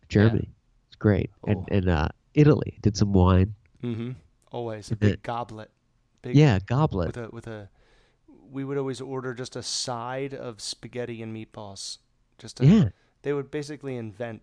Germany. 0.09 0.49
It's 0.89 0.97
great. 0.97 1.31
And 1.47 1.59
Oh. 1.59 1.67
and 1.71 1.89
uh, 1.89 2.09
Italy. 2.35 2.79
Did 2.83 2.97
some 2.97 3.13
wine. 3.13 3.55
Mm-hmm. 3.83 4.13
Always 4.51 4.91
a 4.91 4.95
it- 4.95 5.01
big 5.01 5.23
goblet. 5.23 5.71
Big, 6.23 6.37
Yeah, 6.37 6.59
goblet. 6.67 7.09
With 7.09 7.17
a 7.17 7.29
with 7.31 7.47
a, 7.49 7.69
we 8.51 8.65
would 8.65 8.79
always 8.79 9.01
order 9.01 9.35
just 9.35 9.57
a 9.57 9.63
side 9.63 10.35
of 10.35 10.61
spaghetti 10.61 11.23
and 11.23 11.35
meatballs. 11.35 11.99
Just 12.39 12.61
a, 12.61 12.67
Yeah. 12.67 12.89
They 13.23 13.33
would 13.33 13.51
basically 13.51 13.97
invent. 13.97 14.43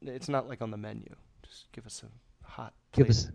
It's 0.00 0.28
not 0.28 0.48
like 0.48 0.62
on 0.62 0.70
the 0.70 0.76
menu. 0.76 1.14
Just 1.42 1.70
give 1.72 1.86
us 1.86 2.02
a 2.02 2.46
hot. 2.46 2.72
Give 2.92 3.08
us 3.10 3.28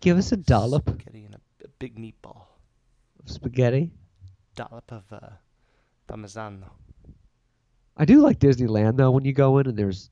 give 0.00 0.18
us 0.18 0.30
a 0.32 0.36
dollop 0.36 0.88
spaghetti 0.88 1.24
and 1.24 1.34
a, 1.34 1.40
a 1.64 1.68
big 1.78 1.96
meatball. 1.96 2.46
of 3.22 3.30
spaghetti. 3.30 3.90
Dollop 4.54 4.90
of 4.92 5.04
uh, 5.12 5.30
parmesan. 6.06 6.64
I 7.96 8.04
do 8.04 8.20
like 8.20 8.38
Disneyland 8.38 8.96
though 8.96 9.10
when 9.10 9.24
you 9.24 9.32
go 9.32 9.58
in 9.58 9.66
and 9.66 9.76
there's 9.76 10.10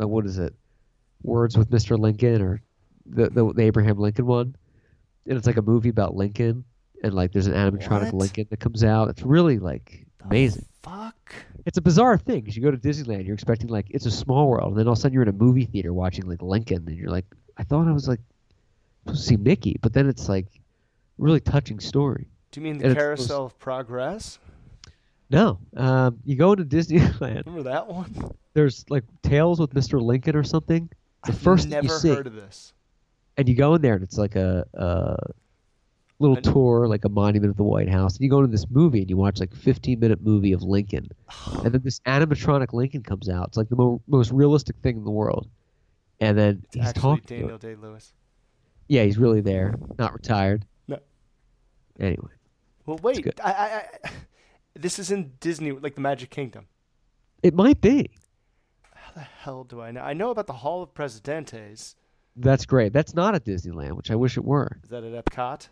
uh, 0.00 0.08
what 0.08 0.26
is 0.26 0.38
it? 0.38 0.54
Words 1.22 1.56
with 1.56 1.70
Mr. 1.70 1.98
Lincoln 1.98 2.42
or 2.42 2.60
the, 3.06 3.30
the 3.30 3.52
the 3.52 3.62
Abraham 3.62 3.98
Lincoln 3.98 4.26
one, 4.26 4.56
and 5.26 5.38
it's 5.38 5.46
like 5.46 5.56
a 5.56 5.62
movie 5.62 5.88
about 5.88 6.14
Lincoln, 6.16 6.64
and 7.02 7.14
like 7.14 7.32
there's 7.32 7.46
an 7.46 7.54
animatronic 7.54 8.12
What? 8.12 8.14
Lincoln 8.14 8.46
that 8.50 8.60
comes 8.60 8.82
out. 8.84 9.08
It's 9.08 9.22
really 9.22 9.58
like 9.58 10.06
amazing. 10.24 10.64
Fuck. 10.82 11.34
It's 11.64 11.78
a 11.78 11.82
bizarre 11.82 12.18
thing 12.18 12.40
because 12.40 12.56
you 12.56 12.62
go 12.62 12.70
to 12.70 12.76
Disneyland, 12.76 13.24
you're 13.24 13.34
expecting 13.34 13.68
like 13.68 13.86
it's 13.90 14.04
a 14.06 14.10
small 14.10 14.48
world, 14.48 14.70
and 14.72 14.78
then 14.78 14.86
all 14.86 14.92
of 14.92 14.98
a 14.98 15.00
sudden 15.00 15.14
you're 15.14 15.22
in 15.22 15.28
a 15.28 15.32
movie 15.32 15.64
theater 15.64 15.92
watching 15.94 16.26
like 16.28 16.42
Lincoln, 16.42 16.84
and 16.86 16.96
you're 16.96 17.10
like, 17.10 17.24
I 17.56 17.62
thought 17.64 17.88
I 17.88 17.92
was 17.92 18.06
like 18.08 18.20
supposed 19.04 19.22
to 19.22 19.28
see 19.28 19.36
Mickey, 19.36 19.78
but 19.80 19.92
then 19.94 20.08
it's 20.08 20.28
like 20.28 20.46
really 21.16 21.40
touching 21.40 21.80
story. 21.80 22.26
Do 22.50 22.60
you 22.60 22.64
mean 22.64 22.78
the 22.78 22.86
it's 22.86 22.94
those- 22.94 23.02
Carousel 23.02 23.44
of 23.46 23.58
Progress? 23.58 24.38
No, 25.30 25.58
um, 25.76 26.18
you 26.24 26.36
go 26.36 26.52
into 26.52 26.64
Disneyland. 26.64 27.46
Remember 27.46 27.62
that 27.70 27.88
one? 27.88 28.14
There's 28.52 28.84
like 28.90 29.04
Tales 29.22 29.58
with 29.58 29.72
Mr. 29.74 30.00
Lincoln 30.00 30.36
or 30.36 30.44
something. 30.44 30.88
The 31.24 31.32
I've 31.32 31.38
first 31.38 31.68
never 31.68 31.86
you 31.86 31.92
see, 31.92 32.08
heard 32.14 32.26
of 32.26 32.34
this. 32.34 32.72
and 33.36 33.48
you 33.48 33.54
go 33.54 33.74
in 33.74 33.82
there, 33.82 33.94
and 33.94 34.02
it's 34.02 34.18
like 34.18 34.36
a, 34.36 34.64
a 34.74 35.16
little 36.18 36.36
tour, 36.36 36.86
like 36.86 37.04
a 37.04 37.08
monument 37.08 37.50
of 37.50 37.56
the 37.56 37.64
White 37.64 37.88
House. 37.88 38.14
And 38.16 38.22
you 38.24 38.30
go 38.30 38.38
into 38.40 38.50
this 38.50 38.66
movie, 38.70 39.00
and 39.00 39.08
you 39.10 39.16
watch 39.16 39.40
like 39.40 39.52
a 39.52 39.56
15 39.56 39.98
minute 39.98 40.20
movie 40.22 40.52
of 40.52 40.62
Lincoln, 40.62 41.08
and 41.64 41.72
then 41.72 41.80
this 41.82 42.00
animatronic 42.00 42.72
Lincoln 42.74 43.02
comes 43.02 43.28
out. 43.28 43.48
It's 43.48 43.56
like 43.56 43.70
the 43.70 43.76
mo- 43.76 44.02
most 44.06 44.30
realistic 44.30 44.76
thing 44.82 44.96
in 44.98 45.04
the 45.04 45.10
world. 45.10 45.48
And 46.20 46.38
then 46.38 46.62
It's 46.72 46.76
he's 46.76 46.92
talking. 46.92 47.24
to 47.24 47.38
Daniel. 47.40 47.58
Day 47.58 47.74
Lewis. 47.74 48.12
Yeah, 48.86 49.02
he's 49.04 49.18
really 49.18 49.40
there, 49.40 49.74
not 49.98 50.12
retired. 50.12 50.64
No. 50.86 50.98
Anyway, 51.98 52.28
Well, 52.86 52.98
wait. 53.02 53.40
I, 53.42 53.50
I, 53.50 53.64
I, 54.04 54.10
this 54.74 54.98
is 54.98 55.10
in 55.10 55.32
Disney, 55.40 55.72
like 55.72 55.94
the 55.94 56.00
Magic 56.00 56.30
Kingdom. 56.30 56.66
it 57.42 57.54
might 57.54 57.80
be. 57.80 58.10
How 58.94 59.12
the 59.14 59.20
hell 59.20 59.64
do 59.64 59.80
I 59.80 59.90
know? 59.90 60.00
I 60.00 60.12
know 60.12 60.30
about 60.30 60.46
the 60.46 60.52
Hall 60.54 60.82
of 60.82 60.92
Presidentes. 60.94 61.94
That's 62.36 62.66
great. 62.66 62.92
That's 62.92 63.14
not 63.14 63.34
at 63.34 63.44
Disneyland, 63.44 63.92
which 63.92 64.10
I 64.10 64.16
wish 64.16 64.36
it 64.36 64.44
were. 64.44 64.78
Is 64.82 64.90
that 64.90 65.04
at 65.04 65.24
Epcot? 65.24 65.68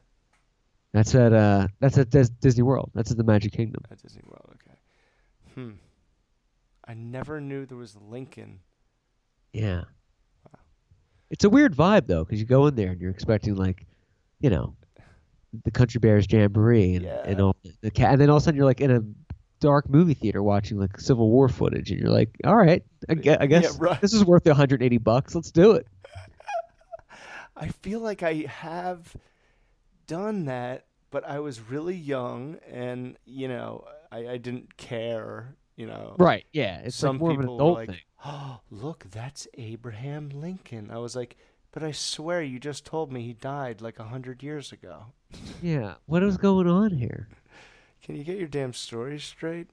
That's 0.92 1.14
at 1.14 1.32
uh, 1.32 1.68
that's 1.80 1.96
at 1.98 2.10
Dis- 2.10 2.28
Disney 2.28 2.62
World. 2.62 2.90
That's 2.94 3.10
at 3.10 3.16
the 3.16 3.24
Magic 3.24 3.52
Kingdom. 3.52 3.82
At 3.90 4.00
Disney 4.02 4.22
World. 4.26 4.54
Okay. 4.54 4.76
Hmm. 5.54 5.70
I 6.86 6.94
never 6.94 7.40
knew 7.40 7.64
there 7.66 7.78
was 7.78 7.96
Lincoln. 7.96 8.60
Yeah. 9.52 9.84
Wow. 10.44 10.60
It's 11.30 11.44
a 11.44 11.50
weird 11.50 11.74
vibe 11.74 12.06
though, 12.06 12.24
because 12.24 12.38
you 12.40 12.46
go 12.46 12.66
in 12.66 12.74
there 12.74 12.90
and 12.90 13.00
you're 13.00 13.10
expecting 13.10 13.54
like, 13.56 13.86
you 14.40 14.50
know, 14.50 14.74
the 15.64 15.70
Country 15.70 15.98
Bears 15.98 16.26
Jamboree 16.30 16.94
and, 16.96 17.06
and 17.06 17.40
all 17.40 17.56
the 17.82 17.90
ca- 17.90 18.06
and 18.06 18.20
then 18.20 18.30
all 18.30 18.36
of 18.36 18.42
a 18.42 18.44
sudden 18.44 18.56
you're 18.56 18.66
like 18.66 18.80
in 18.80 18.90
a 18.90 19.02
dark 19.60 19.88
movie 19.88 20.14
theater 20.14 20.42
watching 20.42 20.78
like 20.78 20.98
Civil 21.00 21.30
War 21.30 21.48
footage, 21.48 21.90
and 21.90 22.00
you're 22.00 22.10
like, 22.10 22.30
all 22.44 22.56
right, 22.56 22.82
I 23.08 23.14
guess, 23.14 23.38
I 23.40 23.46
guess 23.46 23.78
right. 23.78 24.00
this 24.00 24.12
is 24.12 24.24
worth 24.24 24.44
180 24.44 24.98
bucks. 24.98 25.34
Let's 25.34 25.50
do 25.50 25.72
it. 25.72 25.86
I 27.56 27.68
feel 27.68 28.00
like 28.00 28.22
I 28.22 28.46
have 28.48 29.14
done 30.06 30.46
that, 30.46 30.86
but 31.10 31.24
I 31.24 31.38
was 31.38 31.60
really 31.60 31.94
young 31.94 32.58
and, 32.70 33.16
you 33.24 33.46
know, 33.46 33.84
I, 34.10 34.28
I 34.30 34.36
didn't 34.38 34.76
care, 34.76 35.54
you 35.76 35.86
know. 35.86 36.16
Right. 36.18 36.44
Yeah. 36.52 36.80
It's 36.80 36.96
Some 36.96 37.16
like 37.16 37.20
more 37.20 37.30
of 37.30 37.36
an 37.36 37.42
people 37.42 37.58
were 37.58 37.72
like, 37.72 37.88
thing. 37.90 37.98
oh, 38.24 38.60
look, 38.70 39.06
that's 39.10 39.46
Abraham 39.54 40.30
Lincoln. 40.30 40.90
I 40.90 40.98
was 40.98 41.14
like, 41.14 41.36
but 41.70 41.82
I 41.84 41.92
swear 41.92 42.42
you 42.42 42.58
just 42.58 42.84
told 42.84 43.12
me 43.12 43.22
he 43.22 43.32
died 43.32 43.80
like 43.80 43.98
a 43.98 44.04
hundred 44.04 44.42
years 44.42 44.72
ago. 44.72 45.06
Yeah. 45.62 45.94
What 46.06 46.22
is 46.22 46.36
going 46.36 46.66
on 46.66 46.90
here? 46.90 47.28
Can 48.02 48.16
you 48.16 48.24
get 48.24 48.38
your 48.38 48.48
damn 48.48 48.72
story 48.72 49.18
straight? 49.20 49.68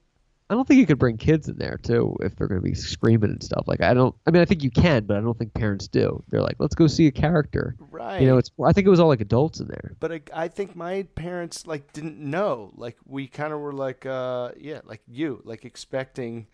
I 0.52 0.56
don't 0.56 0.68
think 0.68 0.80
you 0.80 0.88
could 0.88 0.98
bring 0.98 1.18
kids 1.18 1.48
in 1.48 1.58
there 1.58 1.80
too 1.84 2.16
if 2.22 2.36
they're 2.36 2.48
going 2.48 2.60
to 2.60 2.68
be 2.68 2.74
screaming 2.74 3.30
and 3.30 3.44
stuff. 3.44 3.68
Like 3.68 3.82
I 3.82 3.94
don't. 3.94 4.16
I 4.26 4.32
mean, 4.32 4.42
I 4.42 4.46
think 4.46 4.64
you 4.64 4.72
can, 4.72 5.06
but 5.06 5.16
I 5.16 5.20
don't 5.20 5.38
think 5.38 5.54
parents 5.54 5.88
do. 5.88 6.24
They're 6.30 6.42
like, 6.42 6.56
let's 6.58 6.74
go 6.74 6.88
see 6.88 7.06
a 7.06 7.12
character. 7.12 7.76
Right. 7.92 8.20
You 8.20 8.28
know, 8.28 8.38
it's. 8.38 8.50
I 8.66 8.74
think 8.74 8.88
it 8.88 8.90
was 8.90 9.00
all 9.00 9.10
like 9.10 9.22
adults 9.22 9.60
in 9.60 9.68
there. 9.68 9.92
but 10.00 10.12
I, 10.12 10.22
I 10.34 10.48
think 10.48 10.76
my 10.76 11.04
parents 11.14 11.68
like 11.68 11.94
didn't 11.94 12.18
know. 12.20 12.72
Like 12.76 12.98
we 13.06 13.28
kind 13.28 13.54
of 13.54 13.60
were 13.60 13.74
like, 13.74 14.08
uh, 14.08 14.52
yeah, 14.58 14.82
like 14.86 15.02
you, 15.08 15.42
like 15.44 15.66
expecting 15.66 16.48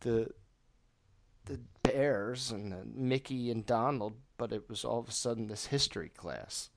the 0.00 0.28
the 1.44 1.60
bears 1.84 2.50
and 2.50 2.72
uh, 2.72 2.78
Mickey 2.92 3.52
and 3.52 3.64
Donald, 3.64 4.14
but 4.36 4.52
it 4.52 4.68
was 4.68 4.84
all 4.84 4.98
of 4.98 5.08
a 5.08 5.12
sudden 5.12 5.46
this 5.46 5.66
history 5.66 6.08
class. 6.08 6.70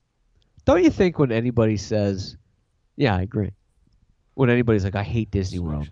Don't 0.64 0.82
you 0.84 0.90
think 0.90 1.18
when 1.18 1.32
anybody 1.32 1.76
says, 1.76 2.36
"Yeah, 2.96 3.16
I 3.16 3.22
agree," 3.22 3.50
when 4.34 4.50
anybody's 4.50 4.84
like, 4.84 4.94
"I 4.96 5.02
hate 5.02 5.30
Disney 5.30 5.58
World," 5.58 5.88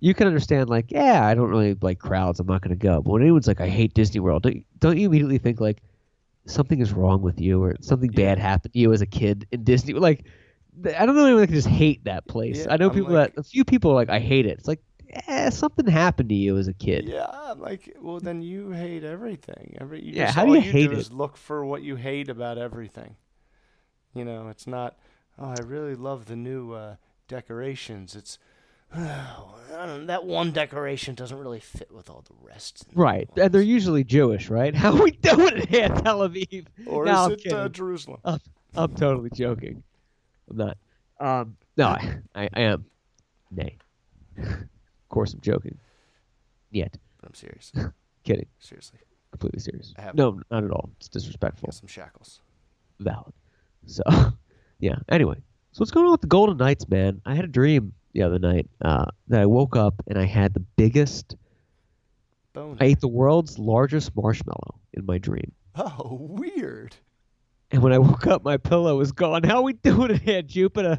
you 0.00 0.14
can 0.14 0.26
understand 0.26 0.68
like, 0.70 0.90
"Yeah, 0.90 1.24
I 1.26 1.34
don't 1.34 1.50
really 1.50 1.74
like 1.80 1.98
crowds. 1.98 2.40
I'm 2.40 2.46
not 2.46 2.62
going 2.62 2.76
to 2.78 2.82
go." 2.82 3.02
But 3.02 3.10
when 3.12 3.22
anyone's 3.22 3.48
like, 3.48 3.60
"I 3.60 3.68
hate 3.68 3.94
Disney 3.94 4.20
World," 4.20 4.42
don't 4.42 4.56
you, 4.56 4.64
don't 4.78 4.96
you 4.98 5.08
immediately 5.08 5.38
think 5.38 5.60
like 5.60 5.82
something 6.46 6.80
is 6.80 6.92
wrong 6.92 7.20
with 7.22 7.40
you 7.40 7.62
or 7.62 7.76
something 7.80 8.10
bad 8.10 8.38
happened 8.38 8.72
to 8.72 8.78
you 8.78 8.92
as 8.92 9.00
a 9.02 9.06
kid 9.06 9.46
in 9.52 9.64
Disney? 9.64 9.92
Like, 9.92 10.24
I 10.96 11.04
don't 11.04 11.14
know 11.16 11.24
anyone 11.24 11.40
that 11.42 11.48
can 11.48 11.56
just 11.56 11.68
hate 11.68 12.04
that 12.04 12.26
place. 12.26 12.64
Yeah, 12.64 12.72
I 12.72 12.76
know 12.76 12.88
I'm 12.88 12.94
people 12.94 13.12
like- 13.12 13.34
that 13.34 13.40
a 13.40 13.42
few 13.42 13.64
people 13.64 13.90
are 13.90 13.94
like, 13.94 14.08
"I 14.10 14.20
hate 14.20 14.46
it." 14.46 14.58
It's 14.58 14.68
like, 14.68 14.82
eh, 15.10 15.50
something 15.50 15.86
happened 15.86 16.28
to 16.30 16.34
you 16.34 16.56
as 16.56 16.68
a 16.68 16.72
kid. 16.74 17.08
Yeah, 17.08 17.26
I'm 17.26 17.60
like, 17.60 17.96
well, 18.00 18.20
then 18.20 18.40
you 18.42 18.70
hate 18.70 19.04
everything. 19.04 19.76
Every 19.80 20.02
you 20.02 20.12
Yeah, 20.12 20.26
just, 20.26 20.36
how 20.36 20.44
do 20.46 20.52
you 20.52 20.60
you 20.60 20.70
hate 20.72 20.86
do 20.90 20.92
it? 20.92 20.98
is 20.98 21.12
look 21.12 21.36
for 21.36 21.64
what 21.66 21.82
you 21.82 21.96
hate 21.96 22.28
about 22.28 22.56
everything. 22.58 23.16
You 24.18 24.24
know, 24.24 24.48
it's 24.48 24.66
not. 24.66 24.96
Oh, 25.38 25.54
I 25.56 25.62
really 25.62 25.94
love 25.94 26.26
the 26.26 26.34
new 26.34 26.72
uh, 26.72 26.96
decorations. 27.28 28.16
It's 28.16 28.38
oh, 28.96 28.98
I 29.76 29.86
don't 29.86 30.00
know, 30.00 30.06
that 30.06 30.24
one 30.24 30.50
decoration 30.50 31.14
doesn't 31.14 31.38
really 31.38 31.60
fit 31.60 31.92
with 31.92 32.10
all 32.10 32.24
the 32.26 32.34
rest. 32.42 32.84
Right, 32.94 33.28
and 33.36 33.52
they're 33.52 33.62
usually 33.62 34.02
Jewish, 34.02 34.50
right? 34.50 34.74
How 34.74 34.92
are 34.92 35.02
we 35.04 35.12
doing 35.12 35.58
it 35.58 35.68
here, 35.68 35.88
Tel 35.88 36.28
Aviv? 36.28 36.66
Or 36.86 37.04
no, 37.04 37.12
I'm 37.12 37.32
is 37.32 37.44
it 37.44 37.52
uh. 37.52 37.68
Jerusalem? 37.68 38.20
I'm, 38.24 38.40
I'm 38.74 38.94
totally 38.96 39.30
joking. 39.30 39.84
I'm 40.50 40.56
not. 40.56 40.78
Um, 41.20 41.56
no, 41.76 41.86
I, 41.86 42.18
I, 42.34 42.48
I 42.52 42.60
am. 42.62 42.86
Nay. 43.52 43.78
of 44.38 44.68
course, 45.08 45.32
I'm 45.32 45.40
joking. 45.40 45.78
Yet, 46.72 46.98
I'm 47.24 47.34
serious. 47.34 47.72
kidding. 48.24 48.46
Seriously, 48.58 48.98
Completely 49.30 49.60
serious. 49.60 49.94
No, 50.14 50.40
not 50.50 50.64
at 50.64 50.70
all. 50.72 50.90
It's 50.96 51.08
disrespectful. 51.08 51.70
some 51.70 51.86
shackles. 51.86 52.40
Valid. 52.98 53.32
So, 53.86 54.02
yeah. 54.78 54.96
Anyway, 55.08 55.36
so 55.72 55.80
what's 55.80 55.90
going 55.90 56.06
on 56.06 56.12
with 56.12 56.20
the 56.20 56.26
Golden 56.26 56.56
Knights, 56.56 56.88
man? 56.88 57.20
I 57.24 57.34
had 57.34 57.44
a 57.44 57.48
dream 57.48 57.92
the 58.12 58.22
other 58.22 58.38
night 58.38 58.68
uh, 58.82 59.06
that 59.28 59.40
I 59.40 59.46
woke 59.46 59.76
up 59.76 60.02
and 60.06 60.18
I 60.18 60.24
had 60.24 60.54
the 60.54 60.60
biggest. 60.60 61.36
Bone. 62.54 62.78
I 62.80 62.86
ate 62.86 63.00
the 63.00 63.08
world's 63.08 63.58
largest 63.58 64.16
marshmallow 64.16 64.80
in 64.94 65.06
my 65.06 65.18
dream. 65.18 65.52
Oh, 65.76 66.18
weird. 66.30 66.96
And 67.70 67.82
when 67.82 67.92
I 67.92 67.98
woke 67.98 68.26
up, 68.26 68.42
my 68.42 68.56
pillow 68.56 68.96
was 68.96 69.12
gone. 69.12 69.44
How 69.44 69.62
we 69.62 69.74
doing 69.74 70.10
it 70.14 70.22
here, 70.22 70.42
Jupiter? 70.42 70.98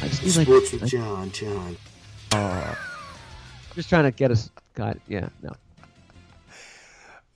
I 0.00 0.08
just 0.08 0.22
need 0.24 0.36
like, 0.36 0.46
Sports 0.46 0.72
with 0.72 0.82
like- 0.82 0.90
Jon, 0.90 1.30
Jon. 1.30 1.76
just 3.74 3.88
trying 3.90 4.04
to 4.04 4.10
get 4.10 4.30
us. 4.30 4.50
God, 4.74 4.98
yeah, 5.06 5.28
no. 5.42 5.52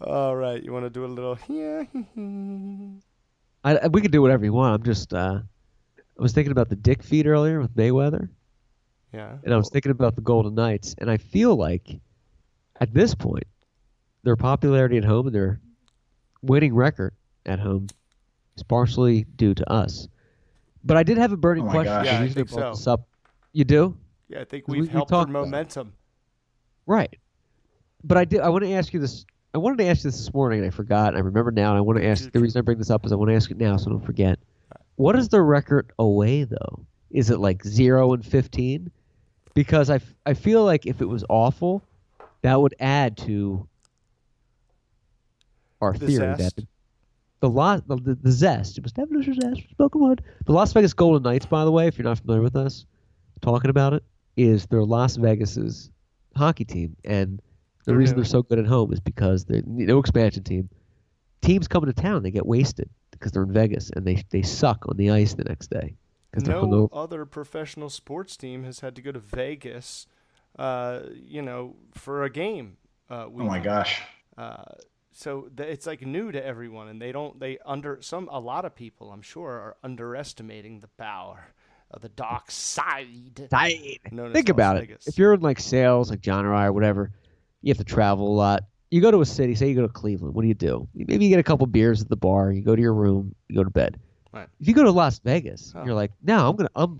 All 0.01 0.37
right, 0.37 0.63
you 0.63 0.73
want 0.73 0.87
to 0.87 0.91
do 0.91 1.05
a 1.05 1.07
little? 1.07 1.39
Yeah. 1.49 1.83
I, 3.65 3.77
I- 3.77 3.89
we 3.89 4.01
could 4.01 4.13
do 4.13 4.23
whatever 4.23 4.45
you 4.45 4.53
want. 4.55 4.75
I'm 4.75 4.83
just. 4.85 5.13
Uh, 5.13 5.41
I 5.99 6.23
was 6.23 6.33
thinking 6.33 6.51
about 6.53 6.69
the 6.71 6.77
dick 6.77 7.03
feed 7.03 7.27
earlier 7.27 7.61
with 7.61 7.77
Mayweather, 7.77 8.29
yeah. 9.13 9.37
and 9.45 9.53
I 9.55 9.57
was 9.57 9.71
thinking 9.71 9.91
about 9.93 10.15
the 10.17 10.21
Golden 10.23 10.55
Knights, 10.55 10.95
and 10.99 11.11
I 11.11 11.17
feel 11.17 11.57
like, 11.57 11.99
at 12.81 12.93
this 12.95 13.15
point, 13.15 13.47
their 14.23 14.37
popularity 14.37 14.97
at 14.99 15.05
home 15.05 15.27
and 15.27 15.35
their 15.35 15.61
winning 16.43 16.75
record 16.75 17.15
at 17.47 17.59
home 17.59 17.87
is 18.57 18.63
partially 18.63 19.25
due 19.37 19.55
to 19.55 19.71
us. 19.73 20.09
But 20.85 20.97
I 20.97 21.03
did 21.03 21.19
have 21.19 21.33
a 21.33 21.37
burning 21.37 21.65
Oh 21.65 21.67
my 21.67 21.73
question. 21.73 21.95
gosh. 21.95 22.07
Yeah, 22.07 22.21
I 22.21 22.29
think 22.29 22.49
so. 22.49 22.71
this 22.71 22.87
up. 22.87 23.09
You 23.53 23.65
do? 23.65 23.97
Yeah, 24.29 24.41
I 24.41 24.45
think 24.45 24.69
we've 24.69 24.81
we- 24.83 24.87
we 24.87 24.93
helped 24.93 25.11
their 25.11 25.19
talked 25.21 25.31
momentum. 25.31 25.93
Right. 26.87 27.17
But 28.05 28.17
I 28.19 28.25
did. 28.25 28.41
I 28.41 28.49
want 28.49 28.65
to 28.65 28.73
ask 28.73 28.93
you 28.93 29.01
this. 29.01 29.25
I 29.55 29.59
wanted 29.59 29.79
to 29.79 29.85
ask 29.87 30.05
you 30.05 30.11
this 30.11 30.19
this 30.19 30.33
morning, 30.33 30.61
and 30.61 30.69
I 30.69 30.71
forgot. 30.71 31.17
I 31.17 31.19
remember 31.21 31.51
now, 31.51 31.71
and 31.71 31.79
I 31.79 31.81
want 31.81 31.99
to 31.99 32.07
ask. 32.07 32.31
The 32.31 32.39
reason 32.41 32.59
I 32.59 32.63
bring 32.63 32.79
this 32.79 32.91
up 32.91 33.05
is 33.05 33.13
I 33.13 33.17
want 33.17 33.31
to 33.31 33.35
ask 33.35 33.51
it 33.51 33.57
now, 33.59 33.77
so 33.77 33.91
I 33.91 33.93
don't 33.93 34.05
forget. 34.05 34.39
What 34.97 35.17
is 35.17 35.29
the 35.29 35.43
record 35.43 35.91
away 35.99 36.45
though? 36.45 36.85
Is 37.11 37.31
it 37.31 37.39
like 37.41 37.65
zero 37.65 38.13
and 38.13 38.25
fifteen? 38.25 38.91
Because 39.59 39.91
I, 39.91 39.99
I 40.25 40.35
feel 40.35 40.65
like 40.65 40.87
if 40.87 41.01
it 41.01 41.07
was 41.07 41.25
awful, 41.29 41.83
that 42.43 42.61
would 42.61 42.77
add 42.79 43.17
to 43.17 43.67
our 45.81 45.95
The 45.95 46.07
theory 46.07 46.27
that 46.27 46.39
zest? 46.39 46.57
the 46.59 46.67
the, 47.41 47.49
Las, 47.49 47.81
the, 47.89 47.97
the 47.97 48.15
the 48.15 48.31
zest. 48.31 48.79
It 48.79 48.85
was 48.85 48.93
a 48.97 49.35
zest. 49.35 49.69
Spoken 49.71 50.01
word. 50.01 50.23
The 50.47 50.53
Las 50.53 50.73
Vegas 50.75 50.93
Golden 50.93 51.25
Knights, 51.25 51.47
by 51.47 51.65
the 51.65 51.73
way, 51.73 51.89
if 51.89 51.99
you're 51.99 52.05
not 52.05 52.21
familiar 52.21 52.41
with 52.41 52.55
us, 52.55 52.87
talking 53.41 53.69
about 53.69 53.95
it, 53.95 54.05
is 54.37 54.65
they're 54.67 54.85
Las 54.85 55.17
Vegas's 55.17 55.91
hockey 56.37 56.65
team, 56.65 56.95
and 57.05 57.43
The 57.85 57.97
reason 57.97 58.15
they're 58.15 58.25
so 58.25 58.45
good 58.45 58.61
at 58.61 58.67
home 58.67 58.93
is 58.93 59.01
because 59.01 59.45
they're 59.45 59.65
no 59.67 59.99
expansion 59.99 60.45
team. 60.45 60.69
Teams 61.43 61.67
come 61.67 61.85
to 61.85 61.93
town, 61.93 62.23
they 62.23 62.31
get 62.31 62.47
wasted 62.47 62.89
because 63.11 63.33
they're 63.33 63.43
in 63.43 63.53
Vegas 63.53 63.91
and 63.91 64.07
they 64.07 64.23
they 64.31 64.43
suck 64.43 64.87
on 64.89 64.97
the 64.97 65.11
ice 65.11 65.35
the 65.35 65.43
next 65.43 65.69
day 65.69 65.97
no 66.37 66.89
other 66.93 67.25
professional 67.25 67.91
sports 67.91 68.37
team 68.37 68.65
has 68.65 68.81
had 68.81 68.95
to 68.97 69.03
go 69.03 69.13
to 69.13 69.19
Vegas, 69.19 70.07
uh, 70.59 71.01
you 71.15 71.43
know, 71.43 71.77
for 71.93 72.25
a 72.25 72.31
game. 72.31 72.77
Uh, 73.11 73.27
Oh 73.27 73.31
my 73.31 73.45
weekend. 73.45 73.65
gosh. 73.65 74.03
Uh, 74.37 74.65
so 75.13 75.49
th- 75.57 75.69
it's 75.69 75.87
like 75.87 76.03
new 76.03 76.31
to 76.31 76.45
everyone, 76.45 76.89
and 76.89 77.01
they 77.03 77.11
don't. 77.13 77.41
They 77.41 77.59
under 77.67 77.99
some 78.03 78.29
a 78.31 78.39
lot 78.39 78.65
of 78.65 78.75
people, 78.75 79.11
I'm 79.11 79.23
sure, 79.23 79.51
are 79.51 79.77
underestimating 79.83 80.81
the 80.81 80.89
power 80.89 81.49
of 81.91 82.03
the 82.03 82.09
dark 82.11 82.51
side. 82.51 83.49
Side. 83.51 83.99
as 84.05 84.11
Think 84.13 84.35
Las 84.35 84.49
about 84.51 84.81
Vegas. 84.81 85.07
it. 85.07 85.11
If 85.11 85.19
you're 85.19 85.33
in 85.35 85.41
like 85.41 85.59
sales, 85.59 86.11
like 86.11 86.21
Jon 86.21 86.45
or 86.45 86.55
I 86.55 86.67
or 86.67 86.73
whatever, 86.73 87.11
you 87.63 87.71
have 87.71 87.79
to 87.79 87.85
travel 87.85 88.29
a 88.29 88.37
lot. 88.37 88.65
You 88.91 89.01
go 89.01 89.11
to 89.11 89.21
a 89.23 89.27
city, 89.27 89.55
say 89.55 89.69
you 89.69 89.75
go 89.75 89.83
to 89.83 89.89
Cleveland, 89.93 90.35
what 90.35 90.43
do 90.43 90.49
you 90.49 90.55
do? 90.55 90.87
Maybe 90.95 91.25
you 91.25 91.31
get 91.31 91.41
a 91.41 91.43
couple 91.43 91.67
beers 91.67 92.01
at 92.01 92.09
the 92.09 92.17
bar, 92.17 92.53
you 92.53 92.63
go 92.63 92.75
to 92.77 92.81
your 92.81 92.95
room, 92.95 93.35
you 93.49 93.57
go 93.57 93.65
to 93.65 93.71
bed. 93.71 93.99
Right. 94.33 94.49
If 94.61 94.69
you 94.69 94.75
go 94.75 94.85
to 94.85 94.91
Las 94.91 95.19
Vegas, 95.21 95.73
Oh. 95.75 95.85
you're 95.85 95.95
like, 95.95 96.13
no, 96.23 96.49
I'm 96.51 96.57
gonna, 96.57 96.69
I'm, 96.77 96.99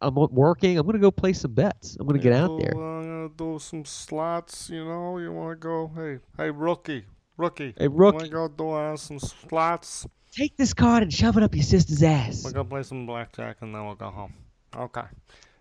I'm 0.00 0.14
working. 0.14 0.78
I'm 0.78 0.86
gonna 0.86 0.98
go 0.98 1.10
play 1.10 1.32
some 1.32 1.52
bets. 1.52 1.96
I'm 2.00 2.06
gonna 2.06 2.18
get 2.18 2.32
out 2.32 2.58
there. 2.58 2.72
I'm 2.72 3.02
gonna 3.02 3.28
do 3.36 3.58
some 3.58 3.84
slots. 3.84 4.70
You 4.70 4.84
know, 4.84 5.18
you 5.18 5.32
want 5.32 5.52
to 5.52 5.56
go? 5.56 5.90
Hey, 5.94 6.18
hey, 6.36 6.50
rookie, 6.50 7.04
rookie. 7.36 7.74
Hey, 7.78 7.88
rookie. 7.88 7.94
You 7.94 8.02
Want 8.04 8.20
to 8.24 8.28
go 8.30 8.48
do 8.48 8.70
uh, 8.70 8.96
some 8.96 9.18
slots? 9.18 10.06
Take 10.30 10.56
this 10.56 10.72
card 10.72 11.02
and 11.02 11.12
shove 11.12 11.36
it 11.36 11.42
up 11.42 11.54
your 11.54 11.62
sister's 11.62 12.02
ass. 12.02 12.42
We're 12.44 12.52
gonna 12.52 12.68
play 12.68 12.82
some 12.82 13.04
blackjack, 13.06 13.58
and 13.60 13.74
then 13.74 13.84
we'll 13.84 13.94
go 13.94 14.08
home. 14.10 14.32
Okay. 14.74 15.02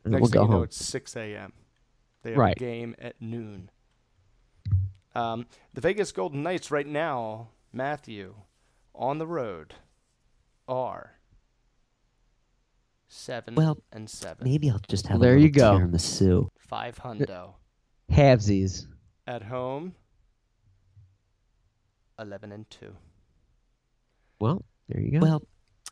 And 0.06 0.14
Next 0.14 0.22
we'll 0.22 0.30
thing 0.32 0.40
go 0.40 0.44
you 0.44 0.48
know, 0.50 0.56
home. 0.56 0.64
it's 0.64 0.84
6 0.86 1.16
a.m. 1.18 1.52
They 2.24 2.30
have 2.32 2.40
Right. 2.40 2.56
a 2.56 2.60
game 2.60 2.96
at 3.00 3.22
noon. 3.22 3.70
Um, 5.14 5.46
the 5.74 5.82
Vegas 5.82 6.12
Golden 6.12 6.42
Knights 6.42 6.72
right 6.72 6.88
now, 6.88 7.50
Matthew, 7.74 8.36
on 8.96 9.18
the 9.18 9.28
road, 9.28 9.76
are 10.72 11.20
seven 13.08 13.56
Well, 13.56 13.78
and 13.92 14.10
seven, 14.10 14.46
Maybe 14.46 14.70
I'll 14.70 14.80
just 14.88 15.06
have 15.08 15.20
There 15.20 15.36
a 15.36 15.40
you 15.40 15.50
little 15.52 15.80
go. 15.80 15.86
tiramisu. 15.86 16.48
five 16.58 16.98
hundo. 17.00 17.56
Halvesies. 18.12 18.88
At 19.28 19.44
home, 19.44 19.94
eleven 22.20 22.52
and 22.52 22.70
two. 22.70 22.96
Well, 24.40 24.66
there 24.90 25.02
you 25.02 25.12
go. 25.12 25.20
Well, 25.20 25.44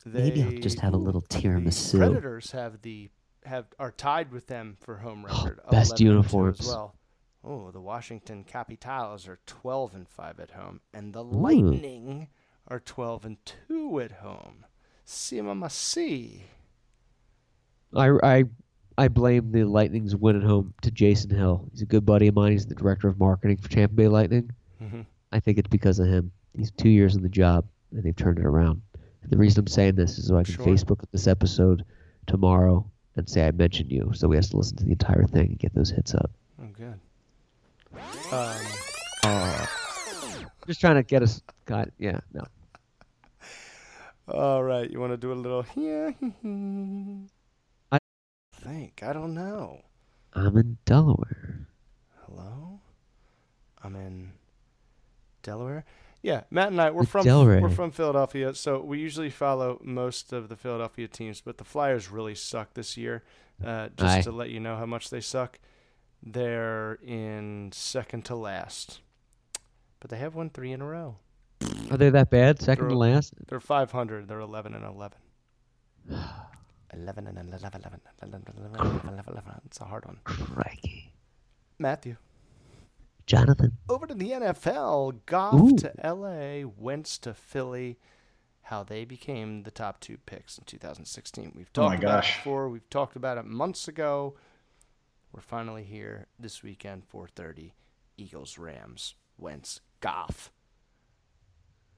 maybe 0.06 0.42
I'll 0.44 0.52
just 0.60 0.80
have 0.80 0.94
a 0.94 0.98
ooh, 0.98 1.02
little 1.02 1.22
the 1.22 1.28
tiramisu. 1.38 1.98
Predators 2.00 2.52
have 2.52 2.82
the 2.82 3.10
have 3.46 3.66
are 3.78 3.92
tied 3.92 4.32
with 4.32 4.48
them 4.48 4.76
for 4.80 4.98
home 4.98 5.26
oh, 5.30 5.34
record. 5.44 5.60
of 5.60 5.72
best 5.72 5.92
11 5.92 5.92
and 5.92 5.98
two 5.98 6.06
uniforms. 6.06 6.60
as 6.62 6.68
well. 6.68 6.96
Oh, 7.44 7.72
the 7.72 7.80
Washington 7.80 8.44
Capitals 8.44 9.28
are 9.28 9.40
12 9.46 9.96
and 9.96 10.10
5 10.10 10.40
at 10.42 10.52
home, 10.52 10.82
and 10.94 11.14
the 11.14 11.24
Ooh. 11.24 11.30
Lightning 11.30 12.28
are 12.68 12.82
12 12.82 13.26
and 13.26 13.38
2 13.70 14.00
at 14.02 14.12
home. 14.14 14.66
See, 15.12 15.42
mama, 15.42 15.72
see. 15.72 16.44
I, 17.96 18.12
I, 18.22 18.44
I 18.96 19.08
blame 19.08 19.52
the 19.52 19.64
Lightning's 19.64 20.16
win 20.16 20.36
at 20.36 20.44
home 20.44 20.72
to 20.84 20.92
Jason 20.92 21.32
Hill. 21.32 21.68
He's 21.72 21.82
a 21.82 21.88
good 21.88 22.06
buddy 22.06 22.28
of 22.28 22.36
mine. 22.36 22.52
He's 22.52 22.68
the 22.68 22.76
director 22.76 23.08
of 23.08 23.18
marketing 23.20 23.58
for 23.58 23.70
Tampa 23.70 23.96
Bay 23.96 24.08
Lightning. 24.08 24.52
Mhm. 24.80 25.08
I 25.32 25.40
think 25.40 25.58
it's 25.58 25.68
because 25.68 25.98
of 25.98 26.06
him. 26.06 26.32
He's 26.56 26.70
two 26.70 26.90
years 26.90 27.16
in 27.16 27.24
the 27.24 27.30
job, 27.30 27.66
and 27.92 28.04
they've 28.04 28.16
turned 28.16 28.38
it 28.38 28.46
around. 28.46 28.84
And 29.24 29.32
the 29.32 29.38
reason 29.40 29.62
I'm 29.62 29.68
saying 29.68 29.96
this 29.96 30.20
is 30.20 30.28
so 30.28 30.38
I 30.38 30.44
can 30.44 30.54
Sure. 30.54 30.66
Facebook 30.68 31.04
this 31.12 31.26
episode 31.26 31.84
tomorrow 32.28 32.86
and 33.16 33.28
say 33.28 33.48
I 33.48 33.52
mentioned 33.52 33.92
you. 33.92 34.12
So 34.14 34.28
we 34.28 34.36
have 34.36 34.48
to 34.52 34.58
listen 34.58 34.78
to 34.78 34.84
the 34.86 34.92
entire 34.92 35.26
thing 35.26 35.48
and 35.48 35.58
get 35.58 35.74
those 35.74 35.90
hits 35.90 36.14
up. 36.14 36.30
Oh, 36.62 36.68
good. 36.78 37.00
Um, 38.32 39.68
Just 40.68 40.80
trying 40.80 40.98
to 40.98 41.04
get 41.04 41.24
us. 41.24 41.42
God, 41.66 41.92
yeah, 41.98 42.20
no. 42.32 42.44
All 44.34 44.64
right, 44.64 44.90
you 44.90 45.00
want 45.00 45.14
to 45.14 45.18
do 45.18 45.32
a 45.32 45.36
little? 45.36 45.66
Yeah. 45.76 46.12
I- 47.92 48.00
think 48.54 49.02
I 49.04 49.14
don't 49.14 49.34
know. 49.34 49.82
I'm 50.34 50.56
in 50.58 50.78
Delaware. 50.86 51.68
Hello? 52.26 52.82
I'm 53.84 53.96
in 53.96 54.34
Delaware. 55.44 55.86
Yeah, 56.22 56.42
Matt 56.52 56.68
and 56.72 56.82
I 56.82 56.92
we're 56.92 57.04
The 57.04 57.08
from 57.08 57.26
Delray. 57.26 57.62
we're 57.62 57.70
from 57.70 57.92
Philadelphia, 57.92 58.54
so 58.54 58.80
we 58.82 59.00
usually 59.00 59.30
follow 59.30 59.80
most 59.82 60.34
of 60.34 60.50
the 60.50 60.58
Philadelphia 60.58 61.08
teams, 61.08 61.40
but 61.40 61.58
the 61.58 61.64
Flyers 61.64 62.12
really 62.12 62.36
suck 62.36 62.74
this 62.74 62.98
year. 62.98 63.24
Uh, 63.66 63.88
just 63.96 64.18
Aye. 64.18 64.22
to 64.24 64.32
let 64.32 64.50
you 64.50 64.60
know 64.60 64.76
how 64.76 64.86
much 64.86 65.10
they 65.10 65.22
suck, 65.22 65.60
they're 66.22 66.96
in 67.06 67.72
second 67.74 68.26
to 68.26 68.36
last, 68.36 69.00
but 70.02 70.10
they 70.10 70.18
have 70.18 70.36
won 70.36 70.50
three 70.50 70.74
in 70.74 70.82
a 70.82 70.86
row. 70.86 71.16
Are 71.92 71.98
they 71.98 72.10
that 72.10 72.30
bad? 72.30 72.62
Second 72.62 72.86
They're- 72.86 72.90
to 72.92 72.98
last? 72.98 73.34
They're 73.48 73.60
500. 73.60 74.28
They're 74.28 74.40
11 74.40 74.74
and 74.76 74.86
11. 74.86 75.18
11 76.94 77.28
and 77.28 77.38
11, 77.38 77.60
11, 77.62 77.82
11, 77.84 78.02
11, 78.24 78.44
11, 78.58 79.02
11, 79.10 79.24
11. 79.28 79.62
It's 79.66 79.80
a 79.82 79.86
hard 79.86 80.06
one. 80.06 80.18
Crikey. 80.24 81.14
Matthew. 81.78 82.16
Jonathan, 83.28 83.78
Over 83.88 84.08
to 84.08 84.16
the 84.16 84.32
NFL, 84.32 85.20
Goff 85.28 85.54
Ooh. 85.54 85.78
to 85.78 85.94
LA, 86.04 86.68
Wentz 86.78 87.20
to 87.20 87.36
Philly. 87.36 88.00
How 88.64 88.84
they 88.84 89.06
became 89.06 89.64
the 89.64 89.72
top 89.72 90.00
two 90.00 90.18
picks 90.18 90.58
in 90.58 90.64
2016. 90.66 91.52
We've 91.56 91.70
Oh 91.78 91.84
my 91.84 91.90
talked 91.92 92.04
about 92.04 92.24
it 92.24 92.28
before. 92.38 92.70
We've 92.70 92.90
talked 92.90 93.16
about 93.16 93.38
it 93.38 93.46
months 93.46 93.88
ago. 93.88 94.36
We're 95.32 95.42
finally 95.42 95.84
here 95.84 96.26
this 96.40 96.64
weekend, 96.64 97.04
4:30. 97.08 97.74
Eagles, 98.18 98.58
Rams, 98.58 99.14
Wentz, 99.38 99.82
Goff. 100.02 100.52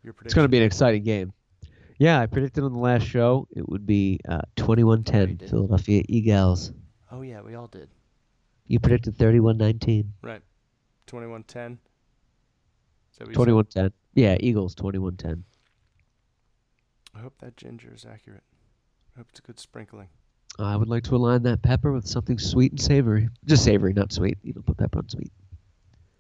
Your 0.03 0.13
prediction? 0.13 0.27
It's 0.27 0.33
going 0.35 0.45
to 0.45 0.49
be 0.49 0.57
an 0.57 0.63
exciting 0.63 1.03
game. 1.03 1.33
Yeah, 1.97 2.19
I 2.19 2.25
predicted 2.25 2.63
on 2.63 2.73
the 2.73 2.79
last 2.79 3.05
show 3.05 3.47
it 3.55 3.67
would 3.69 3.85
be 3.85 4.19
uh, 4.27 4.41
Oh, 4.59 4.63
21-10 4.63 5.37
did? 5.37 5.49
Philadelphia 5.49 6.03
Eagles. 6.09 6.71
Oh 7.11 7.21
yeah, 7.21 7.41
we 7.41 7.55
all 7.55 7.67
did. 7.67 7.89
You 8.67 8.79
predicted 8.79 9.17
31-19. 9.17 10.07
Right. 10.23 10.41
21-10. 11.07 11.73
Is 11.73 13.17
that 13.17 13.27
what 13.27 13.47
you 13.47 13.65
said? 13.73 13.91
21-10. 13.91 13.91
Yeah, 14.15 14.37
Eagles 14.39 14.73
21-10. 14.75 15.43
I 17.13 17.19
hope 17.19 17.33
that 17.39 17.57
ginger 17.57 17.91
is 17.93 18.05
accurate. 18.11 18.43
I 19.15 19.19
hope 19.19 19.27
it's 19.29 19.39
a 19.39 19.43
good 19.43 19.59
sprinkling. 19.59 20.07
I 20.57 20.75
would 20.75 20.87
like 20.87 21.03
to 21.03 21.15
align 21.15 21.43
that 21.43 21.61
pepper 21.61 21.91
with 21.91 22.07
something 22.07 22.39
sweet 22.39 22.71
and 22.71 22.81
savory. 22.81 23.29
Just 23.45 23.63
savory, 23.63 23.93
not 23.93 24.11
sweet. 24.11 24.37
You 24.43 24.53
don't 24.53 24.65
put 24.65 24.77
pepper 24.77 24.99
on 24.99 25.09
sweet. 25.09 25.31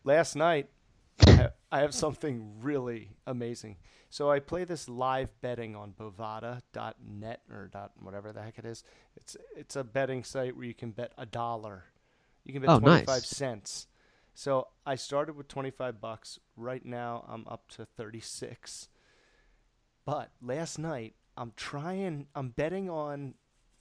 last 0.03 0.35
night 0.35 0.67
I 1.27 1.79
have 1.79 1.93
something 1.93 2.59
really 2.59 3.09
amazing. 3.25 3.77
So 4.09 4.29
I 4.29 4.39
play 4.39 4.65
this 4.65 4.89
live 4.89 5.31
betting 5.41 5.75
on 5.75 5.93
Bovada.net 5.93 7.41
or 7.49 7.69
dot 7.71 7.91
whatever 7.99 8.33
the 8.33 8.41
heck 8.41 8.57
it 8.59 8.65
is. 8.65 8.83
It's 9.15 9.37
it's 9.55 9.75
a 9.75 9.83
betting 9.83 10.23
site 10.23 10.55
where 10.55 10.65
you 10.65 10.73
can 10.73 10.91
bet 10.91 11.13
a 11.17 11.25
dollar. 11.25 11.85
You 12.43 12.53
can 12.53 12.61
bet 12.61 12.71
Oh, 12.71 12.79
twenty 12.79 13.05
five 13.05 13.21
nice. 13.21 13.27
cents. 13.27 13.87
So 14.33 14.67
I 14.85 14.95
started 14.95 15.35
with 15.35 15.47
twenty 15.47 15.71
five 15.71 16.01
bucks. 16.01 16.39
Right 16.57 16.85
now 16.85 17.25
I'm 17.29 17.47
up 17.47 17.69
to 17.71 17.85
thirty 17.85 18.19
six. 18.19 18.89
But 20.05 20.31
last 20.41 20.77
night 20.77 21.15
I'm 21.37 21.53
trying 21.55 22.27
I'm 22.35 22.49
betting 22.49 22.89
on 22.89 23.35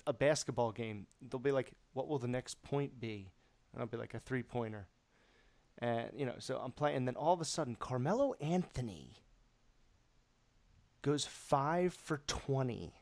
a 0.07 0.13
basketball 0.13 0.71
game. 0.73 1.07
They'll 1.21 1.41
be 1.41 1.53
like, 1.53 1.73
what 1.93 2.07
will 2.09 2.19
the 2.19 2.29
next 2.29 2.63
point 2.63 3.01
be? 3.01 3.33
And 3.73 3.81
I'll 3.81 3.89
be 3.89 3.97
like 3.97 4.15
a 4.15 4.21
three 4.21 4.43
pointer. 4.45 4.87
And 5.81 6.11
you 6.15 6.27
know, 6.27 6.35
so 6.39 6.61
I'm 6.63 6.73
playing, 6.73 6.97
and 6.99 7.09
then 7.09 7.17
all 7.17 7.33
of 7.33 7.41
a 7.41 7.45
sudden, 7.45 7.75
Carmelo 7.79 8.35
Anthony 8.41 9.15
goes 11.03 11.25
five 11.25 11.95
for 11.95 12.19
twenty 12.27 12.93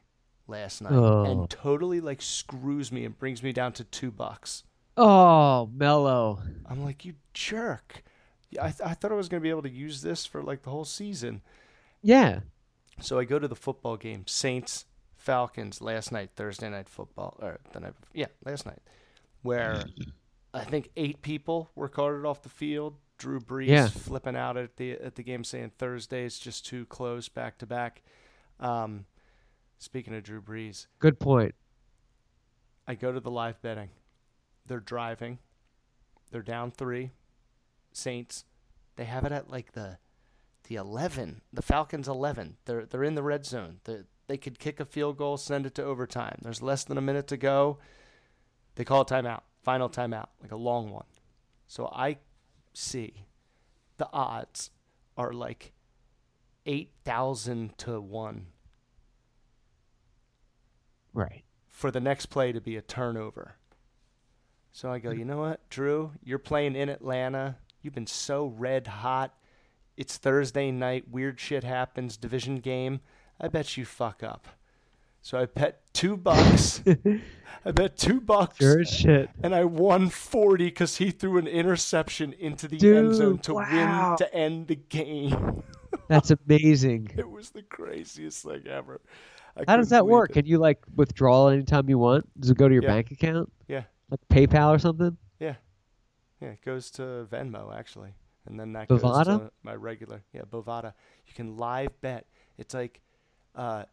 last 0.47 0.81
night, 0.83 0.93
Oh. 0.93 1.25
and 1.25 1.51
totally 1.51 2.01
like 2.01 2.23
screws 2.23 2.93
me 2.93 3.05
and 3.05 3.19
brings 3.19 3.43
me 3.43 3.53
down 3.53 3.73
to 3.75 3.85
two 3.85 4.11
bucks. 4.11 4.65
Oh, 4.97 5.67
mellow. 5.73 6.41
I'm 6.67 6.85
like, 6.85 7.05
you 7.05 7.15
jerk! 7.35 8.03
Yeah, 8.51 8.65
I, 8.65 8.71
th- 8.71 8.89
I 8.89 8.95
thought 8.95 9.13
I 9.13 9.17
was 9.17 9.29
gonna 9.29 9.41
be 9.41 9.51
able 9.51 9.63
to 9.63 9.71
use 9.71 10.03
this 10.03 10.25
for 10.25 10.43
like 10.43 10.63
the 10.63 10.71
whole 10.71 10.85
season. 10.85 11.43
Yeah. 12.03 12.41
So 13.01 13.19
I 13.19 13.25
go 13.25 13.39
to 13.39 13.47
the 13.49 13.55
football 13.57 13.97
game, 13.97 14.25
Saints 14.27 14.85
Falcons 15.17 15.81
last 15.81 16.11
night, 16.13 16.31
Thursday 16.35 16.69
night 16.71 16.89
football, 16.89 17.37
or 17.41 17.59
the 17.73 17.81
night, 17.81 17.95
yeah, 18.13 18.27
last 18.45 18.67
night, 18.67 18.81
where 19.43 19.85
I 20.61 20.65
think 20.65 20.91
eight 20.97 21.23
people 21.23 21.71
were 21.75 21.89
carted 21.89 22.25
off 22.27 22.43
the 22.43 22.49
field. 22.49 22.97
Drew 23.19 23.41
Brees 23.41 23.67
Yeah. 23.69 23.89
flipping 23.89 24.37
out 24.37 24.57
at 24.57 24.77
the 24.77 24.93
at 24.93 25.17
the 25.17 25.23
game, 25.25 25.43
saying 25.45 25.73
Thursday's 25.79 26.39
just 26.39 26.65
too 26.67 26.87
close 26.87 27.29
back 27.29 27.59
to 27.59 27.67
back. 27.67 28.03
Um, 28.61 29.07
speaking 29.79 30.15
of 30.15 30.23
Drew 30.23 30.41
Brees, 30.41 30.87
Good 31.01 31.19
point. 31.19 31.55
I 32.87 32.95
go 32.95 33.13
to 33.13 33.21
the 33.21 33.31
live 33.31 33.61
betting. 33.61 33.91
They're 34.67 34.81
driving. 34.81 35.39
They're 36.31 36.43
down 36.43 36.71
three. 36.71 37.11
Saints. 37.93 38.45
They 38.97 39.05
have 39.05 39.25
it 39.25 39.33
at 39.33 39.51
like 39.51 39.73
the 39.73 39.99
the 40.69 40.77
eleven. 40.77 41.41
The 41.53 41.63
Falcons 41.63 42.07
eleven. 42.09 42.57
They're 42.67 42.87
they're 42.87 43.05
in 43.05 43.15
the 43.17 43.23
red 43.23 43.45
zone. 43.47 43.81
They 43.85 44.03
they 44.29 44.37
could 44.37 44.59
kick 44.59 44.79
a 44.79 44.85
field 44.85 45.17
goal, 45.17 45.37
send 45.39 45.67
it 45.67 45.75
to 45.77 45.83
overtime. 45.85 46.39
There's 46.43 46.63
less 46.63 46.85
than 46.85 46.99
a 46.99 47.03
minute 47.03 47.27
to 47.29 47.37
go. 47.37 47.79
They 48.77 48.85
call 48.85 49.01
a 49.01 49.07
timeout. 49.07 49.41
Final 49.63 49.89
timeout, 49.89 50.29
like 50.41 50.53
a 50.53 50.57
long 50.57 50.91
one. 50.91 51.05
So 51.67 51.87
I 51.93 52.19
see 52.73 53.25
the 53.99 54.09
odds 54.13 54.71
are 55.17 55.33
like 55.33 55.73
8,000 56.67 57.77
to 57.79 58.01
1 58.01 58.47
Right. 61.13 61.45
for 61.67 61.91
the 61.91 62.01
next 62.01 62.27
play 62.27 62.53
to 62.53 62.61
be 62.61 62.77
a 62.77 62.83
turnover. 62.83 63.57
So 64.71 64.93
I 64.93 64.99
go, 64.99 65.11
hmm. 65.13 65.19
you 65.19 65.25
know 65.25 65.39
what, 65.39 65.69
Drew, 65.71 66.13
you're 66.23 66.39
playing 66.39 66.77
in 66.77 66.89
Atlanta. 66.89 67.57
You've 67.83 67.95
been 67.95 68.07
so 68.07 68.47
red 68.47 68.87
hot. 68.87 69.35
It's 69.97 70.17
Thursday 70.17 70.71
night. 70.71 71.11
Weird 71.11 71.41
shit 71.41 71.65
happens. 71.65 72.17
Division 72.17 72.57
game. 72.57 73.01
I 73.41 73.49
bet 73.49 73.77
you 73.77 73.85
fuck 73.85 74.23
up. 74.23 74.47
So 75.23 75.39
I 75.39 75.47
bet 75.47 75.83
two 75.93 76.17
bucks. 76.17 76.83
I 77.65 77.73
bet 77.73 77.97
two 77.97 78.21
bucks. 78.21 78.59
Sure 78.59 78.81
as 78.81 78.89
shit. 78.91 79.29
And 79.43 79.55
I 79.55 79.65
won 79.65 80.09
40 80.09 80.65
because 80.67 80.97
he 80.97 81.11
threw 81.11 81.39
an 81.39 81.47
interception 81.47 82.33
into 82.33 82.69
the 82.69 82.97
end 82.97 83.15
zone 83.15 83.39
to 83.39 83.55
wow. 83.55 84.11
win 84.11 84.17
to 84.19 84.35
end 84.35 84.69
the 84.69 84.77
game. 84.77 85.63
That's 86.09 86.31
amazing. 86.31 87.11
it 87.17 87.29
was 87.29 87.51
the 87.51 87.63
craziest 87.63 88.45
thing 88.45 88.67
ever. 88.67 89.01
I 89.57 89.65
How 89.67 89.77
does 89.77 89.91
that 89.91 90.07
work? 90.07 90.31
it. 90.31 90.35
Can 90.35 90.47
you 90.47 90.59
like 90.59 90.79
withdraw 90.95 91.49
anytime 91.49 91.89
you 91.89 91.99
want? 91.99 92.27
Does 92.41 92.51
it 92.51 92.57
go 92.57 92.69
to 92.69 92.75
your 92.75 92.85
Yeah. 92.85 92.91
bank 92.91 93.11
account? 93.11 93.53
Yeah. 93.67 93.85
Like 94.11 94.21
PayPal 94.31 94.75
or 94.75 94.79
something? 94.79 95.17
Yeah. 95.41 95.57
Yeah, 96.41 96.51
it 96.51 96.65
goes 96.65 96.91
to 96.93 97.27
Venmo 97.31 97.77
actually. 97.77 98.15
And 98.47 98.59
then 98.59 98.73
that 98.75 98.89
goes 98.89 99.03
to 99.03 99.51
my 99.63 99.75
regular. 99.75 100.23
Yeah, 100.33 100.43
Bovada. 100.43 100.95
You 101.27 101.35
can 101.35 101.57
live 101.57 102.01
bet. 102.01 102.27
It's 102.57 102.73
like 102.73 103.01
uh 103.55 103.85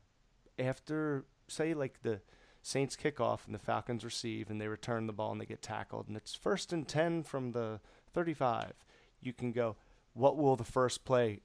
after 0.59 1.25
say 1.47 1.73
like 1.73 2.01
the 2.01 2.21
Saints 2.61 2.95
kick 2.95 3.19
off 3.19 3.45
and 3.45 3.53
the 3.53 3.59
Falcons 3.59 4.03
receive 4.03 4.49
and 4.49 4.59
they 4.59 4.67
return 4.67 5.05
the 5.07 5.13
ball 5.13 5.31
and 5.31 5.39
they 5.39 5.45
get 5.45 5.61
tackled 5.61 6.07
and 6.07 6.17
it's 6.17 6.33
first 6.33 6.73
and 6.73 6.87
10 6.87 7.23
from 7.23 7.51
the 7.51 7.79
35. 8.13 8.73
You 9.21 9.33
can 9.33 9.51
go, 9.51 9.75
what 10.13 10.37
will 10.37 10.55
the 10.55 10.63
first 10.63 11.05
play 11.05 11.41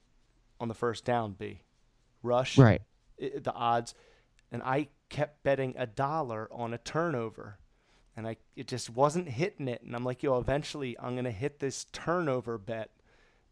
on 0.59 0.67
the 0.67 0.73
first 0.73 1.05
down 1.05 1.33
be? 1.33 1.61
Rush? 2.23 2.57
Right. 2.57 2.81
i- 3.21 3.31
the 3.39 3.53
odds, 3.53 3.93
and 4.51 4.61
I 4.63 4.87
kept 5.09 5.43
betting 5.43 5.75
a 5.77 5.85
dollar 5.85 6.47
on 6.51 6.73
a 6.73 6.77
turnover, 6.79 7.59
and 8.15 8.27
I 8.27 8.37
it 8.55 8.67
just 8.67 8.89
wasn't 8.89 9.29
hitting 9.29 9.67
it. 9.67 9.81
And 9.83 9.95
I'm 9.95 10.03
like, 10.03 10.23
yo, 10.23 10.37
eventually 10.39 10.97
I'm 10.99 11.15
gonna 11.15 11.31
hit 11.31 11.59
this 11.59 11.85
turnover 11.91 12.57
bet 12.57 12.91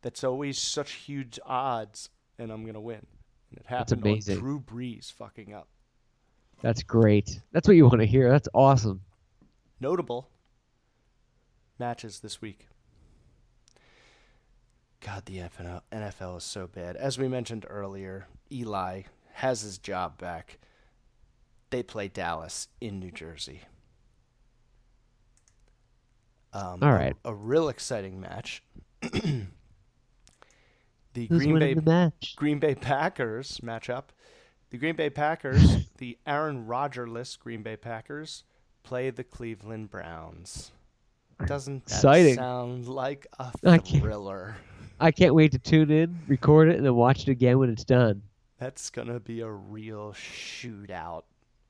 that's 0.02 0.24
always 0.24 0.58
such 0.60 0.92
huge 0.94 1.40
odds, 1.46 2.10
and 2.38 2.52
I'm 2.52 2.66
gonna 2.66 2.82
win. 2.82 3.06
And 3.50 3.60
it 3.60 3.66
That's 3.70 3.92
happened 3.92 4.06
on 4.06 4.12
amazing. 4.12 4.40
Drew 4.40 4.60
Brees 4.60 5.12
fucking 5.12 5.54
up. 5.54 5.68
That's 6.62 6.84
great. 6.84 7.40
That's 7.52 7.68
what 7.68 7.78
you 7.78 7.86
want 7.86 8.00
to 8.00 8.06
hear. 8.06 8.30
That's 8.30 8.50
awesome. 8.54 9.02
Notable 9.80 10.30
matches 11.80 12.20
this 12.20 12.42
week. 12.42 12.68
God, 15.02 15.26
the 15.26 15.38
NFL, 15.38 16.38
is 16.38 16.44
so 16.44 16.68
bad. 16.68 16.98
As 16.98 17.18
we 17.18 17.30
mentioned 17.30 17.66
earlier, 17.70 18.28
Eli 18.52 19.04
has 19.34 19.62
his 19.62 19.78
job 19.78 20.18
back. 20.18 20.60
They 21.70 21.84
play 21.84 22.10
Dallas 22.10 22.68
in 22.82 23.00
New 23.00 23.12
Jersey. 23.12 23.62
Um, 26.52 26.80
All 26.82 26.92
a- 26.92 26.96
A, 27.24 27.34
real 27.34 27.70
exciting 27.70 28.20
match. 28.20 28.64
the 31.14 31.26
Who's 31.28 31.44
Green 31.44 31.60
Bay 31.60 31.74
the 31.74 31.82
match? 31.82 32.36
Green 32.36 32.60
Bay 32.60 32.76
Packers 32.76 33.60
matchup. 33.64 34.06
The 34.72 34.78
Green 34.78 34.96
Bay 34.96 35.10
Packers, 35.10 35.88
the 35.98 36.18
Aaron 36.28 36.68
Rodgerless 36.68 37.40
Green 37.40 37.64
Bay 37.64 37.76
Packers, 37.76 38.44
play 38.84 39.10
the 39.10 39.24
Cleveland 39.24 39.90
Browns. 39.90 40.72
Doesn't 41.46 41.86
that 41.86 41.94
Exciting. 41.96 42.36
sound 42.36 42.88
like 42.88 43.26
a 43.40 43.52
I 43.66 43.78
can't- 43.80 44.04
thriller? 44.04 44.58
I 45.00 45.12
can't 45.12 45.34
wait 45.34 45.54
to 45.54 45.60
tune 45.60 45.90
in, 45.92 46.20
record 46.28 46.68
it, 46.70 46.76
and 46.76 46.86
then 46.86 46.94
watch 46.94 47.22
it 47.22 47.30
again 47.32 47.58
when 47.58 47.70
it's 47.70 47.86
done. 47.86 48.22
That's 48.60 48.90
gonna 48.90 49.20
be 49.22 49.40
a 49.40 49.50
real 49.50 50.12
shootout. 50.12 51.24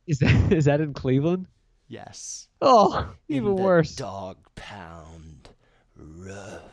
Is 0.08 0.18
that 0.20 0.52
is 0.52 0.66
that 0.66 0.82
in 0.82 0.94
Cleveland? 0.96 1.46
Yes. 1.88 2.48
Oh, 2.62 3.08
even 3.28 3.56
the 3.56 3.62
worse. 3.62 3.96
Dog 3.96 4.38
pound. 4.56 5.50
Rough. 5.96 6.64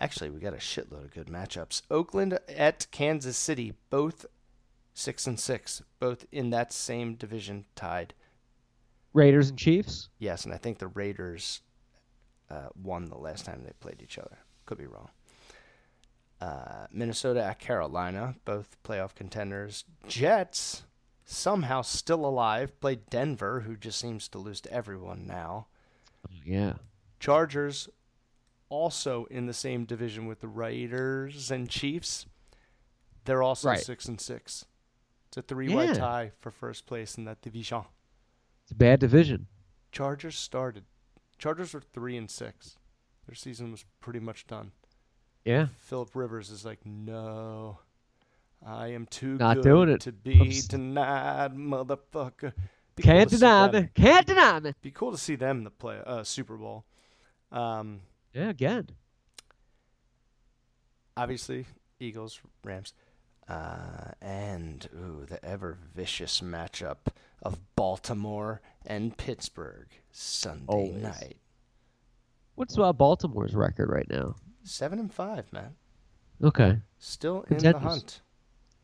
Actually, 0.00 0.30
we 0.30 0.40
got 0.40 0.54
a 0.54 0.58
shitload 0.58 1.04
of 1.04 1.14
good 1.14 1.28
matchups. 1.28 1.82
Oakland 1.90 2.38
at 2.48 2.86
Kansas 2.90 3.36
City, 3.36 3.74
both 3.90 4.26
six 4.92 5.26
and 5.26 5.38
six, 5.38 5.82
both 6.00 6.26
in 6.32 6.50
that 6.50 6.72
same 6.72 7.14
division, 7.14 7.64
tied. 7.76 8.14
Raiders 9.12 9.50
and 9.50 9.58
Chiefs. 9.58 10.08
Yes, 10.18 10.44
and 10.44 10.52
I 10.52 10.56
think 10.56 10.78
the 10.78 10.88
Raiders 10.88 11.60
uh, 12.50 12.68
won 12.80 13.06
the 13.06 13.18
last 13.18 13.44
time 13.44 13.62
they 13.64 13.72
played 13.78 14.02
each 14.02 14.18
other. 14.18 14.38
Could 14.66 14.78
be 14.78 14.86
wrong. 14.86 15.10
Uh, 16.40 16.86
Minnesota 16.90 17.42
at 17.42 17.60
Carolina, 17.60 18.34
both 18.44 18.76
playoff 18.82 19.14
contenders. 19.14 19.84
Jets, 20.08 20.82
somehow 21.24 21.82
still 21.82 22.26
alive, 22.26 22.78
played 22.80 23.08
Denver, 23.08 23.60
who 23.60 23.76
just 23.76 24.00
seems 24.00 24.28
to 24.28 24.38
lose 24.38 24.60
to 24.62 24.72
everyone 24.72 25.26
now. 25.26 25.68
Oh, 26.26 26.32
yeah. 26.44 26.74
Chargers, 27.20 27.88
also 28.74 29.24
in 29.26 29.46
the 29.46 29.54
same 29.54 29.84
division 29.84 30.26
with 30.26 30.40
the 30.40 30.48
Raiders 30.48 31.50
and 31.50 31.68
Chiefs. 31.70 32.26
They're 33.24 33.42
also 33.42 33.68
Right. 33.68 33.80
six 33.80 34.06
and 34.06 34.20
six. 34.20 34.66
It's 35.28 35.36
a 35.36 35.42
three-way 35.42 35.86
Yeah. 35.86 35.94
tie 35.94 36.32
for 36.40 36.50
first 36.50 36.86
place 36.86 37.16
in 37.16 37.24
that 37.24 37.40
division. 37.40 37.84
It's 38.64 38.72
a 38.72 38.74
bad 38.74 39.00
division. 39.00 39.46
Chargers 39.92 40.36
started. 40.36 40.84
Chargers 41.38 41.72
were 41.74 41.80
three 41.80 42.16
and 42.16 42.30
six. 42.30 42.76
Their 43.26 43.34
season 43.34 43.70
was 43.70 43.84
pretty 44.00 44.20
much 44.20 44.46
done. 44.46 44.72
Yeah. 45.44 45.68
Philip 45.76 46.14
Rivers 46.14 46.50
is 46.50 46.64
like, 46.64 46.84
no, 46.84 47.78
I 48.64 48.88
am 48.88 49.06
too 49.06 49.36
Not 49.36 49.56
good 49.56 49.62
doing 49.64 49.88
it. 49.90 50.00
to 50.02 50.12
be 50.12 50.60
denied, 50.68 51.52
motherfucker. 51.54 52.52
Be 52.96 53.02
Can't 53.02 53.30
see 53.30 53.36
deny 53.38 53.70
me. 53.70 53.88
Can't 53.94 54.26
deny 54.26 54.60
me. 54.60 54.72
Be 54.82 54.90
cool 54.90 55.10
to 55.12 55.18
see 55.18 55.36
them 55.36 55.58
in 55.58 55.64
the 55.64 55.70
play 55.70 56.00
uh, 56.06 56.22
Super 56.24 56.56
Bowl. 56.56 56.84
Um, 57.50 58.00
Yeah, 58.34 58.48
again. 58.50 58.88
obviously, 61.16 61.66
Eagles, 62.00 62.40
Rams, 62.64 62.92
uh, 63.48 64.10
and 64.20 64.88
ooh, 64.94 65.24
the 65.28 65.42
ever 65.44 65.78
vicious 65.94 66.40
matchup 66.40 66.96
of 67.42 67.60
Baltimore 67.76 68.60
and 68.86 69.16
Pittsburgh 69.16 69.86
Sunday 70.10 70.64
Always. 70.66 71.02
night. 71.02 71.36
What's 72.56 72.78
uh, 72.78 72.92
Baltimore's 72.92 73.54
record 73.54 73.88
right 73.90 74.08
now? 74.10 74.36
Seven 74.64 74.98
and 74.98 75.12
five, 75.12 75.52
man. 75.52 75.74
Okay. 76.42 76.78
Still 76.98 77.44
in 77.50 77.58
the 77.58 77.78
hunt. 77.78 78.20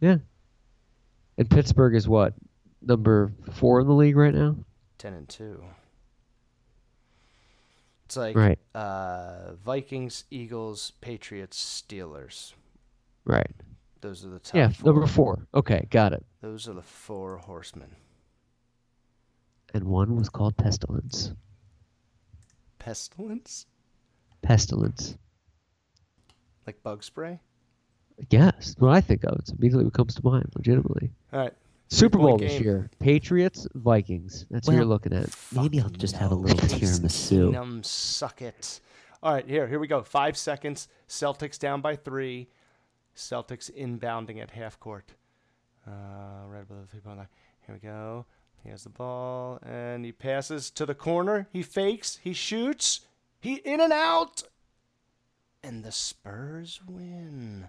Yeah. 0.00 0.18
And 1.38 1.50
Pittsburgh 1.50 1.94
is 1.94 2.08
what? 2.08 2.34
Number 2.82 3.32
four 3.52 3.80
in 3.80 3.86
the 3.86 3.94
league 3.94 4.16
right 4.16 4.34
now? 4.34 4.56
Ten 4.98 5.14
and 5.14 5.28
two. 5.28 5.64
It's 8.10 8.16
like 8.16 8.34
Right. 8.34 8.58
uh, 8.74 9.54
Vikings, 9.64 10.24
Eagles, 10.32 10.94
Patriots, 11.00 11.56
Steelers. 11.88 12.54
Right. 13.24 13.52
Those 14.00 14.24
are 14.24 14.30
the 14.30 14.40
top 14.40 14.56
Yeah, 14.56 14.68
four. 14.70 14.92
number 14.92 15.06
four. 15.06 15.46
Okay, 15.54 15.86
got 15.90 16.12
it. 16.12 16.26
Those 16.40 16.66
are 16.66 16.72
the 16.72 16.82
four 16.82 17.36
horsemen. 17.36 17.94
And 19.72 19.84
one 19.84 20.16
was 20.16 20.28
called 20.28 20.56
Pestilence. 20.56 21.32
Pestilence? 22.80 23.66
Pestilence. 24.42 25.16
Like 26.66 26.82
bug 26.82 27.04
spray? 27.04 27.38
Yes, 28.28 28.74
what 28.80 28.90
I 28.90 29.00
think 29.00 29.22
of. 29.22 29.38
It's 29.38 29.52
immediately 29.52 29.84
what 29.84 29.94
comes 29.94 30.16
to 30.16 30.24
mind, 30.24 30.50
legitimately. 30.56 31.12
All 31.32 31.38
right. 31.38 31.54
Super 31.90 32.18
Three-point 32.18 32.38
Bowl 32.38 32.48
this 32.48 32.60
year. 32.60 32.88
Patriots, 33.00 33.66
Vikings. 33.74 34.46
That's 34.50 34.68
who 34.68 34.74
you're 34.74 34.84
looking 34.84 35.12
at. 35.12 35.28
Maybe 35.52 35.78
I'll 35.78 35.84
Fucking 35.84 35.98
just 35.98 36.16
have 36.16 36.30
a 36.30 36.36
little 36.36 36.68
Case 36.68 36.98
tiramisu. 36.98 37.52
Keenum, 37.52 37.84
suck 37.84 38.42
it. 38.42 38.80
All 39.22 39.34
right, 39.34 39.46
here, 39.46 39.66
here 39.66 39.80
we 39.80 39.88
go. 39.88 40.02
Five 40.02 40.36
seconds. 40.36 40.88
Celtics 41.08 41.58
down 41.58 41.80
by 41.80 41.96
three. 41.96 42.48
Celtics 43.16 43.70
inbounding 43.76 44.40
at 44.40 44.50
half 44.50 44.78
court. 44.78 45.12
Uh, 45.86 46.46
right 46.46 46.66
below 46.66 46.80
the 46.80 46.86
three 46.86 47.00
point 47.00 47.18
line. 47.18 47.28
Here 47.66 47.74
we 47.74 47.80
go. 47.80 48.24
He 48.62 48.70
has 48.70 48.84
the 48.84 48.90
ball 48.90 49.58
and 49.62 50.04
he 50.04 50.12
passes 50.12 50.70
to 50.72 50.86
the 50.86 50.94
corner. 50.94 51.48
He 51.52 51.62
fakes. 51.62 52.18
He 52.22 52.32
shoots. 52.32 53.00
He 53.40 53.54
in 53.54 53.80
and 53.80 53.92
out. 53.92 54.42
And 55.62 55.84
the 55.84 55.92
Spurs 55.92 56.80
win. 56.86 57.68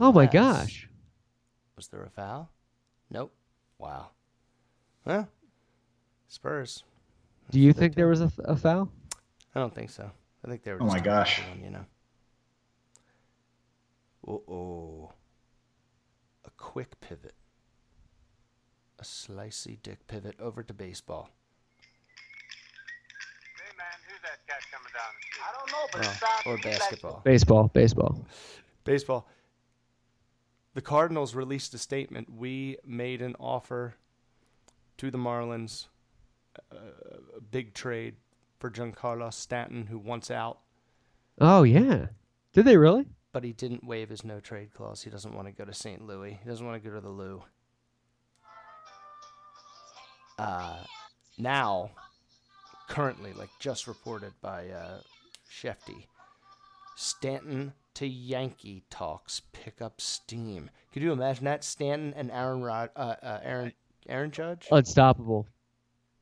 Oh 0.00 0.12
my 0.12 0.26
gosh. 0.26 0.88
Was 1.76 1.88
there 1.88 2.02
a 2.02 2.10
foul? 2.10 2.50
Nope. 3.10 3.32
Wow. 3.82 4.10
Well, 5.04 5.28
Spurs. 6.28 6.84
Do 7.50 7.58
you 7.58 7.72
That's 7.72 7.74
what 7.74 7.80
they 7.80 7.86
think 7.86 7.94
there 7.96 8.06
was 8.06 8.20
a, 8.20 8.30
a 8.44 8.54
foul? 8.54 8.88
I 9.56 9.58
don't 9.58 9.74
think 9.74 9.90
so. 9.90 10.08
I 10.44 10.48
think 10.48 10.62
they 10.62 10.72
were. 10.72 10.80
Oh 10.80 10.86
my 10.86 11.00
gosh. 11.00 11.40
everyone, 11.40 11.64
you 11.64 11.70
know. 11.70 11.84
Oh, 14.28 14.42
oh. 14.48 15.12
A 16.44 16.50
quick 16.56 17.00
pivot. 17.00 17.34
A 19.00 19.02
slicey 19.02 19.82
dick 19.82 20.06
pivot 20.06 20.36
over 20.38 20.62
to 20.62 20.72
baseball. 20.72 21.28
Hey 23.56 23.72
man, 23.76 23.86
who's 24.06 24.22
that 24.22 24.46
cat 24.46 24.62
coming 24.70 24.92
down 24.94 25.10
I 25.42 25.52
don't 25.58 25.70
oh, 25.74 25.98
the 25.98 26.04
street? 26.04 26.46
Well, 26.46 26.54
or 26.54 26.58
basketball. 26.58 27.22
Baseball, 27.24 27.68
baseball. 27.74 28.26
Baseball. 28.84 29.26
The 30.74 30.80
Cardinals 30.82 31.34
released 31.34 31.74
a 31.74 31.78
statement. 31.78 32.30
We 32.30 32.78
made 32.84 33.20
an 33.22 33.36
offer 33.38 33.94
to 34.98 35.10
the 35.10 35.18
Marlins, 35.18 35.88
uh, 36.72 36.76
a 37.36 37.40
big 37.40 37.74
trade 37.74 38.16
for 38.58 38.70
Giancarlo 38.70 39.32
Stanton, 39.32 39.86
who 39.86 39.98
wants 39.98 40.30
out, 40.30 40.58
Oh 41.40 41.62
yeah. 41.62 42.06
Did 42.52 42.64
they 42.66 42.76
really? 42.76 43.06
but 43.32 43.44
he 43.44 43.52
didn't 43.54 43.82
waive 43.82 44.10
his 44.10 44.24
no 44.24 44.40
trade 44.40 44.74
clause. 44.74 45.02
He 45.02 45.08
doesn't 45.10 45.34
want 45.34 45.48
to 45.48 45.52
go 45.52 45.64
to 45.64 45.72
St. 45.72 46.06
Louis. 46.06 46.38
He 46.42 46.48
doesn't 46.48 46.66
want 46.66 46.82
to 46.82 46.86
go 46.88 46.94
to 46.94 47.00
the 47.00 47.08
Lou. 47.08 47.42
Uh, 50.38 50.82
now, 51.38 51.90
currently, 52.88 53.32
like 53.32 53.48
just 53.58 53.86
reported 53.86 54.32
by 54.42 54.68
uh, 54.68 54.98
Shefty, 55.50 56.06
Stanton 56.96 57.72
to 57.94 58.06
Yankee 58.06 58.84
talks 58.90 59.40
pick 59.52 59.82
up 59.82 60.00
steam. 60.00 60.70
Could 60.92 61.02
you 61.02 61.12
imagine 61.12 61.44
that? 61.44 61.64
Stanton 61.64 62.14
and 62.16 62.30
Aaron 62.30 62.62
Rod, 62.62 62.90
uh, 62.96 63.14
uh, 63.22 63.40
Aaron, 63.42 63.72
Aaron 64.08 64.30
Judge, 64.30 64.68
Unstoppable. 64.70 65.46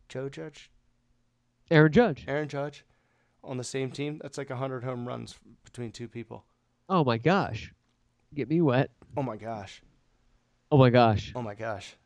Joe 0.08 0.28
Judge, 0.28 0.70
Aaron 1.70 1.92
Judge. 1.92 2.24
Aaron 2.26 2.48
Judge, 2.48 2.84
on 3.44 3.56
the 3.56 3.64
same 3.64 3.90
team. 3.90 4.18
That's 4.22 4.38
like 4.38 4.50
hundred 4.50 4.84
home 4.84 5.06
runs 5.06 5.36
between 5.64 5.92
two 5.92 6.08
people. 6.08 6.44
Oh 6.88 7.04
my 7.04 7.18
gosh. 7.18 7.72
Get 8.34 8.48
me 8.48 8.60
wet. 8.60 8.90
Oh 9.16 9.22
my 9.22 9.36
gosh. 9.36 9.82
Oh 10.72 10.78
my 10.78 10.90
gosh. 10.90 11.32
Oh 11.34 11.42
my 11.42 11.54
gosh. 11.54 11.96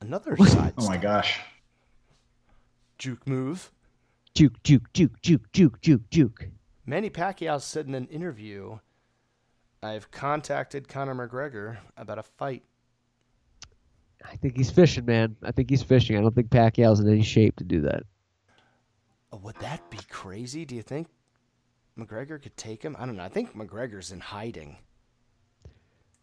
Another 0.00 0.36
side 0.46 0.72
Oh 0.78 0.86
my 0.88 0.96
gosh. 0.96 1.38
juke 2.98 3.26
move. 3.26 3.70
Juke, 4.34 4.62
juke, 4.62 4.92
juke, 4.92 5.20
juke, 5.20 5.52
juke, 5.52 5.80
juke, 5.80 6.08
juke. 6.10 6.46
Manny 6.90 7.08
Pacquiao 7.08 7.60
said 7.60 7.86
in 7.86 7.94
an 7.94 8.08
interview, 8.08 8.80
"I've 9.80 10.10
contacted 10.10 10.88
Conor 10.88 11.14
McGregor 11.14 11.78
about 11.96 12.18
a 12.18 12.24
fight." 12.24 12.64
I 14.24 14.34
think 14.34 14.56
he's 14.56 14.72
fishing, 14.72 15.04
man. 15.04 15.36
I 15.40 15.52
think 15.52 15.70
he's 15.70 15.84
fishing. 15.84 16.16
I 16.16 16.20
don't 16.20 16.34
think 16.34 16.50
Pacquiao's 16.50 16.98
in 16.98 17.08
any 17.08 17.22
shape 17.22 17.54
to 17.58 17.64
do 17.64 17.82
that. 17.82 18.02
Oh, 19.32 19.36
would 19.36 19.54
that 19.60 19.88
be 19.88 20.00
crazy? 20.10 20.64
Do 20.64 20.74
you 20.74 20.82
think 20.82 21.06
McGregor 21.96 22.42
could 22.42 22.56
take 22.56 22.82
him? 22.82 22.96
I 22.98 23.06
don't 23.06 23.16
know. 23.16 23.22
I 23.22 23.28
think 23.28 23.54
McGregor's 23.54 24.10
in 24.10 24.18
hiding. 24.18 24.76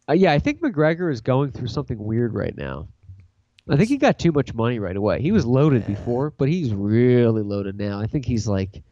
Uh, 0.06 0.12
yeah, 0.12 0.32
I 0.32 0.38
think 0.38 0.60
McGregor 0.60 1.10
is 1.10 1.22
going 1.22 1.50
through 1.50 1.68
something 1.68 1.98
weird 1.98 2.34
right 2.34 2.54
now. 2.54 2.88
I 3.70 3.76
think 3.78 3.88
he 3.88 3.96
got 3.96 4.18
too 4.18 4.32
much 4.32 4.52
money 4.52 4.78
right 4.78 4.96
away. 4.96 5.22
He 5.22 5.32
was 5.32 5.46
loaded 5.46 5.86
before, 5.86 6.34
but 6.36 6.50
he's 6.50 6.74
really 6.74 7.42
loaded 7.42 7.78
now. 7.78 7.98
I 7.98 8.06
think 8.06 8.26
he's 8.26 8.46
like, 8.46 8.82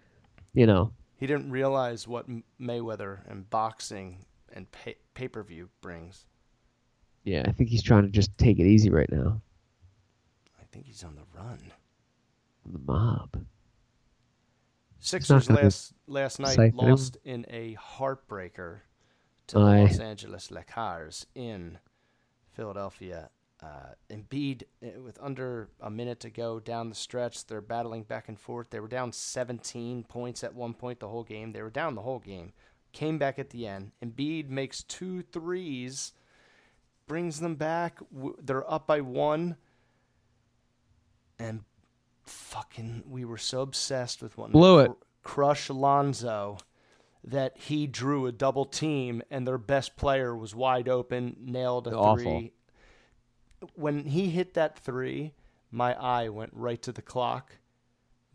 you 0.54 0.66
know, 0.66 0.92
He 1.16 1.26
didn't 1.26 1.50
realize 1.50 2.06
what 2.06 2.26
Mayweather 2.60 3.20
and 3.30 3.48
boxing 3.48 4.26
and 4.52 4.70
pay- 4.70 4.98
pay-per-view 5.14 5.70
brings. 5.80 6.26
yeah, 7.24 7.42
I 7.46 7.52
think 7.52 7.70
he's 7.70 7.82
trying 7.82 8.02
to 8.04 8.08
just 8.10 8.36
take 8.38 8.58
it 8.58 8.66
easy 8.66 8.90
right 8.90 9.10
now. 9.10 9.40
I 10.60 10.64
think 10.70 10.86
he's 10.86 11.02
on 11.02 11.16
the 11.16 11.24
run. 11.34 11.72
The 12.64 12.78
mob. 12.78 13.44
Sixers 14.98 15.48
last 15.48 15.92
last 16.06 16.40
night 16.40 16.74
lost 16.74 17.16
in 17.24 17.46
a 17.48 17.74
heartbreaker 17.74 18.80
to 19.48 19.58
the 19.58 19.64
Aye. 19.64 19.80
Los 19.82 19.98
Angeles 20.00 20.50
Lakers 20.50 21.26
in 21.34 21.78
Philadelphia. 22.52 23.30
Uh, 23.62 23.94
Embiid, 24.10 24.64
uh, 24.84 25.00
with 25.00 25.18
under 25.20 25.70
a 25.80 25.90
minute 25.90 26.20
to 26.20 26.30
go 26.30 26.60
down 26.60 26.90
the 26.90 26.94
stretch, 26.94 27.46
they're 27.46 27.62
battling 27.62 28.02
back 28.02 28.28
and 28.28 28.38
forth. 28.38 28.68
They 28.70 28.80
were 28.80 28.88
down 28.88 29.12
17 29.12 30.04
points 30.04 30.44
at 30.44 30.54
one 30.54 30.74
point 30.74 31.00
the 31.00 31.08
whole 31.08 31.24
game. 31.24 31.52
They 31.52 31.62
were 31.62 31.70
down 31.70 31.94
the 31.94 32.02
whole 32.02 32.18
game. 32.18 32.52
Came 32.92 33.16
back 33.18 33.38
at 33.38 33.50
the 33.50 33.66
end. 33.66 33.92
Embiid 34.04 34.50
makes 34.50 34.82
two 34.82 35.22
threes, 35.22 36.12
brings 37.06 37.40
them 37.40 37.54
back. 37.54 37.98
They're 38.42 38.70
up 38.70 38.86
by 38.86 39.00
one. 39.00 39.56
And 41.38 41.64
fucking, 42.24 43.04
we 43.08 43.24
were 43.24 43.38
so 43.38 43.62
obsessed 43.62 44.22
with 44.22 44.36
one. 44.36 44.50
Blew 44.50 44.80
it. 44.80 44.92
Crush 45.22 45.70
Lonzo 45.70 46.58
that 47.24 47.58
he 47.58 47.86
drew 47.86 48.26
a 48.26 48.32
double 48.32 48.64
team 48.64 49.22
and 49.30 49.46
their 49.46 49.58
best 49.58 49.96
player 49.96 50.36
was 50.36 50.54
wide 50.54 50.88
open, 50.88 51.36
nailed 51.40 51.88
a 51.88 51.96
Awful. 51.96 52.22
three. 52.22 52.52
When 53.74 54.04
he 54.04 54.30
hit 54.30 54.54
that 54.54 54.78
three, 54.78 55.32
my 55.70 55.94
eye 55.94 56.28
went 56.28 56.50
right 56.54 56.80
to 56.82 56.92
the 56.92 57.02
clock. 57.02 57.52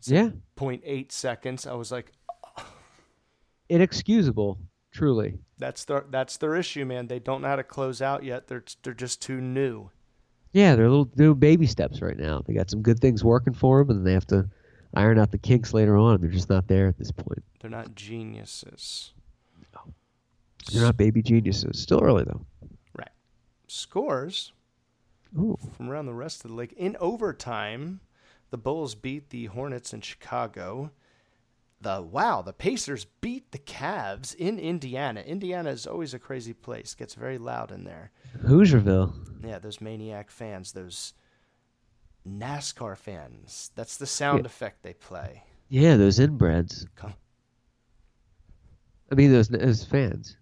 Yeah, 0.04 0.30
0.8 0.56 1.12
seconds. 1.12 1.66
I 1.66 1.74
was 1.74 1.92
like, 1.92 2.12
inexcusable, 3.68 4.58
truly. 4.90 5.38
that's 5.58 5.84
their 5.84 6.04
that's 6.10 6.36
their 6.36 6.56
issue, 6.56 6.84
man. 6.84 7.06
They 7.06 7.18
don't 7.18 7.42
know 7.42 7.48
how 7.48 7.56
to 7.56 7.62
close 7.62 8.02
out 8.02 8.24
yet. 8.24 8.48
They're 8.48 8.64
they're 8.82 8.94
just 8.94 9.22
too 9.22 9.40
new. 9.40 9.90
Yeah, 10.52 10.76
they're 10.76 10.88
little 10.88 11.06
doing 11.06 11.38
baby 11.38 11.66
steps 11.66 12.02
right 12.02 12.18
now. 12.18 12.42
They 12.46 12.52
got 12.52 12.68
some 12.70 12.82
good 12.82 13.00
things 13.00 13.24
working 13.24 13.54
for 13.54 13.82
them, 13.82 13.96
and 13.96 14.06
they 14.06 14.12
have 14.12 14.26
to 14.26 14.48
iron 14.94 15.18
out 15.18 15.30
the 15.30 15.38
kinks 15.38 15.72
later 15.72 15.96
on. 15.96 16.20
They're 16.20 16.30
just 16.30 16.50
not 16.50 16.68
there 16.68 16.88
at 16.88 16.98
this 16.98 17.10
point. 17.10 17.42
They're 17.60 17.70
not 17.70 17.94
geniuses. 17.94 19.12
No. 19.74 19.92
They're 20.72 20.82
not 20.82 20.96
baby 20.96 21.22
geniuses. 21.22 21.80
Still 21.80 22.02
early 22.02 22.24
though. 22.24 22.44
Right. 22.96 23.08
Scores 23.68 24.52
Ooh. 25.38 25.58
from 25.76 25.90
around 25.90 26.06
the 26.06 26.14
rest 26.14 26.44
of 26.44 26.50
the 26.50 26.56
league. 26.56 26.72
In 26.76 26.96
overtime, 27.00 28.00
the 28.50 28.58
Bulls 28.58 28.94
beat 28.94 29.30
the 29.30 29.46
Hornets 29.46 29.92
in 29.92 30.00
Chicago. 30.00 30.90
The 31.80 32.00
wow, 32.02 32.42
the 32.42 32.52
Pacers 32.52 33.06
beat 33.20 33.50
the 33.50 33.58
Cavs 33.58 34.34
in 34.36 34.58
Indiana. 34.58 35.20
Indiana 35.22 35.70
is 35.70 35.86
always 35.86 36.14
a 36.14 36.18
crazy 36.18 36.52
place. 36.52 36.94
Gets 36.94 37.14
very 37.14 37.38
loud 37.38 37.72
in 37.72 37.84
there. 37.84 38.12
Hoosierville. 38.44 39.12
Yeah, 39.44 39.58
those 39.58 39.80
maniac 39.80 40.30
fans, 40.30 40.72
those 40.72 41.14
NASCAR 42.28 42.96
fans. 42.96 43.72
That's 43.74 43.96
the 43.96 44.06
sound 44.06 44.40
Yeah. 44.40 44.46
effect 44.46 44.82
they 44.84 44.92
play. 44.94 45.42
Yeah, 45.68 45.96
those 45.96 46.18
inbreds. 46.20 46.86
Come. 46.94 47.14
I 49.10 49.14
mean, 49.14 49.32
those 49.32 49.48
those 49.48 49.84
fans. 49.84 50.36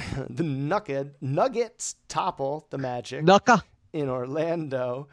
the 0.30 0.42
Nugget 0.42 1.16
Nuggets 1.20 1.96
topple 2.08 2.66
the 2.70 2.78
Magic. 2.78 3.24
Nucka. 3.24 3.62
in 3.92 4.08
Orlando. 4.08 5.08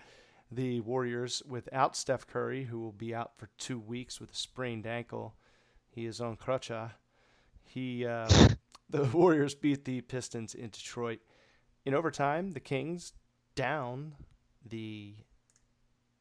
The 0.51 0.79
Warriors 0.81 1.43
without 1.47 1.95
Steph 1.95 2.25
Curry, 2.25 2.63
who 2.63 2.79
will 2.79 2.91
be 2.91 3.13
out 3.13 3.33
for 3.37 3.49
two 3.59 3.77
weeks 3.77 4.19
with 4.19 4.31
a 4.31 4.35
sprained 4.35 4.87
ankle. 4.87 5.35
He 5.91 6.05
is 6.05 6.19
on 6.19 6.37
crutcha. 6.37 6.91
He, 7.63 8.05
uh, 8.05 8.27
the 8.89 9.03
Warriors 9.03 9.53
beat 9.53 9.85
the 9.85 10.01
Pistons 10.01 10.55
in 10.55 10.69
Detroit. 10.69 11.19
In 11.85 11.93
overtime, 11.93 12.51
the 12.51 12.59
Kings 12.59 13.13
down 13.53 14.15
the, 14.67 15.13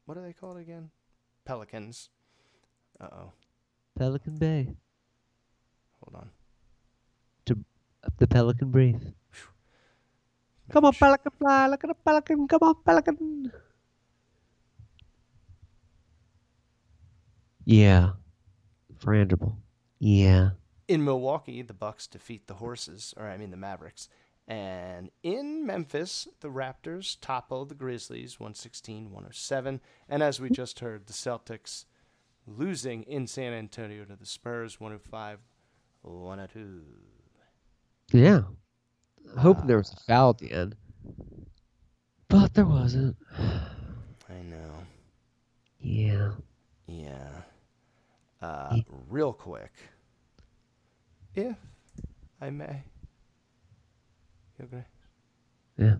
what 0.05 0.15
do 0.15 0.21
they 0.21 0.33
call 0.33 0.57
it 0.57 0.61
again? 0.61 0.91
Pelicans. 1.45 2.09
Uh 3.01 3.07
oh. 3.11 3.31
Pelican 3.97 4.37
Bay. 4.37 4.75
Hold 6.03 6.15
on. 6.21 6.29
The 8.17 8.27
Pelican 8.27 8.71
Brief. 8.71 8.97
Come 10.71 10.85
on, 10.85 10.93
Pelican 10.93 11.31
fly. 11.37 11.67
Look 11.67 11.83
at 11.83 11.87
the 11.87 11.95
Pelican. 11.95 12.47
Come 12.47 12.59
on, 12.61 12.75
Pelican. 12.85 13.51
Yeah. 17.65 18.11
Frangible. 18.99 19.55
Yeah. 19.99 20.51
In 20.87 21.03
Milwaukee, 21.03 21.61
the 21.61 21.73
Bucks 21.73 22.07
defeat 22.07 22.47
the 22.47 22.55
Horses, 22.55 23.13
or 23.17 23.27
I 23.27 23.37
mean 23.37 23.51
the 23.51 23.57
Mavericks. 23.57 24.09
And 24.47 25.11
in 25.21 25.65
Memphis, 25.65 26.27
the 26.39 26.49
Raptors 26.49 27.17
topple 27.21 27.65
the 27.65 27.75
Grizzlies 27.75 28.37
116-107. 28.37 29.79
And 30.07 30.23
as 30.23 30.39
we 30.39 30.49
just 30.49 30.79
heard, 30.79 31.05
the 31.05 31.13
Celtics 31.13 31.85
losing 32.47 33.03
in 33.03 33.27
San 33.27 33.53
Antonio 33.53 34.05
to 34.05 34.15
the 34.15 34.25
Spurs 34.25 34.77
105-102. 34.77 35.37
Yeah. 38.11 38.41
Hoping 39.37 39.67
there 39.67 39.77
was 39.77 39.91
a 39.93 39.95
foul 40.07 40.31
at 40.31 40.37
the 40.39 40.51
end. 40.51 40.75
But 42.27 42.53
there 42.53 42.65
wasn't. 42.65 43.15
I 43.37 44.41
know. 44.43 44.73
Yeah. 45.79 46.31
Yeah. 46.87 47.29
Uh, 48.41 48.77
real 49.09 49.33
quick, 49.33 49.71
if 51.35 51.57
I 52.39 52.49
may. 52.49 52.83
You 54.57 54.65
agree? 54.65 54.83
Yeah. 55.77 55.95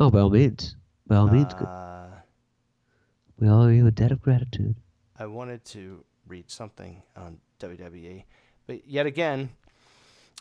Oh, 0.00 0.10
by 0.10 0.20
all 0.20 0.30
means. 0.30 0.76
By 1.06 1.16
all 1.16 1.28
means. 1.28 1.54
good. 1.54 1.66
Uh, 1.66 2.06
We 3.38 3.48
owe 3.48 3.68
you 3.68 3.86
a 3.86 3.90
debt 3.90 4.10
of 4.12 4.20
gratitude. 4.20 4.74
I 5.18 5.26
wanted 5.26 5.64
to 5.66 6.04
read 6.26 6.50
something 6.50 7.02
on 7.16 7.38
WWE, 7.60 8.24
but 8.66 8.86
yet 8.88 9.06
again, 9.06 9.50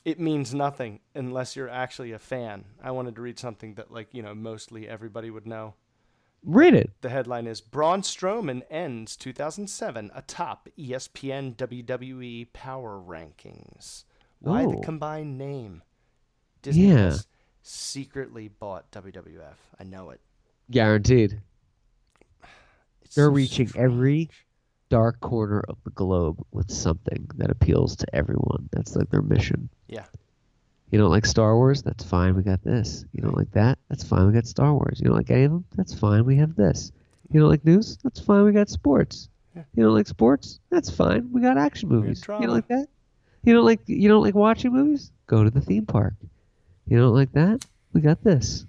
it 0.06 0.20
means 0.20 0.54
nothing 0.54 1.00
unless 1.14 1.56
you're 1.56 1.68
actually 1.70 2.12
a 2.14 2.20
fan. 2.20 2.66
I 2.82 2.92
wanted 2.92 3.16
to 3.16 3.22
read 3.22 3.40
something 3.40 3.74
that, 3.76 3.92
like, 3.92 4.14
you 4.14 4.22
know, 4.22 4.34
mostly 4.36 4.88
everybody 4.88 5.30
would 5.30 5.46
know. 5.48 5.74
Read 6.44 6.76
it. 6.76 6.92
The 7.02 7.10
headline 7.10 7.48
is 7.48 7.60
Braun 7.60 8.04
Strowman 8.04 8.62
ends 8.70 9.18
2007 9.18 10.12
atop 10.14 10.70
ESPN 10.78 11.56
WWE 11.56 12.46
Power 12.54 13.02
Rankings. 13.04 14.04
Why 14.40 14.62
the 14.62 14.78
Oh. 14.78 14.82
combined 14.82 15.40
name? 15.40 15.82
Disney 16.62 16.90
Yeah. 16.90 16.98
has 16.98 17.28
secretly 17.64 18.48
bought 18.48 18.92
WWF. 18.92 19.58
I 19.80 19.84
know 19.86 20.12
it. 20.12 20.22
Guaranteed. 20.70 21.42
It's 23.02 23.16
They're 23.16 23.26
so 23.26 23.32
reaching 23.32 23.68
strange. 23.68 23.84
every 23.92 24.30
dark 24.90 25.20
corner 25.20 25.64
of 25.68 25.78
the 25.84 25.90
globe 25.92 26.44
with 26.52 26.72
something 26.72 27.28
that 27.36 27.50
appeals 27.50 27.96
to 27.98 28.16
everyone. 28.16 28.70
That's 28.72 28.96
like 28.96 29.10
their 29.10 29.22
mission. 29.22 29.70
Yeah. 29.88 30.06
You 30.92 31.00
don't 31.00 31.10
like 31.10 31.26
Star 31.26 31.56
Wars? 31.56 31.82
That's 31.82 32.04
fine. 32.04 32.36
We 32.36 32.44
got 32.44 32.64
this. 32.64 33.06
You 33.12 33.22
don't 33.22 33.36
like 33.36 33.52
that? 33.52 33.80
That's 33.90 34.04
fine. 34.04 34.28
We 34.28 34.34
got 34.34 34.48
Star 34.48 34.74
Wars. 34.74 35.00
You 35.00 35.08
don't 35.08 35.18
like 35.18 35.32
any 35.32 35.44
of 35.44 35.52
them? 35.52 35.66
That's 35.76 35.94
fine. 35.94 36.26
We 36.26 36.38
have 36.38 36.56
this. 36.56 36.92
You 37.32 37.40
don't 37.40 37.50
like 37.50 37.66
news? 37.66 37.98
That's 38.04 38.20
fine. 38.20 38.46
We 38.46 38.52
got 38.52 38.70
sports. 38.70 39.30
Yeah. 39.56 39.64
You 39.74 39.84
don't 39.84 39.96
like 39.96 40.08
sports? 40.08 40.60
That's 40.70 40.90
fine. 40.90 41.32
We 41.32 41.42
got 41.42 41.58
action 41.58 41.90
movies. 41.90 42.24
You 42.28 42.40
don't 42.40 42.50
like 42.50 42.68
that? 42.68 42.88
You 43.44 43.54
don't 43.54 43.66
like 43.66 43.82
you 43.88 44.08
don't 44.08 44.24
like 44.24 44.36
watching 44.36 44.74
movies? 44.74 45.12
Go 45.28 45.44
to 45.44 45.50
the 45.50 45.62
theme 45.62 45.86
park. 45.86 46.14
You 46.88 46.98
don't 46.98 47.14
like 47.14 47.32
that? 47.34 47.66
We 47.94 48.02
got 48.02 48.24
this. 48.24 48.66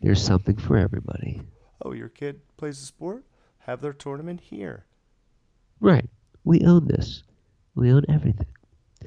There's 0.00 0.22
something 0.22 0.56
for 0.56 0.76
everybody. 0.76 1.42
Oh, 1.82 1.92
your 1.92 2.08
kid 2.08 2.40
plays 2.56 2.80
a 2.80 2.86
sport? 2.86 3.24
Have 3.60 3.80
their 3.80 3.92
tournament 3.92 4.40
here. 4.40 4.84
Right. 5.82 6.08
We 6.44 6.60
own 6.64 6.86
this. 6.86 7.24
We 7.74 7.92
own 7.92 8.04
everything. 8.08 8.46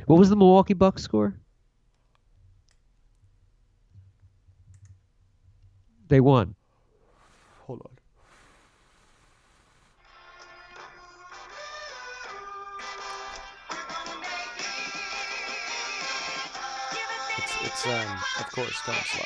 What 0.08 0.20
was 0.20 0.30
the 0.30 0.36
Milwaukee 0.36 0.74
Bucks 0.74 1.02
score? 1.02 1.34
They 6.10 6.20
won. 6.20 6.54
Hold 7.62 7.82
on. 7.86 7.92
It's, 17.38 17.56
it's 17.64 17.88
um, 17.88 18.18
of 18.40 18.52
course, 18.52 18.82
Don't 18.86 18.96
Slow. 18.98 19.26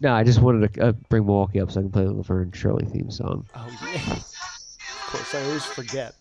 No, 0.00 0.14
I 0.14 0.22
just 0.22 0.40
wanted 0.40 0.74
to 0.74 0.86
uh, 0.86 0.92
bring 1.08 1.26
Milwaukee 1.26 1.60
up 1.60 1.72
so 1.72 1.80
I 1.80 1.82
can 1.82 1.90
play 1.90 2.04
the 2.04 2.12
Laverne 2.12 2.52
Shirley 2.52 2.84
theme 2.86 3.10
song. 3.10 3.46
Oh, 3.56 3.68
yeah. 3.92 4.18
Of 5.14 5.20
course, 5.20 5.34
I 5.36 5.46
always 5.46 5.64
forget. 5.64 6.14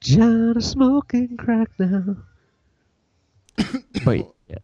Jon 0.00 0.56
is 0.58 0.70
smoking 0.70 1.36
crack 1.38 1.70
now. 1.78 2.16
Wait. 4.04 4.26
yeah. 4.48 4.58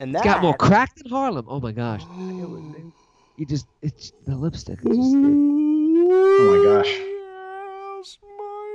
And 0.00 0.12
that 0.16 0.24
got 0.24 0.42
more 0.42 0.56
crack 0.56 0.96
than 0.96 1.12
Harlem. 1.12 1.46
Oh 1.48 1.60
my 1.60 1.70
gosh. 1.70 2.02
You 3.38 3.46
just 3.46 3.66
it's 3.80 4.12
the 4.26 4.36
lipstick. 4.36 4.80
It's 4.84 4.96
just, 4.96 5.14
Oh 5.14 6.44
my 6.50 6.58
gosh. 6.64 6.90
Yes, 6.90 8.18
my 8.20 8.66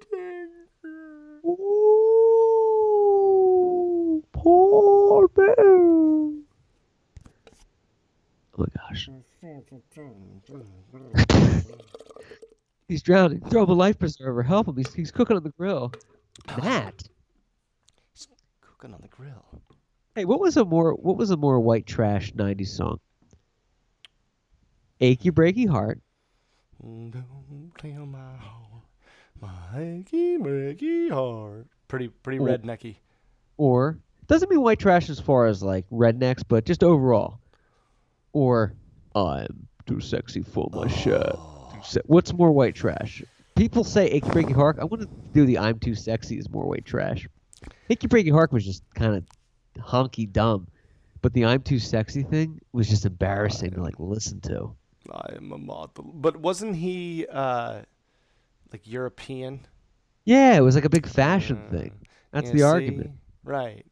Undertaker. 0.00 1.40
Ooh, 1.44 1.82
Paul 4.32 5.28
Bear. 5.34 5.54
Oh 8.60 8.64
my 8.64 8.66
gosh. 8.76 8.98
He's 12.88 13.02
drowning. 13.02 13.40
Throw 13.40 13.62
him 13.64 13.70
a 13.70 13.74
life 13.74 13.98
preserver. 13.98 14.42
Help 14.42 14.68
him. 14.68 14.76
He's, 14.76 14.92
he's 14.94 15.10
cooking 15.10 15.36
on 15.36 15.42
the 15.42 15.50
grill. 15.50 15.92
Matt. 16.62 17.02
Cooking 18.60 18.94
on 18.94 19.00
the 19.02 19.08
grill. 19.08 19.44
Hey, 20.14 20.24
what 20.24 20.40
was 20.40 20.56
a 20.56 20.64
more 20.64 20.92
what 20.94 21.16
was 21.16 21.30
a 21.30 21.36
more 21.36 21.60
white 21.60 21.86
trash 21.86 22.32
'90s 22.32 22.68
song? 22.68 22.98
"Achy 25.00 25.30
Breaky 25.30 25.68
Heart" 25.68 26.00
Don't 26.82 27.12
tell 27.78 28.06
my 28.06 28.36
heart, 28.36 28.84
my 29.40 29.78
achy 29.80 30.38
breaky 30.38 31.10
heart. 31.10 31.66
Pretty, 31.88 32.08
pretty 32.08 32.38
Oh. 32.40 32.44
rednecky. 32.44 32.96
or 33.58 33.98
doesn't 34.26 34.50
mean 34.50 34.62
white 34.62 34.78
trash 34.78 35.10
as 35.10 35.20
far 35.20 35.46
as 35.46 35.62
like 35.62 35.88
rednecks, 35.90 36.42
but 36.46 36.64
just 36.64 36.82
overall. 36.82 37.38
Or 38.32 38.72
I'm 39.14 39.68
too 39.86 40.00
sexy 40.00 40.42
for 40.42 40.68
my 40.72 40.88
shirt. 40.88 41.36
Se- 41.82 42.00
What's 42.06 42.32
more 42.32 42.52
white 42.52 42.74
trash? 42.74 43.22
People 43.56 43.84
say 43.84 44.06
"Achy 44.06 44.28
Breaky 44.28 44.54
Heart." 44.54 44.78
I 44.80 44.84
want 44.84 45.02
to 45.02 45.08
do 45.32 45.44
the 45.44 45.58
"I'm 45.58 45.78
too 45.78 45.94
sexy" 45.94 46.38
is 46.38 46.48
more 46.50 46.66
white 46.66 46.84
trash. 46.84 47.28
"Achy 47.88 48.08
Breaky 48.08 48.32
Heart" 48.32 48.52
was 48.52 48.64
just 48.64 48.82
kind 48.94 49.14
of 49.16 49.24
honky 49.82 50.30
dumb, 50.30 50.66
but 51.22 51.32
the 51.32 51.44
"I'm 51.46 51.62
too 51.62 51.78
sexy" 51.78 52.22
thing 52.22 52.60
was 52.72 52.88
just 52.88 53.04
embarrassing 53.06 53.72
to 53.72 53.82
like 53.82 53.98
listen 53.98 54.40
to. 54.42 54.72
I 55.10 55.34
am 55.36 55.52
a 55.52 55.58
model. 55.58 56.04
But 56.14 56.36
wasn't 56.36 56.76
he 56.76 57.26
uh, 57.30 57.82
like 58.72 58.86
European? 58.86 59.66
Yeah, 60.24 60.56
it 60.56 60.60
was 60.60 60.74
like 60.74 60.84
a 60.84 60.90
big 60.90 61.06
fashion 61.06 61.62
Uh, 61.66 61.70
thing. 61.70 61.92
That's 62.32 62.46
Yeah, 62.48 62.52
the 62.52 62.58
see? 62.58 62.64
argument. 62.64 63.10
Right. 63.42 63.84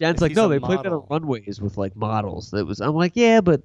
Jan's 0.00 0.16
If 0.16 0.22
like, 0.22 0.36
no, 0.36 0.48
they 0.48 0.58
played 0.58 0.80
that 0.80 0.86
on 0.86 0.92
model. 0.92 1.06
runways 1.10 1.60
with 1.60 1.76
like 1.78 1.96
models. 1.96 2.50
That 2.50 2.66
was, 2.66 2.80
I'm 2.80 2.94
like, 2.94 3.12
yeah, 3.14 3.40
but, 3.40 3.62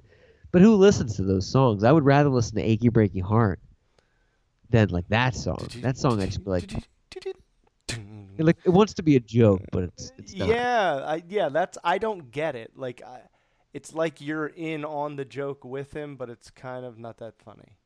but 0.53 0.61
who 0.61 0.75
listens 0.75 1.15
to 1.17 1.23
those 1.23 1.49
songs? 1.49 1.83
I 1.83 1.91
would 1.91 2.05
rather 2.05 2.29
listen 2.29 2.55
to 2.57 2.61
"Achy 2.63 2.89
Breaky 2.89 3.21
Heart" 3.21 3.59
than 4.69 4.89
like 4.89 5.07
that 5.09 5.35
song. 5.35 5.67
That 5.77 5.97
song, 5.97 6.21
I 6.21 6.27
just 6.27 6.45
be 6.45 6.51
like, 6.51 6.71
it, 6.71 7.35
like 8.37 8.57
it 8.63 8.69
wants 8.69 8.93
to 8.93 9.03
be 9.03 9.15
a 9.15 9.19
joke, 9.19 9.61
but 9.71 9.83
it's 9.83 10.13
it's 10.17 10.35
not. 10.35 10.47
Yeah, 10.47 11.03
I, 11.05 11.23
yeah. 11.27 11.49
That's 11.49 11.77
I 11.83 11.97
don't 11.97 12.31
get 12.31 12.55
it. 12.55 12.71
Like, 12.75 13.01
I, 13.01 13.21
it's 13.73 13.95
like 13.95 14.21
you're 14.21 14.45
in 14.45 14.85
on 14.85 15.15
the 15.15 15.25
joke 15.25 15.65
with 15.65 15.91
him, 15.91 16.15
but 16.15 16.29
it's 16.29 16.51
kind 16.51 16.85
of 16.85 16.99
not 16.99 17.17
that 17.17 17.33
funny. 17.43 17.77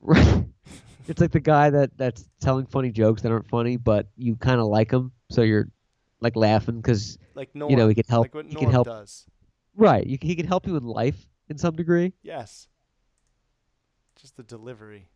Right. 0.00 0.46
it's 1.08 1.20
like 1.20 1.32
the 1.32 1.40
guy 1.40 1.68
that 1.68 1.90
that's 1.98 2.26
telling 2.40 2.64
funny 2.64 2.90
jokes 2.90 3.20
that 3.20 3.30
aren't 3.32 3.48
funny, 3.48 3.76
but 3.76 4.08
you 4.16 4.34
kind 4.36 4.60
of 4.60 4.68
like 4.68 4.90
him, 4.90 5.12
so 5.30 5.42
you're 5.42 5.68
like 6.22 6.36
laughing 6.36 6.80
because 6.80 7.18
Like 7.34 7.54
Norm. 7.54 7.70
you 7.70 7.76
know 7.76 7.86
he 7.86 7.94
can 7.94 8.04
help. 8.08 8.24
Like 8.24 8.34
what 8.34 8.46
he 8.46 8.54
can 8.54 8.70
help. 8.70 8.86
does. 8.86 9.26
Right. 9.76 10.06
You, 10.06 10.16
he 10.20 10.34
can 10.34 10.46
help 10.46 10.66
you 10.66 10.76
in 10.76 10.84
life 10.84 11.27
in 11.48 11.58
some 11.58 11.74
degree. 11.76 12.12
Yes. 12.22 12.68
Just 14.20 14.36
the 14.36 14.42
delivery. 14.42 15.08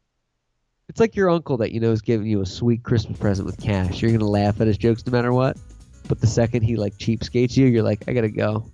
It's 0.88 1.00
like 1.00 1.16
your 1.16 1.30
uncle 1.30 1.56
that 1.58 1.72
you 1.72 1.80
know 1.80 1.90
is 1.92 2.02
giving 2.02 2.26
you 2.26 2.40
a 2.40 2.46
sweet 2.46 2.82
Christmas 2.82 3.18
present 3.18 3.46
with 3.46 3.60
cash. 3.60 4.02
You're 4.02 4.12
gonna 4.12 4.28
laugh 4.28 4.60
at 4.60 4.66
his 4.66 4.78
jokes 4.78 5.06
no 5.06 5.12
matter 5.12 5.32
what. 5.32 5.56
But 6.08 6.20
the 6.20 6.26
second 6.26 6.62
he 6.62 6.76
like 6.76 6.94
cheapskates 6.98 7.56
you, 7.56 7.66
you're 7.66 7.82
like, 7.82 8.04
I 8.08 8.12
gotta 8.12 8.28
go. 8.28 8.70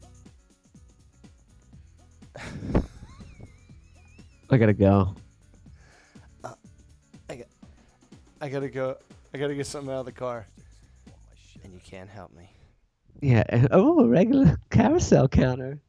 I 4.50 4.56
gotta 4.56 4.72
go. 4.72 5.14
Uh, 6.42 6.54
I 8.40 8.48
gotta 8.48 8.68
go. 8.68 8.96
I 9.34 9.38
gotta 9.38 9.54
get 9.54 9.66
something 9.66 9.92
out 9.92 10.00
of 10.00 10.06
the 10.06 10.12
car. 10.12 10.46
And 11.62 11.72
you 11.72 11.80
can't 11.84 12.08
help 12.08 12.34
me. 12.34 12.50
Yeah. 13.20 13.66
Oh, 13.70 14.00
a 14.00 14.06
regular 14.06 14.58
carousel 14.70 15.28
counter. 15.28 15.80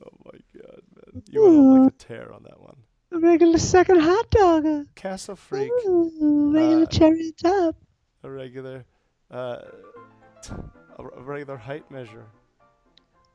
Oh 0.00 0.10
my 0.24 0.38
god, 0.54 0.80
man. 0.94 0.96
You 1.30 1.42
went 1.42 1.56
on 1.56 1.82
like 1.84 1.92
a 1.92 1.96
tear 1.96 2.32
on 2.32 2.42
that 2.44 2.60
one. 2.60 2.76
A 3.12 3.18
regular 3.18 3.58
second 3.58 4.00
hot 4.00 4.30
dog. 4.30 4.86
Castle 4.94 5.36
Freak. 5.36 5.70
Ooh, 5.86 6.52
regular 6.54 6.82
Uh, 6.82 6.86
cherry 6.86 7.32
top. 7.32 7.76
A 8.22 8.30
regular, 8.30 8.84
uh, 9.30 9.58
t- 10.42 10.52
a 10.98 11.22
regular 11.22 11.56
height 11.56 11.90
measure. 11.90 12.24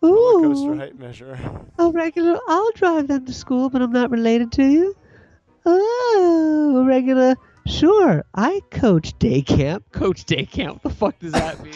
Roller 0.01 0.47
coaster 0.49 0.71
Ooh, 0.73 0.77
height 0.77 0.99
measure. 0.99 1.39
a 1.79 1.89
regular. 1.89 2.39
I'll 2.47 2.71
drive 2.73 3.07
them 3.07 3.25
to 3.25 3.33
school, 3.33 3.69
but 3.69 3.81
I'm 3.81 3.91
not 3.91 4.11
related 4.11 4.51
to 4.53 4.63
you. 4.63 4.95
Oh, 5.65 6.75
a 6.77 6.83
regular. 6.85 7.35
Sure, 7.65 8.25
I 8.35 8.59
coach 8.69 9.17
day 9.17 9.41
camp. 9.41 9.89
Coach 9.93 10.25
day 10.25 10.45
camp. 10.45 10.83
What 10.83 10.83
the 10.83 10.89
fuck 10.97 11.19
does 11.19 11.31
that 11.31 11.63
mean? 11.63 11.73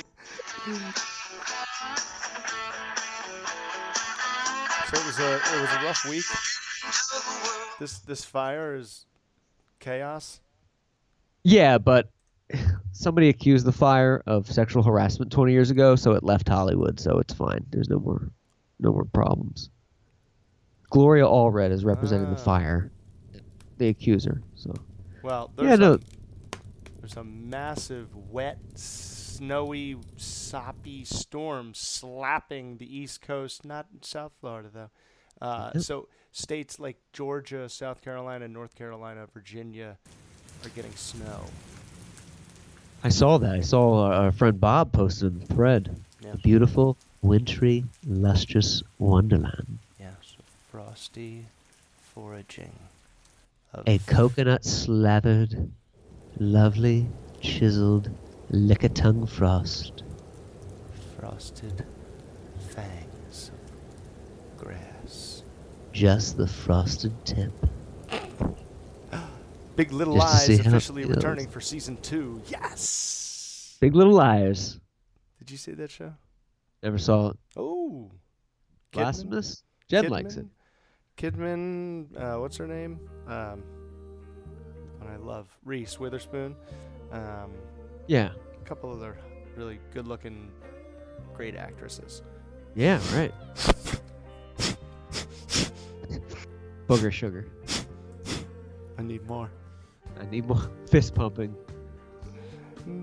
It 4.94 5.06
was 5.06 5.20
a 5.20 5.36
it 5.36 5.62
was 5.62 5.70
a 5.72 5.86
rough 5.86 6.06
week. 6.10 6.24
This 7.80 8.00
this 8.00 8.24
fire 8.26 8.76
is 8.76 9.06
chaos. 9.80 10.40
Yeah, 11.44 11.78
but 11.78 12.10
somebody 12.92 13.30
accused 13.30 13.66
the 13.66 13.72
fire 13.72 14.24
of 14.28 14.52
sexual 14.52 14.84
harassment 14.84 15.32
20 15.32 15.52
years 15.52 15.70
ago, 15.70 15.96
so 15.96 16.12
it 16.14 16.24
left 16.24 16.48
Hollywood, 16.50 17.00
so 17.00 17.20
it's 17.20 17.34
fine. 17.34 17.66
There's 17.70 17.90
no 17.90 18.00
more 18.00 18.30
no 18.80 18.92
more 18.92 19.06
problems. 19.06 19.70
Gloria 20.90 21.26
Allred 21.26 21.72
is 21.72 21.84
representing 21.84 22.30
the 22.30 22.40
Ah. 22.40 22.44
fire, 22.44 22.92
the 23.78 23.90
accuser. 23.90 24.42
So 24.56 24.74
Well, 25.24 25.52
there's 25.56 25.68
yeah, 25.68 25.74
a, 25.76 25.78
no, 25.78 26.00
there's 27.00 27.18
a 27.18 27.24
massive 27.24 28.16
wet, 28.16 28.58
snowy, 29.38 29.96
soppy 30.18 31.06
storm 31.06 31.74
slapping 31.74 32.78
the 32.78 32.98
East 32.98 33.22
Coast, 33.22 33.64
not 33.66 33.86
South 34.02 34.32
Florida 34.40 34.70
though. 34.74 34.90
Uh, 35.40 35.72
Yep. 35.76 35.84
so 35.84 36.08
states 36.32 36.80
like 36.80 36.98
Georgia, 37.14 37.70
South 37.70 38.02
Carolina, 38.02 38.48
North 38.48 38.76
Carolina, 38.76 39.28
Virginia 39.34 39.98
are 40.64 40.70
getting 40.70 40.96
snow. 40.96 41.46
I 43.04 43.10
saw 43.10 43.38
that. 43.38 43.54
I 43.56 43.62
saw 43.62 44.06
uh, 44.12 44.16
our 44.24 44.32
friend 44.32 44.60
Bob 44.60 44.92
posted 44.92 45.34
in 45.34 45.40
the 45.40 45.46
thread. 45.54 45.96
Yeah. 46.22 46.34
Beautiful, 46.44 46.98
wintry, 47.22 47.84
lustrous 48.08 48.82
wonderland. 48.98 49.78
Yes, 50.00 50.36
frosty 50.72 51.46
foraging. 52.16 52.72
A 53.86 54.00
coconut 54.00 54.66
slathered, 54.66 55.70
lovely, 56.40 57.06
chiseled, 57.40 58.10
lick-a-tongue 58.50 59.26
frost. 59.26 60.04
frosted 61.20 61.86
fangs 62.70 63.52
of 63.54 64.58
grass. 64.58 65.44
Just 65.92 66.38
the 66.38 66.48
frosted 66.48 67.14
tip. 67.26 67.52
Big 69.76 69.92
Little 69.92 70.16
Just 70.16 70.34
Lies 70.34 70.46
see 70.46 70.58
how 70.58 70.62
it 70.62 70.68
officially 70.68 71.06
returning 71.06 71.48
for 71.48 71.62
season 71.62 71.98
two. 72.02 72.42
Yes. 72.48 73.78
Big 73.80 73.96
Little 73.96 74.14
Liars. 74.14 74.80
Did 75.40 75.52
you 75.52 75.58
see 75.58 75.74
that 75.74 75.92
show? 75.92 76.14
Never 76.84 76.98
saw 76.98 77.30
it. 77.30 77.38
Oh. 77.56 78.12
Blasphemous. 78.92 79.64
Jen 79.90 80.10
likes 80.10 80.36
it. 80.36 80.46
Kidman, 81.18 82.08
uh, 82.16 82.40
what's 82.40 82.58
her 82.58 82.68
name? 82.68 83.00
Um, 83.28 83.64
I 85.08 85.16
love, 85.16 85.48
Reese 85.64 86.00
Witherspoon. 86.00 86.56
Um, 87.12 87.54
Yeah. 88.08 88.32
a 88.62 88.66
couple 88.66 88.92
other 88.92 89.18
really 89.56 89.80
good-looking, 89.94 90.52
great 91.34 91.56
actresses. 91.56 92.22
Yeah. 92.76 93.00
Right. 93.14 93.34
Booger 96.88 97.12
sugar. 97.12 97.46
I 98.98 99.02
need 99.04 99.28
more. 99.28 99.50
I 100.20 100.26
need 100.26 100.48
more 100.48 100.70
fist 100.90 101.16
pumping. 101.16 101.56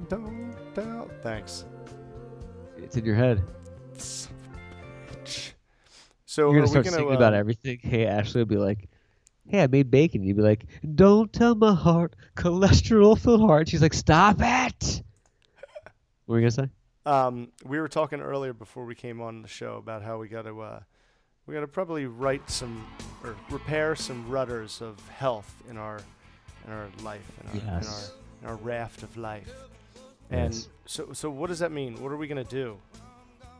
Don't 0.09 0.55
doubt. 0.74 1.10
Thanks. 1.22 1.64
It's 2.78 2.97
in 2.97 3.05
your 3.05 3.14
head. 3.14 3.43
So 6.26 6.51
You're 6.51 6.55
gonna 6.55 6.66
start 6.66 6.85
we 6.85 6.90
gonna, 6.90 7.02
singing 7.02 7.16
about 7.16 7.35
uh, 7.35 7.36
everything. 7.36 7.78
Hey, 7.81 8.06
Ashley 8.06 8.40
will 8.40 8.47
be 8.47 8.56
like, 8.56 8.89
"Hey, 9.48 9.62
I 9.62 9.66
made 9.66 9.90
bacon." 9.90 10.22
You'd 10.22 10.36
be 10.36 10.42
like, 10.42 10.66
"Don't 10.94 11.32
tell 11.32 11.54
my 11.54 11.74
heart, 11.74 12.14
cholesterol-filled 12.36 13.40
heart." 13.40 13.68
She's 13.68 13.82
like, 13.82 13.94
"Stop 13.94 14.36
it." 14.40 15.02
What 16.26 16.32
were 16.34 16.38
you 16.40 16.42
gonna 16.42 16.50
say? 16.50 16.68
Um, 17.06 17.48
we 17.64 17.78
were 17.78 17.88
talking 17.88 18.20
earlier 18.20 18.52
before 18.54 18.84
we 18.86 18.94
came 18.94 19.20
on 19.20 19.42
the 19.42 19.48
show 19.48 19.76
about 19.76 20.02
how 20.02 20.18
we 20.18 20.28
got 20.28 20.42
to 20.42 20.60
uh, 20.60 20.80
we 21.46 21.52
got 21.54 21.60
to 21.60 21.66
probably 21.68 22.06
write 22.06 22.48
some 22.48 22.86
or 23.22 23.36
repair 23.50 23.94
some 23.94 24.26
rudders 24.30 24.80
of 24.80 25.06
health 25.10 25.54
in 25.68 25.76
our 25.76 26.00
in 26.66 26.72
our 26.72 26.86
life 27.02 27.30
in 27.42 27.48
our 27.50 27.56
Yes. 27.76 28.12
in 28.42 28.46
our, 28.48 28.54
in 28.54 28.58
our 28.58 28.64
raft 28.64 29.02
of 29.02 29.14
life. 29.18 29.52
And 30.30 30.54
Yes. 30.54 30.68
so 30.86 31.12
so 31.12 31.28
what 31.30 31.48
does 31.48 31.58
that 31.58 31.72
mean? 31.72 32.00
What 32.02 32.10
are 32.10 32.16
we 32.16 32.26
gonna 32.26 32.42
do? 32.44 32.78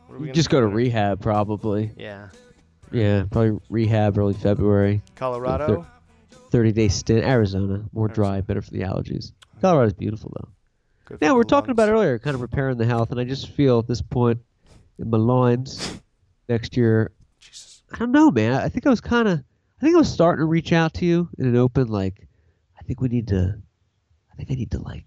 What 0.07 0.15
are 0.15 0.17
we 0.17 0.21
You 0.21 0.25
gonna 0.27 0.33
just 0.33 0.49
go 0.49 0.59
to 0.59 0.67
rehab, 0.67 1.21
probably. 1.21 1.91
Yeah, 1.97 2.29
Yeah, 2.91 3.25
probably 3.31 3.59
rehab 3.69 4.17
early 4.17 4.33
February. 4.33 5.01
Colorado. 5.15 5.85
30 6.51 6.71
day 6.71 6.87
stint. 6.87 7.25
Arizona, 7.25 7.83
more 7.91 8.07
dry, 8.07 8.41
better 8.41 8.61
for 8.61 8.71
the 8.71 8.81
allergies. 8.81 9.31
Colorado's 9.61 9.93
beautiful 9.93 10.31
though. 10.35 10.49
Good 11.05 11.21
we 11.21 11.31
were 11.31 11.43
talking 11.43 11.71
about 11.71 11.89
earlier, 11.89 12.17
kind 12.17 12.33
of 12.33 12.41
repairing 12.41 12.77
the 12.77 12.85
health, 12.85 13.11
and 13.11 13.19
I 13.19 13.25
just 13.25 13.49
feel 13.49 13.79
at 13.79 13.87
this 13.87 14.01
point 14.01 14.39
in 14.97 15.09
my 15.09 15.17
loins 15.17 16.01
next 16.49 16.75
year. 16.75 17.11
Jesus. 17.39 17.83
I 17.91 17.97
don't 17.97 18.11
know, 18.11 18.31
man. 18.31 18.53
I 18.53 18.69
think 18.69 18.87
I 18.87 18.89
was 18.89 19.01
kind 19.01 19.27
of, 19.27 19.39
I 19.39 19.81
think 19.81 19.95
I 19.95 19.99
was 19.99 20.11
starting 20.11 20.41
to 20.41 20.45
reach 20.45 20.73
out 20.73 20.95
to 20.95 21.05
you 21.05 21.29
in 21.37 21.45
an 21.45 21.55
open, 21.57 21.89
like, 21.89 22.27
I 22.79 22.83
think 22.83 23.01
we 23.01 23.09
need 23.09 23.27
to, 23.27 23.55
I 24.31 24.35
think 24.35 24.49
I 24.49 24.55
need 24.55 24.71
to 24.71 24.79
like 24.79 25.05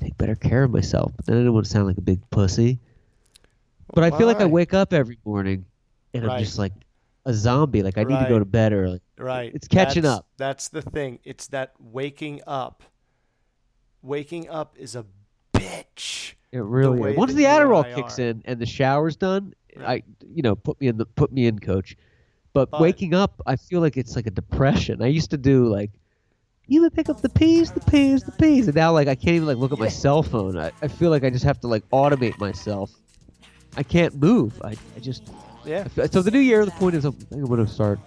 take 0.00 0.16
better 0.18 0.36
care 0.36 0.62
of 0.64 0.70
myself. 0.70 1.12
But 1.16 1.26
then 1.26 1.36
I 1.36 1.38
didn't 1.40 1.54
want 1.54 1.66
to 1.66 1.72
sound 1.72 1.86
like 1.86 1.98
a 1.98 2.02
big 2.02 2.20
pussy. 2.30 2.78
But 3.92 4.04
I 4.04 4.16
feel 4.16 4.26
like 4.26 4.40
I 4.40 4.46
wake 4.46 4.74
up 4.74 4.92
every 4.92 5.18
morning 5.24 5.64
and 6.12 6.24
Right. 6.24 6.34
I'm 6.34 6.44
just 6.44 6.58
like 6.58 6.72
a 7.26 7.32
zombie. 7.34 7.82
Like 7.82 7.98
I 7.98 8.04
need 8.04 8.18
to 8.18 8.26
go 8.28 8.38
to 8.38 8.44
bed 8.44 8.72
early. 8.72 9.00
Right. 9.18 9.52
It's 9.54 9.68
catching 9.68 10.02
That's- 10.02 10.18
up. 10.20 10.26
That's 10.36 10.68
the 10.68 10.82
thing. 10.82 11.18
It's 11.24 11.46
that 11.48 11.72
waking 11.78 12.40
up. 12.46 12.82
Waking 14.02 14.48
up 14.50 14.74
is 14.78 14.94
a 14.96 15.04
bitch. 15.54 16.34
It 16.52 16.62
really 16.62 17.12
is. 17.12 17.16
Once 17.16 17.32
the 17.34 17.44
Adderall 17.44 17.92
kicks 17.94 18.18
in 18.18 18.42
and 18.44 18.60
the 18.60 18.66
shower's 18.66 19.16
done, 19.16 19.54
Right. 19.76 20.04
I 20.04 20.24
you 20.32 20.42
know 20.42 20.54
put 20.54 20.80
me 20.80 20.86
in 20.88 20.98
the 20.98 21.06
put 21.06 21.32
me 21.32 21.46
in, 21.46 21.58
coach. 21.58 21.96
But, 22.52 22.70
But- 22.70 22.80
waking 22.80 23.14
up, 23.14 23.40
I 23.46 23.56
feel 23.56 23.80
like 23.80 23.96
it's 23.96 24.14
like 24.14 24.26
a 24.28 24.30
depression. 24.30 25.02
I 25.02 25.06
used 25.08 25.30
to 25.30 25.36
do 25.36 25.66
like, 25.66 25.90
you 26.68 26.82
would 26.82 26.94
pick 26.94 27.08
up 27.08 27.20
the 27.20 27.28
peas, 27.28 27.72
the 27.72 27.80
peas, 27.80 28.22
the 28.22 28.30
peas, 28.32 28.68
and 28.68 28.76
now 28.76 28.92
like 28.92 29.08
I 29.08 29.16
can't 29.16 29.34
even 29.36 29.48
like 29.48 29.56
look 29.56 29.72
at 29.72 29.78
my 29.80 29.88
cell 29.88 30.22
phone. 30.22 30.56
I, 30.56 30.70
I 30.80 30.86
feel 30.88 31.10
like 31.10 31.24
I 31.24 31.30
just 31.30 31.44
have 31.44 31.58
to 31.60 31.66
like 31.66 31.88
automate 31.90 32.38
myself. 32.38 32.92
I 33.76 33.82
can't 33.82 34.14
move. 34.14 34.60
I, 34.62 34.76
I 34.96 35.00
just 35.00 35.28
Yeah. 35.66 35.86
so 36.10 36.22
the 36.22 36.30
new 36.30 36.38
year. 36.40 36.64
The 36.64 36.70
point 36.72 36.94
is 36.94 37.04
I'm, 37.04 37.16
I'm 37.32 37.44
going 37.46 37.64
to 37.64 37.70
start, 37.72 37.98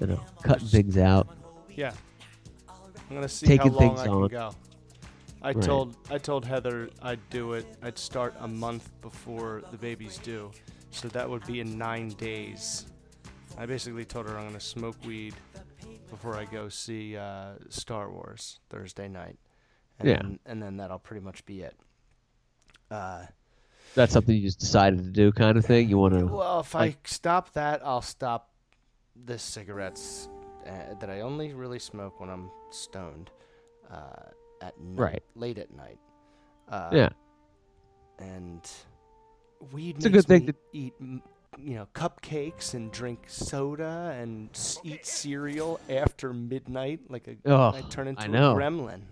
you 0.00 0.06
know, 0.06 0.20
cutting 0.42 0.68
things 0.68 0.96
out. 0.98 1.28
Yeah. 1.74 1.92
I'm 3.08 3.14
gonna 3.14 3.28
see 3.28 3.46
Taking 3.46 3.70
how 3.72 3.78
long 3.78 3.96
things 3.96 4.00
I 4.00 4.10
on. 4.10 4.28
can 4.28 4.38
go. 4.38 4.54
I 5.42 5.52
Right. 5.52 5.62
told 5.64 5.96
I 6.10 6.18
told 6.18 6.44
Heather 6.44 6.90
I'd 7.02 7.20
do 7.30 7.52
it. 7.52 7.64
I'd 7.80 7.96
start 7.98 8.34
a 8.40 8.48
month 8.48 8.90
before 9.00 9.62
the 9.70 9.78
baby's 9.78 10.18
due, 10.18 10.50
so 10.90 11.06
that 11.08 11.28
would 11.30 11.46
be 11.46 11.60
in 11.60 11.78
nine 11.78 12.08
days. 12.08 12.86
I 13.56 13.64
basically 13.66 14.04
told 14.04 14.28
her 14.28 14.36
I'm 14.36 14.46
gonna 14.48 14.58
smoke 14.58 14.96
weed 15.06 15.34
before 16.10 16.34
I 16.36 16.46
go 16.46 16.68
see 16.68 17.16
uh, 17.16 17.52
Star 17.68 18.10
Wars 18.10 18.58
Thursday 18.70 19.06
night, 19.06 19.38
and 20.00 20.08
Yeah. 20.08 20.16
then, 20.16 20.38
and 20.44 20.60
then 20.60 20.76
that'll 20.78 20.98
pretty 20.98 21.24
much 21.24 21.44
be 21.46 21.60
it. 21.60 21.76
Uh, 22.90 23.26
That's 23.94 24.12
something 24.12 24.34
you 24.34 24.42
just 24.42 24.60
decided 24.60 24.98
to 25.04 25.10
do, 25.10 25.32
kind 25.32 25.56
of 25.56 25.64
thing. 25.64 25.88
You 25.88 25.96
want 25.98 26.14
to. 26.14 26.26
well, 26.26 26.60
if 26.60 26.74
I 26.74 26.96
stop 27.04 27.52
that, 27.54 27.80
I'll 27.84 28.02
stop 28.02 28.50
the 29.24 29.38
cigarettes 29.38 30.28
uh, 30.66 30.94
that 31.00 31.08
I 31.08 31.20
only 31.20 31.54
really 31.54 31.78
smoke 31.78 32.20
when 32.20 32.28
I'm 32.28 32.50
stoned 32.70 33.30
uh, 33.90 34.30
at 34.60 34.78
night, 34.80 34.98
Right. 35.00 35.22
late 35.34 35.58
at 35.58 35.74
night. 35.74 35.98
Uh, 36.68 36.90
Yeah. 36.92 37.08
and 38.18 38.68
weed 39.72 39.96
It's 39.96 40.04
a 40.06 40.10
good 40.10 40.26
thing 40.26 40.46
me 40.46 40.52
to- 40.52 40.58
eat, 40.72 40.94
you 41.00 41.74
know, 41.74 41.86
cupcakes 41.94 42.74
and 42.74 42.90
drink 42.92 43.24
soda 43.28 44.14
and 44.20 44.50
eat 44.84 45.06
cereal 45.06 45.80
after 45.88 46.32
midnight, 46.34 47.00
like 47.10 47.28
a 47.28 47.36
Oh, 47.46 47.72
I 47.74 47.80
turn 47.82 48.08
into 48.08 48.22
I 48.22 48.26
a 48.26 48.28
gremlin. 48.28 49.02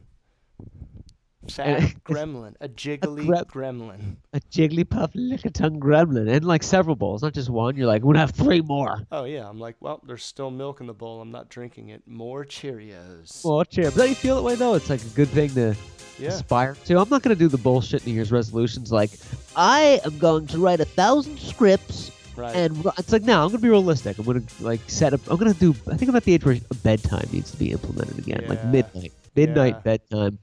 Sad 1.48 1.94
gremlin, 2.04 2.54
a 2.60 2.68
jiggly 2.68 3.26
grem- 3.26 3.46
gremlin. 3.46 4.16
a 4.32 4.40
Jigglypuff 4.40 5.10
lick-a-tongue 5.14 5.80
gremlin 5.80 6.28
and 6.30 6.44
like 6.44 6.62
several 6.62 6.96
bowls, 6.96 7.22
not 7.22 7.34
just 7.34 7.50
one. 7.50 7.76
You're 7.76 7.86
like, 7.86 8.02
I'm 8.02 8.08
gonna 8.08 8.18
have 8.18 8.30
three 8.30 8.60
more. 8.60 9.02
Oh 9.12 9.24
yeah, 9.24 9.48
I'm 9.48 9.58
like, 9.58 9.76
well, 9.80 10.00
there's 10.06 10.24
still 10.24 10.50
milk 10.50 10.80
in 10.80 10.86
the 10.86 10.94
bowl. 10.94 11.20
I'm 11.20 11.30
not 11.30 11.48
drinking 11.48 11.88
it. 11.90 12.02
More 12.06 12.44
Cheerios. 12.44 13.44
Well, 13.44 13.64
cheer. 13.64 13.90
But 13.90 13.96
don't 13.96 14.08
you 14.08 14.14
feel 14.14 14.36
that 14.36 14.42
way 14.42 14.54
though? 14.54 14.74
It's 14.74 14.90
like 14.90 15.02
a 15.02 15.08
good 15.08 15.28
thing 15.28 15.50
to 15.50 15.74
yeah, 16.18 16.28
aspire 16.28 16.76
to. 16.86 16.98
I'm 16.98 17.08
not 17.08 17.22
gonna 17.22 17.34
do 17.34 17.48
the 17.48 17.58
bullshit 17.58 18.06
New 18.06 18.12
Year's 18.12 18.32
resolutions 18.32 18.92
like 18.92 19.10
I 19.56 20.00
am 20.04 20.18
going 20.18 20.46
to 20.48 20.58
write 20.58 20.80
a 20.80 20.84
thousand 20.84 21.38
scripts 21.38 22.10
right. 22.36 22.54
and 22.54 22.84
it's 22.98 23.12
like 23.12 23.22
no, 23.22 23.42
I'm 23.42 23.48
gonna 23.48 23.58
be 23.58 23.68
realistic. 23.68 24.18
I'm 24.18 24.24
gonna 24.24 24.42
like 24.60 24.80
set 24.88 25.12
up. 25.12 25.20
I'm 25.30 25.36
gonna 25.36 25.54
do. 25.54 25.74
I 25.90 25.96
think 25.96 26.08
I'm 26.08 26.16
at 26.16 26.24
the 26.24 26.34
age 26.34 26.44
where 26.44 26.56
bedtime 26.82 27.28
needs 27.32 27.50
to 27.50 27.56
be 27.56 27.72
implemented 27.72 28.18
again, 28.18 28.44
like 28.48 28.64
midnight, 28.66 29.12
midnight 29.34 29.74
Yeah. 29.74 29.80
bedtime, 29.80 30.38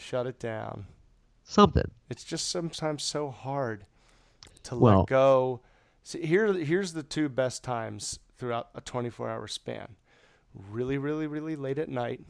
Shut 0.00 0.26
it 0.26 0.38
down. 0.40 0.86
something. 1.42 1.90
It's 2.08 2.22
just 2.24 2.48
sometimes 2.48 3.02
so 3.02 3.30
hard 3.30 3.84
to 4.64 4.76
Well- 4.76 5.00
let 5.00 5.08
go. 5.08 5.60
See, 6.02 6.24
here, 6.24 6.52
here's 6.52 6.92
the 6.92 7.02
two 7.02 7.28
best 7.28 7.64
times 7.64 8.18
throughout 8.38 8.68
a 8.74 8.80
24-hour 8.80 9.46
span: 9.48 9.96
really, 10.54 10.96
really, 10.96 11.26
really 11.26 11.56
late 11.56 11.78
at 11.78 11.88
night, 11.88 12.24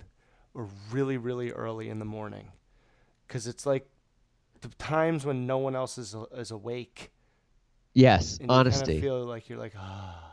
or 0.55 0.69
really, 0.91 1.17
really 1.19 1.53
early 1.53 1.89
in 1.89 1.99
the 1.99 2.05
morning. 2.05 2.53
Because 3.27 3.47
it's 3.47 3.67
like 3.67 3.89
the 4.63 4.69
times 4.71 5.25
when 5.27 5.47
no 5.47 5.59
one 5.59 5.77
else 5.77 5.99
is 5.99 6.17
is 6.33 6.51
awake. 6.51 7.13
Yes, 7.93 8.39
honesty. 8.49 8.81
You 8.81 8.87
kind 8.87 8.97
of 8.97 9.03
feel 9.03 9.25
like 9.27 9.49
you're 9.49 9.59
like, 9.59 9.75
ah, 9.77 10.30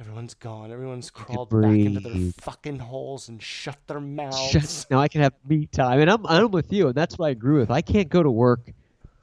everyone's 0.00 0.34
gone. 0.34 0.72
Everyone's 0.72 1.10
crawled 1.10 1.50
back 1.50 1.72
into 1.74 2.00
their 2.00 2.32
fucking 2.40 2.78
holes 2.78 3.28
and 3.28 3.42
shut 3.42 3.76
their 3.86 4.00
mouths. 4.00 4.50
Shut, 4.50 4.86
now 4.90 4.98
I 4.98 5.08
can 5.08 5.20
have 5.22 5.34
me 5.48 5.66
time, 5.66 6.00
and 6.00 6.10
I'm 6.10 6.26
I'm 6.26 6.50
with 6.50 6.72
you, 6.72 6.88
and 6.88 6.94
that's 6.94 7.18
what 7.18 7.26
I 7.26 7.30
agree 7.30 7.58
with. 7.58 7.70
I 7.70 7.82
can't 7.82 8.08
go 8.08 8.22
to 8.22 8.30
work 8.30 8.70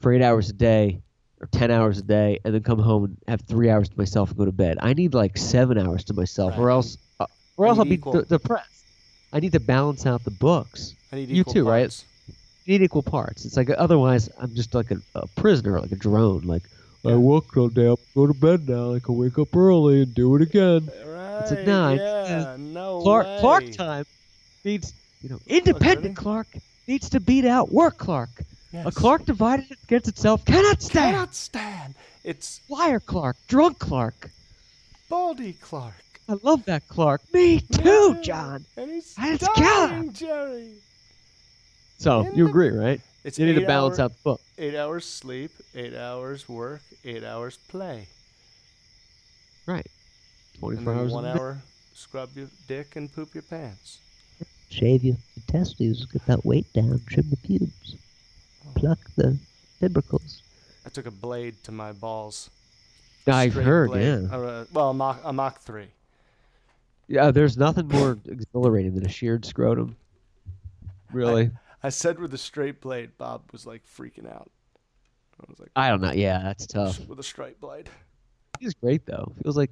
for 0.00 0.12
eight 0.12 0.22
hours 0.22 0.50
a 0.50 0.54
day 0.54 1.02
or 1.40 1.46
ten 1.48 1.70
hours 1.70 1.98
a 1.98 2.02
day, 2.02 2.38
and 2.44 2.54
then 2.54 2.62
come 2.62 2.78
home 2.78 3.04
and 3.04 3.16
have 3.28 3.42
three 3.42 3.70
hours 3.70 3.88
to 3.88 3.98
myself 3.98 4.30
and 4.30 4.38
go 4.38 4.44
to 4.44 4.52
bed. 4.52 4.78
I 4.80 4.94
need 4.94 5.14
like 5.14 5.36
seven 5.36 5.78
hours 5.78 6.04
to 6.04 6.14
myself, 6.14 6.56
or 6.58 6.70
else, 6.70 6.96
uh, 7.20 7.26
or 7.56 7.66
else 7.66 7.78
I'll 7.78 7.84
be 7.84 7.96
de- 7.96 8.22
depressed. 8.22 8.68
I 9.32 9.40
need 9.40 9.52
to 9.52 9.60
balance 9.60 10.06
out 10.06 10.24
the 10.24 10.30
books. 10.30 10.94
I 11.12 11.16
need 11.16 11.30
You 11.30 11.40
equal 11.40 11.54
too, 11.54 11.68
right? 11.68 12.04
You 12.64 12.78
need 12.78 12.84
equal 12.84 13.02
parts. 13.02 13.44
It's 13.44 13.56
like 13.56 13.70
otherwise, 13.76 14.28
I'm 14.38 14.54
just 14.54 14.74
like 14.74 14.90
a, 14.90 14.98
a 15.16 15.26
prisoner, 15.36 15.80
like 15.80 15.90
a 15.90 15.96
drone. 15.96 16.42
Like 16.42 16.62
I 17.04 17.10
Yeah. 17.10 17.16
worked 17.16 17.56
all 17.56 17.68
day, 17.68 17.86
I'm 17.86 17.96
go 18.14 18.26
to 18.26 18.34
bed 18.34 18.68
now. 18.68 18.94
I 18.94 19.00
can 19.00 19.16
wake 19.16 19.38
up 19.38 19.54
early 19.56 20.02
and 20.02 20.14
do 20.14 20.34
it 20.36 20.42
again. 20.42 20.88
Right. 21.04 21.50
like, 21.50 21.66
nah, 21.66 21.88
I- 21.90 21.94
yeah. 21.94 22.56
No 22.58 23.00
Clark 23.02 23.26
way. 23.26 23.38
Clark 23.40 23.72
time 23.72 24.06
needs, 24.64 24.92
you 25.22 25.28
know, 25.30 25.40
independent 25.46 26.02
ready? 26.04 26.14
Clark 26.14 26.46
needs 26.86 27.08
to 27.10 27.20
beat 27.20 27.44
out 27.44 27.72
work 27.72 27.98
Clark. 27.98 28.30
Yes. 28.72 28.86
A 28.86 28.90
Clark 28.92 29.24
divided 29.26 29.66
against 29.84 30.08
itself 30.08 30.44
cannot 30.44 30.80
stand. 30.82 31.14
cannot 31.14 31.34
stand. 31.34 31.94
It's 32.24 32.60
Liar 32.68 33.00
Clark, 33.00 33.36
drunk 33.48 33.78
Clark. 33.78 34.30
Baldy 35.08 35.54
Clark. 35.54 35.94
I 36.28 36.36
love 36.42 36.64
that 36.66 36.86
Clark. 36.88 37.20
Me 37.34 37.60
too, 37.60 38.16
John. 38.22 38.64
And 38.76 38.90
he's 38.90 39.14
Let's 39.18 39.46
dying. 39.58 40.12
Jerry. 40.12 40.68
So 41.98 42.20
In 42.26 42.36
you 42.36 42.48
agree, 42.48 42.70
right? 42.70 43.00
It's 43.24 43.38
You 43.38 43.46
need 43.46 43.54
to 43.60 43.66
balance 43.66 43.98
hour- 43.98 44.06
out 44.06 44.12
the 44.12 44.22
book. 44.24 44.40
Eight 44.58 44.74
hours 44.74 45.04
sleep, 45.04 45.52
eight 45.74 45.94
hours 45.94 46.48
work, 46.48 46.82
eight 47.04 47.22
hours 47.24 47.58
play, 47.68 48.08
Right. 49.66 49.86
24 50.58 50.92
then 50.92 51.02
hours. 51.02 51.12
one 51.12 51.26
hour 51.26 51.62
scrub 51.94 52.30
your 52.34 52.48
dick 52.66 52.96
and 52.96 53.12
poop 53.12 53.32
your 53.34 53.42
pants. 53.42 53.98
Shave 54.70 55.04
your 55.04 55.16
testes, 55.46 56.04
get 56.06 56.26
that 56.26 56.44
weight 56.44 56.70
down, 56.72 57.00
trim 57.06 57.28
the 57.30 57.36
pubes, 57.36 57.94
pluck 58.74 58.98
the 59.16 59.38
fibricles. 59.80 60.40
I 60.84 60.88
took 60.88 61.06
a 61.06 61.10
blade 61.12 61.62
to 61.64 61.72
my 61.72 61.92
balls. 61.92 62.50
I've 63.26 63.54
heard, 63.54 63.90
blade. 63.90 64.04
yeah. 64.28 64.36
Uh, 64.36 64.64
well, 64.72 64.90
a 64.90 64.94
Mach, 64.94 65.20
a 65.22 65.32
Mach 65.32 65.60
3. 65.60 65.86
Yeah, 67.06 67.30
there's 67.30 67.56
nothing 67.56 67.86
more 67.88 68.18
exhilarating 68.26 68.94
than 68.96 69.06
a 69.06 69.08
sheared 69.08 69.44
scrotum. 69.44 69.94
Really? 71.12 71.50
I 71.82 71.88
said 71.88 72.18
with 72.18 72.32
a 72.34 72.38
straight 72.38 72.80
blade, 72.80 73.10
Bob 73.18 73.42
was 73.52 73.66
like 73.66 73.82
freaking 73.86 74.30
out. 74.32 74.50
I 75.40 75.44
was 75.48 75.58
like, 75.58 75.70
I 75.74 75.88
don't 75.88 76.00
know. 76.00 76.12
Yeah, 76.12 76.40
that's 76.42 76.66
tough. 76.66 77.00
with 77.08 77.18
a 77.18 77.22
straight 77.24 77.60
blade. 77.60 77.88
He's 78.60 78.74
great 78.74 79.04
though. 79.06 79.32
Feels 79.42 79.56
like 79.56 79.70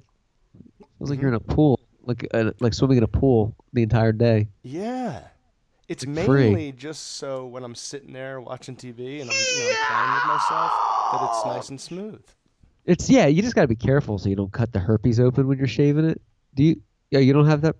feels 0.97 1.09
like 1.09 1.21
you're 1.21 1.29
in 1.29 1.35
a 1.35 1.39
pool, 1.39 1.79
like 2.03 2.27
uh, 2.33 2.51
like 2.59 2.73
swimming 2.73 2.97
in 2.97 3.03
a 3.03 3.07
pool 3.07 3.55
the 3.73 3.83
entire 3.83 4.11
day. 4.11 4.47
Yeah. 4.63 5.21
It's 5.87 6.05
Like 6.05 6.25
free. 6.25 6.45
mainly 6.45 6.71
just 6.71 7.17
so 7.17 7.45
when 7.47 7.63
I'm 7.63 7.75
sitting 7.75 8.13
there 8.13 8.39
watching 8.39 8.75
TV 8.75 9.21
and 9.21 9.29
I'm, 9.29 9.35
you 9.37 9.59
know, 9.59 9.75
playing 9.87 10.13
with 10.13 10.25
myself 10.25 10.71
that 11.11 11.29
it's 11.29 11.45
nice 11.45 11.69
and 11.69 11.79
smooth. 11.81 12.21
It's 12.85 13.09
yeah. 13.09 13.27
You 13.27 13.41
just 13.41 13.55
gotta 13.55 13.67
be 13.67 13.75
careful 13.75 14.17
so 14.17 14.27
you 14.29 14.35
don't 14.35 14.51
cut 14.51 14.73
the 14.73 14.79
herpes 14.79 15.19
open 15.19 15.47
when 15.47 15.57
you're 15.57 15.67
shaving 15.67 16.05
it. 16.05 16.21
Do 16.55 16.63
you? 16.63 16.81
Yeah, 17.11 17.19
you 17.19 17.31
don't 17.33 17.47
have 17.47 17.61
that. 17.61 17.75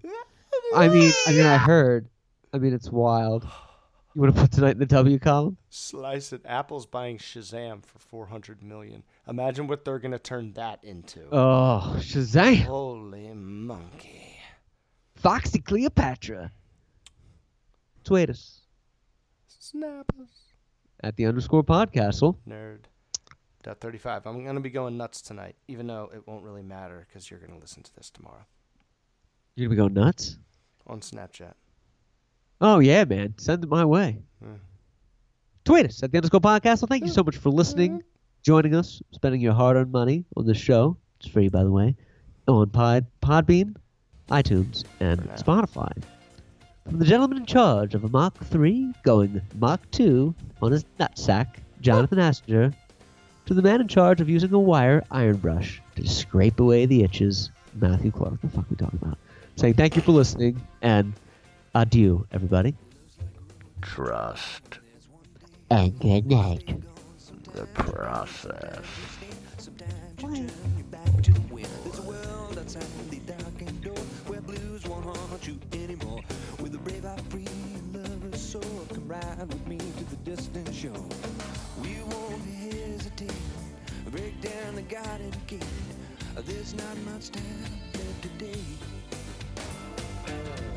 I 0.75 0.87
mean, 0.87 1.11
I 1.27 1.31
mean, 1.31 1.45
I 1.45 1.57
heard. 1.57 2.07
I 2.53 2.57
mean, 2.57 2.73
it's 2.73 2.89
wild. 2.89 3.45
You 4.13 4.21
want 4.21 4.35
to 4.35 4.41
put 4.41 4.51
tonight 4.51 4.71
in 4.71 4.79
the 4.79 4.85
W 4.87 5.17
column? 5.19 5.57
Slice 5.69 6.33
it. 6.33 6.41
Apple's 6.45 6.85
buying 6.85 7.17
Shazam 7.17 7.85
for 7.85 7.97
400 7.99 8.61
million. 8.61 9.03
Imagine 9.27 9.67
what 9.67 9.85
they're 9.85 9.99
going 9.99 10.11
to 10.11 10.19
turn 10.19 10.51
that 10.53 10.83
into. 10.83 11.21
Oh, 11.31 11.95
Shazam! 11.99 12.63
Holy 12.63 13.31
monkey. 13.33 14.37
Foxy 15.15 15.59
Cleopatra. 15.59 16.51
Tweet 18.03 18.29
us 18.31 18.61
Snappers. 19.47 20.29
at 21.01 21.15
the 21.15 21.25
underscore 21.25 21.63
podcastle. 21.63 22.35
Nerd. 22.49 22.79
Dot 23.63 23.79
35. 23.79 24.25
I'm 24.25 24.43
going 24.43 24.55
to 24.55 24.61
be 24.61 24.71
going 24.71 24.97
nuts 24.97 25.21
tonight, 25.21 25.55
even 25.69 25.87
though 25.87 26.09
it 26.13 26.27
won't 26.27 26.43
really 26.43 26.63
matter 26.63 27.05
because 27.07 27.29
you're 27.29 27.39
going 27.39 27.53
to 27.53 27.59
listen 27.59 27.83
to 27.83 27.95
this 27.95 28.09
tomorrow 28.09 28.43
You're 29.55 29.67
gonna 29.69 29.75
be 29.75 29.93
going 29.95 30.05
nuts. 30.05 30.37
on 30.87 30.99
Snapchat. 30.99 31.53
Oh 32.61 32.79
yeah, 32.79 33.03
man. 33.05 33.33
Send 33.37 33.63
it 33.63 33.69
my 33.69 33.83
way. 33.83 34.19
Hmm. 34.43 34.53
Tweet 35.65 35.87
us 35.87 36.03
at 36.03 36.11
the 36.11 36.19
underscore 36.19 36.39
podcast. 36.41 36.81
Well, 36.81 36.87
thank 36.87 37.03
you 37.03 37.09
so 37.09 37.23
much 37.23 37.37
for 37.37 37.49
listening, 37.49 38.03
joining 38.43 38.75
us, 38.75 39.01
spending 39.11 39.41
your 39.41 39.53
hard-earned 39.53 39.91
money 39.91 40.25
on 40.37 40.45
this 40.45 40.57
show. 40.57 40.95
It's 41.19 41.29
free, 41.29 41.49
by 41.49 41.63
the 41.63 41.71
way, 41.71 41.95
on 42.47 42.69
Pod, 42.69 43.07
Podbean, 43.21 43.75
iTunes, 44.29 44.83
and. 44.99 45.21
Spotify. 45.31 45.91
From 46.85 46.99
the 46.99 47.05
gentleman 47.05 47.37
in 47.37 47.45
charge 47.45 47.95
of 47.95 48.03
a 48.03 48.09
Mach 48.09 48.43
3 48.45 48.93
going 49.03 49.41
Mach 49.55 49.79
2 49.91 50.33
on 50.61 50.71
his 50.71 50.85
nutsack, 50.99 51.47
Jonathan 51.79 52.17
Astinger, 52.19 52.73
to 53.45 53.53
the 53.53 53.61
man 53.61 53.81
in 53.81 53.87
charge 53.87 54.21
of 54.21 54.29
using 54.29 54.53
a 54.53 54.59
wire 54.59 55.03
iron 55.11 55.37
brush 55.37 55.81
to 55.95 56.07
scrape 56.07 56.59
away 56.59 56.85
the 56.85 57.03
itches, 57.03 57.51
Matthew 57.75 58.11
Clark. 58.11 58.33
What 58.33 58.41
the 58.41 58.49
fuck 58.49 58.65
are 58.65 58.67
we 58.69 58.75
talking 58.77 58.99
about? 59.01 59.17
Saying 59.55 59.75
thank 59.75 59.95
you 59.95 60.01
for 60.01 60.11
listening 60.11 60.61
and 60.81 61.13
adieu, 61.73 62.25
everybody. 62.31 62.75
Trust 63.81 64.79
And 65.69 65.97
good 65.99 66.25
night. 66.27 66.81
the 67.53 67.65
process. 67.73 68.85
With 76.59 76.75
a 76.75 76.77
brave, 76.77 77.05
I 77.05 77.15
free 77.29 77.47
lover's 77.93 78.39
soul, 78.41 78.61
come 78.93 79.07
ride 79.07 79.39
with 79.47 79.67
me 79.67 79.77
to 79.77 80.03
the 80.05 80.15
distant 80.17 80.73
shore. 80.73 80.91
We 81.81 81.97
won't 82.11 82.41
hesitate, 82.45 83.31
break 84.11 84.39
down 84.41 84.75
the 84.75 84.83
garden 84.83 85.31
gate. 85.47 85.63
There's 86.45 86.73
not 86.75 86.97
much 87.11 87.31
time 87.31 87.43
left 87.93 88.21
today. 88.21 88.61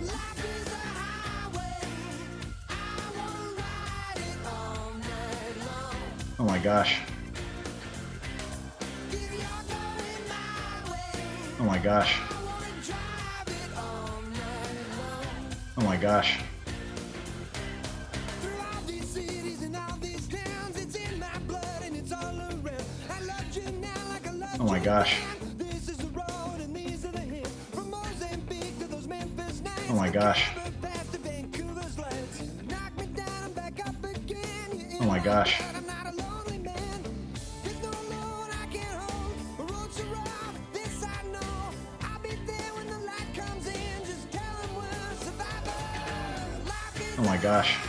Life 0.03 0.45
is 0.45 0.84
Oh 6.37 6.43
my 6.43 6.59
gosh. 6.59 6.99
Oh 11.61 11.63
my 11.63 11.79
gosh. 11.79 12.19
Oh 15.77 15.79
my 15.79 15.79
gosh. 15.79 15.79
Oh 15.79 15.83
my 15.83 15.97
gosh. 15.97 16.39
Cities 19.03 19.63
and 19.63 19.77
all 19.77 19.97
these 20.01 20.27
towns, 20.27 20.77
it's 20.77 20.97
gosh. 47.45 47.84